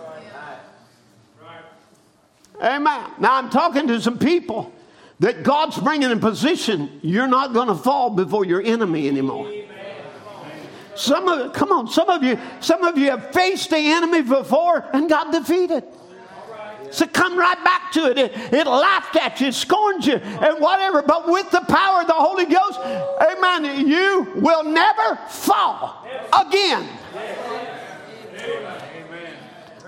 right. 1.42 2.78
Amen. 2.78 3.12
Now 3.20 3.36
I'm 3.36 3.50
talking 3.50 3.90
to 3.90 4.00
some 4.00 4.18
people 4.18 4.72
that 5.20 5.44
God's 5.44 5.78
bringing 5.78 6.10
in 6.12 6.22
position, 6.22 7.02
you're 7.04 7.28
not 7.28 7.52
going 7.52 7.68
to 7.68 7.76
fall 7.76 8.10
before 8.12 8.46
your 8.46 8.62
enemy 8.62 9.10
anymore. 9.10 9.52
Some 10.96 11.28
of 11.28 11.52
come 11.52 11.74
on, 11.74 11.90
some 11.90 12.10
of 12.10 12.24
you, 12.24 12.40
some 12.62 12.86
of 12.86 12.98
you 12.98 13.10
have 13.10 13.34
faced 13.34 13.70
the 13.70 13.80
enemy 13.80 14.22
before 14.22 14.86
and 14.94 15.10
got 15.10 15.34
defeated. 15.34 15.84
So 16.96 17.06
come 17.06 17.38
right 17.38 17.62
back 17.62 17.92
to 17.92 18.10
it. 18.10 18.18
it. 18.18 18.54
It 18.54 18.66
laughed 18.66 19.18
at 19.18 19.42
you, 19.42 19.52
scorned 19.52 20.06
you, 20.06 20.16
and 20.16 20.62
whatever. 20.62 21.02
But 21.02 21.28
with 21.28 21.52
the 21.52 21.60
power 21.62 22.02
of 22.02 22.08
the 22.08 22.14
Holy 22.14 22.46
Ghost, 22.46 22.80
amen, 22.80 23.86
you 23.86 24.32
will 24.36 24.64
never 24.64 25.20
fall 25.28 26.08
again. 26.48 26.88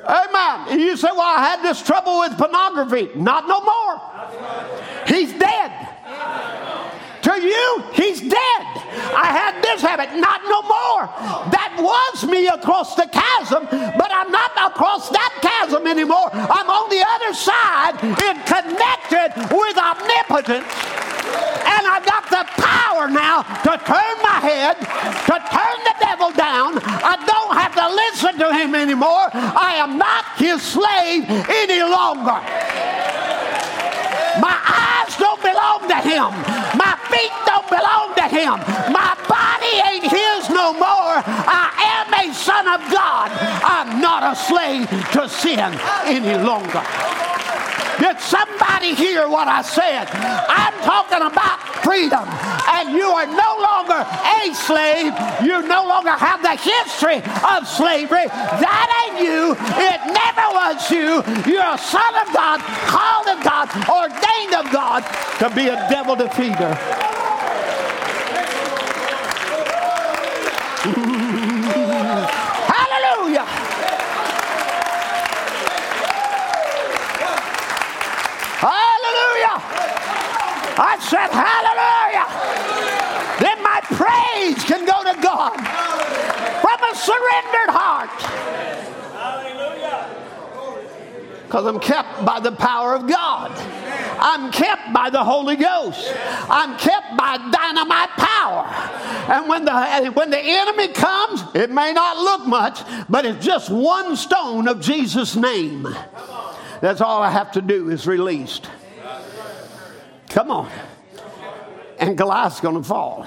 Amen. 0.06 0.68
And 0.70 0.82
you 0.82 0.98
say, 0.98 1.10
Well, 1.12 1.22
I 1.22 1.40
had 1.40 1.64
this 1.64 1.82
trouble 1.82 2.20
with 2.20 2.38
pornography. 2.38 3.10
Not 3.16 3.48
no 3.48 3.62
more. 3.62 4.02
He's 5.08 5.32
dead. 5.34 5.88
To 7.28 7.36
you, 7.42 7.84
he's 7.92 8.22
dead. 8.22 8.64
I 9.12 9.28
had 9.36 9.60
this 9.60 9.82
habit, 9.82 10.16
not 10.16 10.48
no 10.48 10.64
more. 10.64 11.12
That 11.52 11.76
was 11.76 12.24
me 12.24 12.48
across 12.48 12.96
the 12.96 13.04
chasm, 13.12 13.68
but 13.68 14.08
I'm 14.16 14.32
not 14.32 14.56
across 14.56 15.12
that 15.12 15.36
chasm 15.44 15.84
anymore. 15.92 16.32
I'm 16.32 16.72
on 16.72 16.88
the 16.88 17.04
other 17.04 17.36
side 17.36 18.00
and 18.00 18.40
connected 18.48 19.36
with 19.52 19.76
omnipotence. 19.76 20.72
And 21.68 21.84
I've 21.84 22.08
got 22.08 22.32
the 22.32 22.48
power 22.64 23.12
now 23.12 23.44
to 23.44 23.76
turn 23.84 24.16
my 24.24 24.40
head, 24.40 24.80
to 25.28 25.36
turn 25.52 25.78
the 25.84 25.96
devil 26.00 26.32
down. 26.32 26.80
I 26.80 27.20
don't 27.28 27.54
have 27.60 27.76
to 27.76 27.88
listen 27.92 28.40
to 28.40 28.56
him 28.56 28.72
anymore. 28.72 29.28
I 29.36 29.76
am 29.84 30.00
not 30.00 30.24
his 30.40 30.64
slave 30.64 31.28
any 31.28 31.84
longer. 31.84 32.40
My 34.40 34.56
eyes 34.64 34.97
don't 35.20 35.42
belong 35.42 35.88
to 35.90 36.00
him. 36.02 36.30
My 36.78 36.98
feet 37.10 37.34
don't 37.46 37.68
belong 37.70 38.16
to 38.16 38.26
him. 38.30 38.56
My 38.94 39.14
body 39.28 39.74
ain't 39.90 40.08
his 40.10 40.50
no 40.50 40.74
more. 40.74 41.22
I 41.26 41.70
am 41.98 42.14
a 42.14 42.34
son 42.34 42.68
of 42.68 42.82
God. 42.92 43.32
I'm 43.64 44.02
not 44.02 44.24
a 44.24 44.36
slave 44.36 44.90
to 45.14 45.28
sin 45.30 45.60
any 46.06 46.38
longer. 46.44 46.84
Did 48.00 48.20
somebody 48.20 48.94
hear 48.94 49.28
what 49.28 49.48
I 49.48 49.62
said? 49.62 50.08
I'm 50.14 50.74
talking 50.86 51.26
about 51.26 51.60
freedom. 51.82 52.26
And 52.70 52.94
you 52.94 53.10
are 53.10 53.26
no 53.26 53.52
longer 53.58 54.06
a 54.06 54.54
slave. 54.54 55.14
You 55.42 55.66
no 55.66 55.88
longer 55.88 56.12
have 56.12 56.42
the 56.42 56.56
history 56.56 57.24
of 57.42 57.68
slavery. 57.68 58.28
That 58.28 58.88
ain't 59.02 59.24
you. 59.24 59.56
It 59.82 60.00
never 60.14 60.46
was 60.54 60.78
you. 60.92 61.24
You're 61.50 61.74
a 61.74 61.78
son 61.78 62.14
of 62.22 62.30
God, 62.34 62.60
called 62.86 63.28
of 63.34 63.44
God, 63.44 63.66
ordained 63.90 64.54
of 64.54 64.72
God 64.72 65.02
to 65.40 65.50
be 65.56 65.70
a 65.70 65.78
devil 65.90 66.16
defeater. 66.16 66.78
I 80.80 80.98
said, 81.00 81.30
Hallelujah. 81.34 82.28
Then 83.40 83.62
my 83.64 83.82
praise 83.84 84.64
can 84.64 84.86
go 84.86 85.04
to 85.04 85.22
God 85.22 85.56
from 86.62 86.80
a 86.84 86.96
surrendered 86.96 87.70
heart. 87.70 88.10
Hallelujah. 89.14 90.28
Because 91.44 91.66
I'm 91.66 91.80
kept 91.80 92.26
by 92.26 92.40
the 92.40 92.52
power 92.52 92.94
of 92.94 93.08
God. 93.08 93.52
I'm 94.20 94.52
kept 94.52 94.92
by 94.94 95.10
the 95.10 95.24
Holy 95.24 95.56
Ghost. 95.56 96.14
I'm 96.50 96.78
kept 96.78 97.16
by 97.18 97.38
dynamite 97.38 98.10
power. 98.18 98.66
And 99.32 99.48
when 99.48 99.66
the, 99.66 100.12
when 100.14 100.30
the 100.30 100.40
enemy 100.40 100.90
comes, 100.90 101.44
it 101.56 101.70
may 101.70 101.94
not 101.94 102.18
look 102.18 102.48
much, 102.48 102.82
but 103.10 103.26
it's 103.26 103.46
just 103.46 103.70
one 103.70 104.16
stone 104.16 104.68
of 104.68 104.82
Jesus' 104.82 105.36
name. 105.36 105.88
That's 106.82 107.02
all 107.02 107.22
I 107.22 107.30
have 107.30 107.52
to 107.54 107.62
do 107.62 107.90
is 107.90 108.06
released. 108.08 108.68
Come 110.30 110.52
on. 110.52 110.70
And 112.00 112.18
Goliath's 112.18 112.60
going 112.60 112.76
to 112.76 112.84
fall. 112.84 113.26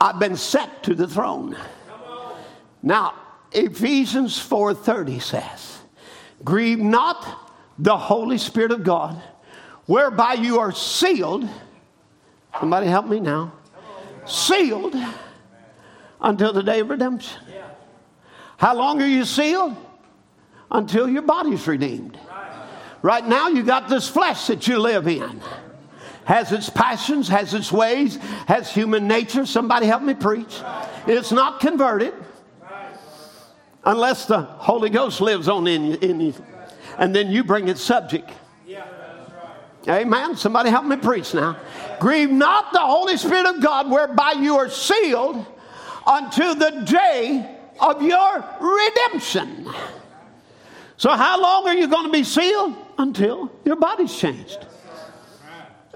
I've 0.00 0.18
been 0.20 0.36
set 0.36 0.82
to 0.84 0.94
the 0.94 1.08
throne. 1.08 1.56
Now, 2.82 3.14
Ephesians 3.50 4.38
4:30 4.38 5.18
says, 5.20 5.78
"Grieve 6.44 6.78
not 6.78 7.26
the 7.78 7.96
Holy 7.96 8.38
Spirit 8.38 8.70
of 8.70 8.84
God, 8.84 9.20
whereby 9.86 10.34
you 10.34 10.60
are 10.60 10.70
sealed." 10.70 11.48
Somebody 12.60 12.86
help 12.86 13.06
me 13.06 13.20
now. 13.20 13.52
Sealed 14.24 14.94
until 16.20 16.52
the 16.52 16.62
day 16.62 16.80
of 16.80 16.90
redemption. 16.90 17.40
How 18.58 18.74
long 18.74 19.00
are 19.00 19.06
you 19.06 19.24
sealed? 19.24 19.76
Until 20.70 21.08
your 21.08 21.22
body's 21.22 21.66
redeemed. 21.66 22.18
Right 23.08 23.26
now, 23.26 23.48
you 23.48 23.62
got 23.62 23.88
this 23.88 24.06
flesh 24.06 24.48
that 24.48 24.68
you 24.68 24.78
live 24.78 25.08
in. 25.08 25.40
Has 26.26 26.52
its 26.52 26.68
passions, 26.68 27.26
has 27.28 27.54
its 27.54 27.72
ways, 27.72 28.16
has 28.46 28.70
human 28.70 29.08
nature. 29.08 29.46
Somebody 29.46 29.86
help 29.86 30.02
me 30.02 30.12
preach. 30.12 30.60
It's 31.06 31.32
not 31.32 31.58
converted 31.58 32.12
unless 33.82 34.26
the 34.26 34.42
Holy 34.42 34.90
Ghost 34.90 35.22
lives 35.22 35.48
on 35.48 35.66
in 35.66 35.86
you, 35.86 35.94
in 36.02 36.20
you. 36.20 36.34
and 36.98 37.16
then 37.16 37.30
you 37.30 37.44
bring 37.44 37.68
it 37.68 37.78
subject. 37.78 38.30
Amen. 39.88 40.36
Somebody 40.36 40.68
help 40.68 40.84
me 40.84 40.96
preach 40.96 41.32
now. 41.32 41.56
Grieve 42.00 42.30
not 42.30 42.74
the 42.74 42.80
Holy 42.80 43.16
Spirit 43.16 43.46
of 43.46 43.62
God, 43.62 43.90
whereby 43.90 44.32
you 44.32 44.58
are 44.58 44.68
sealed 44.68 45.46
unto 46.06 46.54
the 46.56 46.82
day 46.84 47.56
of 47.80 48.02
your 48.02 48.44
redemption. 48.60 49.66
So, 50.98 51.08
how 51.16 51.40
long 51.40 51.68
are 51.68 51.74
you 51.74 51.88
going 51.88 52.04
to 52.04 52.12
be 52.12 52.22
sealed? 52.22 52.84
Until 52.98 53.50
your 53.64 53.76
body's 53.76 54.14
changed. 54.14 54.58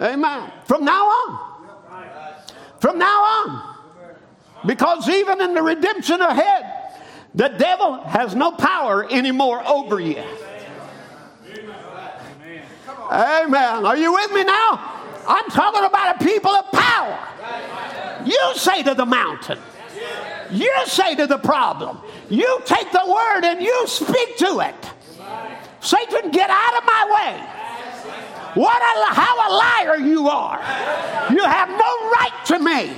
Amen. 0.01 0.53
From 0.67 0.85
now 0.85 1.05
on. 1.05 1.39
From 2.81 2.99
now 2.99 3.23
on. 3.23 3.77
Because 4.65 5.09
even 5.09 5.41
in 5.41 5.55
the 5.55 5.63
redemption 5.63 6.21
ahead, 6.21 6.65
the 7.35 7.49
devil 7.49 7.97
has 8.05 8.35
no 8.35 8.53
power 8.53 9.11
anymore 9.11 9.63
over 9.67 9.99
you. 9.99 10.23
Amen. 13.11 13.85
Are 13.85 13.97
you 13.97 14.13
with 14.13 14.33
me 14.33 14.45
now? 14.45 15.01
I'm 15.27 15.51
talking 15.51 15.85
about 15.85 16.21
a 16.21 16.25
people 16.25 16.51
of 16.51 16.71
power. 16.71 17.19
You 18.25 18.53
say 18.55 18.83
to 18.85 18.95
the 18.95 19.07
mountain, 19.07 19.59
you 20.51 20.73
say 20.87 21.17
to 21.17 21.27
the 21.27 21.39
problem, 21.39 21.99
you 22.31 22.61
take 22.65 22.91
the 22.93 23.05
word 23.07 23.45
and 23.45 23.61
you 23.61 23.87
speak 23.87 24.37
to 24.39 24.61
it. 24.61 24.91
Satan, 25.83 26.31
get 26.31 26.49
out 26.49 26.79
of 26.79 26.85
my 26.85 27.03
way. 27.17 27.63
What 28.55 28.81
a, 28.81 29.15
how 29.15 29.35
a 29.49 29.51
liar 29.53 29.97
you 29.97 30.29
are. 30.29 30.59
You 31.33 31.45
have 31.45 31.69
no 31.69 32.11
right 32.11 32.39
to 32.47 32.59
me. 32.59 32.93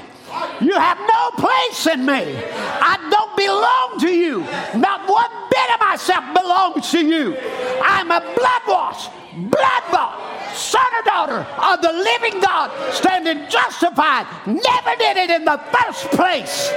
You 0.60 0.74
have 0.74 0.98
no 0.98 1.30
place 1.38 1.86
in 1.86 2.04
me. 2.04 2.36
I 2.36 2.98
don't 3.10 3.36
belong 3.36 4.00
to 4.00 4.08
you. 4.08 4.40
Not 4.78 5.08
one 5.08 5.30
bit 5.50 5.74
of 5.74 5.80
myself 5.80 6.24
belongs 6.34 6.90
to 6.90 7.04
you. 7.04 7.36
I'm 7.82 8.10
a 8.10 8.20
blood 8.20 8.62
washed, 8.66 9.10
blood 9.50 9.82
bought 9.90 10.34
son 10.54 10.86
or 10.98 11.02
daughter 11.02 11.46
of 11.58 11.82
the 11.82 11.92
living 11.92 12.40
God, 12.40 12.70
standing 12.92 13.48
justified. 13.48 14.26
Never 14.46 14.96
did 14.98 15.16
it 15.16 15.30
in 15.30 15.44
the 15.44 15.58
first 15.72 16.10
place. 16.10 16.72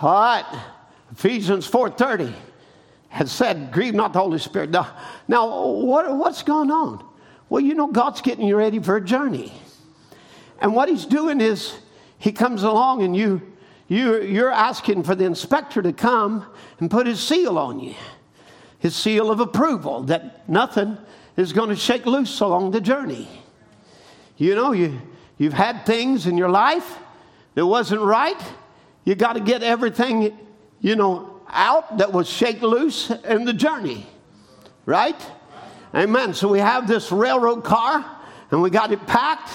All 0.00 0.12
right. 0.12 0.79
Ephesians 1.20 1.66
4:30 1.68 2.34
has 3.10 3.30
said, 3.30 3.70
"Grieve 3.72 3.94
not 3.94 4.12
the 4.12 4.20
Holy 4.20 4.38
Spirit." 4.38 4.70
Now, 4.70 4.88
now 5.28 5.66
what, 5.66 6.16
what's 6.16 6.42
going 6.42 6.70
on? 6.70 7.04
Well, 7.48 7.60
you 7.60 7.74
know, 7.74 7.88
God's 7.88 8.20
getting 8.20 8.46
you 8.46 8.56
ready 8.56 8.78
for 8.78 8.96
a 8.96 9.04
journey, 9.04 9.52
and 10.60 10.74
what 10.74 10.88
He's 10.88 11.06
doing 11.06 11.40
is 11.40 11.74
He 12.18 12.32
comes 12.32 12.62
along 12.62 13.02
and 13.02 13.14
you, 13.14 13.42
you 13.88 14.22
you're 14.22 14.50
asking 14.50 15.02
for 15.02 15.14
the 15.14 15.24
inspector 15.24 15.82
to 15.82 15.92
come 15.92 16.46
and 16.78 16.90
put 16.90 17.06
His 17.06 17.20
seal 17.20 17.58
on 17.58 17.80
you 17.80 17.94
his 18.80 18.96
seal 18.96 19.30
of 19.30 19.40
approval 19.40 20.02
that 20.04 20.48
nothing 20.48 20.96
is 21.36 21.52
going 21.52 21.68
to 21.68 21.76
shake 21.76 22.06
loose 22.06 22.40
along 22.40 22.72
the 22.72 22.80
journey. 22.80 23.28
You 24.38 24.54
know, 24.54 24.72
you, 24.72 25.00
you've 25.36 25.52
had 25.52 25.84
things 25.84 26.26
in 26.26 26.36
your 26.38 26.48
life 26.48 26.98
that 27.54 27.66
wasn't 27.66 28.00
right. 28.00 28.40
You 29.04 29.14
got 29.14 29.34
to 29.34 29.40
get 29.40 29.62
everything, 29.62 30.36
you 30.80 30.96
know, 30.96 31.40
out 31.48 31.98
that 31.98 32.12
was 32.12 32.28
shake 32.28 32.62
loose 32.62 33.10
in 33.10 33.44
the 33.44 33.52
journey. 33.52 34.06
Right? 34.86 35.20
Amen. 35.94 36.34
So 36.34 36.48
we 36.48 36.58
have 36.58 36.86
this 36.86 37.12
railroad 37.12 37.64
car 37.64 38.04
and 38.50 38.62
we 38.62 38.70
got 38.70 38.92
it 38.92 39.06
packed. 39.06 39.50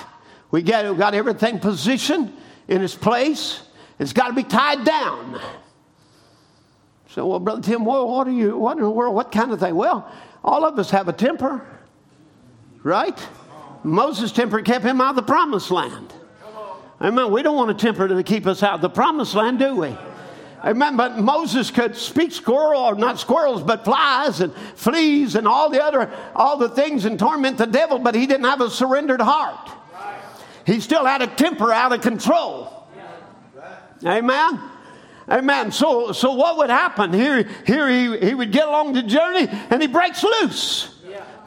We 0.52 0.62
got, 0.62 0.90
we 0.90 0.98
got 0.98 1.14
everything 1.14 1.60
positioned 1.60 2.34
in 2.68 2.82
its 2.82 2.96
place. 2.96 3.62
It's 4.00 4.14
got 4.14 4.28
to 4.28 4.34
be 4.34 4.44
tied 4.44 4.84
down. 4.84 5.42
So, 7.10 7.26
well, 7.26 7.40
Brother 7.40 7.62
Tim, 7.62 7.86
what, 7.86 8.08
what 8.10 8.28
are 8.28 8.32
you, 8.32 8.58
what 8.58 8.78
in 8.78 8.84
the 8.84 8.90
world, 8.90 9.16
what 9.16 9.32
kind 9.32 9.52
of 9.52 9.60
thing? 9.60 9.76
Well, 9.76 10.12
all 10.44 10.66
of 10.66 10.78
us 10.78 10.90
have 10.92 11.08
a 11.08 11.14
temper, 11.14 11.66
right? 12.84 13.18
Moses' 13.84 14.32
temper 14.32 14.62
kept 14.62 14.84
him 14.84 15.00
out 15.00 15.12
of 15.12 15.16
the 15.16 15.24
promised 15.24 15.72
land. 15.72 16.14
Amen. 17.02 17.32
We 17.32 17.42
don't 17.42 17.56
want 17.56 17.72
a 17.72 17.74
temper 17.74 18.08
to 18.08 18.24
keep 18.24 18.46
us 18.48 18.64
out 18.64 18.76
of 18.76 18.82
the 18.82 18.90
promised 18.90 19.34
land, 19.34 19.60
do 19.60 19.76
we? 19.76 19.96
Amen. 20.66 20.98
But 20.98 21.20
Moses 21.20 21.70
could 21.70 21.96
speak 21.96 22.32
squirrel, 22.32 22.82
or 22.82 22.96
not 22.96 23.20
squirrels, 23.20 23.62
but 23.62 23.86
flies 23.86 24.42
and 24.42 24.52
fleas 24.76 25.36
and 25.36 25.48
all 25.48 25.70
the 25.70 25.84
other, 25.84 26.12
all 26.36 26.58
the 26.58 26.70
things 26.70 27.06
and 27.06 27.20
torment 27.20 27.60
the 27.60 27.68
devil, 27.68 28.00
but 28.00 28.16
he 28.16 28.26
didn't 28.26 28.46
have 28.46 28.62
a 28.62 28.70
surrendered 28.70 29.22
heart. 29.22 29.70
He 30.66 30.80
still 30.80 31.06
had 31.06 31.22
a 31.22 31.28
temper 31.28 31.72
out 31.72 31.94
of 31.94 32.02
control. 32.02 32.88
Amen. 34.04 34.60
Amen. 35.30 35.72
So, 35.72 36.12
so 36.12 36.34
what 36.34 36.58
would 36.58 36.72
happen? 36.72 37.14
Here, 37.14 37.48
here 37.66 37.88
he, 37.88 38.28
he 38.28 38.34
would 38.34 38.52
get 38.52 38.68
along 38.68 38.94
the 38.94 39.04
journey 39.04 39.48
and 39.70 39.82
he 39.82 39.88
breaks 39.88 40.24
loose 40.24 40.96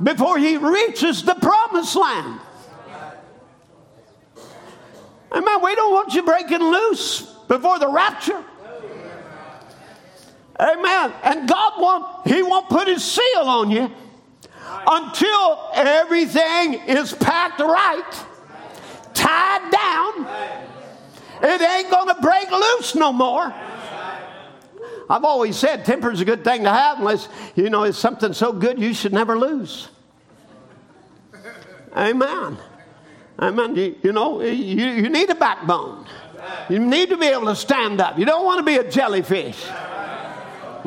before 0.00 0.38
he 0.38 0.56
reaches 0.56 1.24
the 1.24 1.34
promised 1.34 1.96
land. 1.96 2.40
Amen. 5.32 5.62
We 5.62 5.74
don't 5.74 5.92
want 5.92 6.14
you 6.14 6.22
breaking 6.22 6.60
loose 6.60 7.22
before 7.48 7.78
the 7.78 7.88
rapture. 7.88 8.42
Amen. 10.60 11.12
And 11.22 11.48
God 11.48 11.72
won't, 11.78 12.26
He 12.26 12.42
won't 12.42 12.68
put 12.68 12.88
His 12.88 13.04
seal 13.04 13.42
on 13.42 13.70
you 13.70 13.90
until 14.86 15.70
everything 15.74 16.74
is 16.86 17.12
packed 17.14 17.60
right, 17.60 18.24
tied 19.14 19.70
down. 19.70 20.26
It 21.40 21.60
ain't 21.60 21.90
going 21.90 22.08
to 22.08 22.20
break 22.20 22.50
loose 22.50 22.94
no 22.94 23.12
more. 23.12 23.54
I've 25.10 25.24
always 25.24 25.56
said 25.56 25.84
temper 25.84 26.10
is 26.10 26.20
a 26.20 26.24
good 26.24 26.44
thing 26.44 26.64
to 26.64 26.70
have 26.70 26.98
unless, 26.98 27.28
you 27.54 27.70
know, 27.70 27.84
it's 27.84 27.96
something 27.96 28.32
so 28.32 28.52
good 28.52 28.78
you 28.78 28.92
should 28.92 29.12
never 29.12 29.38
lose. 29.38 29.88
Amen. 31.96 32.58
Amen. 33.38 33.76
You, 33.76 33.96
you 34.02 34.12
know, 34.12 34.42
you, 34.42 34.86
you 34.86 35.08
need 35.08 35.30
a 35.30 35.34
backbone. 35.34 36.06
You 36.68 36.78
need 36.78 37.08
to 37.08 37.16
be 37.16 37.26
able 37.26 37.46
to 37.46 37.56
stand 37.56 38.00
up. 38.00 38.18
You 38.18 38.26
don't 38.26 38.44
want 38.44 38.58
to 38.58 38.64
be 38.64 38.76
a 38.76 38.90
jellyfish. 38.90 39.64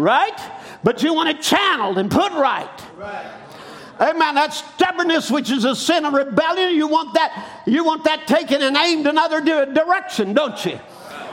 Right? 0.02 0.52
But 0.84 1.04
you 1.04 1.14
want 1.14 1.30
it 1.30 1.42
channeled 1.42 1.98
and 2.00 2.10
put 2.10 2.32
right. 2.32 2.70
Amen. 4.00 4.34
That 4.34 4.52
stubbornness, 4.52 5.30
which 5.30 5.52
is 5.52 5.64
a 5.64 5.76
sin 5.76 6.06
of 6.06 6.14
rebellion, 6.14 6.76
you 6.76 6.88
want 6.88 7.14
that, 7.14 7.62
you 7.68 7.84
want 7.84 8.04
that 8.06 8.26
taken 8.26 8.64
and 8.64 8.76
aimed 8.76 9.06
another 9.06 9.42
direction, 9.42 10.34
don't 10.34 10.66
you? 10.66 10.80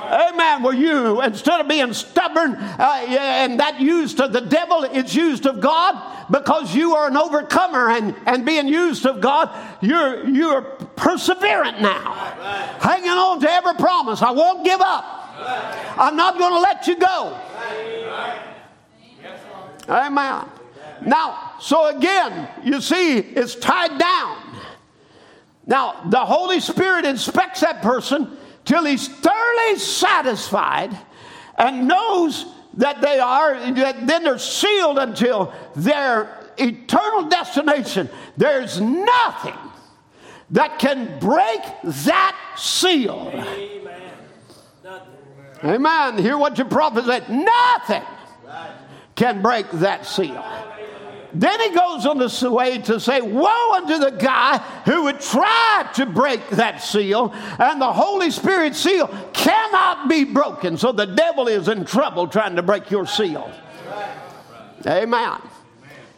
Amen. 0.03 0.63
Where 0.63 0.75
you, 0.75 1.23
instead 1.23 1.61
of 1.61 1.69
being 1.69 1.95
stubborn 1.95 2.57
uh, 2.57 3.05
and 3.09 3.59
that 3.59 3.81
used 3.81 4.21
of 4.21 4.33
the 4.33 4.41
devil, 4.43 4.85
it's 4.85 5.15
used 5.15 5.47
of 5.47 5.61
God 5.61 6.27
because 6.31 6.75
you 6.75 6.95
are 6.95 7.09
an 7.09 7.17
overcomer 7.17 7.91
and, 7.91 8.15
and 8.27 8.45
being 8.45 8.69
used 8.69 9.07
of 9.07 9.21
God, 9.21 9.51
you're, 9.81 10.27
you're 10.29 10.63
perseverant 10.97 11.81
now. 11.81 12.05
Right. 12.05 12.77
Hanging 12.81 13.11
on 13.11 13.41
to 13.41 13.51
every 13.51 13.75
promise. 13.75 14.21
I 14.21 14.31
won't 14.31 14.65
give 14.65 14.81
up. 14.81 15.05
Right. 15.39 15.95
I'm 15.99 16.17
not 16.17 16.39
going 16.39 16.53
to 16.53 16.61
let 16.61 16.87
you 16.87 16.99
go. 16.99 17.33
Right. 17.55 17.98
Amen. 19.89 20.45
Now, 21.05 21.55
so 21.61 21.97
again, 21.97 22.49
you 22.65 22.81
see, 22.81 23.19
it's 23.19 23.55
tied 23.55 23.99
down. 23.99 24.37
Now, 25.67 26.03
the 26.09 26.25
Holy 26.25 26.61
Spirit 26.61 27.05
inspects 27.05 27.61
that 27.61 27.83
person 27.83 28.37
till 28.65 28.85
he's 28.85 29.09
thoroughly 29.09 29.79
satisfied 29.79 30.97
and 31.57 31.89
knows 31.89 32.47
that 32.75 33.01
they 33.01 33.19
are, 33.19 33.55
that 33.75 34.07
then 34.07 34.23
they're 34.23 34.39
sealed 34.39 34.99
until 34.99 35.53
their 35.75 36.53
eternal 36.59 37.29
destination. 37.29 38.09
There's 38.37 38.81
nothing 38.81 39.57
that 40.51 40.79
can 40.79 41.19
break 41.19 41.61
that 41.83 42.37
seal. 42.57 43.33
Amen. 45.65 46.19
Hear 46.19 46.39
what 46.39 46.57
your 46.57 46.69
prophet 46.69 47.05
said. 47.05 47.29
Nothing 47.29 48.03
can 49.19 49.43
break 49.43 49.69
that 49.73 50.07
seal. 50.07 50.45
Then 51.35 51.61
he 51.61 51.75
goes 51.75 52.07
on 52.07 52.19
this 52.19 52.41
way 52.41 52.79
to 52.83 53.01
say, 53.01 53.21
Woe 53.21 53.73
unto 53.75 53.99
the 53.99 54.13
guy 54.13 54.59
who 54.87 55.05
would 55.05 55.21
try 55.21 55.91
to 55.95 56.07
break 56.07 56.49
that 56.51 56.81
seal, 56.81 57.35
and 57.59 57.81
the 57.83 57.93
Holy 57.93 58.31
Spirit 58.31 58.77
seal 58.77 59.09
cannot 59.33 60.09
be 60.09 60.25
broken. 60.25 60.79
So 60.79 60.93
the 60.93 61.05
devil 61.05 61.49
is 61.49 61.67
in 61.67 61.85
trouble 61.85 62.29
trying 62.29 62.55
to 62.57 62.63
break 62.63 62.93
your 62.93 63.07
seal. 63.07 63.53
Amen. 64.87 65.41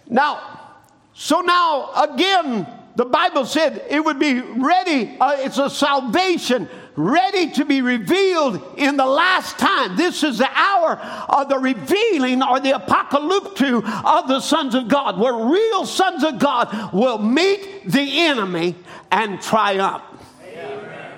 Now, 0.08 0.76
so 1.14 1.40
now 1.40 1.90
again, 1.94 2.66
the 2.96 3.06
Bible 3.06 3.46
said 3.46 3.82
it 3.88 4.04
would 4.04 4.18
be 4.18 4.40
ready, 4.40 5.16
uh, 5.18 5.36
it's 5.38 5.56
a 5.56 5.70
salvation 5.70 6.68
ready 6.96 7.50
to 7.52 7.64
be 7.64 7.82
revealed 7.82 8.62
in 8.76 8.96
the 8.96 9.06
last 9.06 9.58
time. 9.58 9.96
This 9.96 10.22
is 10.22 10.38
the 10.38 10.50
hour 10.52 10.96
of 11.28 11.48
the 11.48 11.58
revealing 11.58 12.42
or 12.42 12.60
the 12.60 12.72
apocalypse 12.72 13.62
of 13.62 14.28
the 14.28 14.40
sons 14.40 14.74
of 14.74 14.88
God, 14.88 15.18
where 15.18 15.34
real 15.34 15.86
sons 15.86 16.24
of 16.24 16.38
God 16.38 16.92
will 16.92 17.18
meet 17.18 17.84
the 17.86 18.20
enemy 18.20 18.74
and 19.10 19.40
triumph. 19.40 20.02
Amen. 20.46 21.12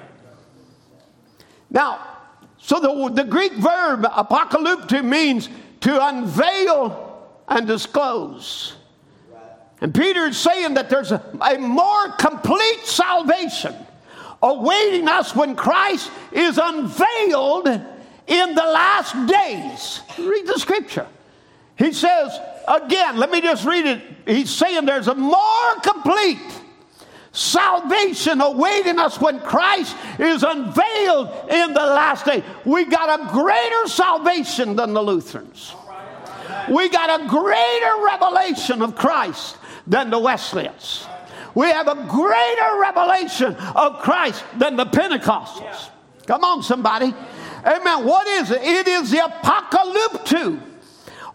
Now, 1.71 2.07
so 2.59 2.79
the, 2.79 3.23
the 3.23 3.25
Greek 3.29 3.55
verb 3.55 4.03
apocalypto 4.03 5.05
means 5.05 5.49
to 5.81 6.07
unveil 6.07 7.29
and 7.49 7.67
disclose. 7.67 8.77
And 9.81 9.93
Peter 9.93 10.27
is 10.27 10.37
saying 10.37 10.75
that 10.75 10.89
there's 10.89 11.11
a, 11.11 11.21
a 11.41 11.59
more 11.59 12.13
complete 12.13 12.81
salvation 12.85 13.75
awaiting 14.43 15.09
us 15.09 15.35
when 15.35 15.55
Christ 15.55 16.11
is 16.33 16.59
unveiled 16.59 17.69
in 17.69 18.55
the 18.55 18.63
last 18.63 19.15
days. 19.27 20.01
Read 20.19 20.47
the 20.47 20.59
scripture. 20.59 21.07
He 21.77 21.93
says, 21.93 22.39
again, 22.69 23.17
let 23.19 23.31
me 23.31 23.41
just 23.41 23.65
read 23.65 23.87
it. 23.87 24.03
He's 24.27 24.51
saying 24.51 24.85
there's 24.85 25.09
a 25.09 25.15
more 25.15 25.75
complete 25.83 26.39
salvation 27.33 28.41
awaiting 28.41 28.99
us 28.99 29.21
when 29.21 29.41
Christ 29.41 29.97
is 30.19 30.43
unveiled 30.43 31.29
in 31.51 31.73
the 31.73 31.81
last 31.81 32.27
day. 32.27 32.45
We 32.65 32.85
got 32.85 33.21
a 33.21 33.33
greater 33.33 33.89
salvation 33.89 34.77
than 34.77 34.93
the 34.93 35.03
Lutherans. 35.03 35.75
We 36.71 36.89
got 36.89 37.21
a 37.21 37.27
greater 37.29 38.05
revelation 38.05 38.83
of 38.83 38.95
Christ 38.95 39.57
than 39.87 40.11
the 40.11 40.19
Wesleyans. 40.19 41.07
We 41.55 41.67
have 41.67 41.89
a 41.89 41.95
greater 41.95 42.81
revelation 42.81 43.55
of 43.55 43.99
Christ 44.01 44.45
than 44.59 44.77
the 44.77 44.87
Pentecostals. 44.87 45.91
Come 46.27 46.45
on, 46.45 46.63
somebody. 46.63 47.15
Amen. 47.65 48.05
What 48.05 48.27
is 48.27 48.51
it? 48.51 48.63
It 48.63 48.89
is 48.89 49.11
the 49.11 49.19
apocalypto 49.19 50.61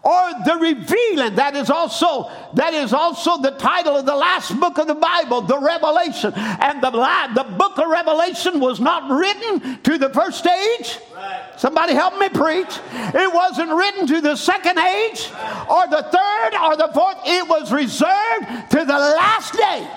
or 0.02 0.32
the 0.44 0.56
revealing 0.56 1.34
that 1.34 1.56
is 1.56 1.70
also 1.70 2.30
that 2.54 2.72
is 2.72 2.92
also 2.92 3.42
the 3.42 3.50
title 3.52 3.96
of 3.96 4.06
the 4.06 4.14
last 4.14 4.58
book 4.60 4.78
of 4.78 4.86
the 4.86 4.94
bible 4.94 5.42
the 5.42 5.58
revelation 5.58 6.32
and 6.34 6.80
the, 6.82 6.90
the 7.34 7.44
book 7.58 7.78
of 7.78 7.88
revelation 7.88 8.60
was 8.60 8.78
not 8.78 9.10
written 9.10 9.78
to 9.82 9.98
the 9.98 10.08
first 10.10 10.46
age 10.46 10.98
right. 11.14 11.52
somebody 11.56 11.94
help 11.94 12.16
me 12.18 12.28
preach 12.28 12.78
it 13.12 13.34
wasn't 13.34 13.70
written 13.70 14.06
to 14.06 14.20
the 14.20 14.36
second 14.36 14.78
age 14.78 15.30
or 15.68 15.86
the 15.88 16.06
third 16.14 16.54
or 16.62 16.76
the 16.76 16.90
fourth 16.94 17.18
it 17.24 17.48
was 17.48 17.72
reserved 17.72 18.70
to 18.70 18.84
the 18.84 18.98
last 18.98 19.52
day 19.54 19.88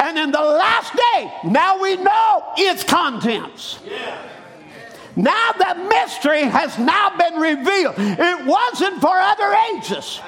and 0.00 0.18
in 0.18 0.30
the 0.30 0.40
last 0.40 0.94
day, 0.94 1.32
now 1.44 1.80
we 1.80 1.96
know 1.96 2.44
its 2.56 2.82
contents. 2.82 3.78
Now 5.14 5.52
the 5.52 5.74
mystery 5.88 6.42
has 6.42 6.78
now 6.78 7.16
been 7.16 7.34
revealed. 7.34 7.94
It 7.98 8.46
wasn't 8.46 9.00
for 9.00 9.12
other 9.12 9.54
ages. 9.74 10.20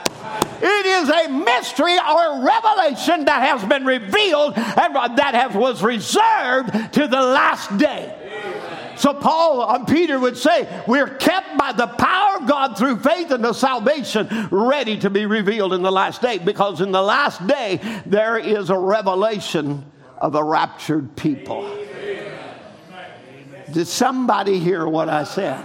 It 0.60 0.86
is 0.86 1.08
a 1.08 1.28
mystery 1.28 1.96
or 1.98 2.44
revelation 2.44 3.24
that 3.24 3.48
has 3.48 3.64
been 3.64 3.84
revealed 3.84 4.54
and 4.56 4.94
that 4.94 5.34
have, 5.34 5.56
was 5.56 5.82
reserved 5.82 6.92
to 6.94 7.08
the 7.08 7.20
last 7.20 7.76
day. 7.78 8.21
So 8.96 9.14
Paul 9.14 9.74
and 9.74 9.86
Peter 9.86 10.18
would 10.18 10.36
say, 10.36 10.68
We're 10.86 11.08
kept 11.08 11.56
by 11.58 11.72
the 11.72 11.86
power 11.86 12.36
of 12.38 12.48
God 12.48 12.76
through 12.76 12.98
faith 12.98 13.30
and 13.30 13.44
the 13.44 13.52
salvation 13.52 14.28
ready 14.50 14.98
to 14.98 15.10
be 15.10 15.26
revealed 15.26 15.72
in 15.72 15.82
the 15.82 15.92
last 15.92 16.22
day. 16.22 16.38
Because 16.38 16.80
in 16.80 16.92
the 16.92 17.02
last 17.02 17.46
day, 17.46 17.80
there 18.06 18.38
is 18.38 18.70
a 18.70 18.78
revelation 18.78 19.84
of 20.18 20.34
a 20.34 20.44
raptured 20.44 21.16
people. 21.16 21.78
Did 23.72 23.88
somebody 23.88 24.58
hear 24.58 24.86
what 24.86 25.08
I 25.08 25.24
said? 25.24 25.64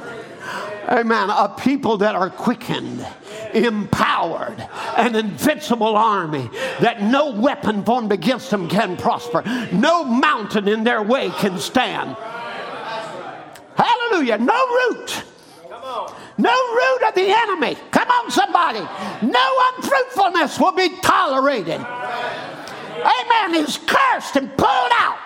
Amen. 0.88 1.30
A 1.30 1.50
people 1.50 1.98
that 1.98 2.16
are 2.16 2.30
quickened, 2.30 3.06
empowered, 3.54 4.66
an 4.96 5.16
invincible 5.16 5.98
army 5.98 6.50
that 6.80 7.02
no 7.02 7.32
weapon 7.32 7.84
formed 7.84 8.14
against 8.14 8.50
them 8.50 8.70
can 8.70 8.96
prosper, 8.96 9.44
no 9.74 10.06
mountain 10.06 10.70
in 10.70 10.86
their 10.86 11.04
way 11.04 11.30
can 11.32 11.60
stand. 11.60 12.16
Hallelujah. 13.78 14.38
No 14.40 14.68
root. 14.68 15.24
No 16.38 16.74
root 16.74 17.08
of 17.08 17.16
the 17.16 17.30
enemy. 17.30 17.78
Come 17.92 18.10
on, 18.10 18.32
somebody. 18.32 18.80
No 19.22 19.62
unfruitfulness 19.76 20.60
will 20.60 20.74
be 20.74 20.90
tolerated. 21.02 21.80
Amen. 21.80 23.56
Is 23.56 23.78
cursed 23.78 24.36
and 24.36 24.50
pulled 24.58 24.92
out. 25.00 25.18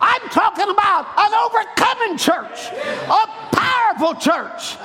I'm 0.00 0.28
talking 0.28 0.68
about 0.68 1.06
an 1.16 1.32
overcoming 1.34 2.18
church, 2.18 2.70
a 3.08 3.26
powerful 3.52 4.14
church. 4.14 4.76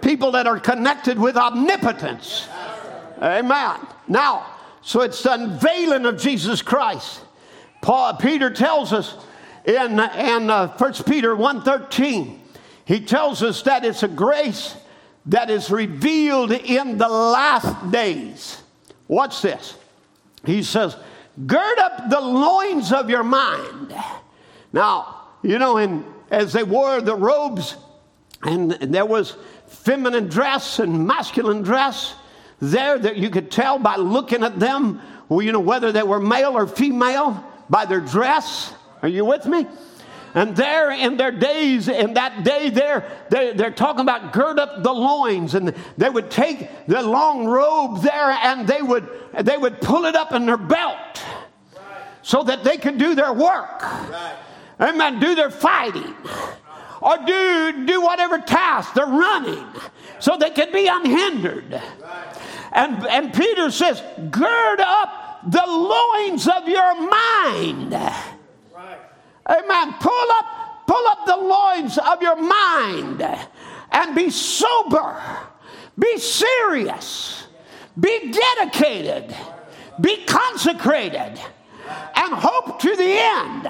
People 0.00 0.32
that 0.32 0.46
are 0.46 0.58
connected 0.58 1.18
with 1.18 1.36
omnipotence. 1.36 2.48
Amen. 3.22 3.78
Now, 4.08 4.46
so 4.82 5.02
it's 5.02 5.22
the 5.22 5.34
unveiling 5.34 6.06
of 6.06 6.18
Jesus 6.18 6.60
Christ. 6.62 7.20
Paul, 7.82 8.14
Peter 8.14 8.50
tells 8.50 8.92
us 8.92 9.14
in, 9.66 9.98
in 9.98 10.50
uh, 10.50 10.76
1 10.78 10.92
Peter 11.04 11.34
1.13, 11.34 12.38
he 12.84 13.00
tells 13.00 13.42
us 13.42 13.62
that 13.62 13.84
it's 13.84 14.02
a 14.04 14.08
grace 14.08 14.76
that 15.26 15.50
is 15.50 15.70
revealed 15.70 16.52
in 16.52 16.98
the 16.98 17.08
last 17.08 17.90
days. 17.90 18.62
Watch 19.08 19.42
this. 19.42 19.76
He 20.44 20.62
says, 20.62 20.96
gird 21.46 21.78
up 21.78 22.08
the 22.08 22.20
loins 22.20 22.92
of 22.92 23.10
your 23.10 23.24
mind. 23.24 23.94
Now, 24.72 25.22
you 25.42 25.58
know, 25.58 25.78
in, 25.78 26.04
as 26.30 26.52
they 26.52 26.62
wore 26.62 27.00
the 27.00 27.16
robes, 27.16 27.76
and, 28.42 28.72
there 28.72 29.04
was 29.04 29.36
feminine 29.66 30.28
dress 30.28 30.78
and 30.78 31.06
masculine 31.06 31.62
dress 31.62 32.14
there 32.60 32.98
that 32.98 33.16
you 33.16 33.30
could 33.30 33.50
tell 33.50 33.78
by 33.78 33.96
looking 33.96 34.44
at 34.44 34.60
them, 34.60 35.00
well, 35.28 35.42
you 35.42 35.50
know, 35.50 35.60
whether 35.60 35.90
they 35.90 36.04
were 36.04 36.20
male 36.20 36.56
or 36.56 36.68
female 36.68 37.44
by 37.68 37.84
their 37.84 38.00
dress. 38.00 38.72
Are 39.02 39.08
you 39.08 39.24
with 39.24 39.46
me? 39.46 39.66
And 40.34 40.54
there 40.54 40.90
in 40.90 41.16
their 41.16 41.32
days, 41.32 41.88
in 41.88 42.12
that 42.14 42.44
day 42.44 42.68
there, 42.68 43.10
they, 43.30 43.54
they're 43.54 43.70
talking 43.70 44.02
about 44.02 44.34
gird 44.34 44.58
up 44.58 44.82
the 44.82 44.92
loins. 44.92 45.54
And 45.54 45.74
they 45.96 46.10
would 46.10 46.30
take 46.30 46.68
the 46.86 47.02
long 47.02 47.46
robe 47.46 48.02
there 48.02 48.30
and 48.30 48.66
they 48.66 48.82
would, 48.82 49.08
they 49.40 49.56
would 49.56 49.80
pull 49.80 50.04
it 50.04 50.14
up 50.14 50.32
in 50.32 50.44
their 50.44 50.58
belt 50.58 51.24
so 52.20 52.42
that 52.42 52.64
they 52.64 52.76
could 52.76 52.98
do 52.98 53.14
their 53.14 53.32
work. 53.32 53.82
Amen. 54.78 55.20
Do 55.20 55.34
their 55.34 55.50
fighting. 55.50 56.14
Or 57.00 57.16
do, 57.24 57.86
do 57.86 58.02
whatever 58.02 58.38
task 58.38 58.92
they're 58.92 59.06
running 59.06 59.64
so 60.18 60.36
they 60.36 60.50
can 60.50 60.70
be 60.70 60.86
unhindered. 60.86 61.80
And, 62.72 63.06
and 63.06 63.32
Peter 63.32 63.70
says, 63.70 64.02
gird 64.30 64.80
up 64.80 65.40
the 65.46 65.64
loins 65.66 66.46
of 66.46 66.68
your 66.68 67.08
mind. 67.08 67.96
Amen. 69.48 69.94
Pull 70.00 70.30
up, 70.32 70.86
pull 70.86 71.06
up 71.08 71.26
the 71.26 71.36
loins 71.36 71.98
of 71.98 72.22
your 72.22 72.36
mind 72.36 73.22
and 73.92 74.14
be 74.14 74.30
sober, 74.30 75.22
be 75.98 76.18
serious, 76.18 77.46
be 77.98 78.32
dedicated, 78.32 79.34
be 80.00 80.24
consecrated, 80.24 81.40
and 82.16 82.34
hope 82.34 82.80
to 82.80 82.96
the 82.96 83.16
end. 83.18 83.68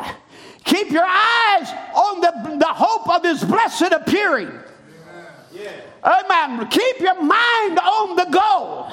Keep 0.64 0.90
your 0.90 1.06
eyes 1.06 1.70
on 1.94 2.20
the, 2.20 2.56
the 2.58 2.66
hope 2.66 3.08
of 3.08 3.22
his 3.22 3.44
blessed 3.44 3.92
appearing. 3.92 4.50
Amen. 6.04 6.68
Keep 6.68 7.00
your 7.00 7.20
mind 7.22 7.78
on 7.78 8.16
the 8.16 8.24
goal. 8.30 8.90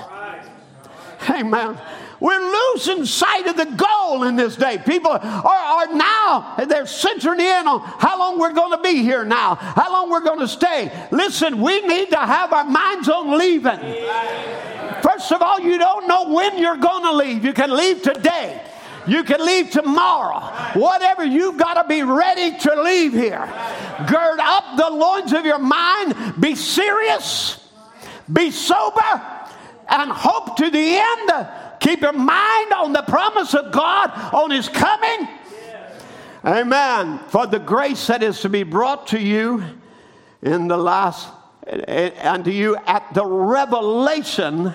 Amen. 1.30 1.78
We're 2.24 2.40
losing 2.40 3.04
sight 3.04 3.48
of 3.48 3.58
the 3.58 3.66
goal 3.66 4.24
in 4.24 4.38
this 4.38 4.56
day. 4.56 4.78
People 4.78 5.12
are, 5.12 5.20
are 5.20 5.94
now, 5.94 6.56
they're 6.70 6.88
centering 6.88 7.42
in 7.42 7.68
on 7.68 7.82
how 7.82 8.18
long 8.18 8.40
we're 8.40 8.54
going 8.54 8.72
to 8.72 8.82
be 8.82 9.04
here 9.04 9.26
now, 9.26 9.56
how 9.56 9.92
long 9.92 10.10
we're 10.10 10.22
going 10.24 10.40
to 10.40 10.48
stay. 10.48 10.90
Listen, 11.12 11.62
we 11.62 11.82
need 11.82 12.12
to 12.12 12.18
have 12.18 12.54
our 12.54 12.64
minds 12.64 13.10
on 13.10 13.38
leaving. 13.38 13.78
First 15.02 15.34
of 15.34 15.42
all, 15.42 15.60
you 15.60 15.78
don't 15.78 16.08
know 16.08 16.34
when 16.34 16.58
you're 16.60 16.78
going 16.78 17.04
to 17.04 17.12
leave. 17.12 17.44
You 17.44 17.52
can 17.52 17.76
leave 17.76 18.02
today. 18.02 18.62
You 19.06 19.26
can 19.26 19.46
leave 19.46 19.72
tomorrow. 19.72 20.40
Whatever, 20.80 21.26
you've 21.26 21.58
got 21.58 21.74
to 21.74 21.86
be 21.90 22.04
ready 22.04 22.58
to 22.58 22.84
leave 22.84 23.12
here. 23.12 23.46
Gird 24.08 24.40
up 24.40 24.78
the 24.78 24.90
loins 24.90 25.34
of 25.34 25.46
your 25.46 25.60
mind. 25.60 26.40
Be 26.40 26.56
serious. 26.56 27.60
Be 28.32 28.50
sober. 28.50 29.22
And 29.90 30.10
hope 30.10 30.56
to 30.56 30.72
the 30.72 30.96
end. 30.96 31.48
Keep 31.84 32.00
your 32.00 32.14
mind 32.14 32.72
on 32.72 32.94
the 32.94 33.02
promise 33.02 33.54
of 33.54 33.74
God, 33.74 34.10
on 34.34 34.52
His 34.52 34.70
coming. 34.70 35.28
Amen. 36.46 37.20
For 37.28 37.46
the 37.46 37.60
grace 37.60 38.08
that 38.08 38.24
is 38.24 38.40
to 38.40 38.50
be 38.50 38.64
brought 38.64 39.08
to 39.08 39.20
you 39.20 39.62
in 40.42 40.70
the 40.70 40.78
last, 40.78 41.28
unto 42.22 42.52
you 42.52 42.78
at 42.88 43.14
the 43.14 43.26
revelation, 43.26 44.74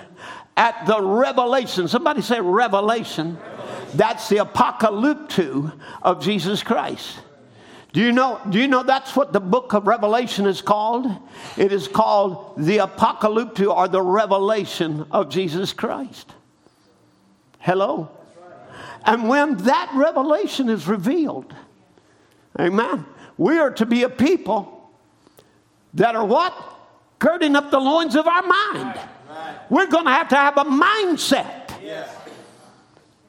at 0.55 0.85
the 0.85 1.01
revelation. 1.01 1.87
Somebody 1.87 2.21
say 2.21 2.39
revelation. 2.41 3.39
That's 3.95 4.29
the 4.29 4.37
apocalypto 4.37 5.73
of 6.03 6.21
Jesus 6.21 6.61
Christ. 6.61 7.17
Do 7.91 8.01
you 8.01 8.11
know? 8.11 8.39
Do 8.47 8.59
you 8.59 8.67
know 8.67 8.83
that's 8.83 9.15
what 9.15 9.33
the 9.33 9.39
book 9.39 9.73
of 9.73 9.87
Revelation 9.87 10.45
is 10.45 10.61
called? 10.61 11.07
It 11.57 11.73
is 11.73 11.87
called 11.87 12.53
the 12.55 12.77
apocalypto 12.77 13.75
or 13.75 13.87
the 13.87 14.03
revelation 14.03 15.07
of 15.09 15.29
Jesus 15.29 15.73
Christ. 15.73 16.33
Hello. 17.59 18.09
And 19.05 19.29
when 19.29 19.57
that 19.57 19.91
revelation 19.93 20.69
is 20.69 20.87
revealed, 20.87 21.53
amen, 22.59 23.05
we 23.37 23.57
are 23.57 23.71
to 23.71 23.85
be 23.85 24.03
a 24.03 24.09
people 24.09 24.91
that 25.93 26.15
are 26.15 26.25
what? 26.25 26.53
Girding 27.19 27.55
up 27.55 27.71
the 27.71 27.79
loins 27.79 28.15
of 28.15 28.27
our 28.27 28.43
mind. 28.43 28.99
We're 29.69 29.87
going 29.87 30.05
to 30.05 30.11
have 30.11 30.29
to 30.29 30.35
have 30.35 30.57
a 30.57 30.63
mindset. 30.63 31.71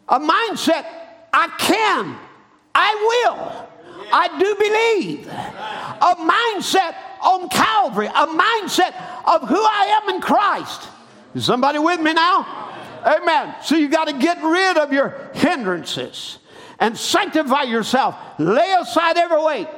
A 0.09 0.19
mindset, 0.19 0.87
I 1.33 1.49
can, 1.59 2.17
I 2.75 3.27
will, 3.27 3.69
I 4.13 4.39
do 4.39 4.55
believe. 4.59 5.27
A 5.29 6.17
mindset 6.17 6.97
on 7.23 7.49
Calvary, 7.49 8.07
a 8.07 8.27
mindset 8.27 8.95
of 9.27 9.49
who 9.49 9.61
I 9.61 10.01
am 10.03 10.15
in 10.15 10.21
Christ. 10.21 10.89
Is 11.35 11.45
somebody 11.45 11.79
with 11.79 12.01
me 12.01 12.13
now? 12.13 12.70
Amen. 13.05 13.55
So 13.63 13.77
you 13.77 13.89
got 13.89 14.09
to 14.09 14.15
get 14.15 14.43
rid 14.43 14.77
of 14.77 14.93
your 14.93 15.31
hindrances 15.35 16.39
and 16.79 16.97
sanctify 16.97 17.63
yourself. 17.65 18.17
Lay 18.39 18.73
aside 18.81 19.17
every 19.17 19.43
weight. 19.43 19.69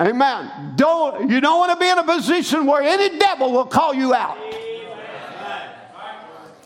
Amen. 0.00 0.74
Don't 0.76 1.30
you 1.30 1.40
don't 1.40 1.58
want 1.58 1.72
to 1.72 1.78
be 1.78 1.88
in 1.88 1.98
a 1.98 2.04
position 2.04 2.66
where 2.66 2.82
any 2.82 3.18
devil 3.18 3.52
will 3.52 3.66
call 3.66 3.94
you 3.94 4.12
out. 4.12 4.36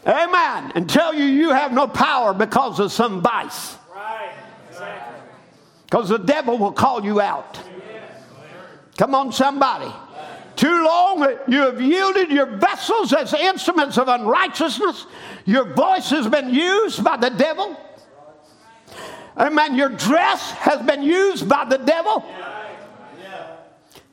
Amen. 0.06 0.72
And 0.74 0.88
tell 0.88 1.12
you 1.12 1.24
you 1.24 1.50
have 1.50 1.72
no 1.72 1.86
power 1.86 2.32
because 2.32 2.80
of 2.80 2.90
some 2.90 3.20
vice. 3.20 3.76
Because 5.84 6.08
the 6.08 6.18
devil 6.18 6.56
will 6.58 6.72
call 6.72 7.04
you 7.04 7.20
out. 7.20 7.58
Come 8.96 9.14
on, 9.14 9.32
somebody. 9.32 9.92
Too 10.58 10.84
long 10.84 11.38
you 11.46 11.60
have 11.60 11.80
yielded 11.80 12.32
your 12.32 12.46
vessels 12.46 13.12
as 13.12 13.32
instruments 13.32 13.96
of 13.96 14.08
unrighteousness. 14.08 15.06
Your 15.44 15.72
voice 15.72 16.10
has 16.10 16.26
been 16.26 16.52
used 16.52 17.04
by 17.04 17.16
the 17.16 17.30
devil. 17.30 17.78
Amen. 19.36 19.76
Your 19.76 19.90
dress 19.90 20.50
has 20.50 20.84
been 20.84 21.04
used 21.04 21.48
by 21.48 21.64
the 21.64 21.78
devil. 21.78 22.24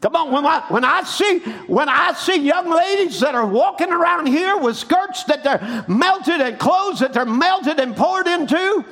Come 0.02 0.16
on, 0.16 0.32
when 0.32 0.46
I, 0.46 0.64
when 0.70 0.86
I 0.86 1.02
see 1.02 1.40
when 1.66 1.90
I 1.90 2.14
see 2.14 2.40
young 2.40 2.70
ladies 2.70 3.22
that 3.22 3.34
are 3.34 3.48
walking 3.48 3.92
around 3.92 4.28
here 4.28 4.56
with 4.56 4.78
skirts 4.78 5.24
that 5.24 5.44
they're 5.44 5.84
melted 5.88 6.42
and 6.42 6.60
clothes 6.60 7.00
that 7.00 7.12
they're 7.12 7.26
melted 7.26 7.80
and 7.80 7.96
poured 7.96 8.28
into, 8.28 8.86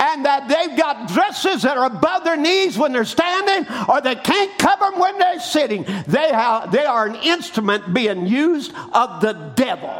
and 0.00 0.24
that 0.24 0.48
they've 0.48 0.76
got 0.76 1.08
dresses 1.08 1.62
that 1.62 1.76
are 1.76 1.86
above 1.86 2.24
their 2.24 2.36
knees 2.36 2.78
when 2.78 2.92
they're 2.92 3.04
standing 3.04 3.66
or 3.88 4.00
they 4.00 4.14
can't 4.14 4.58
cover 4.58 4.90
them 4.90 5.00
when 5.00 5.18
they're 5.18 5.40
sitting. 5.40 5.84
They, 6.06 6.28
have, 6.28 6.70
they 6.70 6.84
are 6.84 7.06
an 7.06 7.16
instrument 7.16 7.92
being 7.92 8.26
used 8.26 8.72
of 8.92 9.20
the 9.20 9.32
devil. 9.54 9.90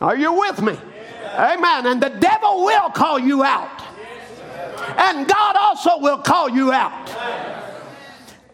Are 0.00 0.16
you 0.16 0.32
with 0.32 0.60
me? 0.60 0.76
Amen. 1.36 1.86
And 1.86 2.02
the 2.02 2.10
devil 2.10 2.64
will 2.64 2.90
call 2.90 3.18
you 3.18 3.42
out. 3.42 3.82
And 4.98 5.26
God 5.26 5.56
also 5.56 5.98
will 5.98 6.18
call 6.18 6.48
you 6.48 6.72
out. 6.72 7.65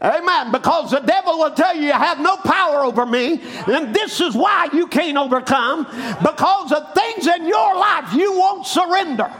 Amen. 0.02 0.50
Because 0.50 0.90
the 0.90 0.98
devil 0.98 1.38
will 1.38 1.52
tell 1.52 1.76
you 1.76 1.86
you 1.86 1.92
have 1.92 2.18
no 2.18 2.36
power 2.36 2.84
over 2.84 3.06
me. 3.06 3.40
And 3.68 3.94
this 3.94 4.20
is 4.20 4.34
why 4.34 4.68
you 4.72 4.88
can't 4.88 5.16
overcome. 5.16 5.84
Because 6.22 6.72
of 6.72 6.92
things 6.92 7.26
in 7.26 7.46
your 7.46 7.76
life 7.76 8.12
you 8.12 8.32
won't 8.32 8.66
surrender. 8.66 9.30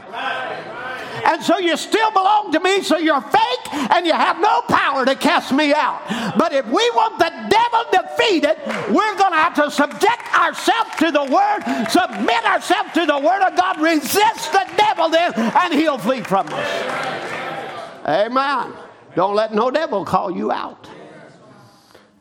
And 1.25 1.41
so 1.43 1.57
you 1.57 1.77
still 1.77 2.11
belong 2.11 2.51
to 2.51 2.59
me, 2.59 2.81
so 2.81 2.97
you're 2.97 3.21
fake 3.21 3.73
and 3.73 4.05
you 4.05 4.13
have 4.13 4.39
no 4.39 4.61
power 4.63 5.05
to 5.05 5.15
cast 5.15 5.53
me 5.53 5.73
out. 5.73 6.01
But 6.37 6.53
if 6.53 6.65
we 6.65 6.89
want 6.91 7.19
the 7.19 7.31
devil 7.49 7.83
defeated, 7.91 8.57
we're 8.93 9.17
going 9.17 9.31
to 9.31 9.37
have 9.37 9.55
to 9.55 9.71
subject 9.71 10.33
ourselves 10.37 10.89
to 10.99 11.11
the 11.11 11.23
word, 11.23 11.87
submit 11.89 12.43
ourselves 12.45 12.91
to 12.93 13.05
the 13.05 13.19
word 13.19 13.41
of 13.41 13.55
God, 13.55 13.79
resist 13.79 14.51
the 14.51 14.67
devil 14.75 15.09
then, 15.09 15.33
and 15.35 15.73
he'll 15.73 15.97
flee 15.97 16.21
from 16.21 16.47
us. 16.49 18.03
Amen. 18.05 18.73
Don't 19.15 19.35
let 19.35 19.53
no 19.53 19.69
devil 19.69 20.05
call 20.05 20.31
you 20.31 20.51
out. 20.51 20.89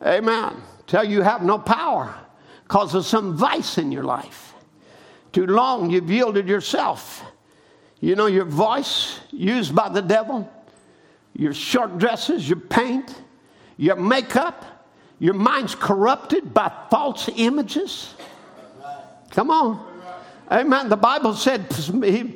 Amen. 0.05 0.55
Tell 0.86 1.05
you 1.05 1.23
have 1.23 1.43
no 1.43 1.59
power 1.59 2.14
because 2.64 2.94
of 2.94 3.06
some 3.06 3.36
vice 3.36 3.78
in 3.78 3.90
your 3.90 4.05
life. 4.05 4.55
Too 5.32 5.47
long 5.47 5.90
you've 5.90 6.10
yielded 6.10 6.47
yourself. 6.48 7.24
You 8.01 8.16
know, 8.16 8.27
your 8.27 8.44
voice 8.44 9.20
used 9.31 9.74
by 9.74 9.89
the 9.89 10.02
devil, 10.02 10.51
your 11.35 11.55
short 11.55 11.98
dresses, 11.98 12.48
your 12.48 12.59
paint, 12.59 13.14
your 13.78 13.97
makeup, 13.97 14.86
your 15.19 15.35
mind's 15.35 15.74
corrupted 15.74 16.52
by 16.52 16.70
false 16.90 17.31
images. 17.36 18.14
Come 19.31 19.51
on. 19.51 19.93
Amen. 20.51 20.90
The 20.90 20.97
Bible 20.97 21.32
said, 21.35 21.66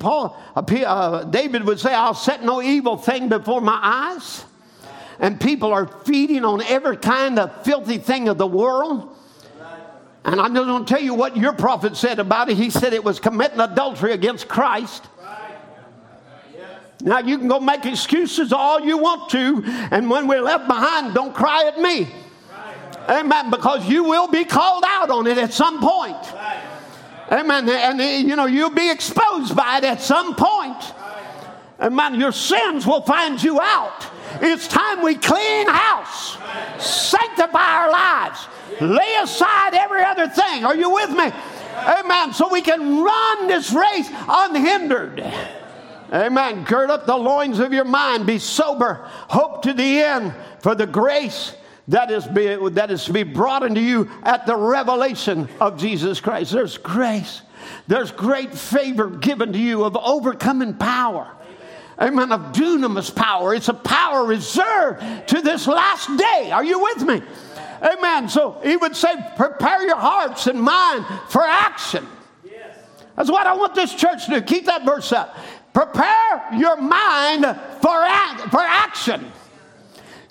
Paul, 0.01 0.41
uh, 0.55 1.24
David 1.24 1.65
would 1.65 1.78
say, 1.78 1.93
I'll 1.93 2.15
set 2.15 2.43
no 2.43 2.62
evil 2.62 2.97
thing 2.97 3.28
before 3.28 3.61
my 3.61 3.78
eyes. 3.83 4.45
And 5.18 5.40
people 5.40 5.72
are 5.72 5.86
feeding 5.86 6.44
on 6.44 6.62
every 6.62 6.97
kind 6.97 7.38
of 7.38 7.64
filthy 7.64 7.98
thing 7.98 8.28
of 8.28 8.38
the 8.38 8.47
world. 8.47 9.16
And 10.24 10.40
I'm 10.40 10.55
just 10.55 10.66
going 10.66 10.84
to 10.84 10.93
tell 10.93 11.02
you 11.02 11.14
what 11.14 11.36
your 11.36 11.52
prophet 11.52 11.97
said 11.97 12.18
about 12.18 12.51
it. 12.51 12.56
He 12.56 12.70
said 12.70 12.93
it 12.93 13.05
was 13.05 13.20
committing 13.20 13.60
adultery 13.60 14.12
against 14.12 14.48
Christ. 14.48 15.05
Now, 17.01 17.18
you 17.18 17.38
can 17.38 17.47
go 17.47 17.60
make 17.60 17.86
excuses 17.86 18.52
all 18.52 18.80
you 18.80 18.98
want 18.98 19.30
to, 19.30 19.62
and 19.93 20.10
when 20.10 20.26
we're 20.26 20.40
left 20.40 20.66
behind, 20.66 21.14
don't 21.14 21.34
cry 21.34 21.64
at 21.66 21.78
me. 21.78 22.09
Amen. 23.09 23.51
Because 23.51 23.88
you 23.88 24.05
will 24.05 24.28
be 24.28 24.44
called 24.44 24.82
out 24.84 25.10
on 25.10 25.26
it 25.26 25.38
at 25.38 25.52
some 25.52 25.80
point. 25.80 26.16
Amen. 27.30 27.68
And, 27.68 28.01
eh, 28.01 28.18
you 28.18 28.34
know, 28.34 28.47
you'll 28.47 28.70
be 28.70 28.90
exposed 28.90 29.55
by 29.55 29.78
it 29.78 29.84
at 29.84 30.01
some 30.01 30.34
point. 30.34 30.94
Amen. 31.78 32.18
Your 32.18 32.32
sins 32.32 32.86
will 32.86 33.02
find 33.02 33.40
you 33.43 33.60
out. 33.60 34.06
It's 34.42 34.68
time 34.68 35.02
we 35.02 35.14
clean 35.14 35.68
house, 35.68 36.36
sanctify 36.78 37.58
our 37.58 37.90
lives, 37.90 38.46
lay 38.80 39.14
aside 39.22 39.74
every 39.74 40.02
other 40.02 40.28
thing. 40.28 40.64
Are 40.64 40.76
you 40.76 40.90
with 40.90 41.10
me? 41.10 41.30
Amen. 41.76 42.32
So 42.32 42.48
we 42.50 42.62
can 42.62 43.02
run 43.02 43.46
this 43.46 43.72
race 43.72 44.08
unhindered. 44.28 45.20
Amen. 46.12 46.64
Gird 46.64 46.90
up 46.90 47.06
the 47.06 47.16
loins 47.16 47.58
of 47.58 47.72
your 47.72 47.84
mind. 47.84 48.26
Be 48.26 48.38
sober. 48.38 49.08
Hope 49.28 49.62
to 49.62 49.72
the 49.72 50.02
end 50.02 50.34
for 50.60 50.74
the 50.74 50.86
grace 50.86 51.54
that 51.88 52.10
is, 52.10 52.26
be, 52.26 52.56
that 52.70 52.90
is 52.90 53.04
to 53.04 53.12
be 53.12 53.22
brought 53.22 53.62
into 53.62 53.80
you 53.80 54.10
at 54.22 54.46
the 54.46 54.56
revelation 54.56 55.48
of 55.60 55.78
Jesus 55.78 56.20
Christ. 56.20 56.52
There's 56.52 56.78
grace. 56.78 57.42
There's 57.86 58.10
great 58.10 58.54
favor 58.54 59.08
given 59.08 59.52
to 59.52 59.58
you 59.58 59.84
of 59.84 59.96
overcoming 59.96 60.74
power. 60.74 61.30
Amen. 62.01 62.32
Of 62.32 62.52
dunamis 62.52 63.14
power. 63.14 63.55
It's 63.55 63.68
a 63.68 63.74
power 63.74 64.24
reserved 64.24 65.28
to 65.28 65.40
this 65.40 65.66
last 65.66 66.14
day. 66.16 66.51
Are 66.52 66.64
you 66.64 66.81
with 66.82 67.02
me? 67.02 67.23
Amen. 67.82 68.28
So 68.28 68.60
he 68.62 68.77
would 68.77 68.94
say, 68.94 69.14
prepare 69.36 69.82
your 69.86 69.97
hearts 69.97 70.47
and 70.47 70.60
mind 70.60 71.05
for 71.28 71.43
action. 71.43 72.06
That's 73.16 73.31
what 73.31 73.47
I 73.47 73.55
want 73.55 73.74
this 73.74 73.94
church 73.94 74.27
to 74.27 74.32
do. 74.32 74.40
Keep 74.43 74.66
that 74.66 74.85
verse 74.85 75.10
up. 75.10 75.36
Prepare 75.73 76.48
your 76.55 76.77
mind 76.77 77.44
for, 77.81 78.05
for 78.51 78.60
action. 78.60 79.32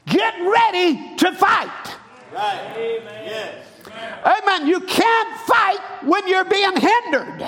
Get 0.05 0.35
ready 0.39 1.15
to 1.17 1.31
fight. 1.33 1.95
Right. 2.31 2.73
Amen. 2.75 3.25
Yes. 3.25 3.65
Amen. 4.23 4.67
You 4.67 4.81
can't 4.81 5.39
fight 5.41 5.79
when 6.03 6.27
you're 6.27 6.45
being 6.45 6.75
hindered. 6.75 7.47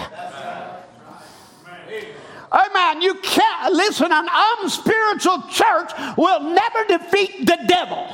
Amen. 2.52 3.02
You 3.02 3.16
can't 3.16 3.74
listen. 3.74 4.12
An 4.12 4.28
unspiritual 4.32 5.44
church 5.52 5.92
will 6.18 6.42
never 6.42 6.86
defeat 6.86 7.46
the 7.46 7.58
devil. 7.68 8.08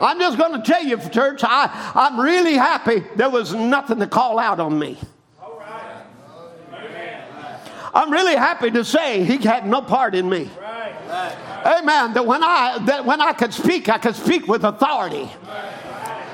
I'm 0.00 0.18
just 0.18 0.38
going 0.38 0.60
to 0.60 0.66
tell 0.66 0.82
you, 0.82 0.98
church, 1.10 1.42
I, 1.44 1.92
I'm 1.94 2.18
really 2.18 2.54
happy 2.54 3.04
there 3.16 3.28
was 3.28 3.52
nothing 3.52 3.98
to 3.98 4.06
call 4.06 4.38
out 4.38 4.58
on 4.58 4.78
me. 4.78 4.98
I'm 7.92 8.10
really 8.10 8.36
happy 8.36 8.70
to 8.70 8.84
say 8.84 9.24
he 9.24 9.36
had 9.38 9.66
no 9.66 9.82
part 9.82 10.14
in 10.14 10.28
me. 10.28 10.48
Amen. 11.66 12.12
That 12.14 12.24
when 12.24 12.42
I 12.42 12.78
that 12.86 13.04
when 13.04 13.20
I 13.20 13.32
could 13.32 13.52
speak, 13.52 13.88
I 13.88 13.98
could 13.98 14.14
speak 14.14 14.46
with 14.46 14.64
authority. 14.64 15.28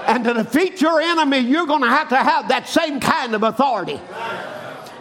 And 0.06 0.22
to 0.24 0.34
defeat 0.34 0.80
your 0.80 1.00
enemy, 1.00 1.38
you're 1.38 1.66
going 1.66 1.82
to 1.82 1.88
have 1.88 2.10
to 2.10 2.16
have 2.16 2.48
that 2.48 2.68
same 2.68 3.00
kind 3.00 3.34
of 3.34 3.42
authority. 3.42 4.00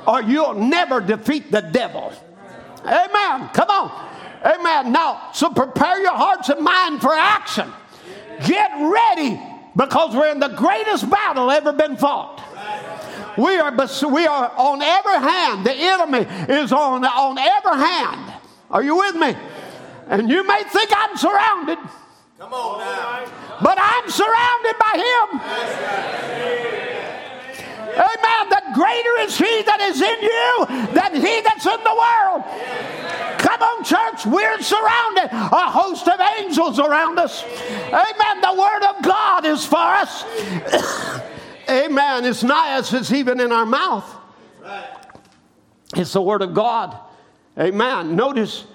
Or 0.08 0.22
you'll 0.22 0.54
never 0.54 1.02
defeat 1.02 1.52
the 1.52 1.62
devil. 1.62 2.14
Amen. 2.86 3.50
Come 3.54 3.70
on. 3.70 4.10
Amen. 4.46 4.92
Now, 4.92 5.32
so 5.34 5.50
prepare 5.50 6.00
your 6.02 6.14
hearts 6.14 6.50
and 6.50 6.62
mind 6.62 7.02
for 7.02 7.14
action. 7.14 7.72
Get 8.46 8.72
ready 8.80 9.42
because 9.76 10.16
we're 10.16 10.32
in 10.32 10.40
the 10.40 10.50
greatest 10.50 11.10
battle 11.10 11.50
ever 11.50 11.74
been 11.74 11.98
fought. 11.98 12.42
We 13.38 13.58
are, 13.58 13.72
we 14.10 14.28
are 14.28 14.52
on 14.56 14.82
every 14.82 15.18
hand. 15.18 15.66
The 15.66 15.74
enemy 15.74 16.26
is 16.54 16.72
on, 16.72 17.04
on 17.04 17.38
every 17.38 17.78
hand. 17.78 18.34
Are 18.70 18.84
you 18.84 18.96
with 18.96 19.16
me? 19.16 19.36
And 20.08 20.30
you 20.30 20.46
may 20.48 20.64
think 20.64 20.92
I'm 20.96 21.18
surrounded. 21.18 21.80
Come 22.38 22.54
on 22.54 22.80
now. 22.80 23.26
But 23.62 23.78
I'm 23.80 24.10
surrounded 24.10 24.76
by 24.80 24.94
him. 25.04 26.95
Amen. 27.96 28.50
That 28.50 28.74
greater 28.74 29.28
is 29.28 29.38
he 29.38 29.64
that 29.64 29.80
is 29.82 30.02
in 30.02 30.22
you 30.22 30.66
than 30.94 31.16
he 31.16 31.42
that's 31.42 31.66
in 31.66 31.82
the 31.84 31.96
world. 31.96 32.44
Come 33.40 33.62
on, 33.62 33.84
church. 33.84 34.26
We're 34.26 34.62
surrounded. 34.62 35.30
A 35.32 35.70
host 35.72 36.08
of 36.08 36.20
angels 36.40 36.80
around 36.80 37.20
us. 37.20 37.44
Amen. 37.88 38.42
The 38.42 38.56
word 38.58 38.84
of 38.84 39.04
God 39.04 39.46
is 39.46 39.66
for 39.66 39.78
us. 39.78 40.26
Amen. 41.70 42.26
It's 42.26 42.44
nigh 42.44 42.78
us, 42.78 42.94
it's 42.94 43.12
even 43.12 43.40
in 43.40 43.52
our 43.52 43.66
mouth. 43.66 44.06
It's 45.96 46.14
the 46.14 46.22
word 46.22 46.42
of 46.42 46.54
God. 46.54 46.98
Amen. 47.58 48.16
Notice, 48.16 48.66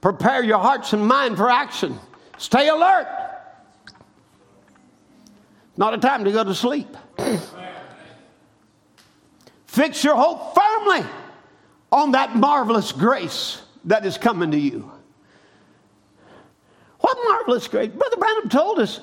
prepare 0.00 0.44
your 0.44 0.58
hearts 0.58 0.92
and 0.92 1.06
mind 1.06 1.36
for 1.36 1.50
action. 1.50 1.98
Stay 2.36 2.68
alert. 2.68 3.08
Not 5.76 5.94
a 5.94 5.98
time 5.98 6.24
to 6.24 6.32
go 6.32 6.44
to 6.44 6.54
sleep. 6.54 6.96
Fix 9.78 10.02
your 10.02 10.16
hope 10.16 10.56
firmly 10.56 11.08
on 11.92 12.10
that 12.10 12.34
marvelous 12.34 12.90
grace 12.90 13.62
that 13.84 14.04
is 14.04 14.18
coming 14.18 14.50
to 14.50 14.58
you. 14.58 14.90
What 16.98 17.16
marvelous 17.24 17.68
grace? 17.68 17.88
Brother 17.88 18.16
Branham 18.16 18.48
told 18.48 18.80
us 18.80 18.98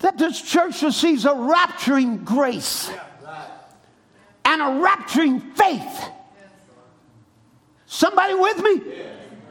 that 0.00 0.18
this 0.18 0.42
church 0.42 0.82
receives 0.82 1.26
a 1.26 1.28
rapturing 1.28 2.24
grace 2.24 2.90
and 4.44 4.60
a 4.60 4.84
rapturing 4.84 5.56
faith. 5.56 6.04
Somebody 7.86 8.34
with 8.34 8.64
me? 8.64 8.82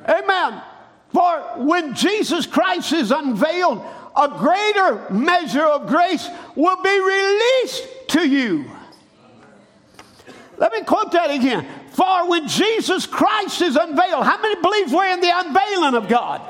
Amen. 0.10 0.62
For 1.14 1.40
when 1.56 1.96
Jesus 1.96 2.46
Christ 2.46 2.92
is 2.92 3.12
unveiled, 3.12 3.82
a 4.14 4.28
greater 4.28 5.10
measure 5.10 5.64
of 5.64 5.88
grace 5.88 6.28
will 6.58 6.84
be 6.84 7.00
released 7.00 7.88
to 8.10 8.28
you. 8.28 8.70
Let 10.60 10.74
me 10.74 10.82
quote 10.84 11.14
that 11.14 11.32
again. 11.32 11.66
For 11.92 12.30
when 12.30 12.48
Jesus 12.48 13.06
Christ 13.06 13.62
is 13.62 13.78
unveiled, 13.78 14.26
how 14.26 14.42
many 14.42 14.62
believe 14.62 14.92
we're 14.92 15.12
in 15.12 15.22
the 15.22 15.32
unveiling 15.34 15.96
of 15.96 16.10
God? 16.10 16.42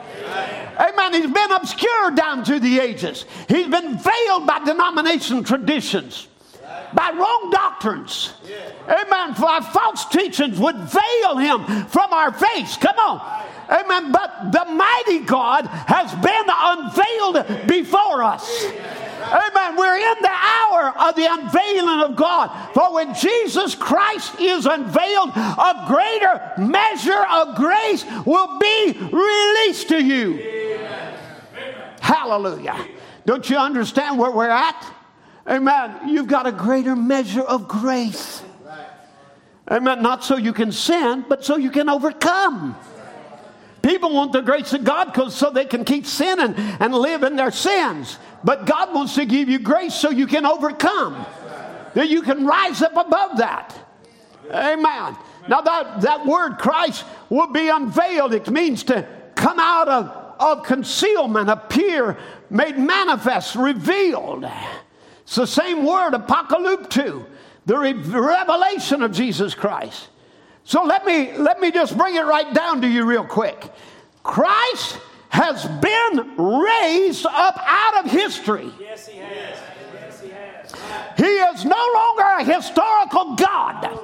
Amen. 0.79 1.13
He's 1.13 1.31
been 1.31 1.51
obscured 1.51 2.15
down 2.15 2.43
through 2.43 2.61
the 2.61 2.79
ages. 2.79 3.25
He's 3.47 3.67
been 3.67 3.97
veiled 3.97 4.47
by 4.47 4.63
denomination 4.65 5.43
traditions, 5.43 6.27
by 6.93 7.11
wrong 7.11 7.51
doctrines. 7.51 8.33
Amen. 8.87 9.35
For 9.35 9.61
false 9.61 10.05
teachings 10.05 10.59
would 10.59 10.75
veil 10.75 11.37
him 11.37 11.85
from 11.85 12.11
our 12.11 12.33
face. 12.33 12.77
Come 12.77 12.97
on. 12.97 13.45
Amen. 13.69 14.11
But 14.11 14.51
the 14.51 14.65
mighty 14.71 15.19
God 15.19 15.67
has 15.67 16.13
been 16.15 16.45
unveiled 16.47 17.67
before 17.67 18.23
us. 18.23 18.65
Amen. 19.31 19.75
We're 19.75 19.97
in 19.97 20.21
the 20.21 20.29
hour 20.29 20.93
of 20.97 21.15
the 21.15 21.27
unveiling 21.29 22.01
of 22.01 22.15
God. 22.15 22.73
For 22.73 22.93
when 22.93 23.13
Jesus 23.13 23.75
Christ 23.75 24.39
is 24.39 24.65
unveiled, 24.65 25.29
a 25.35 25.85
greater 25.87 26.53
measure 26.57 27.25
of 27.31 27.55
grace 27.55 28.03
will 28.25 28.59
be 28.59 28.97
released 29.11 29.89
to 29.89 30.03
you. 30.03 30.59
Hallelujah. 31.99 32.87
Don't 33.25 33.47
you 33.49 33.57
understand 33.57 34.17
where 34.17 34.31
we're 34.31 34.49
at? 34.49 34.93
Amen. 35.47 36.09
You've 36.09 36.27
got 36.27 36.47
a 36.47 36.51
greater 36.51 36.95
measure 36.95 37.41
of 37.41 37.67
grace. 37.67 38.43
Amen. 39.69 40.01
Not 40.01 40.23
so 40.23 40.37
you 40.37 40.53
can 40.53 40.71
sin, 40.71 41.25
but 41.29 41.45
so 41.45 41.57
you 41.57 41.69
can 41.69 41.89
overcome. 41.89 42.75
People 43.81 44.13
want 44.13 44.33
the 44.33 44.41
grace 44.41 44.73
of 44.73 44.83
God 44.83 45.05
because 45.05 45.35
so 45.35 45.51
they 45.51 45.65
can 45.65 45.85
keep 45.85 46.05
sinning 46.05 46.53
and 46.79 46.93
live 46.93 47.23
in 47.23 47.35
their 47.35 47.51
sins. 47.51 48.17
But 48.43 48.65
God 48.65 48.93
wants 48.93 49.15
to 49.15 49.25
give 49.25 49.49
you 49.49 49.59
grace 49.59 49.93
so 49.93 50.09
you 50.09 50.27
can 50.27 50.45
overcome, 50.45 51.25
that 51.93 52.09
you 52.09 52.21
can 52.21 52.45
rise 52.45 52.81
up 52.81 52.95
above 52.95 53.37
that. 53.37 53.75
Amen. 54.51 55.15
Now, 55.47 55.61
that, 55.61 56.01
that 56.01 56.25
word 56.25 56.57
Christ 56.57 57.05
will 57.29 57.51
be 57.51 57.69
unveiled. 57.69 58.33
It 58.33 58.49
means 58.49 58.83
to 58.85 59.07
come 59.35 59.59
out 59.59 59.87
of, 59.87 60.07
of 60.39 60.63
concealment, 60.63 61.49
appear, 61.49 62.17
made 62.49 62.77
manifest, 62.77 63.55
revealed. 63.55 64.45
It's 65.23 65.35
the 65.35 65.47
same 65.47 65.85
word, 65.85 66.13
apocalypto, 66.13 67.25
the 67.65 67.77
re- 67.77 67.93
revelation 67.93 69.03
of 69.03 69.11
Jesus 69.11 69.53
Christ. 69.53 70.09
So 70.63 70.83
let 70.83 71.05
me 71.05 71.35
let 71.35 71.59
me 71.59 71.71
just 71.71 71.97
bring 71.97 72.15
it 72.15 72.25
right 72.25 72.53
down 72.53 72.81
to 72.81 72.87
you 72.87 73.03
real 73.05 73.25
quick. 73.25 73.71
Christ 74.21 74.99
has 75.29 75.65
been 75.65 76.35
raised 76.37 77.25
up 77.25 77.59
out 77.65 78.05
of 78.05 78.11
history. 78.11 78.69
Yes, 78.79 79.07
he 79.07 79.19
has. 79.19 79.59
Yes, 79.93 80.21
he 80.21 80.29
has. 80.29 80.73
He 81.17 81.23
is 81.23 81.65
no 81.65 81.91
longer 81.95 82.23
a 82.39 82.43
historical 82.43 83.35
God. 83.35 83.99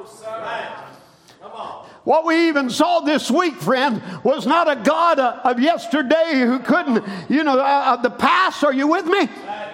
What 2.05 2.23
we 2.23 2.49
even 2.49 2.69
saw 2.69 2.99
this 2.99 3.31
week, 3.31 3.55
friend, 3.55 4.01
was 4.23 4.45
not 4.45 4.69
a 4.69 4.75
God 4.75 5.17
of 5.17 5.59
yesterday 5.59 6.43
who 6.45 6.59
couldn't, 6.59 7.03
you 7.29 7.43
know, 7.43 7.59
uh, 7.59 7.95
of 7.97 8.03
the 8.03 8.11
past. 8.11 8.63
Are 8.63 8.73
you 8.73 8.87
with 8.87 9.05
me? 9.05 9.27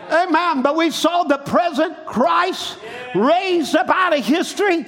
Amen. 0.10 0.62
But 0.62 0.78
we 0.78 0.92
saw 0.92 1.24
the 1.24 1.40
present 1.40 2.06
Christ 2.06 2.78
raised 3.14 3.76
up 3.76 3.90
out 3.90 4.18
of 4.18 4.26
history. 4.26 4.86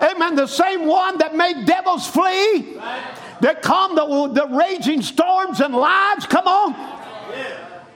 Amen. 0.00 0.34
The 0.34 0.46
same 0.46 0.86
one 0.86 1.18
that 1.18 1.36
made 1.36 1.66
devils 1.66 2.06
flee 2.06 2.80
that 3.42 3.62
calm 3.62 3.94
the, 3.94 4.06
the 4.32 4.46
raging 4.56 5.02
storms 5.02 5.60
and 5.60 5.74
lives. 5.74 6.26
Come 6.26 6.46
on. 6.46 6.74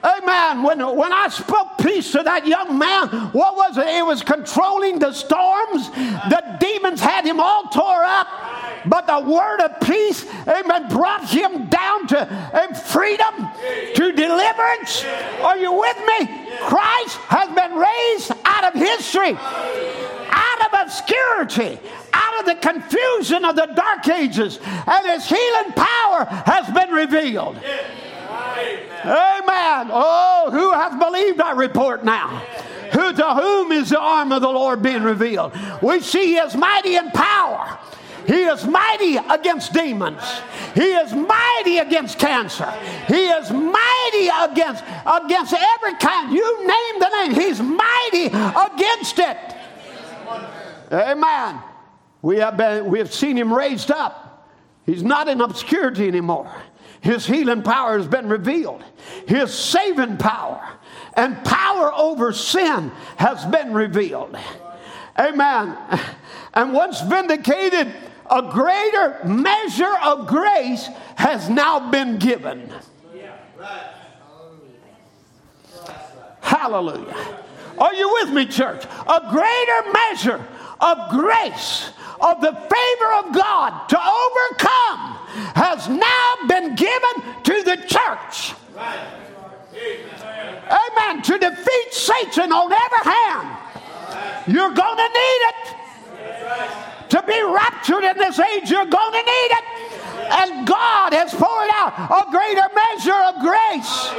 Amen. 0.05 0.63
When, 0.63 0.97
when 0.97 1.13
I 1.13 1.29
spoke 1.29 1.79
peace 1.79 2.13
to 2.13 2.23
that 2.23 2.47
young 2.47 2.79
man, 2.79 3.09
what 3.33 3.57
was 3.57 3.77
it? 3.77 3.87
It 3.87 4.05
was 4.05 4.23
controlling 4.23 4.99
the 4.99 5.13
storms. 5.13 5.91
The 5.91 6.57
demons 6.61 7.01
had 7.01 7.25
him 7.25 7.41
all 7.41 7.65
tore 7.65 8.05
up. 8.05 8.29
But 8.87 9.07
the 9.07 9.19
word 9.21 9.61
of 9.63 9.81
peace, 9.81 10.25
amen, 10.47 10.89
brought 10.89 11.29
him 11.29 11.67
down 11.67 12.07
to 12.09 12.27
freedom, 12.87 13.49
to 13.95 14.13
deliverance. 14.13 15.05
Are 15.43 15.59
you 15.59 15.73
with 15.73 15.97
me? 16.07 16.47
Christ 16.61 17.17
has 17.27 17.49
been 17.51 17.75
raised 17.75 18.33
out 18.45 18.65
of 18.73 18.75
history, 18.75 19.37
out 20.31 20.67
of 20.67 20.87
obscurity, 20.87 21.79
out 22.13 22.41
of 22.41 22.47
the 22.47 22.55
confusion 22.57 23.45
of 23.45 23.57
the 23.57 23.67
dark 23.67 24.09
ages, 24.09 24.59
and 24.63 25.07
his 25.07 25.27
healing 25.27 25.73
power 25.73 26.25
has 26.47 26.69
been 26.73 26.91
revealed. 26.91 27.57
Amen. 29.05 29.91
Oh, 29.93 30.49
who 30.51 30.73
hath 30.73 30.99
believed 30.99 31.41
our 31.41 31.57
report 31.57 32.05
now? 32.05 32.43
Who 32.93 33.13
to 33.13 33.35
whom 33.35 33.73
is 33.73 33.91
the 33.91 34.01
arm 34.01 34.33
of 34.33 34.43
the 34.43 34.49
Lord 34.49 34.83
being 34.83 35.03
revealed? 35.03 35.53
We 35.83 36.01
see 36.01 36.27
he 36.27 36.37
is 36.37 36.57
mighty 36.57 36.97
in 36.97 37.11
power. 37.11 37.79
He 38.27 38.43
is 38.43 38.67
mighty 38.67 39.17
against 39.17 39.73
demons. 39.73 40.21
He 40.75 40.93
is 40.93 41.13
mighty 41.13 41.79
against 41.79 42.19
cancer. 42.19 42.71
He 43.07 43.29
is 43.29 43.51
mighty 43.51 44.29
against 44.29 44.83
against 45.07 45.55
every 45.55 45.95
kind. 45.95 46.33
You 46.33 46.67
name 46.67 47.01
the 47.01 47.09
name. 47.09 47.35
He's 47.35 47.61
mighty 47.61 48.27
against 48.27 49.19
it. 49.19 49.56
Amen. 50.93 51.61
We 52.23 52.39
have, 52.39 52.57
been, 52.57 52.87
we 52.87 52.99
have 52.99 53.13
seen 53.13 53.37
him 53.37 53.53
raised 53.53 53.91
up. 53.91 54.49
He's 54.85 55.03
not 55.03 55.29
in 55.29 55.41
obscurity 55.41 56.07
anymore. 56.09 56.51
His 57.01 57.27
healing 57.27 57.63
power 57.63 57.99
has 57.99 58.07
been 58.09 58.29
revealed. 58.29 58.83
His 59.27 59.53
saving 59.53 60.17
power 60.17 60.69
and 61.15 61.43
power 61.45 61.93
over 61.95 62.33
sin 62.33 62.91
has 63.17 63.45
been 63.47 63.73
revealed. 63.73 64.37
Amen. 65.19 65.77
And 66.55 66.73
once 66.73 67.01
vindicated, 67.01 67.93
a 68.31 68.43
greater 68.43 69.21
measure 69.25 69.95
of 70.03 70.27
grace 70.27 70.89
has 71.17 71.49
now 71.49 71.91
been 71.91 72.19
given. 72.19 72.73
Hallelujah. 76.41 77.17
Are 77.79 77.95
you 77.95 78.13
with 78.15 78.31
me, 78.31 78.47
church? 78.47 78.85
A 78.85 79.21
greater 79.31 79.93
measure 79.93 80.47
of 80.81 81.11
grace, 81.11 81.91
of 82.21 82.41
the 82.41 82.53
favor 82.53 83.13
of 83.15 83.35
God 83.35 83.89
to 83.89 83.99
overcome, 83.99 85.17
has 85.55 85.89
now 85.89 86.49
been 86.49 86.75
given 86.75 87.43
to 87.45 87.63
the 87.63 87.77
church. 87.87 88.55
Right. 88.75 89.09
Amen. 89.75 90.63
Amen. 90.71 91.23
To 91.23 91.39
defeat 91.39 91.93
Satan 91.93 92.53
on 92.53 92.73
every 92.73 93.13
hand. 93.13 93.49
Right. 93.49 94.43
You're 94.49 94.73
going 94.73 94.97
to 94.97 95.09
need 95.09 95.41
it. 95.51 95.75
Right. 96.45 97.09
To 97.11 97.23
be 97.23 97.41
raptured 97.43 98.05
in 98.05 98.19
this 98.19 98.39
age, 98.39 98.71
you're 98.71 98.85
going 98.85 99.13
to 99.13 99.19
need 99.19 99.51
it. 99.53 99.65
And 100.29 100.67
God 100.67 101.13
has 101.13 101.33
poured 101.33 101.71
out 101.75 101.95
a 102.11 102.31
greater 102.31 102.67
measure 102.75 103.23
of 103.31 103.41
grace 103.41 104.11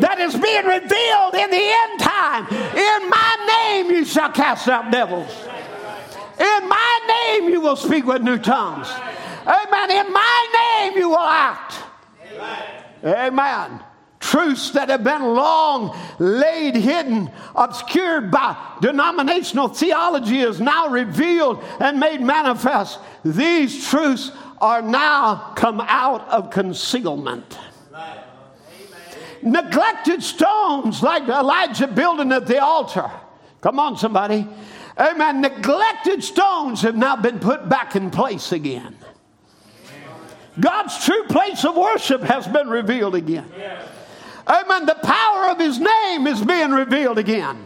that 0.00 0.18
is 0.20 0.34
being 0.34 0.66
revealed 0.66 1.34
in 1.34 1.50
the 1.50 1.64
end 1.64 2.00
time. 2.00 2.44
In 2.76 3.08
my 3.08 3.32
name, 3.46 3.90
you 3.90 4.04
shall 4.04 4.30
cast 4.30 4.68
out 4.68 4.90
devils. 4.90 5.32
In 6.40 6.68
my 6.68 7.00
name 7.40 7.50
you 7.50 7.60
will 7.60 7.76
speak 7.76 8.04
with 8.06 8.22
new 8.22 8.38
tongues. 8.38 8.88
Amen. 9.46 9.90
In 9.90 10.12
my 10.12 10.88
name 10.90 10.98
you 10.98 11.10
will 11.10 11.18
act. 11.18 11.74
Amen. 13.04 13.82
Truths 14.20 14.70
that 14.72 14.88
have 14.88 15.04
been 15.04 15.22
long 15.22 15.96
laid 16.18 16.74
hidden, 16.74 17.30
obscured 17.54 18.30
by 18.30 18.56
denominational 18.80 19.68
theology, 19.68 20.40
is 20.40 20.60
now 20.60 20.88
revealed 20.88 21.62
and 21.80 21.98
made 22.00 22.20
manifest. 22.20 22.98
These 23.24 23.88
truths 23.88 24.32
are 24.60 24.82
now 24.82 25.52
come 25.54 25.80
out 25.80 26.28
of 26.28 26.50
concealment. 26.50 27.58
Neglected 29.40 30.22
stones 30.22 31.00
like 31.02 31.22
Elijah 31.28 31.86
building 31.86 32.32
at 32.32 32.46
the 32.46 32.62
altar. 32.62 33.08
Come 33.60 33.78
on, 33.78 33.96
somebody. 33.96 34.46
Amen. 34.98 35.40
Neglected 35.40 36.24
stones 36.24 36.82
have 36.82 36.96
now 36.96 37.16
been 37.16 37.38
put 37.38 37.68
back 37.68 37.94
in 37.94 38.10
place 38.10 38.52
again. 38.52 38.96
God's 40.58 41.04
true 41.04 41.24
place 41.24 41.64
of 41.64 41.76
worship 41.76 42.20
has 42.22 42.46
been 42.48 42.68
revealed 42.68 43.14
again. 43.14 43.46
Amen. 44.46 44.86
The 44.86 44.96
power 45.02 45.50
of 45.50 45.58
His 45.58 45.78
name 45.78 46.26
is 46.26 46.42
being 46.42 46.72
revealed 46.72 47.18
again. 47.18 47.64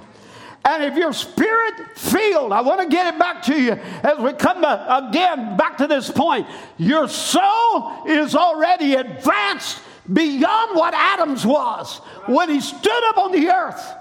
And 0.65 0.85
if 0.85 0.97
you're 0.97 1.13
spirit 1.13 1.75
filled, 1.97 2.53
I 2.53 2.61
want 2.61 2.81
to 2.83 2.87
get 2.87 3.15
it 3.15 3.19
back 3.19 3.43
to 3.45 3.61
you 3.61 3.73
as 3.73 4.19
we 4.19 4.33
come 4.35 4.65
again 4.65 5.57
back 5.57 5.79
to 5.79 5.87
this 5.87 6.11
point. 6.11 6.47
Your 6.77 7.09
soul 7.09 8.05
is 8.07 8.37
already 8.37 8.95
advanced 8.95 9.81
beyond 10.13 10.77
what 10.77 10.95
Adam's 10.95 11.45
was 11.45 11.99
when 12.27 12.49
he 12.49 12.61
stood 12.61 13.05
up 13.09 13.19
on 13.19 13.33
the 13.33 13.49
earth. 13.49 13.95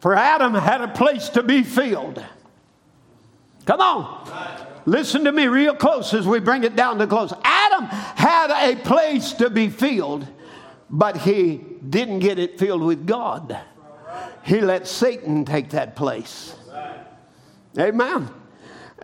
For 0.00 0.14
Adam 0.14 0.54
had 0.54 0.80
a 0.80 0.88
place 0.88 1.28
to 1.30 1.42
be 1.42 1.62
filled. 1.62 2.22
Come 3.66 3.80
on. 3.80 4.62
Listen 4.84 5.24
to 5.24 5.32
me 5.32 5.46
real 5.46 5.74
close 5.74 6.12
as 6.12 6.26
we 6.26 6.40
bring 6.40 6.64
it 6.64 6.74
down 6.74 6.98
to 6.98 7.06
close. 7.06 7.32
Adam 7.44 7.84
had 7.86 8.50
a 8.50 8.76
place 8.76 9.32
to 9.34 9.48
be 9.48 9.68
filled, 9.68 10.26
but 10.90 11.16
he 11.16 11.60
didn't 11.88 12.18
get 12.18 12.38
it 12.38 12.58
filled 12.58 12.82
with 12.82 13.06
God. 13.06 13.58
He 14.44 14.60
let 14.60 14.88
Satan 14.88 15.44
take 15.44 15.70
that 15.70 15.94
place. 15.94 16.56
Amen. 17.78 18.28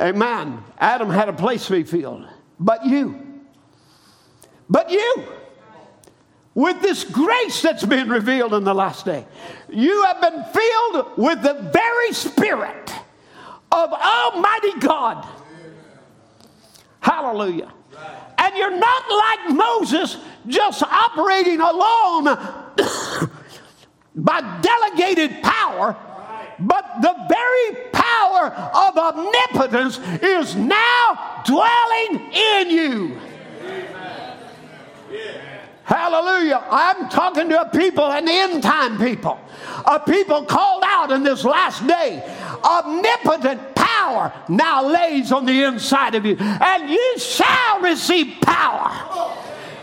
Amen. 0.00 0.62
Adam 0.78 1.10
had 1.10 1.28
a 1.28 1.32
place 1.32 1.66
to 1.66 1.72
be 1.72 1.84
filled, 1.84 2.26
but 2.58 2.84
you. 2.84 3.24
But 4.68 4.90
you. 4.90 5.24
With 6.54 6.82
this 6.82 7.04
grace 7.04 7.62
that's 7.62 7.84
been 7.84 8.08
revealed 8.08 8.52
in 8.52 8.64
the 8.64 8.74
last 8.74 9.04
day, 9.04 9.24
you 9.70 10.02
have 10.04 10.20
been 10.20 10.44
filled 10.44 11.16
with 11.16 11.40
the 11.42 11.70
very 11.72 12.12
Spirit 12.12 12.92
of 13.70 13.92
Almighty 13.92 14.78
God. 14.80 15.26
Hallelujah. 17.00 17.72
And 18.38 18.56
you're 18.56 18.78
not 18.78 19.02
like 19.10 19.56
Moses 19.56 20.16
just 20.46 20.82
operating 20.82 21.60
alone 21.60 22.24
by 24.14 24.60
delegated 24.60 25.42
power, 25.42 25.96
but 26.58 26.84
the 27.00 27.14
very 27.28 27.90
power 27.92 28.46
of 28.48 28.96
omnipotence 28.96 29.98
is 30.22 30.54
now 30.56 31.42
dwelling 31.44 32.32
in 32.32 32.70
you. 32.70 33.20
Hallelujah. 35.84 36.62
I'm 36.70 37.08
talking 37.08 37.48
to 37.48 37.62
a 37.62 37.68
people, 37.70 38.04
an 38.04 38.28
end 38.28 38.62
time 38.62 38.98
people, 38.98 39.38
a 39.86 39.98
people 39.98 40.44
called 40.44 40.82
out 40.84 41.10
in 41.10 41.22
this 41.22 41.44
last 41.44 41.86
day. 41.86 42.22
Omnipotent 42.64 43.74
power 43.74 44.32
now 44.48 44.84
lays 44.84 45.32
on 45.32 45.46
the 45.46 45.62
inside 45.62 46.14
of 46.14 46.24
you, 46.24 46.36
and 46.38 46.90
you 46.90 47.18
shall 47.18 47.80
receive 47.80 48.40
power. 48.40 48.90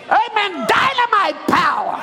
Amen. 0.07 0.67
Dynamite 0.67 1.47
power. 1.47 1.95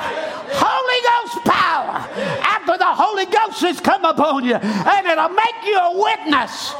Holy 0.51 0.99
Ghost 1.07 1.45
power. 1.45 1.95
After 2.43 2.77
the 2.77 2.85
Holy 2.85 3.25
Ghost 3.25 3.61
has 3.61 3.79
come 3.79 4.03
upon 4.03 4.43
you, 4.43 4.55
and 4.55 5.07
it'll 5.07 5.29
make 5.29 5.63
you 5.65 5.77
a 5.77 6.01
witness. 6.01 6.73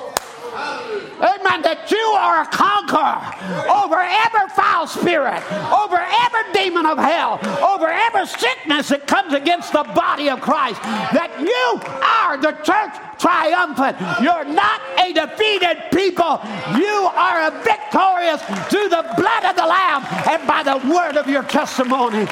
Amen. 0.54 1.62
That 1.64 1.90
you 1.90 1.98
are 1.98 2.44
a 2.44 2.46
conqueror 2.46 3.24
over 3.72 3.98
every 3.98 4.50
foul 4.54 4.86
spirit, 4.86 5.42
over 5.72 5.98
every 5.98 6.54
demon 6.54 6.86
of 6.86 6.98
hell, 6.98 7.40
over 7.64 7.88
every 7.88 8.28
sickness 8.28 8.90
that 8.90 9.08
comes 9.08 9.34
against 9.34 9.72
the 9.72 9.84
body 9.96 10.30
of 10.30 10.42
Christ. 10.42 10.82
That 10.84 11.40
you 11.40 11.82
are 12.04 12.38
the 12.38 12.52
church 12.64 12.94
triumphant. 13.24 13.96
You're 14.22 14.44
not 14.44 14.82
a 15.00 15.14
defeated 15.14 15.78
people. 15.96 16.42
You 16.76 17.08
are 17.16 17.48
a 17.48 17.52
victorious 17.64 18.42
through 18.68 18.90
the 18.90 19.06
blood 19.16 19.46
of 19.46 19.56
the 19.56 19.66
Lamb 19.66 20.04
and 20.28 20.46
by 20.46 20.62
the 20.64 20.78
word 20.94 21.16
of 21.16 21.30
your 21.30 21.44
testimony. 21.44 22.28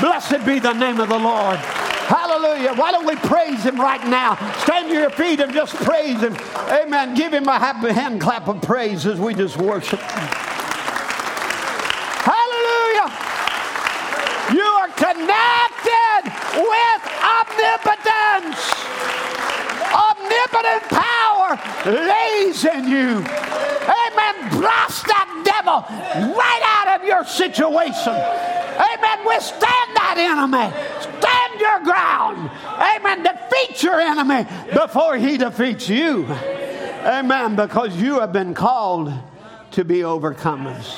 Blessed 0.00 0.44
be 0.44 0.58
the 0.58 0.74
name 0.74 1.00
of 1.00 1.08
the 1.08 1.18
Lord. 1.18 1.56
Hallelujah. 1.56 2.74
Why 2.74 2.92
don't 2.92 3.06
we 3.06 3.16
praise 3.16 3.62
him 3.62 3.80
right 3.80 4.06
now? 4.06 4.36
Stand 4.58 4.88
to 4.90 4.94
your 4.94 5.08
feet 5.08 5.40
and 5.40 5.50
just 5.54 5.74
praise 5.76 6.20
him. 6.20 6.36
Amen. 6.68 7.14
Give 7.14 7.32
him 7.32 7.48
a 7.48 7.58
happy 7.58 7.90
hand 7.90 8.20
clap 8.20 8.46
of 8.46 8.60
praise 8.60 9.06
as 9.06 9.18
we 9.18 9.32
just 9.32 9.56
worship. 9.56 10.00
Hallelujah. 12.20 13.08
You 14.52 14.60
are 14.60 14.88
connected 14.88 16.28
with 16.60 17.02
omnipotence. 17.24 18.84
Omnipotent 20.34 20.82
power 20.90 21.58
lays 21.86 22.64
in 22.64 22.88
you. 22.88 23.18
Amen. 23.18 24.50
Blast 24.50 25.06
that 25.06 25.42
devil 25.44 25.84
right 26.34 26.84
out 26.86 27.00
of 27.00 27.06
your 27.06 27.24
situation. 27.24 28.12
Amen. 28.12 29.26
Withstand 29.26 29.90
that 29.94 30.16
enemy. 30.16 30.72
Stand 31.00 31.60
your 31.60 31.80
ground. 31.84 32.50
Amen. 32.78 33.22
Defeat 33.22 33.82
your 33.82 34.00
enemy 34.00 34.46
before 34.72 35.16
he 35.16 35.36
defeats 35.36 35.88
you. 35.88 36.26
Amen. 37.04 37.56
Because 37.56 37.96
you 37.96 38.20
have 38.20 38.32
been 38.32 38.54
called 38.54 39.12
to 39.72 39.84
be 39.84 39.98
overcomers. 39.98 40.94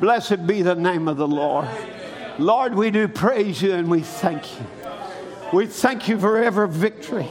Blessed 0.00 0.46
be 0.46 0.62
the 0.62 0.74
name 0.74 1.08
of 1.08 1.16
the 1.16 1.28
Lord. 1.28 1.68
Lord, 2.38 2.74
we 2.74 2.90
do 2.90 3.06
praise 3.08 3.62
you 3.62 3.72
and 3.72 3.88
we 3.88 4.00
thank 4.00 4.58
you. 4.58 4.66
We 5.52 5.66
thank 5.66 6.08
you 6.08 6.18
for 6.18 6.42
every 6.42 6.68
victory. 6.68 7.28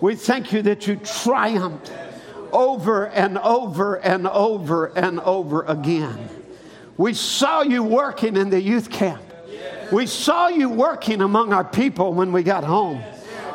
We 0.00 0.14
thank 0.14 0.52
you 0.52 0.62
that 0.62 0.86
you 0.86 0.96
triumphed 0.96 1.92
over 2.52 3.06
and 3.06 3.38
over 3.38 3.96
and 3.96 4.26
over 4.26 4.86
and 4.86 5.20
over 5.20 5.62
again. 5.64 6.28
We 6.96 7.14
saw 7.14 7.62
you 7.62 7.82
working 7.82 8.36
in 8.36 8.50
the 8.50 8.60
youth 8.60 8.90
camp. 8.90 9.22
We 9.92 10.06
saw 10.06 10.48
you 10.48 10.68
working 10.68 11.20
among 11.20 11.52
our 11.52 11.64
people 11.64 12.12
when 12.12 12.32
we 12.32 12.42
got 12.42 12.64
home. 12.64 13.02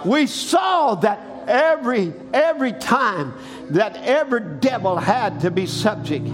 We 0.06 0.28
saw 0.28 0.96
that 0.96 1.20
every 1.48 2.14
every 2.34 2.74
time 2.74 3.34
that 3.72 3.98
every 3.98 4.42
devil 4.60 4.98
had 4.98 5.42
to 5.42 5.52
be 5.52 5.66
subject 5.66 6.26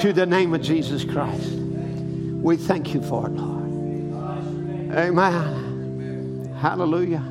to 0.00 0.12
the 0.12 0.26
name 0.26 0.54
of 0.54 0.62
Jesus 0.62 1.04
Christ. 1.04 1.52
We 1.52 2.56
thank 2.56 2.94
you 2.94 3.02
for 3.02 3.26
it, 3.26 3.32
Lord. 3.32 3.64
Amen. 4.96 6.54
Hallelujah. 6.60 7.22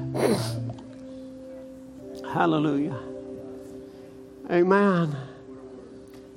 Hallelujah. 2.33 2.97
Amen. 4.49 5.15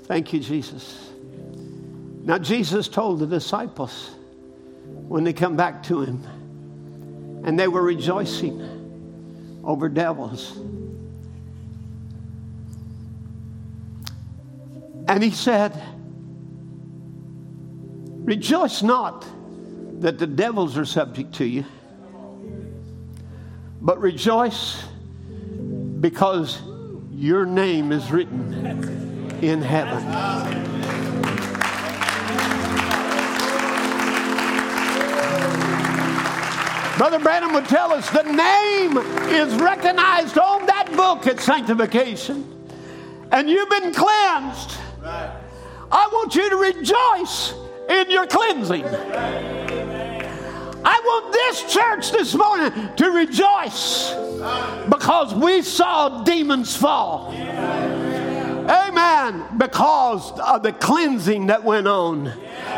Thank 0.03 0.35
you, 0.35 0.41
Jesus. 0.41 1.11
Now, 2.23 2.37
Jesus 2.37 2.87
told 2.87 3.19
the 3.21 3.27
disciples 3.27 4.11
when 5.09 5.25
they 5.25 5.33
come 5.33 5.57
back 5.57 5.83
to 5.85 6.03
him, 6.03 6.23
and 7.47 7.59
they 7.59 7.67
were 7.67 7.81
rejoicing 7.81 9.63
over 9.65 9.89
devils. 9.89 10.59
And 15.09 15.23
he 15.23 15.31
said, 15.31 15.83
Rejoice 18.27 18.83
not 18.83 19.25
that 20.03 20.19
the 20.19 20.27
devils 20.27 20.77
are 20.77 20.85
subject 20.85 21.37
to 21.37 21.47
you, 21.47 21.65
but 23.81 23.99
rejoice 23.99 24.85
because 26.01 26.63
your 27.13 27.47
name 27.47 27.93
is 27.93 28.11
written 28.11 28.53
in 29.43 29.63
heaven. 29.63 30.03
Brother 36.99 37.19
Branham 37.19 37.53
would 37.53 37.67
tell 37.67 37.93
us 37.93 38.09
the 38.11 38.23
name 38.23 38.97
is 38.97 39.55
recognized 39.57 40.39
on 40.39 40.65
that 40.67 40.91
book 40.97 41.27
at 41.27 41.41
sanctification. 41.41 42.53
And 43.33 43.51
you've 43.51 43.69
been 43.69 43.93
cleansed. 43.93 44.79
I 45.05 46.09
want 46.13 46.35
you 46.35 46.49
to 46.49 46.57
rejoice 46.57 47.55
in 47.89 48.11
your 48.11 48.27
cleansing. 48.27 49.66
I 50.89 51.01
want 51.05 51.33
this 51.33 51.75
church 51.75 52.13
this 52.13 52.33
morning 52.33 52.71
to 52.95 53.11
rejoice 53.11 54.15
because 54.89 55.35
we 55.35 55.63
saw 55.63 56.23
demons 56.23 56.77
fall. 56.77 57.33
Amen. 58.71 59.45
Because 59.59 60.31
of 60.39 60.63
the 60.63 60.73
cleansing 60.73 61.49
that 61.49 61.65
went 61.65 61.89
on. 61.89 62.29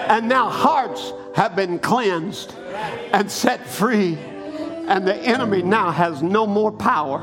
And 0.08 0.26
now 0.26 0.48
hearts 0.48 1.12
have 1.34 1.54
been 1.54 1.78
cleansed 1.80 2.54
and 3.12 3.30
set 3.30 3.66
free. 3.66 4.16
And 4.16 5.06
the 5.06 5.14
enemy 5.14 5.60
now 5.60 5.90
has 5.90 6.22
no 6.22 6.46
more 6.46 6.72
power 6.72 7.20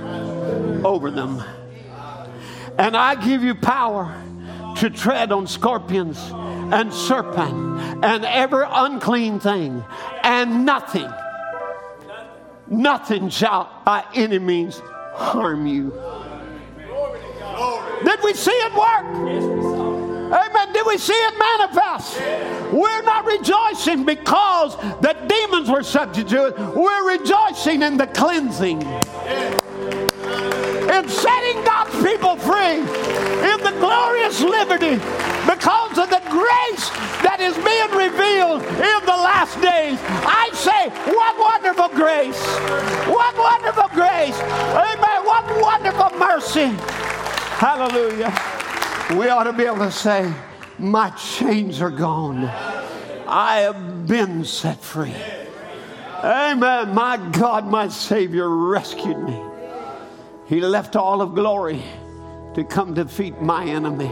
over 0.86 1.10
them. 1.10 1.44
And 2.78 2.96
I 2.96 3.16
give 3.16 3.42
you 3.42 3.56
power 3.56 4.16
to 4.78 4.92
tread 4.92 5.32
on 5.32 5.48
scorpions 5.48 6.32
and 6.74 6.94
serpent 6.94 8.04
and 8.04 8.26
every 8.26 8.66
unclean 8.68 9.40
thing, 9.40 9.84
and 10.24 10.66
nothing, 10.66 11.10
nothing 12.68 13.30
shall 13.30 13.70
by 13.86 14.04
any 14.14 14.40
means 14.40 14.82
harm 15.14 15.66
you. 15.66 15.92
Did 18.04 18.20
we 18.24 18.34
see 18.34 18.52
it 18.52 18.74
work? 18.74 19.06
Amen. 20.34 20.74
Did 20.74 20.86
we 20.86 20.98
see 20.98 21.14
it 21.14 21.38
manifest? 21.38 22.20
We're 22.74 23.02
not 23.04 23.26
rejoicing 23.26 24.06
because 24.06 24.76
the 25.02 25.16
demons 25.28 25.70
were 25.70 25.84
subject 25.84 26.30
to 26.30 26.48
it. 26.48 26.58
We're 26.76 27.18
rejoicing 27.18 27.84
in 27.84 27.98
the 27.98 28.08
cleansing 28.08 28.82
in 30.96 31.10
setting 31.10 31.62
God's 31.64 31.92
people 32.02 32.38
free 32.38 32.80
in 32.80 33.58
the 33.68 33.76
glorious 33.80 34.40
liberty 34.40 34.96
because 35.44 35.98
of 36.00 36.10
the 36.10 36.24
grace 36.32 36.90
that 37.20 37.38
is 37.44 37.56
being 37.60 37.92
revealed 37.92 38.64
in 38.64 39.00
the 39.04 39.20
last 39.20 39.60
days. 39.60 40.00
I 40.24 40.50
say, 40.54 40.90
what 41.12 41.36
wonderful 41.38 41.90
grace! 41.90 42.40
What 43.12 43.36
wonderful 43.38 43.90
grace! 43.94 44.40
Amen. 44.72 45.26
What 45.26 45.46
wonderful 45.62 46.18
mercy! 46.18 46.72
Hallelujah. 47.60 48.32
We 49.20 49.30
ought 49.30 49.44
to 49.44 49.54
be 49.54 49.64
able 49.64 49.80
to 49.80 49.92
say, 49.92 50.34
My 50.80 51.10
chains 51.12 51.82
are 51.82 51.92
gone. 51.92 52.46
I 53.28 53.60
have 53.60 54.08
been 54.08 54.46
set 54.46 54.80
free. 54.82 55.16
Amen. 56.24 56.94
My 56.94 57.18
God, 57.34 57.68
my 57.68 57.90
Savior 57.90 58.50
rescued 58.50 59.20
me. 59.20 59.55
He 60.48 60.62
left 60.62 60.96
all 60.96 61.22
of 61.22 61.34
glory 61.34 61.82
to 62.54 62.64
come 62.64 62.94
defeat 62.94 63.42
my 63.42 63.66
enemy. 63.66 64.12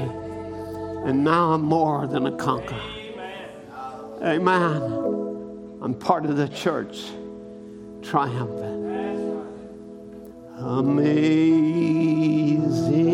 And 1.05 1.23
now 1.23 1.51
I'm 1.51 1.61
more 1.61 2.07
than 2.07 2.25
a 2.25 2.31
conqueror. 2.31 2.81
Amen. 4.23 4.81
I'm 5.81 5.93
part 5.93 6.25
of 6.25 6.37
the 6.37 6.47
church, 6.47 7.03
triumphant. 8.01 8.81
Amazing 10.57 11.13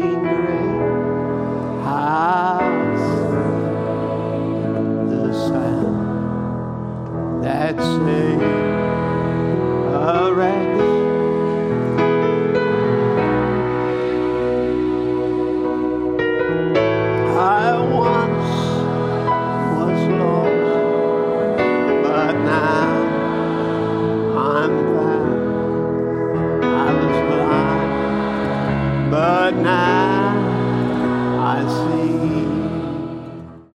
grace, 0.01 1.83
how 1.83 2.59
the 5.09 5.33
sound 5.33 7.43
that 7.43 7.77
saved. 7.77 8.69
night. 29.55 30.18